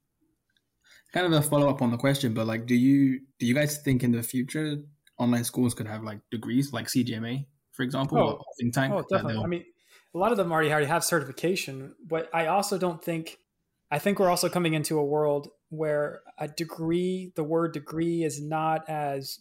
kind 1.15 1.27
of 1.27 1.33
a 1.33 1.41
follow 1.41 1.71
up 1.71 1.81
on 1.81 1.93
the 1.93 1.97
question, 1.97 2.35
but 2.35 2.47
like, 2.47 2.67
do 2.67 2.75
you 2.75 3.21
do 3.39 3.47
you 3.47 3.55
guys 3.55 3.79
think 3.79 4.03
in 4.03 4.11
the 4.13 4.23
future 4.23 4.77
online 5.17 5.45
schools 5.45 5.73
could 5.73 5.87
have 5.87 6.03
like 6.03 6.19
degrees 6.33 6.73
like 6.73 6.89
CGMA, 6.89 7.47
for 7.73 7.85
example, 7.85 8.19
Oh. 8.19 8.31
or 8.33 8.45
think 8.61 8.75
tank? 8.75 8.93
Oh, 8.93 9.05
definitely. 9.09 9.43
I 9.43 9.47
mean, 9.47 9.65
a 10.15 10.19
lot 10.19 10.33
of 10.33 10.37
them 10.39 10.51
already 10.53 10.73
already 10.73 10.87
have 10.87 11.05
certification, 11.05 11.95
but 12.05 12.29
I 12.35 12.47
also 12.49 12.77
don't 12.77 13.03
think. 13.03 13.39
I 13.91 14.01
think 14.01 14.19
we're 14.19 14.31
also 14.31 14.49
coming 14.49 14.75
into 14.75 14.99
a 14.99 15.05
world 15.05 15.51
where 15.69 16.23
a 16.39 16.49
degree, 16.49 17.33
the 17.37 17.45
word 17.45 17.73
degree, 17.73 18.25
is 18.25 18.43
not 18.43 18.89
as 18.89 19.39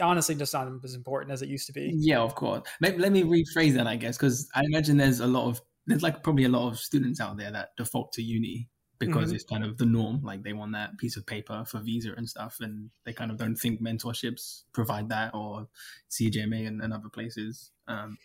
honestly 0.00 0.36
just 0.36 0.54
not 0.54 0.68
as 0.84 0.94
important 0.94 1.32
as 1.32 1.42
it 1.42 1.48
used 1.48 1.66
to 1.66 1.72
be. 1.72 1.90
Yeah, 1.96 2.20
of 2.20 2.36
course. 2.36 2.62
Let, 2.80 2.98
let 3.00 3.10
me 3.10 3.24
rephrase 3.24 3.74
that, 3.74 3.88
I 3.88 3.96
guess, 3.96 4.16
because 4.16 4.48
I 4.54 4.62
imagine 4.66 4.98
there's 4.98 5.18
a 5.18 5.26
lot 5.26 5.48
of 5.48 5.60
there's 5.86 6.02
like 6.02 6.22
probably 6.22 6.44
a 6.44 6.48
lot 6.48 6.68
of 6.68 6.78
students 6.78 7.20
out 7.20 7.36
there 7.38 7.50
that 7.50 7.70
default 7.76 8.12
to 8.12 8.22
uni 8.22 8.68
because 9.06 9.32
Mhm. 9.32 9.36
it's 9.36 9.44
kind 9.44 9.64
of 9.64 9.78
the 9.78 9.86
norm. 9.86 10.22
Like 10.22 10.42
they 10.42 10.52
want 10.52 10.72
that 10.72 10.98
piece 10.98 11.16
of 11.16 11.26
paper 11.26 11.64
for 11.64 11.80
visa 11.80 12.12
and 12.16 12.28
stuff, 12.28 12.58
and 12.60 12.90
they 13.04 13.12
kind 13.12 13.30
of 13.30 13.38
don't 13.38 13.56
think 13.56 13.80
mentorships 13.80 14.64
provide 14.72 15.08
that 15.10 15.34
or 15.34 15.68
CGMA 16.08 16.66
and, 16.66 16.80
and 16.82 16.92
other 16.92 17.08
places. 17.08 17.72
Um, 17.88 18.18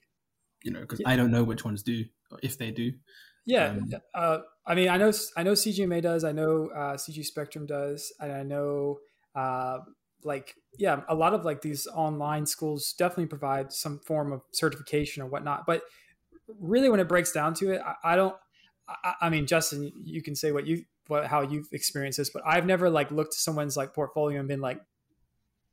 you 0.63 0.71
know, 0.71 0.81
because 0.81 1.01
I 1.05 1.15
don't 1.15 1.31
know 1.31 1.43
which 1.43 1.65
ones 1.65 1.83
do, 1.83 2.05
or 2.31 2.39
if 2.43 2.57
they 2.57 2.71
do. 2.71 2.93
Yeah, 3.45 3.69
Um, 3.69 4.01
uh, 4.13 4.39
I 4.65 4.75
mean, 4.75 4.89
I 4.89 4.97
know 4.97 5.11
I 5.37 5.43
know 5.43 5.55
CGMA 5.55 6.01
does, 6.01 6.23
I 6.23 6.31
know 6.33 6.69
uh, 6.69 6.97
CG 6.97 7.23
Spectrum 7.23 7.65
does, 7.65 8.13
and 8.19 8.31
I 8.31 8.43
know 8.43 8.99
uh, 9.35 9.79
like 10.23 10.55
yeah, 10.77 11.03
a 11.07 11.15
lot 11.15 11.33
of 11.33 11.45
like 11.45 11.61
these 11.61 11.87
online 11.87 12.45
schools 12.45 12.93
definitely 12.97 13.27
provide 13.27 13.71
some 13.71 13.99
form 13.99 14.33
of 14.33 14.41
certification 14.51 15.23
or 15.23 15.27
whatnot. 15.27 15.65
But 15.65 15.83
really, 16.47 16.89
when 16.89 16.99
it 16.99 17.07
breaks 17.09 17.31
down 17.31 17.53
to 17.55 17.71
it, 17.73 17.81
I, 17.81 17.95
I 18.03 18.15
don't. 18.17 18.35
I, 18.87 19.13
I 19.21 19.29
mean, 19.29 19.45
Justin, 19.47 19.91
you 20.03 20.21
can 20.21 20.35
say 20.35 20.51
what 20.51 20.65
you 20.65 20.85
what 21.07 21.25
how 21.27 21.41
you've 21.41 21.67
experienced 21.71 22.17
this, 22.17 22.29
but 22.29 22.43
I've 22.45 22.65
never 22.65 22.89
like 22.89 23.11
looked 23.11 23.33
at 23.33 23.39
someone's 23.39 23.77
like 23.77 23.93
portfolio 23.93 24.39
and 24.39 24.47
been 24.47 24.61
like. 24.61 24.81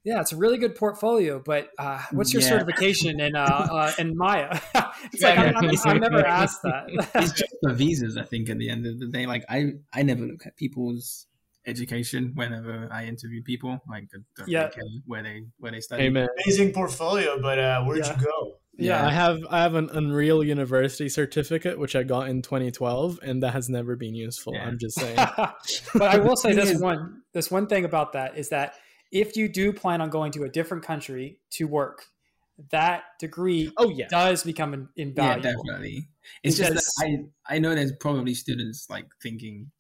Yeah, 0.07 0.21
it's 0.21 0.33
a 0.33 0.37
really 0.37 0.59
good 0.59 0.75
portfolio, 0.75 1.39
but 1.43 1.71
uh, 1.79 1.99
what's 2.13 2.31
your 2.35 2.43
Yeah. 2.43 2.49
certification 2.51 3.21
in 3.21 3.35
uh, 3.35 3.41
uh, 3.41 3.93
in 3.99 4.13
Maya? 4.15 4.51
it's 5.11 5.23
Yeah, 5.23 5.29
like 5.29 5.39
I'm, 5.39 5.65
yeah. 5.65 5.71
I'm, 5.87 5.91
I've 5.97 6.01
never 6.03 6.27
asked 6.27 6.61
that. 6.63 6.85
It's 7.15 7.33
just 7.33 7.55
the 7.63 7.73
visas, 7.73 8.19
I 8.19 8.25
think. 8.25 8.51
At 8.51 8.59
the 8.59 8.69
end 8.69 8.85
of 8.87 8.99
the 9.01 9.07
day, 9.07 9.25
like 9.25 9.47
I, 9.49 9.73
I 9.95 10.03
never 10.03 10.27
look 10.27 10.45
at 10.45 10.57
people's 10.59 11.27
education 11.65 12.33
whenever 12.35 12.87
I 12.93 13.07
interview 13.07 13.43
people. 13.43 13.81
Like, 13.89 14.11
don't 14.11 14.47
Yeah. 14.47 14.65
really 14.65 14.73
care 14.75 14.85
where 15.07 15.23
they 15.23 15.43
where 15.59 15.73
they 15.73 15.81
study. 15.81 16.03
Amen. 16.03 16.29
Amazing 16.45 16.75
portfolio, 16.75 17.41
but 17.41 17.59
uh, 17.59 17.83
where'd 17.85 18.05
Yeah. 18.05 18.15
you 18.21 18.27
go? 18.27 18.57
Yeah. 18.77 19.07
I 19.07 19.11
have 19.11 19.41
I 19.51 19.63
have 19.63 19.75
an 19.75 19.89
Unreal 19.93 20.43
University 20.43 21.09
certificate 21.09 21.79
which 21.79 21.95
I 21.95 22.03
got 22.03 22.29
in 22.29 22.43
2012, 22.43 23.21
and 23.23 23.43
that 23.43 23.53
has 23.53 23.69
never 23.69 23.97
been 23.97 24.15
useful. 24.15 24.55
Yeah. 24.55 24.67
I'm 24.67 24.79
just 24.79 24.99
saying. 24.99 25.17
but 25.95 26.03
I 26.03 26.19
will 26.19 26.37
say 26.37 26.53
this 26.55 26.81
one 26.81 27.23
this 27.33 27.51
one 27.51 27.67
thing 27.67 27.85
about 27.85 28.13
that 28.15 28.37
is 28.37 28.49
that 28.49 28.75
if 29.13 29.37
you 29.37 29.49
do 29.49 29.73
plan 29.73 30.01
on 30.01 30.11
going 30.11 30.33
to 30.33 30.43
a 30.43 30.49
different 30.49 30.83
country 30.83 31.39
to 31.51 31.69
work, 31.69 32.05
that 32.71 33.05
degree 33.21 33.71
oh 33.77 33.91
yeah, 33.91 34.09
does 34.09 34.43
become 34.43 34.89
in- 34.97 35.15
Yeah, 35.17 35.37
definitely. 35.39 36.09
It's 36.43 36.57
just 36.57 36.75
that 36.75 37.29
I 37.49 37.55
I 37.55 37.59
know 37.59 37.75
there's 37.75 37.93
probably 38.01 38.35
students 38.35 38.87
like 38.91 39.07
thinking 39.23 39.71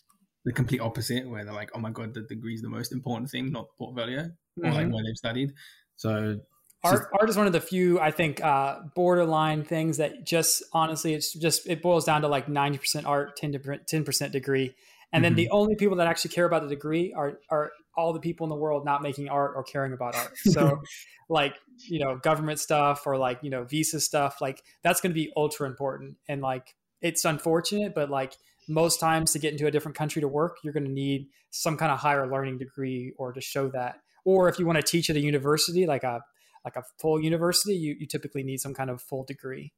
the 0.44 0.52
complete 0.52 0.80
opposite, 0.80 1.28
where 1.28 1.44
they're 1.44 1.54
like, 1.54 1.70
"Oh 1.74 1.78
my 1.80 1.90
god, 1.90 2.12
the 2.14 2.20
degree 2.22 2.54
is 2.54 2.62
the 2.62 2.68
most 2.68 2.92
important 2.92 3.30
thing, 3.30 3.50
not 3.50 3.66
the 3.66 3.72
portfolio, 3.78 4.20
or 4.62 4.70
like 4.70 4.86
Mhm. 4.86 4.92
where 4.92 5.02
they've 5.04 5.16
studied." 5.16 5.52
So 5.96 6.40
art, 6.84 7.08
art 7.18 7.30
is 7.30 7.36
one 7.36 7.46
of 7.46 7.52
the 7.52 7.60
few 7.60 7.98
I 8.00 8.10
think 8.10 8.42
uh, 8.42 8.80
borderline 8.94 9.64
things 9.64 9.96
that 9.96 10.24
just 10.24 10.62
honestly 10.72 11.14
it's 11.14 11.32
just 11.32 11.68
it 11.68 11.82
boils 11.82 12.04
down 12.04 12.22
to 12.22 12.28
like 12.28 12.48
ninety 12.48 12.78
percent 12.78 13.06
art, 13.06 13.36
ten 13.36 14.04
percent 14.04 14.32
degree, 14.32 14.74
and 15.12 15.24
then 15.24 15.34
the 15.34 15.48
only 15.50 15.76
people 15.76 15.96
that 15.96 16.06
actually 16.06 16.32
care 16.32 16.44
about 16.44 16.62
the 16.62 16.68
degree 16.68 17.12
are 17.12 17.38
are 17.50 17.70
all 17.96 18.12
the 18.12 18.20
people 18.20 18.44
in 18.44 18.50
the 18.50 18.56
world 18.56 18.84
not 18.84 19.02
making 19.02 19.28
art 19.28 19.52
or 19.54 19.62
caring 19.62 19.92
about 19.92 20.16
art. 20.16 20.36
So 20.38 20.82
like 21.28 21.56
you 21.88 22.00
know 22.00 22.16
government 22.16 22.58
stuff 22.58 23.06
or 23.06 23.16
like 23.16 23.38
you 23.42 23.50
know 23.50 23.64
visa 23.64 24.00
stuff 24.00 24.40
like 24.40 24.62
that's 24.82 25.00
going 25.00 25.10
to 25.10 25.14
be 25.14 25.32
ultra 25.36 25.68
important. 25.68 26.16
And 26.28 26.42
like 26.42 26.74
it's 27.00 27.24
unfortunate 27.24 27.94
but 27.94 28.10
like 28.10 28.36
most 28.68 28.98
times 28.98 29.32
to 29.32 29.38
get 29.38 29.52
into 29.52 29.66
a 29.66 29.70
different 29.70 29.96
country 29.96 30.22
to 30.22 30.28
work 30.28 30.56
you're 30.64 30.72
going 30.72 30.86
to 30.86 30.90
need 30.90 31.26
some 31.50 31.76
kind 31.76 31.92
of 31.92 31.98
higher 31.98 32.26
learning 32.26 32.58
degree 32.58 33.12
or 33.16 33.32
to 33.32 33.40
show 33.40 33.68
that. 33.68 34.00
Or 34.24 34.48
if 34.48 34.58
you 34.58 34.66
want 34.66 34.76
to 34.76 34.82
teach 34.82 35.10
at 35.10 35.16
a 35.16 35.20
university 35.20 35.86
like 35.86 36.02
a 36.02 36.24
like 36.64 36.76
a 36.76 36.82
full 36.98 37.20
university 37.22 37.74
you, 37.74 37.94
you 37.98 38.06
typically 38.06 38.42
need 38.42 38.58
some 38.58 38.74
kind 38.74 38.90
of 38.90 39.00
full 39.02 39.24
degree 39.24 39.72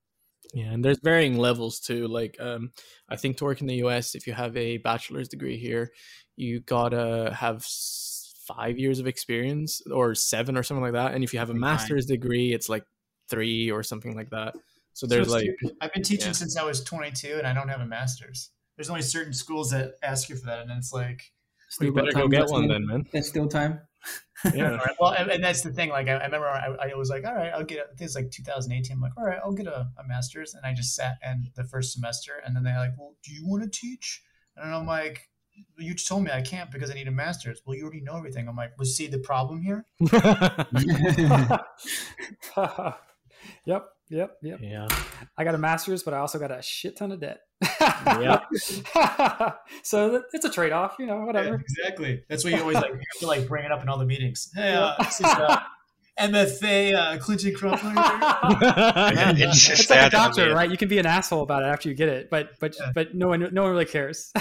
Yeah, 0.54 0.72
and 0.72 0.84
there's 0.84 1.00
varying 1.02 1.36
levels 1.38 1.80
too. 1.80 2.06
Like, 2.06 2.36
um, 2.40 2.70
I 3.08 3.16
think 3.16 3.36
to 3.38 3.44
work 3.44 3.60
in 3.60 3.66
the 3.66 3.82
US, 3.86 4.14
if 4.14 4.26
you 4.26 4.32
have 4.32 4.56
a 4.56 4.78
bachelor's 4.78 5.28
degree 5.28 5.58
here, 5.58 5.90
you 6.36 6.60
gotta 6.60 7.34
have 7.36 7.64
five 8.46 8.78
years 8.78 9.00
of 9.00 9.06
experience 9.06 9.82
or 9.90 10.14
seven 10.14 10.56
or 10.56 10.62
something 10.62 10.84
like 10.84 10.92
that. 10.92 11.14
And 11.14 11.24
if 11.24 11.32
you 11.32 11.40
have 11.40 11.50
a 11.50 11.54
Nine. 11.54 11.60
master's 11.60 12.06
degree, 12.06 12.52
it's 12.52 12.68
like 12.68 12.84
three 13.28 13.70
or 13.72 13.82
something 13.82 14.14
like 14.14 14.30
that. 14.30 14.54
So 14.92 15.06
there's 15.06 15.26
it's 15.26 15.34
like, 15.34 15.74
I've 15.80 15.92
been 15.92 16.02
teaching 16.04 16.28
Yeah. 16.28 16.32
since 16.32 16.56
I 16.56 16.62
was 16.62 16.82
22, 16.84 17.34
and 17.38 17.46
I 17.46 17.52
don't 17.52 17.68
have 17.68 17.80
a 17.80 17.86
master's. 17.86 18.50
There's 18.76 18.88
only 18.88 19.02
certain 19.02 19.32
schools 19.32 19.70
that 19.70 19.94
ask 20.02 20.28
you 20.28 20.36
for 20.36 20.46
that, 20.46 20.60
and 20.60 20.70
it's 20.70 20.92
like, 20.92 21.20
you 21.80 21.92
better 21.92 22.12
go 22.12 22.28
get 22.28 22.48
one 22.48 22.68
then, 22.68 22.86
man. 22.86 23.04
There's 23.12 23.28
still 23.28 23.48
time. 23.48 23.80
Yeah. 24.54 24.78
well, 25.00 25.12
and, 25.12 25.30
and 25.30 25.42
that's 25.42 25.62
the 25.62 25.72
thing. 25.72 25.90
Like, 25.90 26.08
I, 26.08 26.12
I 26.12 26.24
remember 26.24 26.46
I, 26.46 26.90
I 26.92 26.94
was 26.94 27.08
like, 27.08 27.24
all 27.24 27.34
right, 27.34 27.52
I'll 27.52 27.64
get. 27.64 27.78
A, 27.78 27.82
I 27.82 27.86
think 27.88 28.02
it's 28.02 28.14
like 28.14 28.30
2018. 28.30 28.96
I'm 28.96 29.00
like, 29.00 29.12
all 29.16 29.24
right, 29.24 29.38
I'll 29.44 29.52
get 29.52 29.66
a, 29.66 29.88
a 29.98 30.06
master's, 30.06 30.54
and 30.54 30.64
I 30.64 30.74
just 30.74 30.94
sat 30.94 31.16
and 31.22 31.48
the 31.54 31.64
first 31.64 31.92
semester, 31.92 32.42
and 32.44 32.54
then 32.54 32.62
they're 32.62 32.78
like, 32.78 32.92
well, 32.98 33.14
do 33.22 33.32
you 33.32 33.46
want 33.46 33.62
to 33.62 33.68
teach? 33.68 34.22
And 34.56 34.74
I'm 34.74 34.86
like, 34.86 35.28
you 35.78 35.94
just 35.94 36.06
told 36.06 36.24
me 36.24 36.30
I 36.30 36.42
can't 36.42 36.70
because 36.70 36.90
I 36.90 36.94
need 36.94 37.08
a 37.08 37.12
master's. 37.12 37.62
Well, 37.64 37.76
you 37.76 37.84
already 37.84 38.00
know 38.00 38.16
everything. 38.16 38.48
I'm 38.48 38.56
like, 38.56 38.72
well, 38.78 38.86
see 38.86 39.06
the 39.06 39.18
problem 39.18 39.62
here? 39.62 39.84
yep 43.64 43.86
yep 44.08 44.36
yep 44.42 44.60
yeah. 44.62 44.86
i 45.36 45.44
got 45.44 45.54
a 45.54 45.58
master's 45.58 46.02
but 46.02 46.14
i 46.14 46.18
also 46.18 46.38
got 46.38 46.50
a 46.50 46.62
shit 46.62 46.96
ton 46.96 47.10
of 47.12 47.20
debt 47.20 47.40
Yep. 48.06 48.44
so 49.82 50.22
it's 50.32 50.44
a 50.44 50.50
trade-off 50.50 50.96
you 50.98 51.06
know 51.06 51.20
Yeah, 51.20 51.24
whatever 51.24 51.54
exactly. 51.54 52.22
That's 52.28 52.44
why 52.44 52.50
you 52.50 52.60
always 52.60 52.76
like 52.76 52.90
you 52.90 52.96
have 52.98 53.20
to 53.20 53.26
like 53.26 53.48
bring 53.48 53.64
it 53.64 53.72
up 53.72 53.82
in 53.82 53.88
all 53.88 53.96
the 53.98 54.04
meetings. 54.04 54.50
Hey, 54.54 54.74
uh, 54.74 54.94
this 54.98 55.20
is 55.20 55.24
uh, 55.26 55.58
MFA 56.20 56.94
uh, 56.94 57.18
Clinton 57.18 57.54
Crumpler. 57.54 57.92
It's 57.96 59.58
just 59.66 59.80
it's 59.80 59.90
like 59.90 60.06
a 60.08 60.10
doctor, 60.10 60.54
right? 60.54 60.70
You 60.70 60.76
can 60.76 60.88
be 60.88 60.98
an 60.98 61.06
asshole 61.06 61.42
about 61.42 61.62
it 61.62 61.66
after 61.66 61.88
you 61.88 61.94
get 61.94 62.10
it, 62.10 62.28
but 62.30 62.50
but 62.60 62.76
Yeah. 62.78 62.92
but 62.94 63.14
no 63.14 63.28
one 63.28 63.48
no 63.52 63.62
one 63.62 63.70
really 63.70 63.86
cares. 63.86 64.32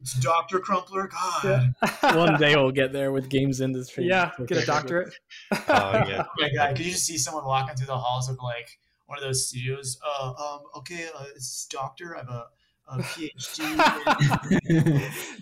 It's 0.00 0.14
Doctor 0.14 0.60
Crumpler. 0.60 1.08
God. 1.08 1.44
Yeah. 1.44 2.14
One 2.16 2.38
day 2.38 2.54
we'll 2.56 2.70
get 2.70 2.92
there 2.92 3.10
with 3.10 3.28
games 3.28 3.60
industry. 3.60 4.06
yeah, 4.06 4.30
get 4.46 4.62
a 4.62 4.66
doctorate. 4.66 5.12
Oh 5.52 5.58
yeah. 5.68 6.22
Oh 6.28 6.32
my 6.38 6.50
god! 6.54 6.76
Could 6.76 6.86
you 6.86 6.92
just 6.92 7.04
see 7.06 7.18
someone 7.18 7.44
walking 7.44 7.74
through 7.76 7.86
the 7.88 7.98
halls 7.98 8.28
of 8.28 8.38
like 8.42 8.78
one 9.06 9.18
of 9.18 9.24
those 9.24 9.48
studios? 9.48 9.98
Uh, 10.06 10.28
um, 10.28 10.60
okay, 10.76 11.08
uh, 11.14 11.24
it's 11.34 11.66
Doctor. 11.66 12.14
I 12.16 12.20
have 12.20 12.28
a, 12.28 12.46
a 12.90 12.98
PhD. 13.02 13.64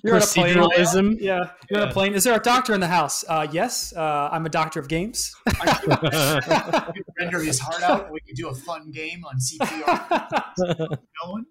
You're 0.02 0.16
on 0.16 0.22
a 0.22 0.26
plane. 0.26 1.18
Yeah, 1.20 1.50
you're 1.70 1.82
on 1.82 1.88
a 1.88 1.92
plane. 1.92 2.14
Is 2.14 2.24
there 2.24 2.34
a 2.34 2.42
doctor 2.42 2.72
in 2.74 2.80
the 2.80 2.86
house? 2.88 3.24
Uh, 3.28 3.46
yes, 3.52 3.92
uh, 3.94 4.28
I'm 4.32 4.46
a 4.46 4.48
doctor 4.48 4.80
of 4.80 4.88
games. 4.88 5.34
I 5.46 6.92
could 6.92 7.04
render 7.20 7.40
his 7.40 7.59
heart 7.61 7.82
out. 7.82 8.04
and 8.04 8.12
We 8.12 8.20
can 8.20 8.34
do 8.34 8.48
a 8.48 8.54
fun 8.54 8.90
game 8.90 9.24
on 9.24 9.36
CPR. 9.38 10.98
No 11.24 11.30
one. 11.30 11.44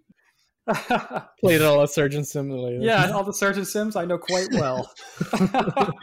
Played 1.39 1.61
all 1.61 1.81
at 1.83 1.89
Surgeon 1.89 2.23
Simulator. 2.25 2.79
yeah, 2.81 3.11
all 3.11 3.23
the 3.23 3.33
surgeon 3.33 3.65
sims 3.65 3.95
I 3.95 4.05
know 4.05 4.17
quite 4.17 4.47
well. 4.51 4.91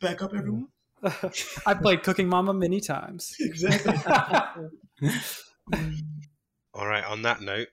Back 0.00 0.22
up, 0.22 0.34
everyone. 0.34 0.68
I 1.66 1.74
played 1.74 2.02
Cooking 2.02 2.28
Mama 2.28 2.52
many 2.52 2.80
times. 2.80 3.34
Exactly. 3.40 3.94
All 6.74 6.86
right. 6.86 7.04
On 7.04 7.22
that 7.22 7.40
note, 7.40 7.68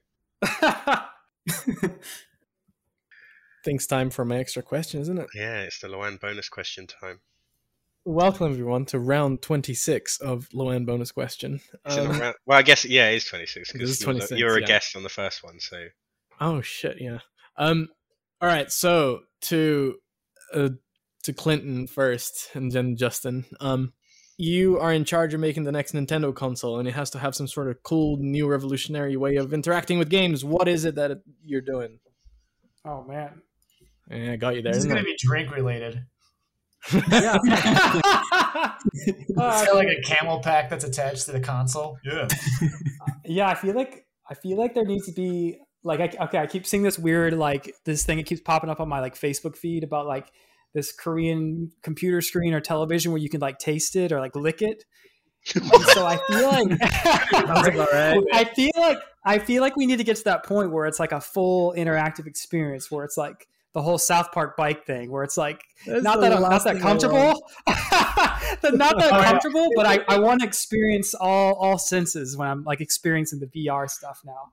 Think's 3.64 3.88
time 3.88 4.12
for 4.12 4.24
my 4.26 4.38
extra 4.38 4.62
question, 4.62 5.02
isn't 5.02 5.18
it? 5.18 5.28
yeah, 5.34 5.62
it's 5.62 5.80
the 5.80 5.88
Luan 5.88 6.18
bonus 6.18 6.50
question 6.50 6.86
time. 6.88 7.22
Welcome 8.08 8.52
everyone 8.52 8.86
to 8.88 9.00
round 9.00 9.42
26 9.42 10.20
of 10.22 10.48
Luan 10.54 10.86
bonus 10.86 11.12
question. 11.12 11.60
Is 11.88 11.98
it 11.98 12.04
not 12.04 12.12
Um, 12.16 12.20
round- 12.22 12.36
well, 12.46 12.60
I 12.60 12.62
guess 12.62 12.86
yeah, 12.86 13.10
it 13.10 13.16
is 13.16 13.26
26 13.26 13.74
It 13.74 13.82
is 13.82 13.98
because 13.98 14.00
26, 14.00 14.40
you 14.40 14.46
were 14.46 14.58
a 14.58 14.62
yeah. 14.62 14.68
guest 14.68 14.96
on 14.96 15.02
the 15.02 15.10
first 15.10 15.44
one, 15.44 15.60
so 15.60 15.88
Oh 16.40 16.62
shit, 16.62 17.02
yeah. 17.02 17.20
Um 17.58 17.88
all 18.42 18.48
right, 18.48 18.72
so 18.72 19.22
to 19.44 19.96
uh, 20.54 20.70
to 21.24 21.34
Clinton 21.34 21.88
first 21.88 22.50
and 22.54 22.72
then 22.72 22.96
Justin. 22.96 23.46
Um 23.60 23.94
you 24.38 24.78
are 24.80 24.94
in 24.94 25.04
charge 25.06 25.34
of 25.34 25.40
making 25.40 25.64
the 25.64 25.72
next 25.72 25.94
Nintendo 25.94 26.36
console 26.36 26.78
and 26.78 26.88
it 26.88 26.94
has 26.94 27.10
to 27.12 27.20
have 27.20 27.34
some 27.34 27.48
sort 27.48 27.70
of 27.72 27.82
cool 27.82 28.18
new 28.18 28.48
revolutionary 28.48 29.18
way 29.18 29.38
of 29.38 29.52
interacting 29.52 29.98
with 29.98 30.10
games. 30.10 30.46
What 30.46 30.68
is 30.68 30.86
it 30.86 30.94
that 30.96 31.10
it- 31.10 31.22
you're 31.42 31.62
doing? 31.62 32.00
oh 32.86 33.04
man. 33.04 33.42
Yeah, 34.12 34.34
I 34.34 34.36
got 34.36 34.56
you 34.56 34.62
there. 34.62 34.74
This 34.74 34.84
is 34.84 34.88
gonna 34.88 35.00
I? 35.00 35.04
be 35.06 35.18
drink 35.18 35.50
related. 35.56 36.06
Yeah. 36.92 37.38
It's 39.08 39.34
got 39.36 39.76
like 39.76 39.88
a 39.88 40.02
CamelBak 40.02 40.70
that's 40.70 40.84
attached 40.84 41.26
to 41.26 41.32
the 41.32 41.40
console. 41.40 41.98
Yeah. 42.04 42.28
yeah, 43.26 43.50
I 43.50 43.56
feel 43.56 43.76
like 43.76 44.06
I 44.30 44.36
feel 44.36 44.58
like 44.58 44.74
there 44.74 44.86
needs 44.86 45.06
to 45.08 45.12
be 45.12 45.60
like 45.86 46.00
I, 46.00 46.26
okay 46.26 46.40
i 46.40 46.48
keep 46.48 46.66
seeing 46.66 46.84
this 46.84 47.00
weird 47.00 47.34
like 47.34 47.74
this 47.86 48.04
thing 48.04 48.20
it 48.20 48.24
keeps 48.24 48.42
popping 48.42 48.70
up 48.70 48.82
on 48.82 48.90
my 48.90 49.00
like 49.00 49.16
facebook 49.16 49.56
feed 49.56 49.84
about 49.84 50.08
like 50.08 50.30
this 50.74 50.92
korean 50.92 51.72
computer 51.84 52.20
screen 52.22 52.54
or 52.54 52.60
television 52.60 53.12
where 53.12 53.22
you 53.22 53.30
can 53.30 53.40
like 53.40 53.60
taste 53.60 53.96
it 53.96 54.12
or 54.12 54.20
like 54.20 54.36
lick 54.36 54.62
it 54.62 54.84
and 55.54 55.66
so 55.94 56.06
i 56.06 56.18
feel 56.28 56.52
like 56.52 56.80
i 58.34 58.52
feel 58.56 58.72
like 58.76 58.98
i 59.24 59.38
feel 59.38 59.62
like 59.62 59.76
we 59.78 59.86
need 59.86 59.98
to 59.98 60.04
get 60.04 60.18
to 60.18 60.24
that 60.24 60.44
point 60.44 60.72
where 60.72 60.88
it's 60.88 61.00
like 61.00 61.12
a 61.12 61.22
full 61.22 61.74
interactive 61.78 62.26
experience 62.26 62.90
where 62.90 63.06
it's 63.06 63.16
like 63.16 63.48
the 63.76 63.82
whole 63.82 63.98
South 63.98 64.32
Park 64.32 64.56
bike 64.56 64.86
thing, 64.86 65.12
where 65.12 65.24
it's 65.24 65.38
like 65.38 65.62
That's 65.86 66.02
not 66.02 66.22
that 66.22 66.32
I'm 66.32 66.42
not 66.42 66.64
that 66.64 66.80
comfortable, 66.80 67.44
not 67.68 68.98
that 68.98 69.10
oh, 69.12 69.22
comfortable, 69.22 69.68
but 69.76 69.86
I, 69.86 70.00
I 70.08 70.18
want 70.18 70.42
to 70.42 70.48
experience 70.48 71.14
all 71.14 71.54
all 71.56 71.78
senses 71.78 72.38
when 72.38 72.48
I'm 72.48 72.64
like 72.64 72.80
experiencing 72.80 73.42
the 73.42 73.48
VR 73.48 73.90
stuff 73.90 74.22
now. 74.26 74.50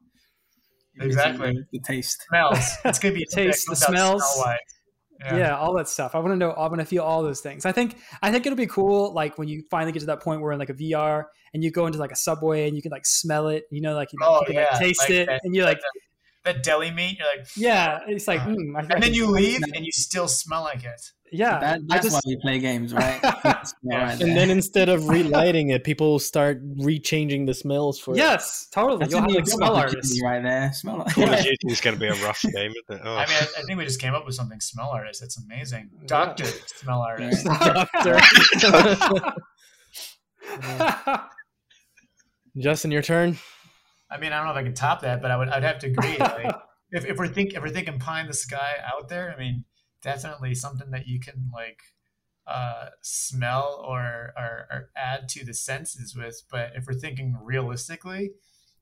Exactly. 1.00 1.56
The 1.72 1.78
taste. 1.78 2.26
Smells. 2.28 2.58
It's 2.84 2.98
gonna 2.98 3.14
be 3.14 3.24
taste, 3.24 3.68
the 3.68 3.76
smells. 3.76 4.24
Yeah. 5.24 5.36
yeah. 5.36 5.56
all 5.56 5.72
that 5.74 5.88
stuff. 5.88 6.16
I 6.16 6.18
want 6.18 6.32
to 6.32 6.36
know. 6.36 6.50
I 6.50 6.66
want 6.66 6.80
to 6.80 6.84
feel 6.84 7.04
all 7.04 7.22
those 7.22 7.40
things. 7.40 7.64
I 7.64 7.70
think. 7.70 7.96
I 8.22 8.32
think 8.32 8.44
it'll 8.44 8.56
be 8.56 8.66
cool. 8.66 9.14
Like 9.14 9.38
when 9.38 9.46
you 9.46 9.62
finally 9.70 9.92
get 9.92 10.00
to 10.00 10.06
that 10.06 10.20
point 10.20 10.40
where 10.40 10.50
in 10.50 10.58
like 10.58 10.70
a 10.70 10.74
VR 10.74 11.26
and 11.54 11.62
you 11.62 11.70
go 11.70 11.86
into 11.86 12.00
like 12.00 12.10
a 12.10 12.16
subway 12.16 12.66
and 12.66 12.74
you 12.74 12.82
can 12.82 12.90
like 12.90 13.06
smell 13.06 13.46
it. 13.46 13.66
You 13.70 13.82
know, 13.82 13.94
like 13.94 14.12
you, 14.12 14.18
know, 14.18 14.26
oh, 14.30 14.40
you 14.40 14.46
can 14.46 14.54
yeah. 14.56 14.66
like, 14.72 14.80
taste 14.80 15.00
like 15.02 15.10
it, 15.10 15.26
that, 15.28 15.42
and 15.44 15.54
you're 15.54 15.64
like. 15.64 15.78
That 16.44 16.62
deli 16.62 16.90
meat, 16.90 17.18
you're 17.18 17.28
like, 17.36 17.46
yeah, 17.56 18.00
it's 18.08 18.26
like, 18.26 18.40
mm, 18.40 18.90
and 18.90 19.02
then 19.02 19.14
you 19.14 19.30
leave 19.30 19.62
and 19.74 19.84
you 19.84 19.92
still 19.92 20.26
smell 20.26 20.62
like 20.62 20.84
it 20.84 21.00
yeah, 21.32 21.58
that, 21.60 21.80
that's 21.88 22.04
just, 22.04 22.14
why 22.14 22.20
we 22.26 22.36
play 22.42 22.58
games, 22.58 22.92
right? 22.92 23.18
right 23.84 24.20
and 24.20 24.36
then 24.36 24.50
instead 24.50 24.90
of 24.90 25.08
relighting 25.08 25.70
it, 25.70 25.82
people 25.82 26.18
start 26.18 26.62
rechanging 26.76 27.46
the 27.46 27.54
smells 27.54 27.98
for 27.98 28.14
yes, 28.14 28.66
it. 28.68 28.74
totally. 28.74 29.06
You'll 29.08 29.22
have 29.22 29.30
like 29.30 29.46
smell 29.46 29.74
artists 29.74 30.20
right 30.22 30.42
there. 30.42 30.70
Smell 30.74 30.98
artist. 30.98 31.16
Call 31.16 31.32
of 31.32 31.38
Duty 31.38 31.56
is 31.68 31.80
going 31.80 31.96
to 31.96 32.00
be 32.00 32.08
a 32.08 32.14
rough 32.22 32.42
game, 32.42 32.52
isn't 32.70 33.00
it? 33.00 33.00
Oh. 33.02 33.16
I 33.16 33.26
mean, 33.26 33.36
I, 33.40 33.46
I, 33.58 33.62
think 33.62 33.78
we 33.78 33.84
just 33.84 34.00
came 34.00 34.14
up 34.14 34.26
with 34.26 34.34
something. 34.34 34.60
Smell 34.60 34.90
artist. 34.90 35.22
It's 35.22 35.38
amazing. 35.38 35.88
Doctor 36.04 36.44
yeah. 36.44 36.50
smell 36.66 37.00
artist. 37.00 37.46
Doctor. 37.46 38.20
Justin, 42.58 42.90
your 42.90 43.02
turn. 43.02 43.38
I 44.12 44.18
mean, 44.18 44.32
I 44.32 44.36
don't 44.36 44.46
know 44.46 44.52
if 44.52 44.58
I 44.58 44.62
can 44.62 44.74
top 44.74 45.00
that, 45.02 45.22
but 45.22 45.30
I 45.30 45.36
would. 45.36 45.48
I'd 45.48 45.62
have 45.62 45.78
to 45.80 45.86
agree. 45.88 46.16
Like, 46.20 46.54
if, 46.90 47.06
if 47.06 47.16
we're 47.16 47.28
think 47.28 47.54
if 47.54 47.62
we're 47.62 47.70
thinking 47.70 47.98
pie 47.98 48.20
in 48.20 48.26
the 48.26 48.34
sky 48.34 48.74
out 48.84 49.08
there, 49.08 49.34
I 49.34 49.38
mean 49.38 49.64
definitely 50.02 50.54
something 50.54 50.90
that 50.90 51.06
you 51.06 51.20
can 51.20 51.50
like 51.52 51.80
uh, 52.46 52.86
smell 53.02 53.82
or, 53.86 54.32
or, 54.36 54.66
or 54.70 54.90
add 54.96 55.28
to 55.30 55.44
the 55.44 55.54
senses 55.54 56.14
with. 56.14 56.42
But 56.50 56.72
if 56.74 56.86
we're 56.86 56.98
thinking 56.98 57.38
realistically, 57.42 58.32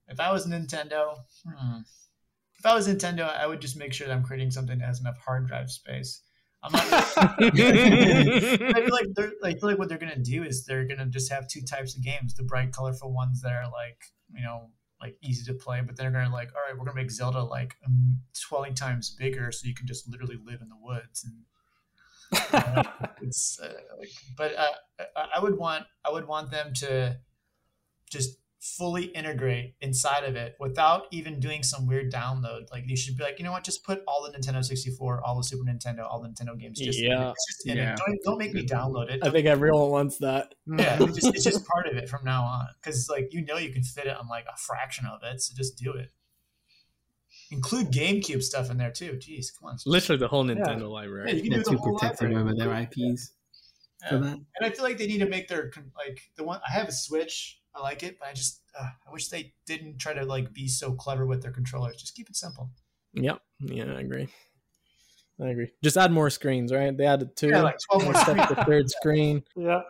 if 0.09 0.19
I 0.19 0.33
was 0.33 0.47
Nintendo, 0.47 1.17
hmm, 1.47 1.81
if 2.59 2.67
I 2.67 2.75
was 2.75 2.89
Nintendo, 2.89 3.29
I 3.29 3.47
would 3.47 3.61
just 3.61 3.77
make 3.77 3.93
sure 3.93 4.09
that 4.09 4.15
I'm 4.15 4.25
creating 4.25 4.51
something 4.51 4.79
that 4.79 4.87
has 4.87 5.01
enough 5.01 5.19
hard 5.19 5.47
drive 5.47 5.71
space. 5.71 6.23
I'm 6.63 6.73
not. 6.73 6.85
I 7.17 7.51
feel 7.51 8.93
like 8.93 9.07
they're 9.15 9.33
I 9.43 9.55
feel 9.55 9.71
like 9.71 9.79
what 9.79 9.89
they're 9.89 9.99
gonna 9.99 10.19
do 10.19 10.43
is 10.43 10.67
they're 10.67 10.87
gonna 10.87 11.07
just 11.07 11.33
have 11.33 11.49
two 11.49 11.63
types 11.63 11.97
of 11.97 12.03
games: 12.03 12.35
the 12.35 12.43
bright, 12.43 12.73
colorful 12.73 13.15
ones 13.15 13.41
that 13.41 13.53
are 13.53 13.71
like 13.71 13.97
you 14.35 14.43
know 14.43 14.69
like 15.01 15.17
easy 15.23 15.45
to 15.47 15.55
play, 15.55 15.81
but 15.81 15.97
they're 15.97 16.11
gonna 16.11 16.33
like, 16.33 16.51
all 16.55 16.63
right, 16.67 16.79
we're 16.79 16.85
gonna 16.85 16.97
make 16.97 17.11
Zelda 17.11 17.43
like 17.43 17.77
twenty 18.49 18.75
times 18.75 19.11
bigger, 19.11 19.51
so 19.53 19.67
you 19.67 19.75
can 19.75 19.87
just 19.87 20.09
literally 20.09 20.39
live 20.45 20.61
in 20.61 20.69
the 20.69 20.77
woods. 20.81 21.25
And 21.25 22.53
uh, 22.53 22.83
it's 23.23 23.59
uh, 23.61 23.73
like, 23.99 24.11
but 24.37 24.55
uh, 24.57 25.27
I 25.35 25.41
would 25.41 25.57
want 25.57 25.87
I 26.05 26.11
would 26.11 26.27
want 26.27 26.51
them 26.51 26.73
to 26.75 27.19
just 28.11 28.39
fully 28.61 29.05
integrate 29.05 29.75
inside 29.81 30.23
of 30.23 30.37
it 30.37 30.55
without 30.61 31.07
even 31.11 31.41
doing 31.41 31.63
some 31.63 31.87
weird 31.87 32.13
download. 32.13 32.71
Like 32.71 32.85
you 32.87 32.97
should 32.97 33.17
be 33.17 33.25
like, 33.25 33.39
you 33.39 33.45
know 33.45 33.53
what, 33.53 33.65
just 33.65 33.83
put 33.85 34.03
all 34.07 34.23
the 34.23 34.37
Nintendo 34.37 34.63
64, 34.63 35.23
all 35.25 35.39
the 35.39 35.45
Super 35.45 35.65
Nintendo, 35.65 36.07
all 36.09 36.21
the 36.21 36.29
Nintendo 36.29 36.59
games 36.59 36.79
just 36.79 37.01
yeah. 37.01 37.33
Just 37.49 37.63
yeah. 37.65 37.97
Don't, 37.97 38.19
don't, 38.23 38.39
make 38.39 38.53
me 38.53 38.67
download 38.67 39.11
it. 39.11 39.21
I 39.25 39.31
think 39.31 39.47
everyone 39.47 39.89
wants 39.89 40.19
that. 40.19 40.55
Yeah, 40.67 40.99
it's 41.01 41.15
just, 41.15 41.35
it's 41.35 41.45
just 41.45 41.67
part 41.67 41.87
of 41.87 41.97
it 41.97 42.09
from 42.09 42.23
now 42.25 42.43
on. 42.43 42.67
Because 42.81 43.09
like 43.09 43.33
you 43.33 43.45
know 43.45 43.57
you 43.57 43.73
can 43.73 43.83
fit 43.83 44.07
it 44.07 44.17
on 44.17 44.29
like 44.29 44.45
a 44.53 44.57
fraction 44.59 45.07
of 45.07 45.21
it, 45.23 45.41
so 45.41 45.55
just 45.57 45.79
do 45.79 45.93
it. 45.93 46.13
Include 47.51 47.91
GameCube 47.91 48.43
stuff 48.43 48.71
in 48.71 48.77
there 48.77 48.93
too. 48.93 49.13
Jeez, 49.13 49.47
come 49.59 49.71
on. 49.71 49.79
Literally 49.87 50.21
the 50.21 50.29
whole 50.29 50.45
Nintendo 50.45 50.81
yeah. 50.81 50.87
library. 50.87 51.31
Yeah, 51.31 51.37
you 51.37 51.43
can 51.43 51.51
They're 51.53 51.63
do 51.63 51.71
the 51.71 51.77
too 51.77 51.83
protective 51.83 52.33
over 52.33 52.55
their 52.55 52.73
IPs. 52.75 53.33
Yeah. 54.03 54.17
And 54.17 54.47
I 54.63 54.71
feel 54.71 54.85
like 54.85 54.99
they 54.99 55.07
need 55.07 55.19
to 55.19 55.29
make 55.29 55.49
their 55.49 55.71
like 55.97 56.21
the 56.37 56.45
one 56.45 56.61
I 56.67 56.73
have 56.73 56.89
a 56.89 56.93
Switch 56.93 57.60
I 57.75 57.81
like 57.81 58.03
it, 58.03 58.19
but 58.19 58.29
I 58.29 58.33
just 58.33 58.61
uh, 58.79 58.89
I 59.07 59.13
wish 59.13 59.29
they 59.29 59.53
didn't 59.67 59.99
try 59.99 60.13
to 60.13 60.25
like 60.25 60.53
be 60.53 60.69
so 60.69 60.93
clever 60.93 61.27
with 61.27 61.43
their 61.43 61.53
controllers. 61.53 61.97
Just 61.97 62.15
keep 62.15 62.29
it 62.29 62.37
simple. 62.37 62.71
Yep. 63.15 63.41
Yeah, 63.61 63.93
I 63.95 64.01
agree. 64.01 64.29
I 65.41 65.49
agree. 65.49 65.73
Just 65.83 65.97
add 65.97 66.13
more 66.13 66.31
screens, 66.31 66.73
right? 66.73 66.97
They 66.97 67.07
added 67.07 67.37
two. 67.37 67.49
Yeah, 67.49 67.63
like 67.63 67.79
twelve 67.91 68.05
more. 68.05 68.15
Step 68.15 68.49
the 68.49 68.65
third 68.65 68.91
screen. 68.91 69.43
Yeah. 69.57 69.83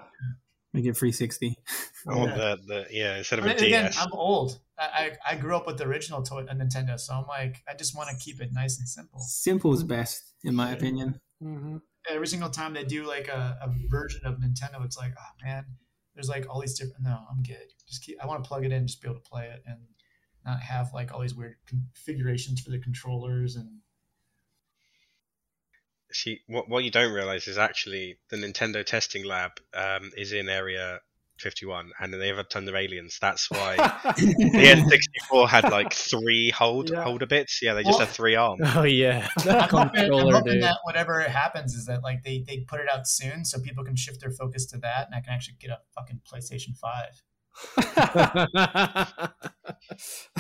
Make 0.73 0.85
it 0.85 0.97
360. 0.97 1.59
Oh, 2.07 2.27
yeah. 2.27 2.35
The, 2.37 2.59
the, 2.67 2.87
yeah, 2.93 3.17
instead 3.19 3.41
of 3.41 3.45
a 3.47 3.51
again, 3.51 3.87
DS. 3.87 3.99
I'm 4.01 4.13
old. 4.13 4.61
I, 4.79 4.85
I, 5.27 5.33
I 5.33 5.37
grew 5.37 5.57
up 5.57 5.67
with 5.67 5.79
the 5.79 5.85
original 5.85 6.23
toy, 6.23 6.47
a 6.49 6.55
Nintendo, 6.55 6.99
so 6.99 7.15
I'm 7.15 7.27
like, 7.27 7.63
I 7.69 7.75
just 7.75 7.97
want 7.97 8.09
to 8.09 8.17
keep 8.17 8.41
it 8.41 8.51
nice 8.53 8.79
and 8.79 8.89
simple. 8.89 9.19
Simple 9.19 9.75
is 9.75 9.83
best, 9.83 10.33
in 10.45 10.55
my 10.55 10.71
opinion. 10.71 11.21
Mm-hmm. 11.43 11.79
Every 12.09 12.29
single 12.29 12.51
time 12.51 12.73
they 12.73 12.85
do 12.85 13.05
like 13.05 13.27
a, 13.27 13.59
a 13.61 13.89
version 13.89 14.21
of 14.25 14.37
Nintendo, 14.37 14.85
it's 14.85 14.97
like, 14.97 15.13
oh 15.19 15.45
man, 15.45 15.65
there's 16.21 16.29
like 16.29 16.47
all 16.51 16.61
these 16.61 16.79
different. 16.79 17.05
No, 17.05 17.19
I'm 17.31 17.43
good. 17.43 17.73
Just 17.89 18.05
keep. 18.05 18.23
I 18.23 18.27
want 18.27 18.45
to 18.45 18.49
plug 18.49 18.65
it 18.65 18.73
in, 18.73 18.87
just 18.87 19.01
be 19.01 19.09
able 19.09 19.21
to 19.21 19.29
play 19.29 19.47
it, 19.47 19.63
and 19.67 19.79
not 20.45 20.61
have 20.61 20.93
like 20.93 21.13
all 21.13 21.21
these 21.21 21.35
weird 21.35 21.57
configurations 21.67 22.61
for 22.61 22.71
the 22.71 22.79
controllers 22.79 23.57
and. 23.57 23.69
See, 26.13 26.41
what 26.47 26.69
what 26.69 26.85
you 26.85 26.91
don't 26.91 27.13
realize 27.13 27.49
is 27.49 27.57
actually 27.57 28.19
the 28.29 28.37
Nintendo 28.37 28.85
testing 28.85 29.25
lab 29.25 29.53
um, 29.73 30.11
is 30.17 30.33
in 30.33 30.49
area 30.49 31.01
51 31.41 31.91
and 32.01 32.15
they 32.15 32.29
have 32.29 32.39
a 32.39 32.45
ton 32.45 32.69
of 32.69 32.75
aliens. 32.75 33.19
That's 33.21 33.51
why 33.51 33.77
the 33.77 35.01
N64 35.33 35.49
had 35.49 35.71
like 35.71 35.93
three 35.93 36.51
hold 36.51 36.91
yeah. 36.91 37.03
holder 37.03 37.27
bits. 37.27 37.61
Yeah, 37.63 37.75
they 37.75 37.83
just 37.83 37.99
well, 37.99 38.07
had 38.07 38.15
three 38.15 38.37
arms. 38.37 38.61
Oh 38.75 38.83
yeah, 38.83 39.29
that 39.45 39.69
controller, 39.71 40.37
I'm 40.37 40.43
hoping 40.43 40.61
that 40.61 40.79
whatever 40.85 41.21
happens 41.21 41.75
is 41.75 41.87
that 41.87 42.03
like 42.03 42.23
they 42.23 42.45
they 42.47 42.61
put 42.61 42.81
it 42.81 42.87
out 42.93 43.09
soon 43.09 43.45
so 43.45 43.59
people 43.61 43.85
can 43.85 43.97
shift 43.97 44.21
their 44.21 44.31
focus 44.31 44.67
to 44.67 44.79
that 44.79 45.07
and 45.07 45.15
I 45.15 45.21
can 45.21 45.33
actually 45.33 45.57
get 45.59 45.71
a 45.71 45.79
fucking 45.95 46.21
PlayStation 46.31 46.77
5. 46.77 47.23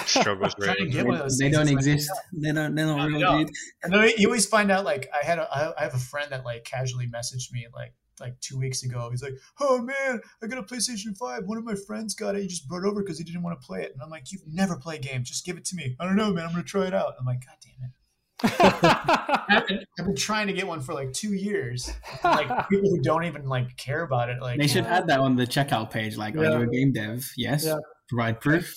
Struggles 0.07 0.55
really. 0.59 0.90
They 0.90 1.51
don't 1.51 1.68
exist. 1.68 2.11
They 2.32 2.53
don't. 2.53 2.74
They 2.74 2.82
don't 2.82 3.12
really. 3.12 3.46
And 3.82 3.92
then 3.92 4.11
you 4.16 4.29
always 4.29 4.46
find 4.46 4.70
out. 4.70 4.84
Like 4.84 5.08
I 5.12 5.25
had, 5.25 5.38
a, 5.38 5.75
I 5.79 5.83
have 5.83 5.95
a 5.95 5.99
friend 5.99 6.30
that 6.33 6.45
like 6.45 6.64
casually 6.64 7.07
messaged 7.08 7.53
me 7.53 7.66
like 7.75 7.95
like 8.21 8.38
two 8.41 8.59
weeks 8.59 8.83
ago. 8.83 9.09
He's 9.11 9.22
like, 9.22 9.34
"Oh 9.61 9.80
man, 9.80 10.21
I 10.42 10.47
got 10.47 10.59
a 10.59 10.63
PlayStation 10.63 11.17
Five. 11.17 11.45
One 11.47 11.59
of 11.59 11.64
my 11.64 11.75
friends 11.87 12.14
got 12.14 12.34
it. 12.34 12.42
He 12.42 12.49
just 12.49 12.68
brought 12.68 12.84
it 12.84 12.88
over 12.88 13.03
because 13.03 13.18
he 13.18 13.25
didn't 13.25 13.42
want 13.42 13.61
to 13.61 13.67
play 13.67 13.83
it." 13.83 13.92
And 13.92 14.03
I'm 14.03 14.11
like, 14.11 14.33
"You've 14.33 14.47
never 14.47 14.76
played 14.76 15.03
games. 15.03 15.29
Just 15.29 15.45
give 15.45 15.57
it 15.57 15.64
to 15.67 15.76
me." 15.76 15.97
I 15.99 16.05
don't 16.05 16.17
know, 16.17 16.33
man. 16.33 16.47
I'm 16.47 16.53
gonna 16.53 16.64
try 16.64 16.87
it 16.87 16.95
out. 16.95 17.14
I'm 17.18 17.26
like, 17.26 17.45
"God 17.45 17.57
damn 17.63 17.88
it." 17.88 17.95
I've, 19.51 19.67
been, 19.67 19.84
I've, 19.99 20.07
been, 20.07 20.17
trying 20.17 20.47
to 20.47 20.53
get 20.53 20.67
one 20.67 20.80
for 20.80 20.95
like 20.95 21.13
two 21.13 21.34
years. 21.34 21.92
Like 22.25 22.49
people 22.71 22.91
who 22.91 23.01
don't 23.03 23.25
even 23.25 23.47
like 23.47 23.76
care 23.76 24.03
about 24.03 24.30
it. 24.30 24.41
Like 24.41 24.59
they 24.59 24.67
should 24.67 24.87
add 24.87 25.07
that 25.09 25.21
on 25.21 25.37
the 25.37 25.47
checkout 25.47 25.91
page. 25.91 26.17
Like, 26.17 26.34
yeah. 26.34 26.42
are 26.42 26.59
you 26.59 26.63
a 26.63 26.67
game 26.67 26.92
dev? 26.92 27.30
Yes. 27.37 27.64
Yeah. 27.64 27.76
Provide 28.09 28.41
proof. 28.41 28.75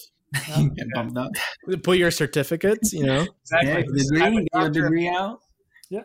Yeah. 0.48 0.68
get 0.76 0.88
bumped 0.94 1.18
up. 1.18 1.32
Put 1.84 1.98
your 1.98 2.12
certificates. 2.12 2.92
You 2.92 3.06
know. 3.06 3.28
Exactly. 3.44 3.86
Yeah, 3.96 4.04
degree. 4.04 4.48
Get 4.52 4.62
your 4.62 4.70
degree 4.70 5.08
out. 5.08 5.40
Yeah, 5.94 6.02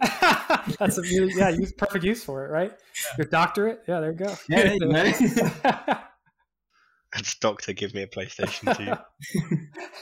that's 0.78 0.98
a 0.98 1.02
really, 1.02 1.32
yeah, 1.34 1.48
use 1.48 1.72
perfect 1.72 2.04
use 2.04 2.22
for 2.22 2.44
it, 2.44 2.50
right? 2.50 2.70
Yeah. 2.70 3.14
Your 3.16 3.26
doctorate, 3.28 3.84
yeah, 3.88 4.00
there 4.00 4.12
you 4.12 4.18
go. 4.18 4.34
Yeah, 4.46 4.72
you 4.74 4.86
That's 7.10 7.34
doctor. 7.40 7.72
Give 7.72 7.94
me 7.94 8.02
a 8.02 8.06
PlayStation 8.06 8.76
Two. 8.76 8.92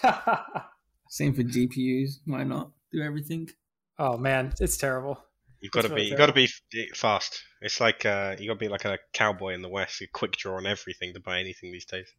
Same 1.09 1.35
for 1.35 1.45
GPUs. 1.45 2.19
Why 2.25 2.43
not 2.43 2.73
do 2.91 3.01
everything? 3.01 3.49
Oh 3.97 4.17
man, 4.17 4.53
it's 4.59 4.77
terrible. 4.77 5.23
You've 5.61 5.71
got 5.71 5.83
to 5.83 5.95
be, 5.95 6.03
you 6.03 6.17
got 6.17 6.27
to 6.27 6.33
be 6.33 6.49
fast. 6.93 7.45
It's 7.61 7.81
like 7.81 8.05
uh, 8.05 8.35
you 8.41 8.49
got 8.49 8.55
to 8.55 8.59
be 8.59 8.69
like 8.69 8.87
a 8.87 8.99
cowboy 9.13 9.55
in 9.55 9.63
the 9.63 9.69
West. 9.69 10.01
You 10.01 10.09
quick 10.13 10.33
draw 10.33 10.57
on 10.57 10.67
everything 10.67 11.15
to 11.15 11.21
buy 11.21 11.39
anything 11.39 11.71
these 11.71 11.85
days. 11.85 12.13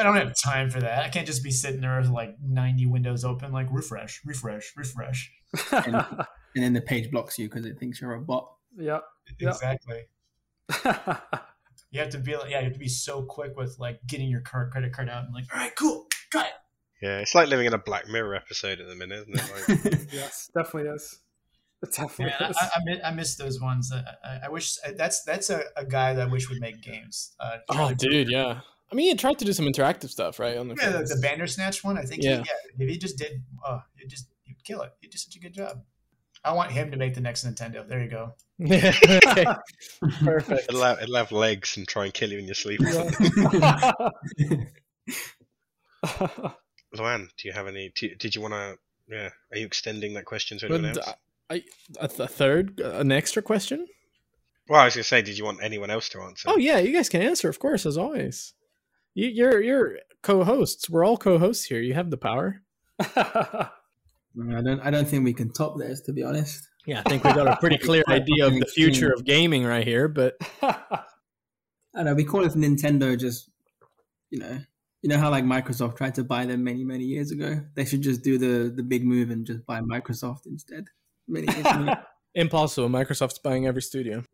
I 0.00 0.02
don't 0.02 0.16
have 0.16 0.34
time 0.44 0.68
for 0.68 0.80
that. 0.80 1.04
I 1.04 1.08
can't 1.10 1.26
just 1.26 1.44
be 1.44 1.52
sitting 1.52 1.80
there 1.80 2.00
with 2.00 2.10
like 2.10 2.36
90 2.44 2.86
windows 2.86 3.24
open, 3.24 3.52
like 3.52 3.68
refresh, 3.70 4.20
refresh, 4.24 4.72
refresh. 4.76 5.30
And, 6.58 6.64
and 6.64 6.74
then 6.76 6.82
the 6.82 6.86
page 6.86 7.10
blocks 7.10 7.38
you 7.38 7.48
because 7.48 7.64
it 7.64 7.78
thinks 7.78 8.00
you're 8.00 8.14
a 8.14 8.20
bot. 8.20 8.52
Yep. 8.76 9.04
Exactly. 9.40 10.02
you 11.90 12.00
have 12.00 12.10
to 12.10 12.18
be 12.18 12.36
like, 12.36 12.50
yeah, 12.50 12.58
you 12.58 12.64
have 12.64 12.72
to 12.72 12.78
be 12.78 12.88
so 12.88 13.22
quick 13.22 13.56
with 13.56 13.78
like 13.78 14.00
getting 14.06 14.28
your 14.28 14.40
card, 14.40 14.70
credit 14.70 14.92
card 14.92 15.08
out 15.08 15.24
and 15.24 15.34
like, 15.34 15.44
all 15.54 15.60
right, 15.60 15.74
cool, 15.76 16.06
got 16.30 16.46
it. 16.46 16.52
Yeah, 17.00 17.20
it's 17.20 17.34
like 17.34 17.48
living 17.48 17.66
in 17.66 17.74
a 17.74 17.78
Black 17.78 18.08
Mirror 18.08 18.34
episode 18.34 18.80
at 18.80 18.88
the 18.88 18.96
minute, 18.96 19.28
isn't 19.28 19.34
it? 19.36 19.84
Like... 19.84 20.08
yes, 20.12 20.50
definitely 20.52 20.90
is. 20.90 21.20
It 21.80 21.92
definitely 21.92 22.34
yeah, 22.40 22.50
is. 22.50 22.56
I, 22.60 22.64
I, 22.64 22.80
miss, 22.84 22.98
I, 23.04 23.10
miss, 23.12 23.36
those 23.36 23.60
ones. 23.60 23.92
I, 23.92 24.46
I 24.46 24.48
wish 24.48 24.76
that's 24.96 25.22
that's 25.22 25.48
a, 25.48 25.62
a, 25.76 25.84
guy 25.84 26.12
that 26.12 26.26
I 26.26 26.30
wish 26.30 26.48
would 26.48 26.60
make 26.60 26.82
games. 26.82 27.36
Uh, 27.38 27.58
oh, 27.68 27.94
dude, 27.94 28.28
yeah. 28.28 28.62
I 28.90 28.94
mean, 28.96 29.10
he 29.10 29.14
tried 29.14 29.38
to 29.38 29.44
do 29.44 29.52
some 29.52 29.66
interactive 29.66 30.08
stuff, 30.08 30.40
right? 30.40 30.56
On 30.56 30.66
the 30.66 30.74
yeah, 30.74 30.90
the, 30.90 31.04
the 31.04 31.20
Bandersnatch 31.22 31.84
one. 31.84 31.96
I 31.96 32.02
think. 32.02 32.24
Yeah. 32.24 32.38
He, 32.38 32.48
yeah. 32.48 32.84
If 32.84 32.88
he 32.88 32.98
just 32.98 33.16
did, 33.16 33.44
uh, 33.64 33.78
it 33.96 34.10
just 34.10 34.26
kill 34.64 34.82
it. 34.82 34.90
He 35.00 35.06
did 35.06 35.20
such 35.20 35.36
a 35.36 35.40
good 35.40 35.54
job. 35.54 35.84
I 36.44 36.52
want 36.52 36.70
him 36.70 36.90
to 36.90 36.96
make 36.96 37.14
the 37.14 37.20
next 37.20 37.44
Nintendo. 37.44 37.86
There 37.86 38.02
you 38.02 38.08
go. 38.08 38.34
okay. 38.62 39.44
Perfect. 40.24 40.68
It'll 40.68 40.82
have, 40.82 41.02
it'll 41.02 41.16
have 41.16 41.32
legs 41.32 41.76
and 41.76 41.86
try 41.86 42.04
and 42.06 42.14
kill 42.14 42.30
you 42.30 42.38
in 42.38 42.46
your 42.46 42.54
sleep. 42.54 42.80
Luan, 46.96 47.28
do 47.36 47.48
you 47.48 47.52
have 47.52 47.66
any? 47.66 47.92
Do, 47.94 48.14
did 48.14 48.34
you 48.34 48.40
want 48.42 48.54
to? 48.54 48.78
Yeah, 49.10 49.30
are 49.52 49.58
you 49.58 49.66
extending 49.66 50.14
that 50.14 50.24
question 50.26 50.58
to 50.58 50.66
anyone 50.66 50.92
But, 50.94 50.98
else? 50.98 51.08
uh, 51.08 51.12
I, 51.50 51.64
a, 51.98 52.08
th- 52.08 52.20
a 52.20 52.28
third, 52.28 52.78
an 52.80 53.10
extra 53.10 53.42
question? 53.42 53.86
Well, 54.68 54.80
I 54.80 54.84
was 54.84 54.94
going 54.94 55.02
to 55.02 55.08
say, 55.08 55.22
did 55.22 55.38
you 55.38 55.46
want 55.46 55.60
anyone 55.62 55.88
else 55.90 56.10
to 56.10 56.20
answer? 56.20 56.48
Oh 56.50 56.58
yeah, 56.58 56.78
you 56.78 56.92
guys 56.92 57.08
can 57.08 57.22
answer, 57.22 57.48
of 57.48 57.58
course, 57.58 57.86
as 57.86 57.96
always. 57.96 58.52
You, 59.14 59.28
you're 59.28 59.60
you're 59.62 59.98
co-hosts. 60.22 60.90
We're 60.90 61.04
all 61.04 61.16
co-hosts 61.16 61.64
here. 61.64 61.80
You 61.80 61.94
have 61.94 62.10
the 62.10 62.18
power. 62.18 62.62
I 64.36 64.62
don't. 64.62 64.80
I 64.80 64.90
don't 64.90 65.06
think 65.06 65.24
we 65.24 65.32
can 65.32 65.52
top 65.52 65.78
this, 65.78 66.00
to 66.02 66.12
be 66.12 66.22
honest. 66.22 66.68
Yeah, 66.86 67.02
I 67.04 67.08
think 67.08 67.24
we've 67.24 67.34
got 67.34 67.48
a 67.48 67.56
pretty 67.56 67.78
clear 67.86 68.04
idea 68.08 68.46
of 68.46 68.54
the 68.54 68.66
future 68.66 69.12
of 69.12 69.24
gaming 69.24 69.64
right 69.64 69.86
here. 69.86 70.08
But 70.08 70.36
I 70.62 71.04
don't 71.94 72.04
know 72.06 72.14
we 72.14 72.24
call 72.24 72.44
it 72.44 72.52
Nintendo. 72.52 73.18
Just 73.18 73.50
you 74.30 74.38
know, 74.38 74.58
you 75.02 75.08
know 75.08 75.18
how 75.18 75.30
like 75.30 75.44
Microsoft 75.44 75.96
tried 75.96 76.14
to 76.16 76.24
buy 76.24 76.46
them 76.46 76.64
many 76.64 76.84
many 76.84 77.04
years 77.04 77.30
ago. 77.30 77.62
They 77.74 77.84
should 77.84 78.02
just 78.02 78.22
do 78.22 78.38
the 78.38 78.70
the 78.70 78.82
big 78.82 79.04
move 79.04 79.30
and 79.30 79.46
just 79.46 79.66
buy 79.66 79.80
Microsoft 79.80 80.46
instead. 80.46 80.86
Many 81.26 81.52
years 81.52 81.66
ago. 81.66 81.94
impossible. 82.34 82.88
Microsoft's 82.88 83.38
buying 83.38 83.66
every 83.66 83.82
studio. 83.82 84.24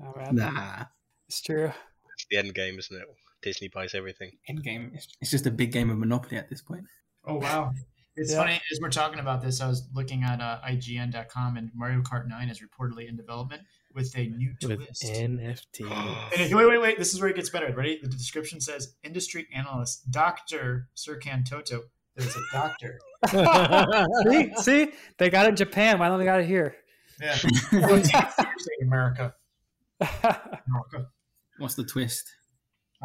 Oh, 0.00 0.12
nah, 0.32 0.84
It's 1.28 1.40
true. 1.40 1.72
It's 2.14 2.26
the 2.30 2.36
end 2.36 2.54
game, 2.54 2.78
isn't 2.78 2.96
it? 2.96 3.06
Disney 3.42 3.68
buys 3.68 3.94
everything. 3.94 4.32
end 4.48 4.62
game. 4.62 4.92
It's 5.20 5.30
just 5.30 5.46
a 5.46 5.50
big 5.50 5.72
game 5.72 5.90
of 5.90 5.98
Monopoly 5.98 6.36
at 6.36 6.48
this 6.48 6.62
point. 6.62 6.84
Oh 7.26 7.36
wow. 7.36 7.72
It's 8.16 8.30
Yeah. 8.32 8.38
funny 8.38 8.60
as 8.72 8.78
we're 8.80 8.90
talking 8.90 9.18
about 9.18 9.42
this. 9.42 9.60
I 9.60 9.66
was 9.66 9.88
looking 9.92 10.22
at 10.22 10.40
uh, 10.40 10.60
IGN.com 10.68 11.56
and 11.56 11.70
Mario 11.74 12.00
Kart 12.00 12.28
9 12.28 12.48
is 12.48 12.60
reportedly 12.60 13.08
in 13.08 13.16
development 13.16 13.62
with 13.94 14.16
a 14.16 14.26
new 14.28 14.54
With 14.62 14.76
twist. 14.78 15.02
NFT. 15.04 16.28
And 16.38 16.54
wait, 16.54 16.66
wait, 16.66 16.80
wait! 16.80 16.98
This 16.98 17.12
is 17.14 17.20
where 17.20 17.30
it 17.30 17.36
gets 17.36 17.50
better. 17.50 17.72
Ready? 17.74 17.98
The 18.02 18.08
description 18.08 18.60
says 18.60 18.94
industry 19.02 19.46
analyst 19.54 20.10
Doctor 20.10 20.88
Serkan 20.96 21.48
Toto. 21.48 21.82
There's 22.16 22.36
a 22.36 22.40
doctor. 22.52 22.98
see, 24.30 24.52
see, 24.56 24.92
they 25.18 25.30
got 25.30 25.46
it 25.46 25.50
in 25.50 25.56
Japan. 25.56 25.98
Why 25.98 26.08
don't 26.08 26.18
they 26.20 26.24
got 26.24 26.40
it 26.40 26.46
here? 26.46 26.76
Yeah. 27.20 27.36
Don't 27.72 28.04
take 28.04 28.22
it 28.22 28.32
seriously, 28.32 28.74
America. 28.82 29.34
America. 30.00 31.08
What's 31.58 31.74
the 31.74 31.84
twist? 31.84 32.24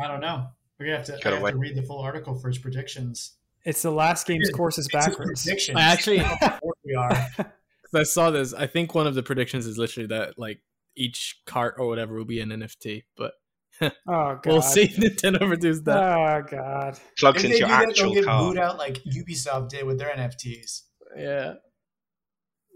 I 0.01 0.07
don't 0.07 0.21
know. 0.21 0.47
We're 0.79 0.85
gonna 0.87 0.97
have 0.97 1.05
to, 1.07 1.13
I 1.27 1.35
have 1.39 1.49
to 1.51 1.57
read 1.57 1.75
the 1.75 1.81
full 1.83 1.99
article 1.99 2.35
for 2.35 2.47
his 2.49 2.57
predictions. 2.57 3.37
It's 3.65 3.81
the 3.81 3.91
last 3.91 4.25
game's 4.27 4.49
courses 4.51 4.87
It's 4.87 4.95
his 4.95 5.05
backwards. 5.15 5.43
predictions. 5.43 5.77
I 5.77 5.81
actually- 5.81 6.19
What 6.61 6.77
we 6.85 6.95
are. 6.95 7.27
I 7.95 8.03
saw 8.03 8.29
this. 8.31 8.53
I 8.53 8.67
think 8.67 8.93
one 8.93 9.07
of 9.07 9.15
the 9.15 9.23
predictions 9.23 9.65
is 9.65 9.77
literally 9.77 10.07
that 10.07 10.37
like 10.37 10.61
each 10.95 11.39
cart 11.45 11.75
or 11.79 11.87
whatever 11.87 12.13
will 12.15 12.25
be 12.25 12.39
an 12.39 12.49
NFT. 12.49 13.03
But 13.17 13.33
Oh 13.81 13.91
god. 14.07 14.45
we'll 14.45 14.61
see 14.61 14.83
if 14.83 14.95
Nintendo 14.97 15.41
ever 15.41 15.55
that. 15.85 15.97
Oh 15.97 16.43
god. 16.49 16.99
Plugs 17.17 17.43
If 17.43 17.51
into 17.51 17.55
they 17.55 17.59
your 17.59 17.67
do 17.67 17.71
that, 17.73 17.79
they'll 17.79 17.89
actual 17.89 18.13
get 18.13 18.25
car. 18.25 18.41
booed 18.43 18.57
out 18.59 18.77
like 18.77 18.99
Ubisoft 19.05 19.69
did 19.69 19.85
with 19.85 19.97
their 19.97 20.09
NFTs. 20.09 20.81
Yeah. 21.17 21.53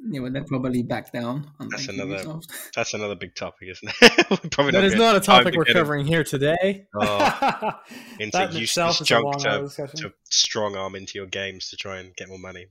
Yeah, 0.05 0.19
well, 0.19 0.31
they're 0.31 0.43
probably 0.43 0.83
back 0.83 1.13
down. 1.13 1.49
On 1.59 1.69
That's 1.69 1.87
another- 1.87 2.17
Ubisoft. 2.17 2.71
That's 2.75 2.93
another 2.93 3.15
big 3.15 3.35
topic, 3.35 3.69
isn't 3.69 3.89
it? 4.01 4.29
We 4.43 4.49
Probably 4.49 4.71
That 4.73 4.79
don't 4.79 4.83
is 4.85 4.93
get 4.93 4.99
not 4.99 5.15
a 5.15 5.19
topic 5.21 5.53
to 5.53 5.57
we're 5.59 5.63
get 5.65 5.75
in- 5.77 5.81
covering 5.81 6.05
here 6.05 6.23
today. 6.23 6.87
Oh, 6.93 7.71
into 8.19 8.37
that 8.37 8.51
in 8.51 8.57
useless 8.57 8.99
itself 8.99 9.01
is 9.01 9.07
junk 9.07 9.37
to, 9.77 9.87
to 10.01 10.13
strong 10.29 10.75
arm 10.75 10.95
into 10.95 11.13
your 11.17 11.27
games 11.27 11.69
to 11.69 11.77
try 11.77 11.99
and 11.99 12.13
get 12.15 12.27
more 12.27 12.39
money. 12.39 12.67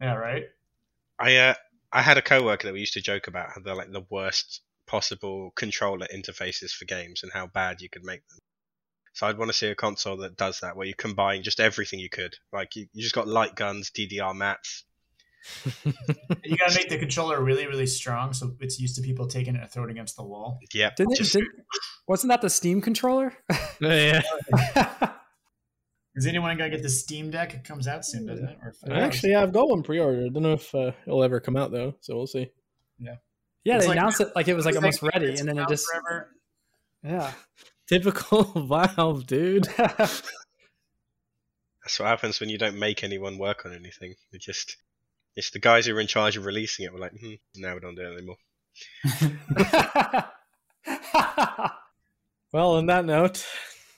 Yeah, 0.00 0.14
right. 0.14 0.44
I 1.18 1.36
uh, 1.36 1.54
I 1.92 2.02
had 2.02 2.18
a 2.18 2.22
coworker 2.22 2.66
that 2.66 2.74
we 2.74 2.80
used 2.80 2.94
to 2.94 3.00
joke 3.00 3.28
about 3.28 3.50
how 3.54 3.60
they're 3.62 3.74
like 3.74 3.92
the 3.92 4.04
worst 4.10 4.60
possible 4.86 5.52
controller 5.56 6.06
interfaces 6.14 6.70
for 6.72 6.84
games 6.84 7.22
and 7.22 7.32
how 7.32 7.46
bad 7.46 7.80
you 7.80 7.88
could 7.88 8.04
make 8.04 8.26
them. 8.28 8.38
So 9.14 9.26
I'd 9.26 9.38
want 9.38 9.50
to 9.50 9.56
see 9.56 9.68
a 9.68 9.74
console 9.74 10.16
that 10.18 10.36
does 10.36 10.60
that, 10.60 10.76
where 10.76 10.86
you 10.86 10.94
combine 10.94 11.42
just 11.42 11.60
everything 11.60 11.98
you 12.00 12.08
could. 12.10 12.34
Like 12.52 12.76
you, 12.76 12.86
you 12.92 13.02
just 13.02 13.14
got 13.14 13.28
light 13.28 13.54
guns, 13.54 13.90
DDR 13.90 14.34
mats. 14.34 14.84
You 15.84 16.56
gotta 16.56 16.74
make 16.74 16.88
the 16.88 16.98
controller 16.98 17.42
really, 17.42 17.66
really 17.66 17.86
strong 17.86 18.32
so 18.32 18.54
it's 18.60 18.78
used 18.80 18.96
to 18.96 19.02
people 19.02 19.26
taking 19.26 19.54
it 19.56 19.60
and 19.62 19.70
throwing 19.70 19.90
it 19.90 19.92
against 19.92 20.16
the 20.16 20.22
wall. 20.24 20.58
Yeah. 20.72 20.90
Didn't 20.96 21.12
it, 21.12 21.16
just- 21.18 21.32
didn't, 21.32 21.48
wasn't 22.06 22.30
that 22.30 22.40
the 22.42 22.50
Steam 22.50 22.80
controller? 22.80 23.32
yeah. 23.80 24.22
Is 26.14 26.26
anyone 26.26 26.56
gonna 26.58 26.70
get 26.70 26.82
the 26.82 26.88
Steam 26.90 27.30
Deck? 27.30 27.54
It 27.54 27.64
comes 27.64 27.88
out 27.88 28.04
soon, 28.04 28.26
doesn't 28.26 28.46
it? 28.46 28.58
Or 28.62 28.92
Actually, 28.94 29.34
I've 29.34 29.52
got 29.52 29.68
one 29.68 29.82
pre-ordered. 29.82 30.26
I 30.26 30.28
don't 30.28 30.42
know 30.42 30.52
if 30.52 30.74
uh, 30.74 30.92
it'll 31.06 31.22
ever 31.24 31.40
come 31.40 31.56
out 31.56 31.70
though, 31.72 31.94
so 32.00 32.14
we'll 32.16 32.26
see. 32.26 32.50
yeah, 32.98 33.14
It's 33.64 33.84
they 33.84 33.88
like- 33.88 33.96
announced 33.98 34.20
it 34.20 34.28
like 34.36 34.46
it 34.48 34.54
was 34.54 34.66
like 34.66 34.76
almost 34.76 35.02
like- 35.02 35.14
ready, 35.14 35.38
and 35.38 35.48
then 35.48 35.58
it 35.58 35.68
just 35.68 35.86
forever. 35.90 36.28
yeah. 37.02 37.32
Typical 37.88 38.42
Valve, 38.68 39.26
dude. 39.26 39.64
That's 39.76 40.22
what 41.98 42.06
happens 42.08 42.38
when 42.40 42.48
you 42.48 42.58
don't 42.58 42.78
make 42.78 43.02
anyone 43.02 43.38
work 43.38 43.66
on 43.66 43.72
anything. 43.74 44.14
It 44.32 44.40
just 44.40 44.76
it's 45.36 45.50
the 45.50 45.58
guys 45.58 45.86
who 45.86 45.96
are 45.96 46.00
in 46.00 46.06
charge 46.06 46.36
of 46.36 46.44
releasing 46.46 46.84
it. 46.84 46.92
We're 46.92 47.00
like, 47.00 47.12
hmm, 47.18 47.34
now 47.56 47.74
we 47.74 47.80
don't 47.80 47.94
do 47.94 48.02
it 48.02 48.16
anymore. 48.16 48.36
Well, 52.52 52.72
on 52.76 52.86
that 52.86 53.06
note, 53.06 53.46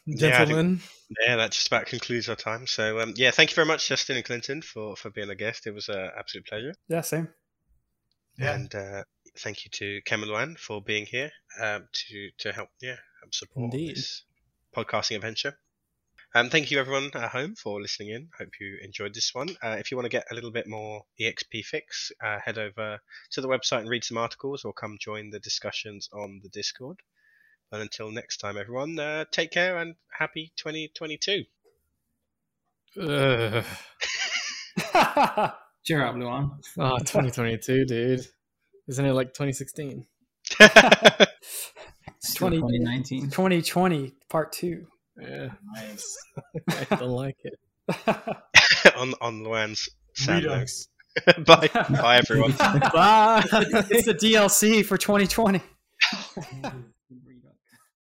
Yeah, 0.06 0.16
think- 0.38 0.48
gentlemen, 0.48 0.80
Yeah, 1.26 1.36
that 1.36 1.50
just 1.50 1.66
about 1.66 1.86
concludes 1.86 2.28
our 2.28 2.36
time. 2.36 2.66
So 2.68 3.00
um, 3.00 3.12
yeah, 3.16 3.32
thank 3.32 3.50
you 3.50 3.56
very 3.56 3.66
much, 3.66 3.88
Justin 3.88 4.16
and 4.16 4.24
Clinton, 4.24 4.62
for 4.62 4.94
for 4.96 5.10
being 5.10 5.28
a 5.30 5.34
guest. 5.34 5.66
It 5.66 5.72
was 5.74 5.88
an 5.88 6.10
absolute 6.16 6.46
pleasure. 6.46 6.74
yeah, 6.88 7.00
same. 7.00 7.28
Yeah. 8.38 8.54
And 8.54 8.72
uh, 8.74 9.02
thank 9.38 9.64
you 9.64 9.70
to 9.72 10.00
Kem 10.06 10.22
and 10.22 10.30
Luan 10.30 10.54
for 10.56 10.80
being 10.82 11.04
here 11.06 11.30
um, 11.60 11.88
to 11.92 12.30
to 12.38 12.52
help 12.52 12.68
yeah 12.80 12.96
help 13.22 13.34
support 13.34 13.72
Indeed. 13.74 13.96
this 13.96 14.22
podcasting 14.76 15.16
adventure. 15.16 15.58
Um, 16.36 16.50
thank 16.50 16.72
you 16.72 16.80
everyone 16.80 17.12
at 17.14 17.30
home 17.30 17.54
for 17.54 17.80
listening 17.80 18.08
in. 18.08 18.28
Hope 18.36 18.48
you 18.60 18.76
enjoyed 18.82 19.14
this 19.14 19.32
one. 19.32 19.50
Uh, 19.62 19.76
if 19.78 19.92
you 19.92 19.96
want 19.96 20.06
to 20.06 20.10
get 20.10 20.26
a 20.32 20.34
little 20.34 20.50
bit 20.50 20.66
more 20.66 21.04
EXP 21.20 21.64
fix, 21.64 22.10
uh, 22.20 22.40
head 22.44 22.58
over 22.58 22.98
to 23.30 23.40
the 23.40 23.46
website 23.46 23.78
and 23.78 23.88
read 23.88 24.02
some 24.02 24.18
articles, 24.18 24.64
or 24.64 24.72
come 24.72 24.96
join 25.00 25.30
the 25.30 25.38
discussions 25.38 26.08
on 26.12 26.40
the 26.42 26.48
Discord. 26.48 26.98
And 27.70 27.80
until 27.82 28.10
next 28.10 28.38
time, 28.38 28.58
everyone, 28.58 28.98
uh, 28.98 29.26
take 29.30 29.52
care 29.52 29.78
and 29.78 29.94
happy 30.10 30.52
2022. 30.56 31.44
Ugh. 33.00 33.64
Cheer 35.84 36.04
up, 36.04 36.16
Luan. 36.16 36.58
oh, 36.80 36.98
2022, 36.98 37.84
dude. 37.84 38.26
Isn't 38.88 39.06
it 39.06 39.12
like 39.12 39.34
2016? 39.34 40.04
20, 40.50 40.74
2019. 42.58 43.30
2020, 43.30 44.14
part 44.28 44.50
two. 44.50 44.88
Yeah, 45.20 45.48
Nice. 45.74 46.16
I 46.90 46.96
don't 46.96 47.10
like 47.10 47.36
it. 47.44 47.58
on 48.96 49.14
on 49.20 49.44
Luan's 49.44 49.88
sad 50.14 50.44
bye, 51.46 51.68
bye 51.90 52.16
everyone. 52.16 52.52
Bye. 52.52 53.44
it's 53.90 54.06
the 54.06 54.14
DLC 54.14 54.84
for 54.84 54.96
2020. 54.96 55.62